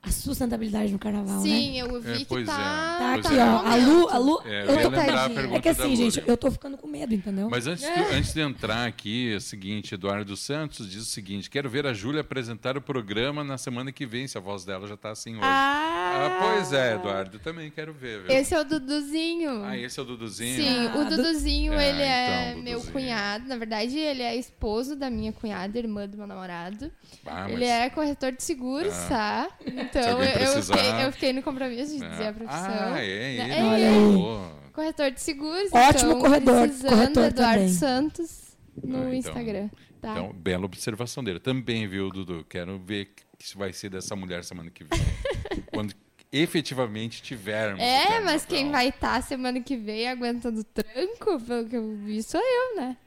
a 0.06 0.12
sustentabilidade 0.12 0.92
no 0.92 1.00
carnaval, 1.00 1.38
né? 1.38 1.42
Sim, 1.44 1.80
eu 1.80 2.02
vi 2.02 2.12
É, 2.12 2.16
que 2.18 2.26
pois 2.26 2.46
tá. 2.46 2.54
é, 2.54 3.00
Tá 3.00 3.14
pois 3.14 3.26
aqui, 3.26 3.36
é. 3.38 3.44
ó. 3.46 3.58
A 3.66 3.76
Lu, 3.78 4.10
a 4.10 4.18
Lu. 4.18 4.42
É, 4.46 4.64
eu 4.64 4.66
eu 4.76 4.82
tô 4.82 4.92
tadinha. 4.92 5.56
É 5.56 5.60
que 5.62 5.70
assim, 5.70 5.96
gente, 5.96 6.22
eu 6.28 6.36
tô 6.36 6.52
ficando 6.52 6.78
com 6.78 6.88
medo, 6.88 7.14
entendeu? 7.14 7.50
Mas 7.50 7.68
antes, 7.68 7.84
É. 7.86 7.96
de, 8.10 8.16
antes 8.16 8.34
de 8.34 8.42
entrar 8.42 8.86
aqui, 8.86 9.32
é 9.34 9.38
o 9.38 9.42
seguinte, 9.42 9.94
Eduardo 9.96 10.36
Santos 10.36 10.90
diz 10.92 11.04
o 11.04 11.06
seguinte: 11.06 11.50
quero 11.50 11.70
ver 11.70 11.88
a 11.88 11.94
Júlia 11.94 12.20
apresentar 12.20 12.78
o 12.78 12.82
programa 12.82 13.46
na 13.46 13.58
semana 13.58 13.94
que 13.94 14.06
vem, 14.06 14.28
se 14.28 14.38
a 14.38 14.42
voz 14.42 14.66
dela 14.66 14.86
já 14.88 14.96
está 14.96 15.12
assim 15.12 15.36
hoje. 15.36 15.42
Ah, 15.44 16.03
pois 16.40 16.74
é, 16.74 16.96
Eduardo, 16.96 17.40
também 17.40 17.70
quero 17.72 17.94
ver. 17.94 18.24
Viu? 18.24 18.32
Esse 18.32 18.54
é 18.54 18.60
o 18.60 18.64
Duduzinho. 18.64 19.64
Ah, 19.64 19.78
esse 19.78 20.00
é 20.00 20.04
o 20.04 20.06
Duduzinho? 20.06 20.56
Sim, 20.56 20.88
Ah, 20.88 20.96
o 20.98 21.04
Du- 21.06 21.16
Duduzinho, 21.18 21.74
É, 21.74 21.90
ele 21.90 22.02
é 22.02 22.50
então, 22.52 22.64
meu 22.64 22.74
Duduzinho. 22.80 22.94
cunhado. 22.94 23.48
Na 23.48 23.58
verdade, 23.58 23.98
ele 23.98 24.22
é 24.24 24.36
esposo 24.36 24.96
da 24.96 25.10
minha 25.10 25.32
cunhada, 25.34 25.78
irmã 25.78 26.08
do 26.08 26.18
meu 26.18 26.28
namorado. 26.28 26.92
Ah, 27.26 27.44
mas- 27.44 27.52
Ele 27.54 27.66
é 27.66 27.90
corretor 27.90 28.32
de 28.32 28.44
seguros, 28.44 28.94
Ah. 28.94 29.08
tá? 29.10 29.50
Então, 29.66 30.12
alguém 30.12 30.34
eu, 30.34 30.40
eu 30.54 30.64
fiquei, 30.64 31.06
eu 31.06 31.12
fiquei 31.12 31.34
no 31.34 31.44
compromisso 31.44 31.98
de 31.98 32.08
dizer 32.10 32.28
a 32.28 32.34
profissão. 32.34 32.94
Ah, 32.94 33.00
é, 33.00 33.34
ele. 33.34 33.52
É, 33.52 33.92
falou. 33.92 34.64
Corretor 34.74 35.12
de 35.12 35.22
seguros. 35.22 35.72
Ótimo 35.72 36.12
então, 36.12 36.20
corredor- 36.22 36.62
precisando, 36.68 36.90
corretor 36.90 37.24
Eduardo 37.26 37.36
também. 37.60 37.70
Santos 37.70 38.58
no 38.84 38.98
Ah, 38.98 39.00
então. 39.02 39.14
Instagram. 39.14 39.70
Tá? 40.02 40.12
Então, 40.14 40.34
bela 40.34 40.66
observação 40.66 41.24
dele. 41.24 41.40
Também, 41.40 41.88
viu, 41.88 42.10
Dudu? 42.10 42.44
Quero 42.50 42.78
ver 42.80 43.06
que 43.06 43.24
isso 43.46 43.58
vai 43.58 43.72
ser 43.72 43.90
dessa 43.90 44.16
mulher 44.16 44.44
semana 44.44 44.70
que 44.70 44.84
vem. 44.84 44.90
Quando 45.72 45.94
efetivamente 46.34 47.22
tivermos. 47.22 47.80
é, 47.80 48.20
mas 48.22 48.44
quem 48.46 48.72
vai 48.72 48.90
estar 48.90 49.22
semana 49.22 49.62
que 49.62 49.78
vem 49.78 50.10
aguentando 50.10 50.64
tranco, 50.64 51.40
pelo 51.40 51.70
que 51.70 51.78
eu 51.78 51.96
vi, 51.98 52.22
sou 52.24 52.42
eu, 52.42 52.76
né? 52.82 52.98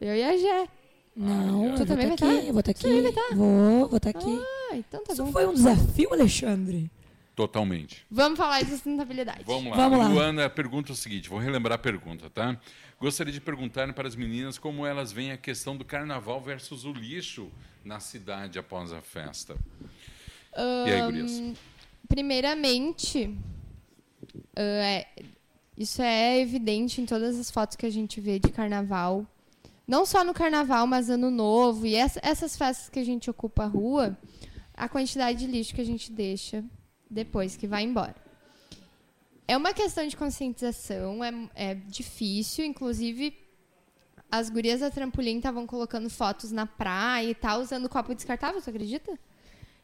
Eu 0.00 0.14
e 0.14 0.22
a 0.24 0.36
Gé. 0.36 0.68
Não, 1.16 1.64
eu 1.66 1.70
Tu 1.72 1.78
vou 1.78 1.86
também 1.86 2.16
tá 2.16 2.26
vai 2.26 2.34
aqui, 2.36 2.42
tá? 2.42 2.46
eu 2.48 2.52
vou 2.52 2.60
estar 2.60 2.70
aqui. 2.70 3.12
tá? 3.12 3.34
Vou, 3.34 3.88
vou 3.88 3.96
estar 3.96 4.10
aqui. 4.10 4.42
Ah, 4.72 4.76
então 4.76 5.02
tá 5.04 5.12
Isso 5.12 5.24
bom. 5.24 5.32
foi 5.32 5.46
um 5.46 5.54
desafio, 5.54 6.12
Alexandre? 6.12 6.90
Totalmente. 7.34 8.04
Vamos 8.10 8.36
falar 8.36 8.62
de 8.62 8.70
sustentabilidade. 8.70 9.42
Vamos 9.44 9.70
lá. 9.70 9.76
Vamos 9.76 9.98
lá. 9.98 10.08
Luana 10.08 10.50
pergunta 10.50 10.92
o 10.92 10.96
seguinte: 10.96 11.28
vou 11.28 11.38
relembrar 11.38 11.76
a 11.76 11.78
pergunta, 11.78 12.28
tá? 12.30 12.56
Gostaria 13.00 13.32
de 13.32 13.40
perguntar 13.40 13.92
para 13.92 14.08
as 14.08 14.16
meninas 14.16 14.58
como 14.58 14.84
elas 14.84 15.12
veem 15.12 15.30
a 15.30 15.36
questão 15.36 15.76
do 15.76 15.84
carnaval 15.84 16.40
versus 16.40 16.84
o 16.84 16.92
lixo 16.92 17.48
na 17.84 18.00
cidade 18.00 18.58
após 18.58 18.92
a 18.92 19.00
festa. 19.00 19.56
E 20.56 20.90
aí, 20.90 21.00
gurias? 21.02 21.40
Primeiramente, 22.08 23.36
ah, 24.56 24.60
é- 24.60 25.06
isso 25.76 26.02
é 26.02 26.40
evidente 26.40 27.00
em 27.00 27.06
todas 27.06 27.38
as 27.38 27.50
fotos 27.50 27.76
que 27.76 27.86
a 27.86 27.90
gente 27.90 28.20
vê 28.20 28.38
de 28.38 28.50
carnaval. 28.50 29.26
Não 29.86 30.04
só 30.04 30.24
no 30.24 30.34
carnaval, 30.34 30.86
mas 30.86 31.08
ano 31.08 31.30
novo. 31.30 31.86
E 31.86 31.94
essa- 31.94 32.20
essas 32.22 32.56
festas 32.56 32.88
que 32.88 32.98
a 32.98 33.04
gente 33.04 33.30
ocupa 33.30 33.64
a 33.64 33.66
rua, 33.66 34.18
a 34.74 34.88
quantidade 34.88 35.38
de 35.38 35.46
lixo 35.46 35.74
que 35.74 35.80
a 35.80 35.86
gente 35.86 36.10
deixa 36.10 36.64
depois 37.10 37.56
que 37.56 37.66
vai 37.66 37.84
embora. 37.84 38.14
É 39.46 39.56
uma 39.56 39.72
questão 39.72 40.06
de 40.06 40.16
conscientização, 40.16 41.24
é, 41.24 41.32
é 41.54 41.74
difícil. 41.74 42.64
Inclusive, 42.66 43.34
as 44.30 44.50
gurias 44.50 44.80
da 44.80 44.90
trampolim 44.90 45.38
estavam 45.38 45.66
colocando 45.66 46.10
fotos 46.10 46.52
na 46.52 46.66
praia 46.66 47.30
e 47.30 47.34
tal, 47.34 47.60
usando 47.60 47.88
copo 47.88 48.14
descartável, 48.14 48.60
você 48.60 48.68
acredita? 48.68 49.18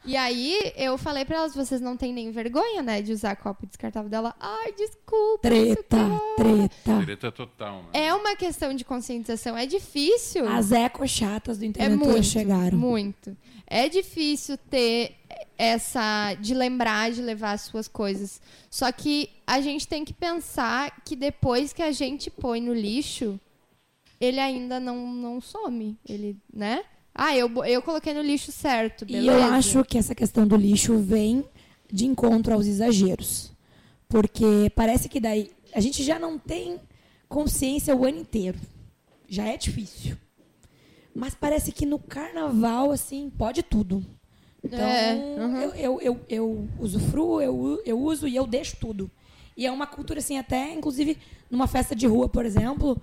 E 0.04 0.16
aí 0.16 0.72
eu 0.76 0.98
falei 0.98 1.24
pra 1.24 1.38
elas, 1.38 1.54
vocês 1.54 1.80
não 1.80 1.96
têm 1.96 2.12
nem 2.12 2.30
vergonha, 2.30 2.82
né, 2.82 3.00
de 3.00 3.12
usar 3.12 3.34
copo 3.36 3.66
descartável 3.66 4.10
dela. 4.10 4.34
Ai, 4.38 4.72
desculpa. 4.72 5.40
Treta, 5.42 5.96
treta. 6.36 7.04
Treta 7.04 7.32
total, 7.32 7.82
né? 7.84 7.88
É 7.94 8.14
uma 8.14 8.36
questão 8.36 8.74
de 8.74 8.84
conscientização, 8.84 9.56
é 9.56 9.64
difícil. 9.64 10.46
As 10.46 10.72
eco-chatas 10.72 11.58
do 11.58 11.64
É 11.64 11.68
Interventura 11.68 12.12
muito, 12.12 12.26
chegaram. 12.26 12.76
muito. 12.76 13.36
É 13.66 13.88
difícil 13.88 14.58
ter 14.58 15.16
essa 15.56 16.34
de 16.34 16.52
lembrar 16.52 17.10
de 17.10 17.22
levar 17.22 17.52
as 17.52 17.62
suas 17.62 17.88
coisas. 17.88 18.42
Só 18.70 18.90
que 18.92 19.30
a 19.46 19.60
gente 19.60 19.88
tem 19.88 20.04
que 20.04 20.12
pensar 20.12 21.00
que 21.04 21.16
depois 21.16 21.72
que 21.72 21.82
a 21.82 21.92
gente 21.92 22.30
põe 22.30 22.60
no 22.60 22.74
lixo, 22.74 23.40
ele 24.20 24.38
ainda 24.38 24.78
não, 24.78 25.06
não 25.06 25.40
some, 25.40 25.96
ele, 26.06 26.36
né? 26.52 26.84
Ah, 27.14 27.36
eu, 27.36 27.48
eu 27.64 27.80
coloquei 27.82 28.12
no 28.12 28.22
lixo 28.22 28.50
certo, 28.50 29.02
E 29.04 29.12
beleza? 29.12 29.30
eu 29.38 29.42
acho 29.52 29.84
que 29.84 29.96
essa 29.96 30.14
questão 30.14 30.46
do 30.46 30.56
lixo 30.56 30.98
vem 30.98 31.44
de 31.92 32.06
encontro 32.06 32.52
aos 32.54 32.66
exageros. 32.66 33.52
Porque 34.08 34.70
parece 34.74 35.08
que 35.08 35.20
daí 35.20 35.50
a 35.72 35.80
gente 35.80 36.02
já 36.02 36.18
não 36.18 36.38
tem 36.38 36.80
consciência 37.28 37.94
o 37.94 38.04
ano 38.04 38.18
inteiro. 38.18 38.58
Já 39.28 39.46
é 39.46 39.56
difícil. 39.56 40.16
Mas 41.14 41.34
parece 41.34 41.70
que 41.70 41.86
no 41.86 41.98
carnaval, 41.98 42.90
assim, 42.90 43.30
pode 43.30 43.62
tudo. 43.62 44.04
Então, 44.62 44.80
É, 44.80 45.14
uhum. 45.38 45.56
eu, 45.60 45.70
eu, 45.74 46.00
eu, 46.00 46.20
eu 46.28 46.68
usufruo, 46.80 47.40
eu, 47.40 47.80
eu 47.84 48.00
uso 48.00 48.26
e 48.26 48.34
eu 48.34 48.46
deixo 48.46 48.76
tudo. 48.80 49.10
E 49.56 49.64
é 49.66 49.70
uma 49.70 49.86
cultura, 49.86 50.18
assim, 50.18 50.36
até, 50.38 50.72
inclusive, 50.72 51.16
numa 51.48 51.68
festa 51.68 51.94
de 51.94 52.06
rua, 52.06 52.28
por 52.28 52.44
exemplo, 52.44 53.00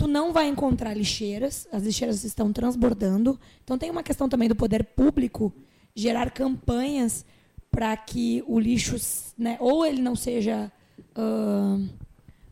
tu 0.00 0.08
não 0.08 0.32
vai 0.32 0.48
encontrar 0.48 0.94
lixeiras, 0.96 1.68
as 1.70 1.82
lixeiras 1.82 2.24
estão 2.24 2.50
transbordando. 2.54 3.38
Então 3.62 3.76
tem 3.76 3.90
uma 3.90 4.02
questão 4.02 4.30
também 4.30 4.48
do 4.48 4.56
poder 4.56 4.82
público 4.82 5.52
gerar 5.94 6.30
campanhas 6.30 7.22
para 7.70 7.94
que 7.98 8.42
o 8.46 8.58
lixo, 8.58 8.96
né, 9.36 9.58
ou 9.60 9.84
ele 9.84 10.00
não 10.00 10.16
seja 10.16 10.72
ahn, 11.14 11.86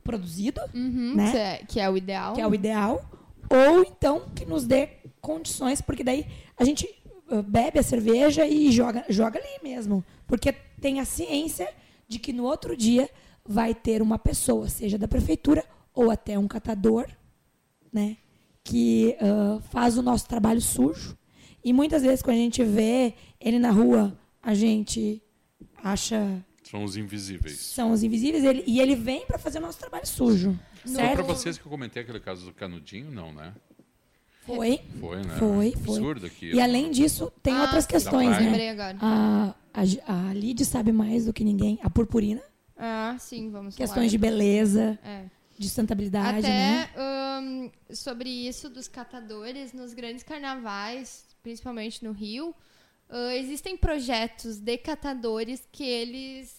produzido, 0.05 0.61
Uhum, 0.75 1.15
né? 1.17 1.31
que 1.31 1.37
é- 1.39 1.57
que 1.69 1.81
é 1.81 1.89
o 1.89 1.97
ideal. 1.97 2.35
que 2.35 2.41
é 2.43 2.47
o 2.47 2.55
ideal, 2.55 3.03
ou 3.49 3.83
então 3.83 4.27
que 4.35 4.45
nos 4.45 4.67
dê 4.67 4.89
condições, 5.23 5.81
porque 5.81 6.05
daí 6.05 6.27
a 6.55 6.65
gente 6.65 6.87
bebe 7.47 7.79
a 7.79 7.83
cerveja 7.83 8.47
e 8.47 8.71
joga, 8.71 9.07
joga 9.09 9.39
ali 9.39 9.63
mesmo. 9.63 10.05
Porque 10.27 10.53
tem 10.83 11.01
a 11.01 11.05
ciência 11.07 11.67
de 12.07 12.19
que 12.19 12.31
no 12.33 12.45
outro 12.45 12.77
dia 12.77 13.09
vai 13.43 13.75
ter 13.75 14.03
uma 14.03 14.19
pessoa, 14.19 14.69
seja 14.69 14.99
da 14.99 15.09
prefeitura 15.09 15.65
ou 15.95 16.11
até 16.11 16.39
um 16.39 16.47
catador, 16.47 17.07
né, 17.93 18.17
que 18.65 19.17
ah, 19.21 19.61
faz 19.71 19.97
o 19.99 20.03
nosso 20.03 20.27
trabalho 20.29 20.61
sujo. 20.61 21.17
E 21.65 21.73
muitas 21.73 22.03
vezes 22.03 22.23
quando 22.23 22.37
a 22.37 22.41
gente 22.41 22.63
vê 22.65 23.15
ele 23.41 23.59
na 23.59 23.71
rua, 23.71 24.17
a 24.43 24.55
gente 24.55 25.23
acha 25.83 26.43
São 26.63 26.85
os 26.85 26.97
invisíveis. 26.97 27.59
são 27.59 27.93
os 27.93 28.03
invisíveis 28.03 28.45
ele, 28.45 28.63
e 28.67 28.81
ele 28.81 28.95
vem 28.95 29.27
para 29.27 29.39
fazer 29.39 29.59
o 29.59 29.63
nosso 29.63 29.79
trabalho 29.79 30.07
sujo. 30.07 30.59
Foi 30.83 30.93
Certo? 30.93 31.15
pra 31.17 31.23
vocês 31.25 31.59
que 31.59 31.67
eu 31.67 31.71
comentei 31.71 32.03
aquele 32.03 32.21
caso 32.21 32.47
do 32.47 32.53
canudinho? 32.53 33.11
Não, 33.11 33.33
né? 33.33 33.53
Foi. 34.47 34.81
Foi, 34.99 35.17
né? 35.19 35.37
Foi, 35.39 35.73
foi. 35.73 35.97
Absurdo 35.99 36.27
aquilo. 36.27 36.57
E 36.57 36.61
além 36.61 36.91
disso, 36.91 37.31
tem 37.43 37.53
Ah, 37.55 37.63
outras 37.63 37.85
questões, 37.87 38.31
né? 38.31 38.39
Lembrei 38.41 38.69
agora. 38.71 38.97
A, 39.01 39.55
a, 39.75 40.29
a 40.31 40.33
Lid 40.33 40.65
sabe 40.65 40.91
mais 40.91 41.27
do 41.27 41.33
que 41.35 41.45
ninguém. 41.45 41.79
A 41.83 41.91
purpurina, 41.91 42.41
Ah, 42.77 43.15
sim, 43.19 43.51
vamos 43.51 43.75
questões 43.77 44.11
de 44.11 44.19
falar. 44.19 44.31
beleza, 44.33 44.99
É. 45.05 45.25
de 45.59 45.67
sustentabilidade, 45.67 46.43
né? 46.47 46.83
Até 46.85 47.01
ahn, 47.01 47.71
sobre 47.91 48.29
isso 48.31 48.69
dos 48.71 48.87
catadores, 48.89 49.73
nos 49.73 49.93
grandes 49.95 50.23
carnavais, 50.23 51.27
principalmente 51.43 52.05
no 52.05 52.13
Rio, 52.13 52.55
ah, 53.11 53.35
existem 53.35 53.77
projetos 53.77 54.59
de 54.59 54.77
catadores 54.79 55.67
que 55.73 55.85
eles. 55.85 56.57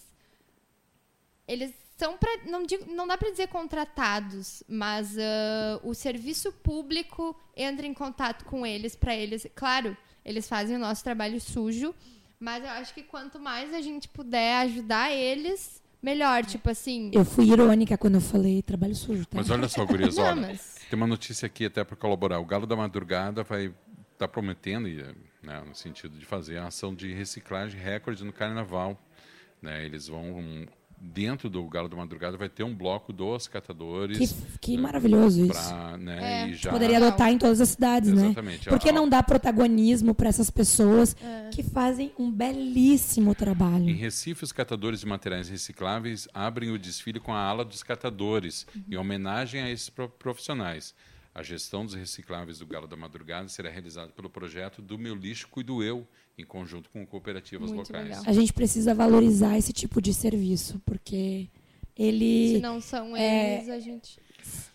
Eles 1.48 1.72
são 1.96 2.16
pra, 2.16 2.30
não, 2.46 2.62
digo- 2.64 2.92
não 2.94 3.06
dá 3.06 3.18
para 3.18 3.30
dizer 3.30 3.48
contratados, 3.48 4.62
mas 4.68 5.16
ah, 5.18 5.80
o 5.82 5.94
serviço 5.94 6.52
público 6.52 7.34
entra 7.56 7.86
em 7.86 7.94
contato 7.94 8.44
com 8.44 8.64
eles 8.66 8.94
para 8.96 9.14
eles. 9.14 9.46
Claro, 9.54 9.96
eles 10.24 10.48
fazem 10.48 10.76
o 10.76 10.78
nosso 10.78 11.02
trabalho 11.02 11.40
sujo, 11.40 11.94
mas 12.38 12.62
eu 12.64 12.70
acho 12.70 12.94
que 12.94 13.02
quanto 13.02 13.38
mais 13.38 13.72
a 13.74 13.80
gente 13.80 14.08
puder 14.08 14.56
ajudar 14.62 15.12
eles, 15.12 15.82
melhor. 16.02 16.44
Tipo 16.44 16.70
assim. 16.70 17.10
Eu 17.12 17.24
fui 17.24 17.50
irônica 17.50 17.96
quando 17.98 18.16
eu 18.16 18.20
falei 18.20 18.62
trabalho 18.62 18.94
sujo, 18.94 19.24
tá? 19.26 19.36
Mas 19.36 19.50
olha 19.50 19.68
só, 19.68 19.84
gurias, 19.84 20.16
Não, 20.16 20.24
olha, 20.24 20.36
mas- 20.36 20.76
tem 20.88 20.96
uma 20.96 21.06
notícia 21.06 21.46
aqui 21.46 21.66
até 21.66 21.84
para 21.84 21.96
colaborar. 21.96 22.38
O 22.40 22.44
Galo 22.44 22.66
da 22.66 22.76
Madrugada 22.76 23.42
vai 23.42 23.72
estar 24.12 24.28
prometendo, 24.28 24.88
né, 25.42 25.62
no 25.66 25.74
sentido 25.74 26.18
de 26.18 26.24
fazer 26.26 26.58
a 26.58 26.66
ação 26.66 26.94
de 26.94 27.12
reciclagem 27.12 27.80
recorde 27.80 28.24
no 28.24 28.32
Carnaval. 28.32 29.00
Né, 29.62 29.84
eles 29.84 30.08
vão 30.08 30.66
dentro 31.02 31.48
do 31.48 31.66
Galo 31.66 31.88
da 31.88 31.96
Madrugada 31.96 32.36
vai 32.36 32.48
ter 32.48 32.62
um 32.62 32.74
bloco 32.74 33.10
dos 33.12 33.48
catadores. 33.48 34.18
Que, 34.18 34.58
que 34.60 34.76
maravilhoso 34.78 35.46
isso. 35.46 35.68
pra, 35.68 35.96
né, 35.96 36.42
É, 36.44 36.48
e 36.48 36.54
já 36.54 36.70
Poderia 36.70 36.98
adotar 36.98 37.30
em 37.30 37.38
todas 37.38 37.60
as 37.60 37.70
cidades, 37.70 38.10
Exatamente. 38.10 38.66
né? 38.66 38.70
Por 38.70 38.78
que 38.78 38.90
A- 38.90 38.92
não 38.92 39.08
dar 39.08 39.22
protagonismo 39.22 40.14
para 40.14 40.28
essas 40.28 40.50
pessoas 40.50 41.16
É. 41.22 41.48
que 41.50 41.62
fazem 41.62 42.12
um 42.18 42.30
belíssimo 42.30 43.30
Em 43.30 43.34
trabalho? 43.34 43.96
Recife, 43.96 44.44
os 44.44 44.52
catadores 44.52 45.00
de 45.00 45.06
materiais 45.06 45.48
recicláveis 45.48 46.28
abrem 46.34 46.70
o 46.70 46.78
desfile 46.78 47.18
com 47.18 47.32
a 47.32 47.38
ala 47.40 47.64
dos 47.64 47.82
catadores, 47.82 48.66
em 48.90 48.96
homenagem 48.96 49.62
a 49.62 49.70
esses 49.70 49.88
pro- 49.88 50.08
profissionais. 50.08 50.94
A 51.34 51.42
gestão 51.42 51.86
dos 51.86 51.94
recicláveis 51.94 52.58
do 52.58 52.66
Galo 52.66 52.86
da 52.88 52.96
Madrugada 52.96 53.48
será 53.48 53.70
realizada 53.70 54.10
pelo 54.12 54.28
projeto 54.28 54.82
Do 54.82 54.98
Meu 54.98 55.14
Lixo 55.14 55.48
Cuido 55.48 55.82
Eu, 55.82 56.06
em 56.38 56.44
conjunto 56.44 56.88
com 56.90 57.04
cooperativas 57.06 57.70
Muito 57.70 57.88
locais. 57.88 58.08
legal. 58.08 58.22
A 58.26 58.32
gente 58.32 58.52
precisa 58.52 58.94
valorizar 58.94 59.58
esse 59.58 59.72
tipo 59.72 60.00
de 60.00 60.14
serviço, 60.14 60.80
porque 60.84 61.48
ele... 61.96 62.54
Se 62.56 62.60
não 62.60 62.80
são 62.80 63.16
é- 63.16 63.56
eles, 63.56 63.68
a 63.68 63.78
gente. 63.78 64.18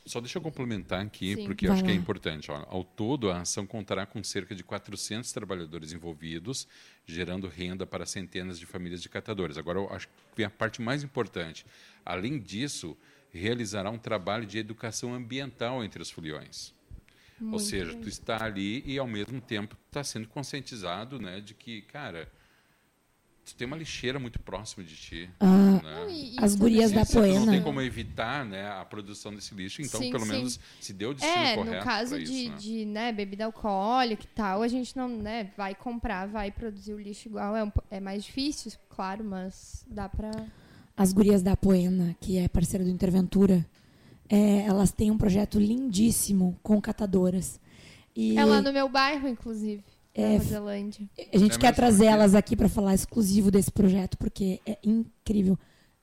Só 0.05 0.21
deixa 0.21 0.37
eu 0.37 0.41
complementar 0.43 1.03
aqui, 1.03 1.33
Sim. 1.35 1.45
porque 1.45 1.67
acho 1.67 1.83
que 1.83 1.89
é 1.89 1.93
importante. 1.93 2.51
Ó. 2.51 2.63
Ao 2.69 2.83
todo, 2.83 3.31
a 3.31 3.41
ação 3.41 3.65
contará 3.65 4.05
com 4.05 4.23
cerca 4.23 4.53
de 4.53 4.63
400 4.63 5.31
trabalhadores 5.31 5.91
envolvidos, 5.91 6.67
gerando 7.07 7.47
renda 7.47 7.87
para 7.87 8.05
centenas 8.05 8.59
de 8.59 8.67
famílias 8.67 9.01
de 9.01 9.09
catadores. 9.09 9.57
Agora, 9.57 9.79
eu 9.79 9.89
acho 9.89 10.07
que 10.07 10.13
vem 10.37 10.45
a 10.45 10.49
parte 10.51 10.79
mais 10.79 11.03
importante. 11.03 11.65
Além 12.05 12.37
disso, 12.39 12.95
realizará 13.31 13.89
um 13.89 13.97
trabalho 13.97 14.45
de 14.45 14.59
educação 14.59 15.15
ambiental 15.15 15.83
entre 15.83 15.99
os 16.03 16.11
foliões. 16.11 16.71
Ou 17.51 17.59
seja, 17.59 17.93
tu 17.95 18.07
está 18.07 18.43
ali 18.43 18.81
e, 18.85 18.97
ao 18.97 19.07
mesmo 19.07 19.41
tempo, 19.41 19.77
está 19.87 20.03
sendo 20.03 20.27
conscientizado 20.27 21.19
né, 21.19 21.41
de 21.41 21.53
que, 21.53 21.81
cara, 21.81 22.31
tu 23.45 23.53
tem 23.55 23.67
uma 23.67 23.77
lixeira 23.77 24.17
muito 24.17 24.39
próxima 24.39 24.83
de 24.83 24.95
ti. 24.95 25.29
Ah, 25.39 25.81
né? 25.83 26.07
E- 26.09 26.35
e 26.35 26.43
As 26.43 26.55
gurias 26.55 26.91
da 26.91 27.05
tu 27.05 27.15
não 27.15 27.21
Poena. 27.21 27.51
tem 27.51 27.61
como 27.61 27.81
evitar 27.81 28.43
né, 28.45 28.67
a 28.71 28.83
produção 28.85 29.33
desse 29.35 29.53
lixo, 29.53 29.81
então 29.81 29.99
Sim, 30.01 30.11
pelo 30.11 30.25
sim. 30.25 30.31
menos 30.31 30.59
se 30.79 30.93
deu 30.93 31.11
o 31.11 31.13
destino 31.13 31.45
É, 31.45 31.55
correto 31.55 31.77
no 31.77 31.83
caso 31.83 32.17
de, 32.17 32.23
isso, 32.23 32.49
né? 32.49 32.55
de 32.57 32.85
né, 32.85 33.11
bebida 33.11 33.45
alcoólica 33.45 34.23
e 34.23 34.27
tal, 34.27 34.61
a 34.63 34.67
gente 34.67 34.95
não 34.97 35.09
né, 35.09 35.51
vai 35.57 35.75
comprar, 35.75 36.25
vai 36.27 36.51
produzir 36.51 36.93
o 36.93 36.99
lixo 36.99 37.27
igual. 37.27 37.55
É, 37.55 37.63
um 37.63 37.71
é 37.91 37.99
mais 37.99 38.23
difícil, 38.23 38.71
claro, 38.89 39.23
mas 39.23 39.85
dá 39.87 40.07
pra. 40.09 40.31
as 40.97 41.11
gurias 41.13 41.43
da 41.43 41.55
Poena, 41.55 42.15
que 42.21 42.37
é 42.37 42.47
parceira 42.47 42.83
do 42.83 42.89
Interventura, 42.89 43.63
é, 44.29 44.61
elas 44.61 44.91
têm 44.91 45.11
um 45.11 45.17
projeto 45.17 45.59
lindíssimo 45.59 46.57
com 46.63 46.79
catadoras. 46.81 47.59
E 48.15 48.37
É 48.37 48.45
lá 48.45 48.61
no 48.61 48.71
meu 48.71 48.87
bairro, 48.89 49.27
inclusive. 49.27 49.83
É, 50.13 50.29
Nova 50.33 50.43
Zelândia. 50.45 51.09
a 51.33 51.37
gente 51.37 51.55
É 51.57 51.59
quer 51.59 51.75
trazer 51.75 52.05
elas 52.05 52.33
aqui 52.35 52.55
para 52.55 52.69
falar 52.69 52.93
exclusivo 52.93 53.51
desse 53.51 53.69
projeto, 53.71 54.17
porque 54.17 54.61
é 54.65 54.77
incrível. 54.83 55.59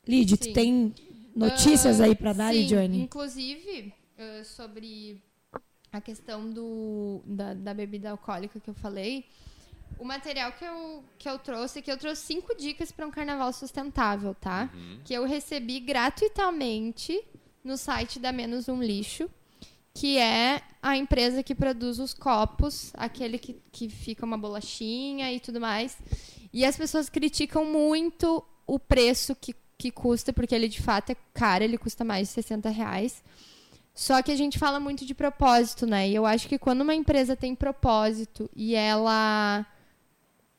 Lid, 0.07 0.37
tu 0.37 0.53
tem 0.53 0.95
notícias 1.35 2.01
Ah, 2.01 2.05
aí 2.05 2.15
para 2.15 2.35
dar, 2.35 2.53
sim, 2.53 2.61
Lidiane? 2.61 3.01
Inclusive, 3.01 3.95
ah, 4.19 4.45
sobre 4.45 5.23
a 5.91 6.01
questão 6.01 6.51
do, 6.51 7.23
da, 7.25 7.55
da 7.55 7.73
bebida 7.73 8.11
alcoólica 8.11 8.61
que 8.61 8.69
eu 8.69 8.75
falei, 8.75 9.25
o 9.99 10.05
material 10.05 10.53
que 10.53 10.65
eu, 10.65 11.05
que 11.19 11.29
eu 11.29 11.39
trouxe, 11.39 11.81
que 11.81 11.91
eu 11.91 11.97
trouxe 11.97 12.23
cinco 12.23 12.55
dicas 12.57 12.91
para 12.93 13.07
um 13.07 13.11
carnaval 13.11 13.53
sustentável, 13.53 14.35
tá? 14.35 14.71
Que 15.05 15.15
eu 15.15 15.25
recebi 15.25 15.81
gratuitamente 15.81 17.23
no 17.65 17.77
site 17.77 18.19
da 18.19 18.33
Menos 18.33 18.69
Um 18.69 18.83
Lixo, 18.83 19.31
que 19.95 20.19
é 20.19 20.63
a 20.83 20.97
empresa 20.97 21.43
que 21.43 21.55
produz 21.55 21.99
os 21.99 22.15
copos, 22.15 22.93
aquele 22.95 23.39
que, 23.39 23.61
que 23.71 23.89
fica 23.89 24.25
uma 24.25 24.39
bolachinha 24.39 25.33
e 25.33 25.39
tudo 25.39 25.61
mais. 25.61 25.97
E 26.53 26.65
as 26.65 26.77
pessoas 26.77 27.09
criticam 27.09 27.65
muito 27.65 28.45
o 28.67 28.79
preço 28.79 29.35
que, 29.35 29.55
que 29.77 29.91
custa, 29.91 30.33
porque 30.33 30.55
ele 30.55 30.69
de 30.69 30.81
fato 30.81 31.11
é 31.11 31.17
caro, 31.35 31.65
ele 31.65 31.79
custa 31.79 32.05
mais 32.05 32.29
de 32.29 32.35
60 32.35 32.71
reais. 32.71 33.23
Só 33.95 34.23
que 34.23 34.33
a 34.33 34.37
gente 34.37 34.59
fala 34.59 34.81
muito 34.81 35.05
de 35.05 35.15
propósito, 35.15 35.87
né? 35.87 36.09
E 36.09 36.15
eu 36.15 36.25
acho 36.25 36.49
que 36.49 36.59
quando 36.59 36.81
uma 36.81 36.95
empresa 36.95 37.37
tem 37.37 37.55
propósito 37.55 38.51
e 38.57 38.75
ela 38.75 39.67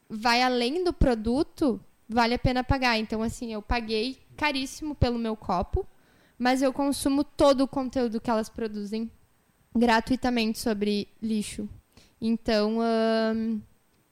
vai 0.08 0.44
além 0.44 0.84
do 0.84 0.94
produto, 0.94 1.84
vale 2.08 2.36
a 2.36 2.40
pena 2.40 2.64
pagar. 2.64 3.00
Então, 3.00 3.24
assim, 3.24 3.52
eu 3.52 3.62
paguei 3.62 4.20
caríssimo 4.38 4.94
pelo 4.94 5.18
meu 5.18 5.36
copo, 5.36 5.88
mas 6.38 6.62
eu 6.62 6.74
consumo 6.74 7.24
todo 7.24 7.62
o 7.62 7.68
conteúdo 7.68 8.20
que 8.20 8.30
elas 8.30 8.50
produzem 8.50 9.12
gratuitamente 9.76 10.60
sobre 10.60 11.08
lixo. 11.22 11.68
Então, 12.22 12.78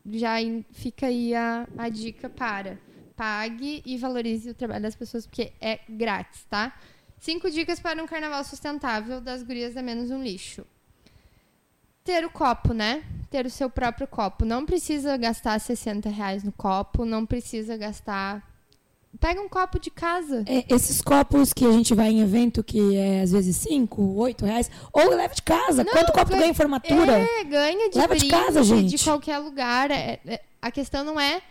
já 0.05 0.35
fica 0.71 1.07
aí 1.07 1.33
a, 1.33 1.67
a 1.77 1.89
dica 1.89 2.29
para 2.29 2.77
pague 3.21 3.83
e 3.85 3.97
valorize 3.97 4.49
o 4.49 4.55
trabalho 4.55 4.81
das 4.81 4.95
pessoas, 4.95 5.27
porque 5.27 5.53
é 5.61 5.79
grátis, 5.87 6.43
tá? 6.45 6.75
Cinco 7.19 7.51
dicas 7.51 7.79
para 7.79 8.01
um 8.01 8.07
carnaval 8.07 8.43
sustentável 8.43 9.21
das 9.21 9.43
gurias 9.43 9.75
da 9.75 9.83
Menos 9.83 10.09
um 10.09 10.23
Lixo. 10.23 10.65
Ter 12.03 12.25
o 12.25 12.31
copo, 12.31 12.73
né? 12.73 13.03
Ter 13.29 13.45
o 13.45 13.49
seu 13.51 13.69
próprio 13.69 14.07
copo. 14.07 14.43
Não 14.43 14.65
precisa 14.65 15.15
gastar 15.17 15.59
60 15.59 16.09
reais 16.09 16.43
no 16.43 16.51
copo, 16.51 17.05
não 17.05 17.23
precisa 17.23 17.77
gastar... 17.77 18.50
Pega 19.19 19.41
um 19.41 19.49
copo 19.49 19.77
de 19.79 19.91
casa. 19.91 20.43
É, 20.47 20.65
esses 20.73 21.01
copos 21.01 21.53
que 21.53 21.65
a 21.65 21.71
gente 21.71 21.93
vai 21.93 22.09
em 22.09 22.21
evento, 22.21 22.63
que 22.63 22.95
é 22.95 23.21
às 23.21 23.31
vezes 23.31 23.55
5, 23.57 24.01
8 24.15 24.45
reais, 24.45 24.71
ou 24.91 25.09
leva 25.09 25.33
de 25.35 25.41
casa. 25.41 25.83
Não, 25.83 25.91
Quanto 25.91 26.11
copo 26.11 26.29
ganha- 26.29 26.39
ganha 26.39 26.51
em 26.51 26.55
formatura? 26.55 27.19
É, 27.19 27.43
ganha 27.43 27.89
de 27.89 27.97
Leva 27.97 28.15
de 28.15 28.25
brinde, 28.27 28.45
casa, 28.45 28.63
gente. 28.63 28.95
de 28.95 29.03
qualquer 29.03 29.37
lugar. 29.39 29.91
É- 29.91 30.19
é- 30.25 30.41
a 30.61 30.71
questão 30.71 31.03
não 31.03 31.19
é 31.19 31.41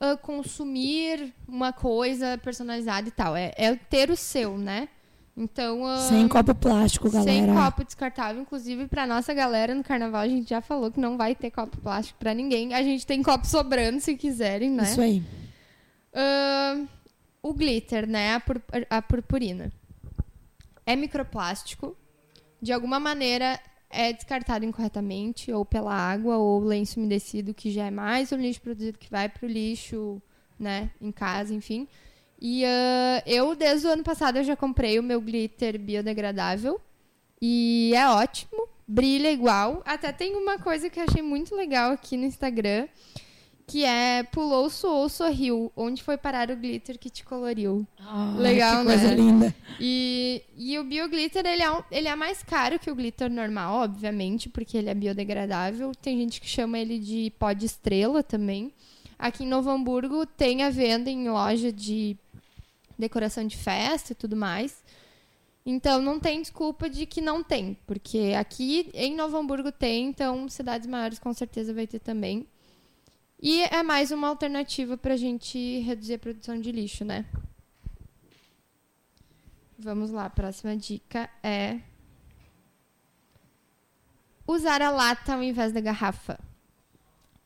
ah, 0.00 0.16
consumir 0.16 1.32
uma 1.46 1.72
coisa 1.74 2.38
personalizada 2.38 3.06
e 3.06 3.10
tal. 3.12 3.36
É, 3.36 3.52
é 3.56 3.74
ter 3.76 4.10
o 4.10 4.16
seu, 4.16 4.56
né? 4.56 4.88
Então. 5.36 5.86
ah, 5.86 5.98
Sem 6.08 6.26
copo 6.26 6.54
plástico, 6.54 7.10
galera. 7.10 7.30
Sem 7.30 7.54
copo 7.54 7.84
descartável. 7.84 8.40
Inclusive, 8.42 8.86
pra 8.88 9.06
nossa 9.06 9.32
galera 9.34 9.74
no 9.74 9.84
carnaval, 9.84 10.22
a 10.22 10.28
gente 10.28 10.48
já 10.50 10.60
falou 10.62 10.90
que 10.90 10.98
não 10.98 11.16
vai 11.18 11.34
ter 11.34 11.50
copo 11.50 11.76
plástico 11.78 12.18
pra 12.18 12.32
ninguém. 12.34 12.72
A 12.74 12.82
gente 12.82 13.06
tem 13.06 13.22
copo 13.22 13.46
sobrando 13.46 14.00
se 14.00 14.16
quiserem, 14.16 14.70
né? 14.70 14.84
Isso 14.84 15.00
aí. 15.00 15.22
Ahn, 16.14 16.86
o 17.42 17.52
glitter, 17.52 18.06
né? 18.06 18.34
A, 18.34 18.40
pur- 18.40 18.62
a 18.88 19.02
purpurina. 19.02 19.72
É 20.84 20.96
microplástico. 20.96 21.96
De 22.60 22.72
alguma 22.72 23.00
maneira 23.00 23.58
é 23.88 24.12
descartado 24.12 24.64
incorretamente, 24.64 25.52
ou 25.52 25.64
pela 25.64 25.94
água, 25.94 26.36
ou 26.36 26.60
lenço 26.60 27.00
umedecido, 27.00 27.54
que 27.54 27.70
já 27.70 27.86
é 27.86 27.90
mais 27.90 28.30
um 28.32 28.36
lixo 28.36 28.60
produzido 28.60 28.98
que 28.98 29.10
vai 29.10 29.28
pro 29.28 29.48
lixo, 29.48 30.20
né? 30.58 30.90
Em 31.00 31.10
casa, 31.10 31.54
enfim. 31.54 31.88
E 32.40 32.64
ah, 32.64 33.22
eu, 33.26 33.54
desde 33.54 33.86
o 33.86 33.90
ano 33.90 34.02
passado, 34.04 34.38
eu 34.38 34.44
já 34.44 34.56
comprei 34.56 34.98
o 34.98 35.02
meu 35.02 35.20
glitter 35.20 35.78
biodegradável. 35.78 36.80
E 37.40 37.92
é 37.94 38.08
ótimo. 38.08 38.68
Brilha 38.86 39.30
igual. 39.30 39.82
Até 39.84 40.12
tem 40.12 40.34
uma 40.34 40.58
coisa 40.58 40.90
que 40.90 40.98
eu 40.98 41.04
achei 41.04 41.22
muito 41.22 41.54
legal 41.54 41.92
aqui 41.92 42.16
no 42.16 42.24
Instagram 42.24 42.88
que 43.70 43.84
é 43.84 44.22
pulou, 44.24 44.68
suou, 44.68 45.08
sorriu. 45.08 45.70
Onde 45.76 46.02
foi 46.02 46.16
parar 46.16 46.50
o 46.50 46.56
glitter 46.56 46.98
que 46.98 47.08
te 47.08 47.24
coloriu? 47.24 47.86
Ai, 47.98 48.36
Legal, 48.38 48.80
que 48.80 48.86
coisa 48.86 49.08
né? 49.08 49.14
linda. 49.14 49.54
E, 49.78 50.42
e 50.56 50.78
o 50.78 50.84
bioglitter, 50.84 51.46
ele 51.46 51.62
é, 51.62 51.70
um- 51.70 51.82
ele 51.90 52.08
é 52.08 52.16
mais 52.16 52.42
caro 52.42 52.78
que 52.78 52.90
o 52.90 52.94
glitter 52.94 53.30
normal, 53.30 53.82
obviamente, 53.84 54.48
porque 54.48 54.76
ele 54.76 54.90
é 54.90 54.94
biodegradável. 54.94 55.92
Tem 56.02 56.18
gente 56.18 56.40
que 56.40 56.48
chama 56.48 56.78
ele 56.78 56.98
de 56.98 57.32
pó 57.38 57.52
de 57.52 57.66
estrela 57.66 58.22
também. 58.22 58.72
Aqui 59.18 59.44
em 59.44 59.48
Novo 59.48 59.70
Hamburgo 59.70 60.24
tem 60.26 60.62
a 60.62 60.70
venda 60.70 61.10
em 61.10 61.28
loja 61.28 61.70
de 61.72 62.16
decoração 62.98 63.46
de 63.46 63.56
festa 63.56 64.12
e 64.12 64.14
tudo 64.14 64.34
mais. 64.36 64.82
Então 65.64 66.00
não 66.00 66.18
tem 66.18 66.40
desculpa 66.40 66.88
de 66.88 67.04
que 67.06 67.20
não 67.20 67.42
tem, 67.42 67.76
porque 67.86 68.32
aqui 68.38 68.90
em 68.94 69.14
Novo 69.14 69.36
Hamburgo 69.36 69.70
tem, 69.70 70.06
então 70.08 70.48
cidades 70.48 70.86
maiores 70.88 71.18
com 71.18 71.32
certeza 71.34 71.72
vai 71.74 71.86
ter 71.86 71.98
também. 72.00 72.46
E 73.42 73.62
é 73.62 73.82
mais 73.82 74.10
uma 74.10 74.28
alternativa 74.28 74.98
para 74.98 75.14
a 75.14 75.16
gente 75.16 75.80
reduzir 75.80 76.14
a 76.14 76.18
produção 76.18 76.60
de 76.60 76.70
lixo, 76.70 77.06
né? 77.06 77.24
Vamos 79.78 80.10
lá, 80.10 80.26
a 80.26 80.30
próxima 80.30 80.76
dica 80.76 81.30
é 81.42 81.80
usar 84.46 84.82
a 84.82 84.90
lata 84.90 85.34
ao 85.34 85.42
invés 85.42 85.72
da 85.72 85.80
garrafa. 85.80 86.38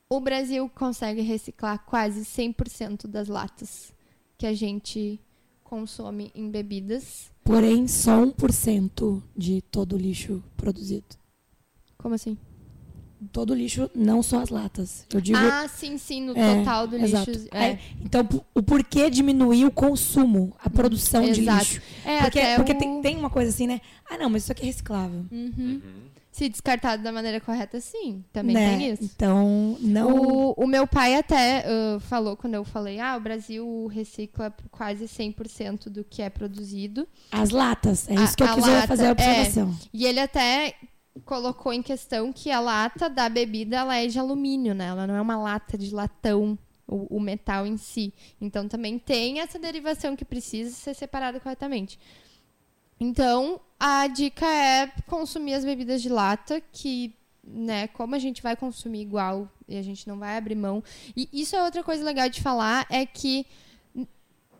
O 0.08 0.18
Brasil 0.20 0.68
consegue 0.68 1.20
reciclar 1.20 1.84
quase 1.84 2.22
100% 2.22 3.06
das 3.06 3.28
latas 3.28 3.94
que 4.36 4.48
a 4.48 4.52
gente 4.52 5.20
consome 5.62 6.32
em 6.34 6.50
bebidas. 6.50 7.30
Porém, 7.44 7.86
só 7.86 8.24
1% 8.24 9.22
de 9.36 9.62
todo 9.62 9.94
o 9.94 9.98
lixo 9.98 10.42
produzido. 10.56 11.16
Como 11.96 12.16
assim? 12.16 12.36
Todo 13.32 13.50
o 13.50 13.54
lixo, 13.54 13.90
não 13.94 14.22
só 14.22 14.40
as 14.40 14.48
latas. 14.50 15.06
Eu 15.12 15.20
digo. 15.20 15.38
ah, 15.38 15.66
sim, 15.68 15.96
sim, 15.98 16.20
no 16.22 16.36
É, 16.36 16.56
total 16.58 16.86
do 16.86 16.96
exato. 16.96 17.30
lixo. 17.30 17.48
Aí, 17.52 17.62
É, 17.72 17.78
então, 18.04 18.26
o 18.54 18.62
porquê 18.62 19.08
diminuir 19.10 19.64
o 19.64 19.70
consumo, 19.70 20.54
a 20.62 20.68
produção 20.70 21.22
de 21.30 21.40
Exato. 21.42 21.58
lixo? 21.58 21.82
é 22.04 22.20
Porque, 22.22 22.38
até 22.40 22.56
porque 22.56 22.72
o- 22.72 22.78
tem, 22.78 23.00
tem 23.02 23.16
uma 23.16 23.30
coisa 23.30 23.50
assim, 23.50 23.66
né? 23.66 23.80
Ah, 24.10 24.18
não, 24.18 24.28
mas 24.30 24.42
isso 24.44 24.52
aqui 24.52 24.62
é 24.62 24.66
reciclável. 24.66 25.24
Uhum. 25.30 25.80
Se 26.32 26.48
descartado 26.48 27.00
da 27.00 27.12
maneira 27.12 27.40
correta, 27.40 27.80
sim. 27.80 28.24
Também 28.32 28.56
né? 28.56 28.76
tem 28.76 28.90
isso. 28.92 29.04
Então, 29.04 29.76
não. 29.80 30.10
O, 30.16 30.64
o 30.64 30.66
meu 30.66 30.84
pai 30.84 31.14
até 31.14 31.64
ah, 31.64 32.00
falou 32.00 32.36
quando 32.36 32.54
eu 32.54 32.64
falei, 32.64 32.98
ah, 32.98 33.16
o 33.16 33.20
Brasil 33.20 33.86
recicla 33.86 34.52
quase 34.72 35.04
100% 35.06 35.88
do 35.88 36.02
que 36.02 36.20
é 36.22 36.28
produzido. 36.28 37.06
As 37.30 37.50
latas. 37.50 38.08
É 38.08 38.16
A- 38.18 38.24
isso 38.24 38.36
que 38.36 38.42
eu 38.42 38.52
quis 38.52 38.66
lata, 38.66 38.86
fazer 38.88 39.04
a 39.04 39.08
é. 39.08 39.12
observação. 39.12 39.76
E 39.92 40.04
ele 40.06 40.18
até 40.18 40.74
colocou 41.24 41.72
em 41.72 41.82
questão 41.82 42.32
que 42.32 42.50
a 42.50 42.60
lata 42.60 43.08
da 43.08 43.28
bebida 43.28 43.76
ela 43.76 43.96
é 43.96 44.06
de 44.06 44.18
alumínio, 44.18 44.74
né? 44.74 44.86
Ela 44.86 45.06
não 45.06 45.14
é 45.14 45.20
uma 45.20 45.36
lata 45.36 45.78
de 45.78 45.94
latão, 45.94 46.58
o, 46.86 47.16
o 47.16 47.20
metal 47.20 47.66
em 47.66 47.76
si. 47.76 48.12
Então 48.40 48.68
também 48.68 48.98
tem 48.98 49.40
essa 49.40 49.58
derivação 49.58 50.16
que 50.16 50.24
precisa 50.24 50.74
ser 50.74 50.94
separada 50.94 51.40
corretamente. 51.40 51.98
Então, 52.98 53.60
a 53.78 54.06
dica 54.06 54.46
é 54.46 54.86
consumir 55.06 55.54
as 55.54 55.64
bebidas 55.64 56.00
de 56.00 56.08
lata, 56.08 56.62
que, 56.72 57.14
né, 57.42 57.88
como 57.88 58.14
a 58.14 58.18
gente 58.18 58.42
vai 58.42 58.56
consumir 58.56 59.02
igual 59.02 59.48
e 59.68 59.76
a 59.76 59.82
gente 59.82 60.06
não 60.06 60.18
vai 60.18 60.36
abrir 60.36 60.54
mão. 60.54 60.82
E 61.16 61.28
isso 61.32 61.56
é 61.56 61.62
outra 61.62 61.82
coisa 61.82 62.04
legal 62.04 62.28
de 62.28 62.40
falar, 62.40 62.86
é 62.88 63.04
que 63.04 63.46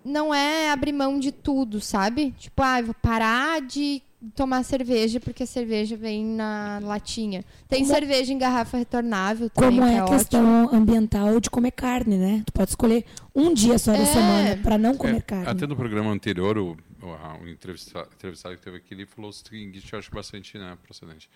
não 0.05 0.35
é 0.35 0.71
abrir 0.71 0.93
mão 0.93 1.19
de 1.19 1.33
tudo, 1.33 1.81
sabe? 1.81 2.33
Tipo, 2.33 2.63
ah, 2.63 2.83
vou 2.83 2.95
parar 2.95 3.63
de 3.63 4.03
tomar 4.35 4.63
cerveja 4.65 5.19
porque 5.21 5.43
a 5.43 5.47
cerveja 5.47 5.97
vem 5.97 6.25
na 6.25 6.79
latinha. 6.83 7.45
Tem 7.69 7.81
Como- 7.83 7.93
cerveja 7.93 8.33
em 8.33 8.39
garrafa 8.39 8.77
retornável 8.77 9.51
também, 9.51 9.71
Como 9.79 9.83
que 9.83 9.93
é 9.93 9.97
é 9.97 9.99
a 9.99 10.05
ótimo. 10.05 10.19
questão 10.19 10.75
ambiental 10.75 11.41
de 11.41 11.51
comer 11.51 11.71
carne, 11.73 12.17
né? 12.17 12.43
Tu 12.47 12.53
pode 12.53 12.71
escolher 12.71 13.05
um 13.35 13.53
dia 13.53 13.79
só 13.79 13.93
da 13.93 13.99
É. 13.99 14.07
semana 14.07 14.57
para 14.63 14.79
não 14.79 14.97
comer 14.97 15.17
É, 15.17 15.21
carne. 15.21 15.49
Até 15.49 15.67
no 15.67 15.77
programa 15.77 16.11
anterior, 16.11 16.57
o, 16.59 16.77
o, 17.03 17.43
o 17.45 17.49
entrevista- 17.49 18.09
entrevistado 18.15 18.57
que 18.57 18.63
teve 18.63 18.77
aqui, 18.79 18.95
ele 18.95 19.07
falou 19.07 19.31
o 19.31 19.33
seguinte, 19.33 19.83
eu 19.93 19.99
acho 19.99 20.11
bastante 20.11 20.57
né, 20.59 20.77
procedente. 20.83 21.29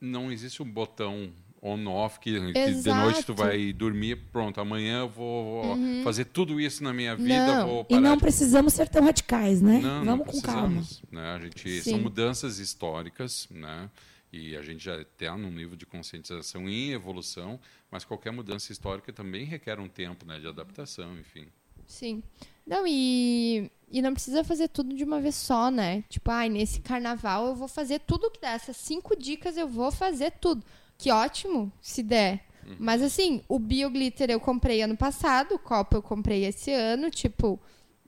Não 0.00 0.30
existe 0.30 0.62
um 0.62 0.70
botão 0.70 1.30
on-off 1.64 2.20
que, 2.20 2.52
que 2.52 2.74
de 2.74 2.92
noite 2.92 3.24
tu 3.24 3.34
vai 3.34 3.72
dormir, 3.72 4.16
pronto, 4.30 4.60
amanhã 4.60 5.00
eu 5.00 5.08
vou, 5.08 5.74
vou 5.74 6.02
fazer 6.04 6.26
tudo 6.26 6.60
isso 6.60 6.84
na 6.84 6.92
minha 6.92 7.16
vida, 7.16 7.64
Uhum. 7.64 7.86
Não. 7.88 7.96
E 7.96 8.00
não 8.00 8.16
de 8.16 8.20
precisamos 8.20 8.74
ser 8.74 8.88
tão 8.88 9.02
radicais, 9.02 9.62
né? 9.62 9.80
não, 9.82 10.04
Vamos 10.04 10.18
não 10.18 10.18
com 10.26 10.40
calma. 10.42 10.82
Né? 11.10 11.34
A 11.34 11.38
gente, 11.40 11.80
Sim. 11.80 11.90
são 11.92 11.98
mudanças 12.00 12.58
históricas, 12.58 13.48
né? 13.50 13.88
E 14.30 14.56
a 14.56 14.62
gente 14.62 14.84
já 14.84 15.00
está 15.00 15.36
num 15.36 15.50
nível 15.50 15.76
de 15.76 15.86
conscientização 15.86 16.68
em 16.68 16.90
evolução, 16.90 17.58
mas 17.90 18.04
qualquer 18.04 18.32
mudança 18.32 18.72
histórica 18.72 19.12
também 19.12 19.44
requer 19.44 19.78
um 19.78 19.88
tempo 19.88 20.26
né, 20.26 20.38
de 20.38 20.46
adaptação, 20.48 21.16
enfim. 21.18 21.46
Sim. 21.86 22.22
Não, 22.66 22.84
e, 22.86 23.70
e 23.90 24.02
não 24.02 24.12
precisa 24.12 24.42
fazer 24.42 24.68
tudo 24.68 24.94
de 24.94 25.04
uma 25.04 25.20
vez 25.20 25.34
só, 25.36 25.70
né? 25.70 26.02
Tipo, 26.08 26.30
ai, 26.30 26.48
nesse 26.48 26.80
carnaval 26.80 27.46
eu 27.48 27.54
vou 27.54 27.68
fazer 27.68 28.00
tudo 28.00 28.30
que 28.30 28.40
der. 28.40 28.56
Essas 28.56 28.76
cinco 28.76 29.16
dicas 29.16 29.56
eu 29.56 29.68
vou 29.68 29.92
fazer 29.92 30.32
tudo. 30.32 30.64
Que 30.96 31.10
ótimo, 31.10 31.72
se 31.80 32.02
der. 32.02 32.44
Mas 32.78 33.02
assim, 33.02 33.42
o 33.48 33.58
bioglitter 33.58 34.30
eu 34.30 34.40
comprei 34.40 34.82
ano 34.82 34.96
passado, 34.96 35.54
o 35.54 35.58
copo 35.58 35.96
eu 35.96 36.02
comprei 36.02 36.44
esse 36.44 36.72
ano, 36.72 37.10
tipo, 37.10 37.60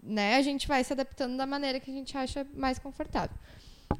né? 0.02 0.36
A 0.36 0.42
gente 0.42 0.66
vai 0.66 0.82
se 0.82 0.92
adaptando 0.92 1.36
da 1.36 1.46
maneira 1.46 1.78
que 1.78 1.90
a 1.90 1.94
gente 1.94 2.16
acha 2.16 2.46
mais 2.54 2.78
confortável. 2.78 3.36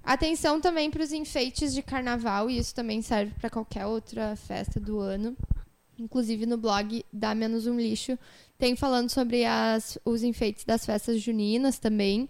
Atenção 0.03 0.61
também 0.61 0.91
para 0.91 1.03
os 1.03 1.13
enfeites 1.13 1.75
de 1.75 1.83
carnaval, 1.83 2.49
e 2.49 2.59
isso 2.59 2.75
também 2.75 3.03
serve 3.03 3.33
para 3.39 3.51
qualquer 3.51 3.87
outra 3.87 4.35
festa 4.37 4.81
do 4.81 4.99
ano. 4.99 5.37
Inclusive 5.99 6.47
no 6.47 6.59
blog 6.59 7.05
Dá 7.13 7.35
Menos 7.35 7.67
Um 7.67 7.79
Lixo 7.79 8.19
tem 8.59 8.77
falando 8.77 9.11
sobre 9.11 9.45
as, 9.45 9.99
os 10.05 10.23
enfeites 10.23 10.65
das 10.65 10.85
festas 10.85 11.21
juninas 11.21 11.79
também. 11.79 12.29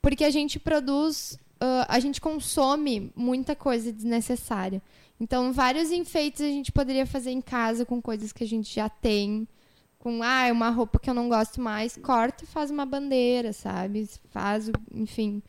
Porque 0.00 0.24
a 0.24 0.30
gente 0.30 0.58
produz, 0.58 1.38
ah, 1.60 1.86
a 1.88 2.00
gente 2.00 2.20
consome 2.20 3.12
muita 3.14 3.54
coisa 3.56 3.92
desnecessária. 3.92 4.82
Então, 5.20 5.52
vários 5.52 5.90
enfeites 5.90 6.40
a 6.40 6.46
gente 6.48 6.70
poderia 6.70 7.04
fazer 7.06 7.30
em 7.30 7.40
casa 7.40 7.84
com 7.84 8.00
coisas 8.00 8.32
que 8.32 8.44
a 8.44 8.46
gente 8.46 8.74
já 8.74 8.88
tem. 8.88 9.46
Com, 9.98 10.22
ah, 10.22 10.46
é 10.46 10.52
uma 10.52 10.70
roupa 10.70 10.96
que 11.00 11.10
eu 11.10 11.14
não 11.14 11.28
gosto 11.28 11.60
mais, 11.60 11.96
corta 11.96 12.44
e 12.44 12.46
faz 12.46 12.70
uma 12.70 12.86
bandeira, 12.86 13.52
sabe? 13.52 14.08
Faz, 14.30 14.70
enfim. 14.94 15.42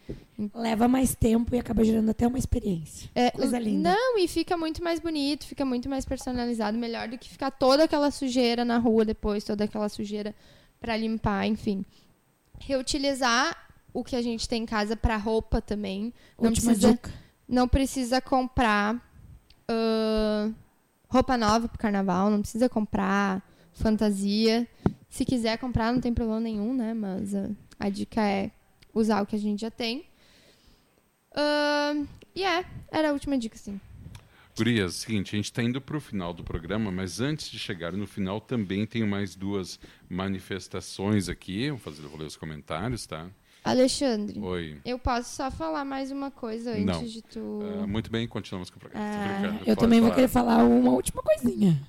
Leva 0.55 0.87
mais 0.87 1.13
tempo 1.13 1.53
e 1.53 1.59
acaba 1.59 1.83
gerando 1.83 2.09
até 2.09 2.25
uma 2.25 2.39
experiência. 2.39 3.07
É, 3.13 3.29
Coisa 3.29 3.59
linda. 3.59 3.91
Não, 3.93 4.17
e 4.17 4.27
fica 4.27 4.57
muito 4.57 4.83
mais 4.83 4.99
bonito, 4.99 5.45
fica 5.45 5.63
muito 5.63 5.87
mais 5.87 6.03
personalizado, 6.03 6.75
melhor 6.79 7.07
do 7.07 7.15
que 7.17 7.29
ficar 7.29 7.51
toda 7.51 7.83
aquela 7.83 8.09
sujeira 8.09 8.65
na 8.65 8.79
rua 8.79 9.05
depois, 9.05 9.43
toda 9.43 9.65
aquela 9.65 9.87
sujeira 9.87 10.33
para 10.79 10.97
limpar, 10.97 11.45
enfim. 11.45 11.85
Reutilizar 12.59 13.55
o 13.93 14.03
que 14.03 14.15
a 14.15 14.21
gente 14.21 14.47
tem 14.49 14.63
em 14.63 14.65
casa 14.65 14.95
para 14.95 15.15
roupa 15.15 15.61
também. 15.61 16.11
Não 16.39 16.49
Última 16.49 16.71
precisa, 16.71 16.91
dica. 16.93 17.11
não 17.47 17.67
precisa 17.67 18.19
comprar 18.19 19.08
ah, 19.69 20.51
roupa 21.07 21.37
nova 21.37 21.67
pro 21.67 21.77
carnaval, 21.77 22.29
não 22.29 22.41
precisa 22.41 22.67
comprar 22.67 23.41
fantasia. 23.73 24.67
Se 25.09 25.23
quiser 25.23 25.57
comprar, 25.57 25.93
não 25.93 26.01
tem 26.01 26.13
problema 26.13 26.39
nenhum, 26.39 26.73
né? 26.73 26.93
Mas 26.93 27.35
ah, 27.35 27.49
a 27.79 27.89
dica 27.89 28.21
é 28.21 28.51
usar 28.93 29.21
o 29.21 29.25
que 29.25 29.35
a 29.35 29.39
gente 29.39 29.61
já 29.61 29.71
tem. 29.71 30.05
Ahn, 31.35 32.07
E 32.35 32.43
é, 32.43 32.65
era 32.91 33.09
a 33.09 33.13
última 33.13 33.37
dica, 33.37 33.57
sim. 33.57 33.79
Gurias, 34.57 34.95
seguinte, 34.95 35.35
a 35.35 35.37
gente 35.37 35.45
está 35.45 35.63
indo 35.63 35.79
para 35.79 35.95
o 35.95 36.01
final 36.01 36.33
do 36.33 36.43
programa, 36.43 36.91
mas 36.91 37.21
antes 37.21 37.49
de 37.49 37.57
chegar 37.57 37.93
no 37.93 38.05
final, 38.05 38.41
também 38.41 38.85
tenho 38.85 39.07
mais 39.07 39.35
duas 39.35 39.79
manifestações 40.09 41.29
aqui. 41.29 41.69
Vou 41.69 41.79
fazer, 41.79 42.01
vou 42.01 42.19
ler 42.19 42.25
os 42.25 42.35
comentários, 42.35 43.05
tá? 43.05 43.29
Alexandre, 43.63 44.39
Oi. 44.39 44.79
eu 44.85 44.97
posso 44.97 45.35
só 45.35 45.51
falar 45.51 45.83
mais 45.85 46.11
uma 46.11 46.31
coisa 46.31 46.71
antes 46.71 46.85
Não. 46.85 47.03
de 47.03 47.21
tu. 47.21 47.59
Ah, 47.83 47.85
muito 47.87 48.09
bem, 48.09 48.27
continuamos 48.27 48.69
com 48.69 48.77
o 48.77 48.79
programa. 48.79 49.05
Ah, 49.05 49.43
Eu 49.61 49.75
pode 49.75 49.79
também 49.79 49.99
vou 49.99 50.09
falar. 50.09 50.15
querer 50.15 50.27
falar 50.27 50.63
uma 50.63 50.91
última 50.91 51.21
coisinha. 51.21 51.79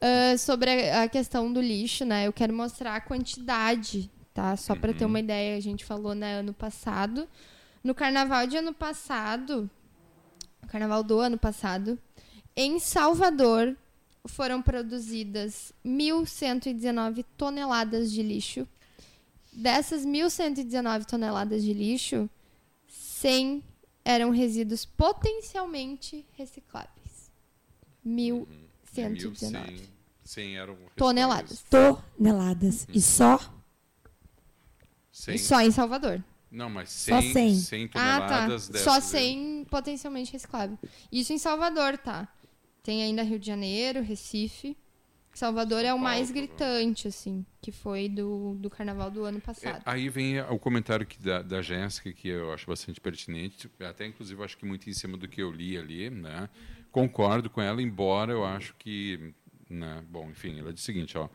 Ah, 0.00 0.36
sobre 0.38 0.70
a, 0.90 1.02
a 1.02 1.08
questão 1.08 1.52
do 1.52 1.60
lixo, 1.60 2.04
né? 2.04 2.26
Eu 2.26 2.32
quero 2.32 2.52
mostrar 2.52 2.96
a 2.96 3.00
quantidade, 3.00 4.10
tá? 4.34 4.56
Só 4.56 4.74
para 4.74 4.92
ter 4.92 5.04
uma 5.04 5.20
ideia, 5.20 5.56
a 5.56 5.60
gente 5.60 5.84
falou, 5.84 6.14
né, 6.14 6.38
ano 6.40 6.52
passado. 6.54 7.28
No 7.84 7.94
carnaval 7.94 8.46
de 8.46 8.56
ano 8.56 8.72
passado, 8.72 9.68
carnaval 10.68 11.02
do 11.04 11.18
ano 11.20 11.36
passado, 11.38 11.98
em 12.56 12.78
Salvador 12.78 13.76
foram 14.26 14.62
produzidas 14.62 15.72
1.119 15.84 17.24
toneladas 17.36 18.10
de 18.10 18.22
lixo. 18.22 18.66
Dessas 19.52 20.06
1.119 20.06 21.04
toneladas 21.04 21.62
de 21.62 21.72
lixo, 21.72 22.28
100 22.88 23.62
eram 24.04 24.30
resíduos 24.30 24.84
potencialmente 24.84 26.26
recicláveis. 26.32 27.30
1.119 28.06 28.46
1.100 28.94 29.92
100 30.24 30.56
eram 30.56 30.76
toneladas. 30.96 31.64
Toneladas. 31.68 32.86
E 32.88 33.00
só 33.02 33.38
100. 35.12 35.38
Só 35.38 35.60
em 35.60 35.70
Salvador. 35.70 36.24
Não, 36.50 36.70
mas 36.70 36.90
Só 36.90 37.20
100, 37.20 37.32
100. 37.32 37.56
100 37.60 37.90
Ah, 37.94 38.20
tá. 38.20 38.28
toneladas. 38.28 38.70
Só 38.82 38.94
aí. 38.94 39.02
100 39.02 39.64
potencialmente 39.70 40.32
reciclável. 40.32 40.78
Isso 41.10 41.32
em 41.32 41.38
Salvador, 41.38 41.98
tá? 41.98 42.28
Tem 42.82 43.02
ainda 43.02 43.22
Rio 43.22 43.38
de 43.38 43.46
Janeiro, 43.46 44.02
Recife. 44.02 44.76
Salvador 45.34 45.84
é 45.84 45.92
o 45.94 45.98
mais 45.98 46.30
Paulo, 46.30 46.32
gritante, 46.32 47.08
assim, 47.08 47.44
que 47.60 47.72
foi 47.72 48.08
do, 48.08 48.54
do 48.56 48.70
carnaval 48.70 49.10
do 49.10 49.24
ano 49.24 49.40
É, 49.60 49.76
passado. 49.76 49.84
aí 49.84 50.08
vem 50.08 50.40
o 50.40 50.58
comentário 50.58 51.06
que 51.06 51.20
da, 51.22 51.40
da 51.40 51.62
Jéssica, 51.62 52.12
que 52.12 52.28
eu 52.28 52.52
acho 52.52 52.66
bastante 52.66 53.00
pertinente, 53.00 53.70
até 53.80 54.06
inclusive 54.06 54.42
acho 54.42 54.58
que 54.58 54.64
muito 54.66 54.90
em 54.90 54.92
cima 54.92 55.16
do 55.16 55.28
que 55.28 55.40
eu 55.40 55.52
li 55.52 55.76
ali, 55.78 56.10
né? 56.10 56.48
Concordo 56.90 57.48
com 57.48 57.62
ela, 57.62 57.80
embora 57.80 58.32
eu 58.32 58.44
acho 58.44 58.74
que, 58.76 59.32
né? 59.70 60.02
Bom, 60.10 60.28
enfim, 60.30 60.58
ela 60.58 60.72
diz 60.72 60.82
o 60.82 60.84
seguinte, 60.84 61.16
ó. 61.16 61.28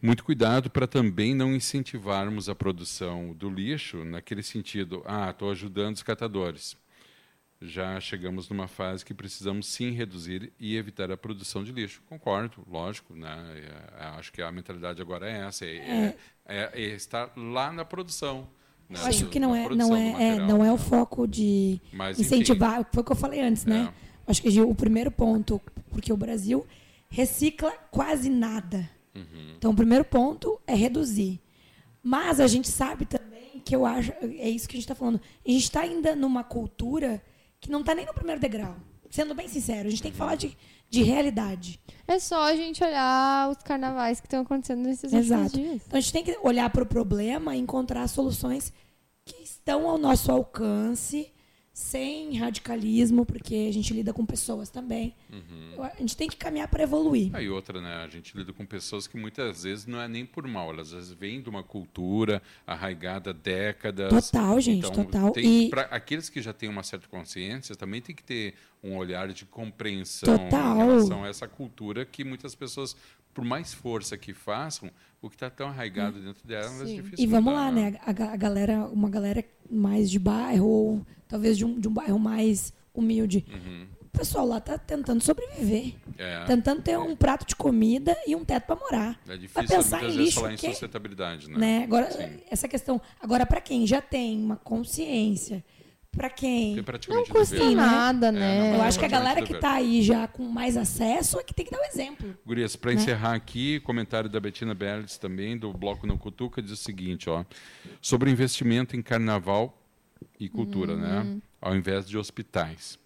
Muito 0.00 0.24
cuidado 0.24 0.68
para 0.68 0.86
também 0.86 1.34
não 1.34 1.54
incentivarmos 1.54 2.48
a 2.48 2.54
produção 2.54 3.32
do 3.34 3.48
lixo 3.48 4.04
naquele 4.04 4.42
sentido, 4.42 5.02
ah, 5.06 5.30
estou 5.30 5.50
ajudando 5.50 5.94
os 5.94 6.02
catadores. 6.02 6.76
Já 7.64 8.00
chegamos 8.00 8.48
numa 8.48 8.66
fase 8.66 9.04
que 9.04 9.14
precisamos 9.14 9.66
sim 9.68 9.90
reduzir 9.92 10.52
e 10.58 10.76
evitar 10.76 11.12
a 11.12 11.16
produção 11.16 11.62
de 11.62 11.70
lixo. 11.70 12.02
Concordo, 12.08 12.66
lógico, 12.68 13.14
né? 13.14 13.30
É, 14.00 14.04
acho 14.18 14.32
que 14.32 14.42
a 14.42 14.50
mentalidade 14.50 15.00
agora 15.00 15.30
é 15.30 15.46
essa, 15.46 15.64
é, 15.64 15.76
é- 15.76 16.16
é- 16.44 16.70
é 16.74 16.80
estar 16.94 17.30
lá 17.36 17.72
na 17.72 17.84
produção. 17.84 18.48
né? 18.88 18.98
Eu 19.00 19.06
acho 19.06 19.26
que 19.28 19.38
não 19.38 19.54
é, 19.54 19.68
não 19.74 19.96
é, 19.96 20.08
é, 20.08 20.12
material, 20.12 20.48
não 20.48 20.64
é 20.64 20.72
o 20.72 20.76
foco 20.76 21.26
de 21.26 21.80
Mas, 21.92 22.18
enfim, 22.18 22.26
incentivar. 22.34 22.84
Foi 22.92 23.02
o 23.02 23.04
que 23.06 23.12
eu 23.12 23.16
falei 23.16 23.40
antes, 23.40 23.64
né? 23.64 23.92
É. 23.96 24.30
Acho 24.30 24.42
que 24.42 24.50
Gil, 24.50 24.68
o 24.68 24.74
primeiro 24.74 25.10
ponto, 25.10 25.60
porque 25.90 26.12
o 26.12 26.16
Brasil 26.16 26.66
recicla 27.08 27.70
quase 27.90 28.28
nada. 28.28 28.90
Uhum. 29.14 29.54
Então, 29.56 29.70
o 29.70 29.74
primeiro 29.74 30.04
ponto 30.04 30.60
é 30.66 30.74
reduzir. 30.74 31.40
Mas 32.02 32.40
a 32.40 32.46
gente 32.46 32.68
sabe 32.68 33.06
também 33.06 33.60
que 33.64 33.74
eu 33.76 33.86
acho, 33.86 34.12
é 34.20 34.48
isso 34.48 34.68
que 34.68 34.74
a 34.76 34.78
gente 34.78 34.84
está 34.84 34.94
falando. 34.94 35.20
A 35.46 35.50
gente 35.50 35.62
está 35.64 35.80
ainda 35.82 36.16
numa 36.16 36.42
cultura 36.42 37.22
que 37.62 37.70
não 37.70 37.80
está 37.80 37.94
nem 37.94 38.04
no 38.04 38.12
primeiro 38.12 38.40
degrau. 38.40 38.76
Sendo 39.08 39.34
bem 39.34 39.46
sincero, 39.46 39.86
a 39.86 39.90
gente 39.90 40.02
tem 40.02 40.10
que 40.10 40.18
falar 40.18 40.34
de, 40.34 40.56
de 40.90 41.02
realidade. 41.02 41.78
É 42.08 42.18
só 42.18 42.42
a 42.42 42.56
gente 42.56 42.82
olhar 42.82 43.50
os 43.50 43.58
carnavais 43.58 44.20
que 44.20 44.26
estão 44.26 44.42
acontecendo 44.42 44.82
nesses 44.82 45.04
últimos 45.04 45.26
Exato. 45.26 45.56
dias. 45.56 45.82
Então 45.86 45.98
a 45.98 46.00
gente 46.00 46.12
tem 46.12 46.24
que 46.24 46.38
olhar 46.42 46.68
para 46.70 46.82
o 46.82 46.86
problema 46.86 47.54
e 47.54 47.60
encontrar 47.60 48.08
soluções 48.08 48.72
que 49.24 49.42
estão 49.44 49.88
ao 49.88 49.96
nosso 49.96 50.32
alcance, 50.32 51.31
sem 51.72 52.36
radicalismo, 52.36 53.24
porque 53.24 53.66
a 53.68 53.72
gente 53.72 53.94
lida 53.94 54.12
com 54.12 54.26
pessoas 54.26 54.68
também. 54.68 55.14
Uhum. 55.32 55.82
A 55.82 55.96
gente 55.98 56.16
tem 56.16 56.28
que 56.28 56.36
caminhar 56.36 56.68
para 56.68 56.82
evoluir. 56.82 57.30
Aí 57.34 57.48
outra, 57.48 57.80
né? 57.80 57.96
A 58.04 58.08
gente 58.08 58.36
lida 58.36 58.52
com 58.52 58.64
pessoas 58.66 59.06
que 59.06 59.16
muitas 59.16 59.62
vezes 59.62 59.86
não 59.86 59.98
é 60.00 60.06
nem 60.06 60.26
por 60.26 60.46
mal, 60.46 60.70
elas 60.70 60.92
vezes 60.92 61.12
vêm 61.12 61.40
de 61.40 61.48
uma 61.48 61.62
cultura 61.62 62.42
arraigada 62.66 63.32
décadas. 63.32 64.30
Total, 64.30 64.60
gente, 64.60 64.86
Então, 64.86 65.04
total. 65.04 65.32
tem- 65.32 65.64
E- 65.66 65.70
pra 65.70 65.82
aqueles 65.82 66.28
que 66.28 66.42
já 66.42 66.52
têm 66.52 66.68
uma 66.68 66.82
certa 66.82 67.08
consciência, 67.08 67.74
também 67.74 68.02
tem 68.02 68.14
que 68.14 68.22
ter 68.22 68.54
um 68.84 68.96
olhar 68.96 69.28
de 69.32 69.46
compreensão 69.46 70.36
Total. 70.36 70.74
em 70.74 70.78
relação 70.78 71.24
a 71.24 71.28
essa 71.28 71.48
cultura 71.48 72.04
que 72.04 72.22
muitas 72.22 72.54
pessoas, 72.54 72.94
por 73.32 73.44
mais 73.44 73.72
força 73.72 74.18
que 74.18 74.34
façam, 74.34 74.90
o 75.22 75.30
que 75.30 75.36
está 75.36 75.48
tão 75.48 75.68
arraigado 75.68 76.20
dentro 76.20 76.46
delas 76.46 76.82
é 76.82 76.86
Sim. 76.86 76.96
difícil. 76.96 77.24
E 77.24 77.26
vamos 77.28 77.52
mudar, 77.52 77.66
lá, 77.66 77.72
né? 77.72 77.94
A, 78.04 78.10
a 78.10 78.36
galera, 78.36 78.86
uma 78.88 79.08
galera 79.08 79.44
mais 79.70 80.10
de 80.10 80.18
bairro, 80.18 80.66
ou 80.66 81.06
talvez 81.28 81.56
de 81.56 81.64
um, 81.64 81.78
de 81.78 81.86
um 81.86 81.92
bairro 81.92 82.18
mais 82.18 82.72
humilde. 82.92 83.46
O 84.00 84.18
pessoal 84.18 84.46
lá 84.46 84.60
tá 84.60 84.76
tentando 84.76 85.22
sobreviver. 85.22 85.84
Uhum. 85.84 86.14
É. 86.18 86.44
Tentando 86.44 86.82
ter 86.82 86.98
um 86.98 87.16
prato 87.16 87.46
de 87.46 87.56
comida 87.56 88.16
e 88.26 88.36
um 88.36 88.44
teto 88.44 88.66
para 88.66 88.76
morar. 88.76 89.20
É 89.24 89.28
Vai 89.28 89.38
difícil 89.38 89.68
pensar 89.68 90.00
muitas 90.00 90.14
em 90.14 90.18
lixo 90.18 90.40
falar 90.40 90.52
em 90.52 90.56
sustentabilidade, 90.58 91.50
né? 91.50 91.58
né? 91.58 91.84
Agora, 91.84 92.10
Sim. 92.10 92.40
essa 92.50 92.68
questão. 92.68 93.00
Agora, 93.20 93.46
para 93.46 93.60
quem 93.60 93.86
já 93.86 94.02
tem 94.02 94.38
uma 94.38 94.56
consciência, 94.56 95.64
para 96.14 96.28
quem. 96.28 96.76
Não 97.08 97.24
custa 97.24 97.56
dever. 97.56 97.68
Né? 97.70 97.74
nada, 97.74 98.28
É, 98.28 98.32
né? 98.32 98.70
não, 98.70 98.76
Eu 98.76 98.82
acho 98.82 98.98
que 98.98 99.04
a 99.04 99.08
galera 99.08 99.40
que 99.40 99.46
dever. 99.54 99.60
tá 99.60 99.72
aí 99.72 100.02
já 100.02 100.28
com 100.28 100.44
mais 100.44 100.76
acesso 100.76 101.40
é 101.40 101.42
que 101.42 101.54
tem 101.54 101.64
que 101.64 101.70
dar 101.72 101.80
o 101.80 101.84
exemplo. 101.84 102.36
Gurias, 102.44 102.76
para 102.76 102.92
Né? 102.92 103.00
encerrar 103.00 103.34
aqui, 103.34 103.80
comentário 103.80 104.28
da 104.28 104.38
Betina 104.38 104.74
Berles 104.74 105.16
também, 105.18 105.56
do 105.56 105.72
Bloco 105.72 106.06
Não 106.06 106.18
Cutuca, 106.18 106.60
diz 106.62 106.72
o 106.72 106.76
seguinte, 106.76 107.28
ó, 107.30 107.44
sobre 108.00 108.30
investimento 108.30 108.94
em 108.94 109.02
carnaval 109.02 109.76
e 110.38 110.48
cultura, 110.48 110.96
né, 110.96 111.40
ao 111.60 111.74
invés 111.74 112.06
de 112.08 112.16
hospitais. 112.18 112.98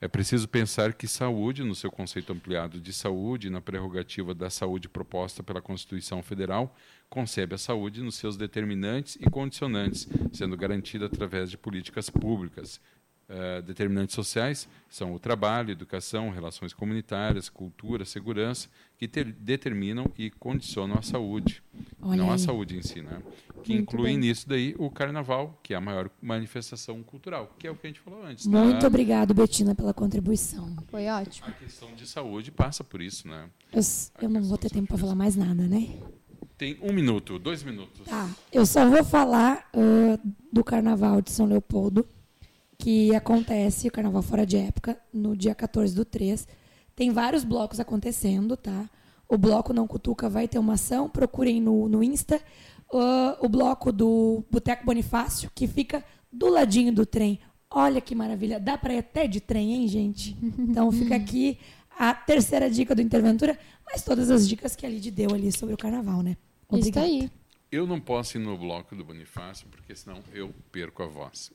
É 0.00 0.08
preciso 0.08 0.48
pensar 0.48 0.94
que 0.94 1.06
saúde, 1.06 1.62
no 1.62 1.74
seu 1.76 1.88
conceito 1.90 2.32
ampliado 2.32 2.80
de 2.80 2.92
saúde, 2.92 3.48
na 3.48 3.60
prerrogativa 3.60 4.34
da 4.34 4.50
saúde 4.50 4.88
proposta 4.88 5.44
pela 5.44 5.62
Constituição 5.62 6.20
Federal, 6.24 6.74
concebe 7.12 7.54
a 7.54 7.58
saúde 7.58 8.00
nos 8.02 8.14
seus 8.14 8.38
determinantes 8.38 9.18
e 9.20 9.28
condicionantes, 9.28 10.08
sendo 10.32 10.56
garantida 10.56 11.04
através 11.04 11.50
de 11.50 11.58
políticas 11.58 12.08
públicas. 12.08 12.80
Eh, 13.28 13.62
determinantes 13.62 14.14
sociais 14.14 14.66
são 14.90 15.14
o 15.14 15.18
trabalho, 15.18 15.70
educação, 15.70 16.30
relações 16.30 16.72
comunitárias, 16.72 17.48
cultura, 17.50 18.04
segurança, 18.06 18.68
que 18.98 19.06
ter- 19.06 19.32
determinam 19.32 20.10
e 20.18 20.30
condicionam 20.30 20.96
a 20.98 21.02
saúde. 21.02 21.62
Olha 22.00 22.16
não 22.22 22.30
a 22.30 22.34
aí. 22.34 22.38
saúde 22.38 22.76
em 22.78 22.82
si, 22.82 23.00
né? 23.02 23.22
Que 23.62 23.74
Muito 23.74 23.82
incluem 23.92 24.18
bem. 24.18 24.28
nisso 24.28 24.48
daí 24.48 24.74
o 24.78 24.90
carnaval, 24.90 25.58
que 25.62 25.72
é 25.72 25.76
a 25.76 25.80
maior 25.80 26.10
manifestação 26.20 27.02
cultural, 27.02 27.54
que 27.58 27.66
é 27.66 27.70
o 27.70 27.76
que 27.76 27.86
a 27.86 27.90
gente 27.90 28.00
falou 28.00 28.24
antes. 28.24 28.46
Muito 28.46 28.80
né? 28.82 28.86
obrigado, 28.86 29.32
Betina, 29.34 29.74
pela 29.74 29.94
contribuição. 29.94 30.74
Foi 30.88 31.06
ótimo. 31.08 31.46
A 31.48 31.52
questão 31.52 31.94
de 31.94 32.06
saúde 32.06 32.50
passa 32.50 32.82
por 32.82 33.00
isso, 33.00 33.28
né? 33.28 33.48
Eu, 33.72 33.80
eu 34.22 34.28
não 34.28 34.42
vou 34.42 34.58
ter 34.58 34.70
tempo 34.70 34.88
para 34.88 34.98
falar 34.98 35.14
mais 35.14 35.36
nada, 35.36 35.66
né? 35.68 35.88
Tem 36.62 36.78
um 36.80 36.92
minuto, 36.92 37.40
dois 37.40 37.64
minutos. 37.64 38.06
Tá. 38.06 38.30
Eu 38.52 38.64
só 38.64 38.88
vou 38.88 39.02
falar 39.02 39.68
ah, 39.74 40.16
do 40.52 40.62
Carnaval 40.62 41.20
de 41.20 41.32
São 41.32 41.44
Leopoldo, 41.44 42.06
que 42.78 43.12
acontece, 43.16 43.88
o 43.88 43.90
Carnaval 43.90 44.22
Fora 44.22 44.46
de 44.46 44.58
Época, 44.58 44.96
no 45.12 45.36
dia 45.36 45.56
14 45.56 45.92
do 45.92 46.04
3. 46.04 46.46
Tem 46.94 47.10
vários 47.10 47.42
blocos 47.42 47.80
acontecendo, 47.80 48.56
tá? 48.56 48.88
O 49.28 49.36
Bloco 49.36 49.72
Não 49.72 49.88
Cutuca 49.88 50.28
vai 50.28 50.46
ter 50.46 50.60
uma 50.60 50.74
ação, 50.74 51.08
procurem 51.08 51.60
no, 51.60 51.88
no 51.88 52.00
Insta. 52.00 52.40
Ah, 52.94 53.36
o 53.40 53.48
bloco 53.48 53.90
do 53.90 54.44
Boteco 54.48 54.86
Bonifácio, 54.86 55.50
que 55.52 55.66
fica 55.66 56.04
do 56.30 56.48
ladinho 56.48 56.92
do 56.92 57.04
trem. 57.04 57.40
Olha 57.68 58.00
que 58.00 58.14
maravilha. 58.14 58.60
Dá 58.60 58.78
para 58.78 58.94
ir 58.94 58.98
até 58.98 59.26
de 59.26 59.40
trem, 59.40 59.74
hein, 59.74 59.88
gente? 59.88 60.36
Então 60.56 60.92
fica 60.92 61.16
aqui 61.18 61.58
a 61.98 62.14
terceira 62.14 62.70
dica 62.70 62.94
do 62.94 63.02
Interventura, 63.02 63.58
mas 63.84 64.04
todas 64.04 64.30
as 64.30 64.48
dicas 64.48 64.76
que 64.76 64.86
a 64.86 64.88
Lid 64.88 65.10
deu 65.10 65.34
ali 65.34 65.50
sobre 65.50 65.74
o 65.74 65.76
carnaval, 65.76 66.22
né? 66.22 66.36
Isso 66.72 66.88
Obrigada. 66.88 67.06
aí. 67.06 67.30
Eu 67.70 67.86
não 67.86 68.00
posso 68.00 68.36
ir 68.36 68.40
no 68.40 68.56
bloco 68.56 68.94
do 68.94 69.04
Bonifácio, 69.04 69.66
porque 69.70 69.94
senão 69.94 70.22
eu 70.32 70.54
perco 70.70 71.02
a 71.02 71.06
voz. 71.06 71.50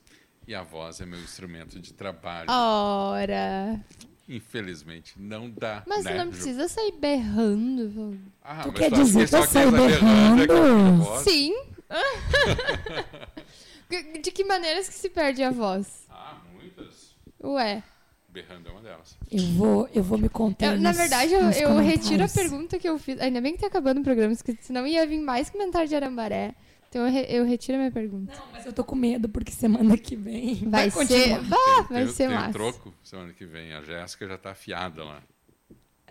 E 0.46 0.54
a 0.54 0.62
voz 0.62 1.00
é 1.00 1.06
meu 1.06 1.20
instrumento 1.20 1.78
de 1.78 1.92
trabalho. 1.92 2.50
Ora. 2.50 3.80
Infelizmente, 4.28 5.14
não 5.18 5.50
dá. 5.50 5.82
Mas 5.86 6.04
né, 6.04 6.12
você 6.12 6.18
não 6.18 6.24
Ju? 6.26 6.30
precisa 6.32 6.68
sair 6.68 6.92
berrando. 6.92 8.18
Ah, 8.42 8.62
Tu 8.62 8.68
mas 8.68 8.78
quer 8.78 8.92
dizer 8.92 9.20
que 9.20 9.26
só 9.28 9.38
que 9.38 9.44
eu 9.44 9.48
saio 9.48 9.70
tá 9.70 9.76
berrando 9.76 11.14
é? 11.14 11.18
Sim. 11.20 11.54
De 14.22 14.30
que 14.30 14.44
maneiras 14.44 14.88
que 14.88 14.94
se 14.94 15.08
perde 15.08 15.42
a 15.42 15.50
voz? 15.50 16.06
Ah, 16.10 16.38
muitas. 16.52 17.16
Ué. 17.42 17.82
Berrando 18.30 18.68
é 18.68 18.72
uma 18.72 18.82
delas. 18.82 19.16
Eu 19.30 19.42
vou, 19.54 19.88
eu 19.94 20.02
vou 20.02 20.18
me 20.18 20.28
conter. 20.28 20.66
Eu, 20.74 20.80
na 20.80 20.92
verdade, 20.92 21.32
eu, 21.32 21.50
eu 21.50 21.76
retiro 21.78 22.22
a 22.24 22.28
pergunta 22.28 22.78
que 22.78 22.88
eu 22.88 22.98
fiz. 22.98 23.18
Ainda 23.20 23.40
bem 23.40 23.54
que 23.54 23.60
tá 23.60 23.66
acabando 23.68 24.00
o 24.00 24.04
programa, 24.04 24.34
porque 24.36 24.56
senão 24.60 24.86
ia 24.86 25.06
vir 25.06 25.18
mais 25.20 25.48
comentário 25.48 25.88
de 25.88 25.94
Arambaré. 25.96 26.54
Então 26.90 27.06
eu, 27.06 27.12
re- 27.12 27.26
eu 27.28 27.44
retiro 27.44 27.76
a 27.76 27.80
minha 27.80 27.90
pergunta. 27.90 28.32
Não, 28.34 28.44
mas 28.52 28.64
eu 28.66 28.72
tô 28.72 28.84
com 28.84 28.94
medo, 28.96 29.28
porque 29.28 29.50
semana 29.52 29.96
que 29.96 30.14
vem 30.16 30.56
Vai, 30.68 30.90
vai, 30.90 31.06
ser. 31.06 31.30
continuar. 31.30 31.42
Bah, 31.42 31.86
vai 31.90 32.04
tem, 32.04 32.12
ser 32.14 32.28
tem 32.28 32.36
massa. 32.36 32.52
troco 32.52 32.94
semana 33.02 33.32
que 33.32 33.44
vem. 33.46 33.72
A 33.74 33.82
Jéssica 33.82 34.26
já 34.28 34.38
tá 34.38 34.50
afiada 34.52 35.04
lá. 35.04 35.22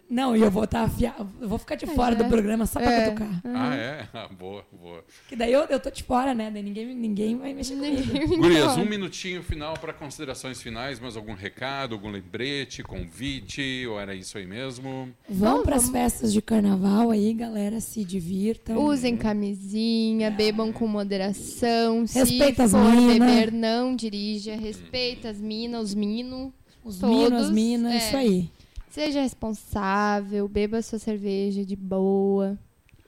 Não, 0.09 0.35
e 0.37 0.41
eu 0.41 0.49
vou 0.49 0.63
estar 0.63 0.83
afiado. 0.83 1.29
Eu 1.41 1.49
vou 1.49 1.57
ficar 1.57 1.75
de 1.75 1.85
fora 1.85 2.15
já. 2.15 2.23
do 2.23 2.29
programa 2.29 2.65
só 2.65 2.79
pra 2.79 2.91
É. 2.91 3.09
cutucar. 3.09 3.41
Ah, 3.43 3.75
é? 3.75 4.07
Ah, 4.13 4.27
boa, 4.29 4.63
boa. 4.71 5.03
Que 5.27 5.35
daí 5.35 5.51
eu, 5.51 5.61
eu 5.65 5.79
tô 5.79 5.89
de 5.91 6.01
fora, 6.03 6.33
né? 6.33 6.49
Daí 6.49 6.63
ninguém, 6.63 6.95
ninguém 6.95 7.37
vai 7.37 7.53
mexer 7.53 7.75
comigo. 7.75 8.37
Gurias, 8.37 8.77
um 8.77 8.85
minutinho 8.85 9.43
final 9.43 9.73
para 9.77 9.91
considerações 9.91 10.61
finais, 10.61 10.99
mais 10.99 11.17
algum 11.17 11.33
recado, 11.33 11.93
algum 11.93 12.09
lembrete, 12.09 12.83
convite, 12.83 13.85
ou 13.87 13.99
era 13.99 14.15
isso 14.15 14.37
aí 14.37 14.45
mesmo? 14.45 15.09
Vão 15.29 15.63
pras 15.63 15.89
festas 15.89 16.31
de 16.31 16.41
carnaval 16.41 17.11
aí, 17.11 17.33
galera, 17.33 17.79
se 17.81 18.05
divirtam. 18.05 18.77
Usem 18.77 19.17
camisinha, 19.17 20.31
bebam 20.31 20.71
com 20.71 20.87
moderação. 20.87 22.01
Respeita 22.01 22.63
as 22.63 22.71
se 22.71 22.77
for 22.77 22.91
mina. 22.91 23.25
beber, 23.25 23.51
não 23.51 23.95
dirija. 23.95 24.55
Respeita 24.55 25.29
as 25.29 25.39
minas, 25.41 25.89
os 25.89 25.95
minos. 25.95 26.51
Os 26.83 26.99
todos, 26.99 27.17
minos, 27.17 27.41
as 27.43 27.49
minas, 27.51 27.93
é. 27.93 27.97
isso 27.97 28.15
aí. 28.17 28.49
Seja 28.97 29.21
responsável, 29.21 30.47
beba 30.47 30.81
sua 30.81 30.97
cerveja 30.97 31.63
de 31.63 31.75
boa. 31.75 32.57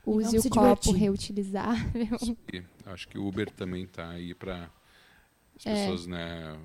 Use 0.06 0.38
o 0.38 0.44
copo 0.44 0.60
divertir. 0.84 0.96
reutilizável. 0.96 2.18
E 2.54 2.64
acho 2.86 3.08
que 3.08 3.18
o 3.18 3.28
Uber 3.28 3.50
também 3.52 3.88
tá 3.88 4.08
aí 4.10 4.36
para 4.36 4.70
as 5.58 5.66
É. 5.66 5.74
pessoas, 5.74 6.06
né? 6.06 6.58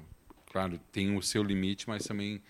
Claro, 0.52 0.78
tem 0.92 1.16
o 1.16 1.22
seu 1.22 1.42
limite, 1.42 1.88
mas 1.88 2.04
também, 2.04 2.42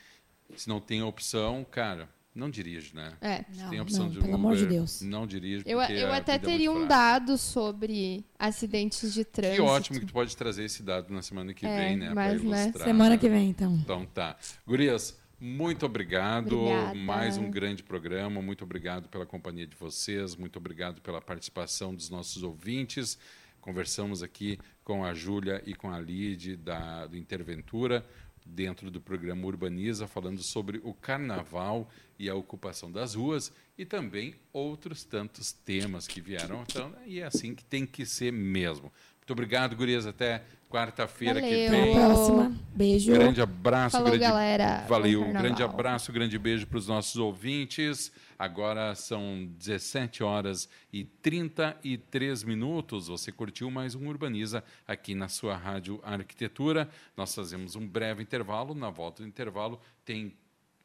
se 0.57 0.69
não 0.69 0.81
tem 0.81 1.01
a 1.01 1.07
opção, 1.07 1.65
cara, 1.71 2.09
não 2.35 2.51
dirige, 2.51 2.93
né? 2.95 3.13
É. 3.21 3.45
Se 3.53 3.63
Não, 3.63 3.71
tem 3.71 3.79
a 3.79 3.83
opção 3.83 4.05
não, 4.07 4.11
de 4.11 4.19
pelo 4.19 4.27
Uber, 4.35 4.35
amor 4.41 4.57
de 4.57 4.67
Deus. 4.67 5.01
não 5.01 5.27
dirige. 5.29 5.63
Eu, 5.67 5.81
eu 5.81 6.13
até 6.13 6.35
é 6.35 6.39
teria 6.39 6.73
um 6.73 6.89
dado 6.89 7.39
sobre 7.39 8.25
acidentes 8.37 9.15
de 9.15 9.25
Que 9.25 9.31
trânsito. 9.31 9.65
ótimo 9.65 10.01
que 10.01 10.07
tu 10.07 10.13
pode 10.13 10.37
trazer 10.37 10.65
esse 10.65 10.83
dado 10.83 11.13
na 11.15 11.23
semana 11.23 11.55
que 11.55 11.65
É, 11.67 11.77
vem, 11.89 11.97
né? 11.97 12.13
mas, 12.13 12.43
né, 12.43 12.65
ilustrar, 12.65 12.85
Semana 12.85 13.17
que 13.17 13.29
vem, 13.29 13.51
então. 13.51 13.75
Então 13.77 14.05
tá. 14.07 14.37
Gurias, 14.67 15.17
muito 15.45 15.85
obrigado. 15.85 16.59
Obrigada. 16.59 16.95
Mais 16.95 17.37
um 17.37 17.51
grande 17.51 17.83
programa. 17.83 18.41
Muito 18.41 18.65
obrigado 18.65 19.11
pela 19.11 19.27
companhia 19.27 19.67
de 19.67 19.77
vocês. 19.77 20.35
Muito 20.35 20.57
obrigado 20.57 21.03
pela 21.03 21.21
participação 21.21 21.95
dos 21.95 22.09
nossos 22.09 22.43
ouvintes. 22.43 23.19
Conversamos 23.61 24.23
aqui 24.23 24.59
com 24.83 25.05
a 25.05 25.13
Júlia 25.13 25.63
e 25.67 25.75
com 25.75 25.91
a 25.91 26.01
Lid 26.01 26.57
da, 26.57 27.07
do 27.07 27.19
Interventura, 27.19 28.07
dentro 28.45 28.91
do 28.91 29.03
programa 29.03 29.47
Urbaniza, 29.47 30.07
falando 30.07 30.43
sobre 30.43 30.81
o 30.83 30.95
carnaval 30.95 31.91
e 32.19 32.31
a 32.31 32.35
ocupação 32.35 32.91
das 32.91 33.15
ruas 33.15 33.53
e 33.77 33.85
também 33.85 34.35
outros 34.51 35.05
tantos 35.05 35.53
temas 35.53 36.07
que 36.07 36.23
vieram. 36.23 36.63
Então, 36.63 36.95
e 37.05 37.21
é 37.21 37.25
assim 37.25 37.55
que 37.55 37.65
tem 37.65 37.85
que 37.85 38.07
ser 38.07 38.33
mesmo. 38.33 38.91
Muito 39.25 39.33
obrigado, 39.33 39.75
Gurias. 39.75 40.07
Até 40.07 40.43
quarta-feira 40.69 41.41
que 41.41 41.49
vem. 41.49 41.93
Até 41.93 42.03
a 42.03 42.07
próxima. 42.09 42.53
Beijo. 42.75 43.11
Grande 43.11 43.41
abraço, 43.41 43.93
Falou, 43.97 44.09
grande... 44.11 44.23
galera. 44.23 44.85
Valeu, 44.87 45.21
carnaval. 45.23 45.43
grande 45.43 45.63
abraço, 45.63 46.13
grande 46.13 46.39
beijo 46.39 46.67
para 46.67 46.77
os 46.77 46.87
nossos 46.87 47.17
ouvintes. 47.17 48.13
Agora 48.39 48.95
são 48.95 49.47
17 49.59 50.23
horas 50.23 50.69
e 50.93 51.05
33 51.05 52.43
minutos. 52.45 53.09
Você 53.09 53.33
curtiu 53.33 53.71
mais 53.71 53.95
um 53.95 54.07
Urbaniza 54.09 54.63
aqui 54.87 55.15
na 55.15 55.29
sua 55.29 55.57
Rádio 55.57 56.01
Arquitetura. 56.03 56.87
Nós 57.17 57.35
fazemos 57.35 57.77
um 57.77 57.87
breve 57.89 58.23
intervalo. 58.23 58.75
Na 58.75 58.91
volta 58.91 59.23
do 59.23 59.29
intervalo 59.29 59.81
tem 60.05 60.35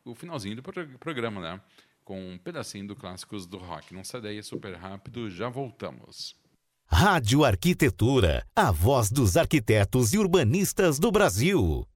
o 0.05 0.15
finalzinho 0.15 0.55
do 0.55 0.63
pro- 0.63 0.87
programa, 0.97 1.41
né? 1.41 1.61
Com 2.05 2.31
um 2.33 2.37
pedacinho 2.37 2.87
do 2.87 2.95
Clássicos 2.95 3.45
do 3.45 3.57
Rock. 3.57 3.93
Não 3.93 4.03
sai 4.05 4.21
daí, 4.21 4.37
é 4.37 4.41
super 4.41 4.73
rápido. 4.75 5.29
Já 5.29 5.49
voltamos. 5.49 6.38
Rádio 6.91 7.45
Arquitetura, 7.45 8.43
a 8.55 8.71
voz 8.71 9.11
dos 9.11 9.37
arquitetos 9.37 10.11
e 10.11 10.17
urbanistas 10.17 10.97
do 10.97 11.11
Brasil. 11.11 11.87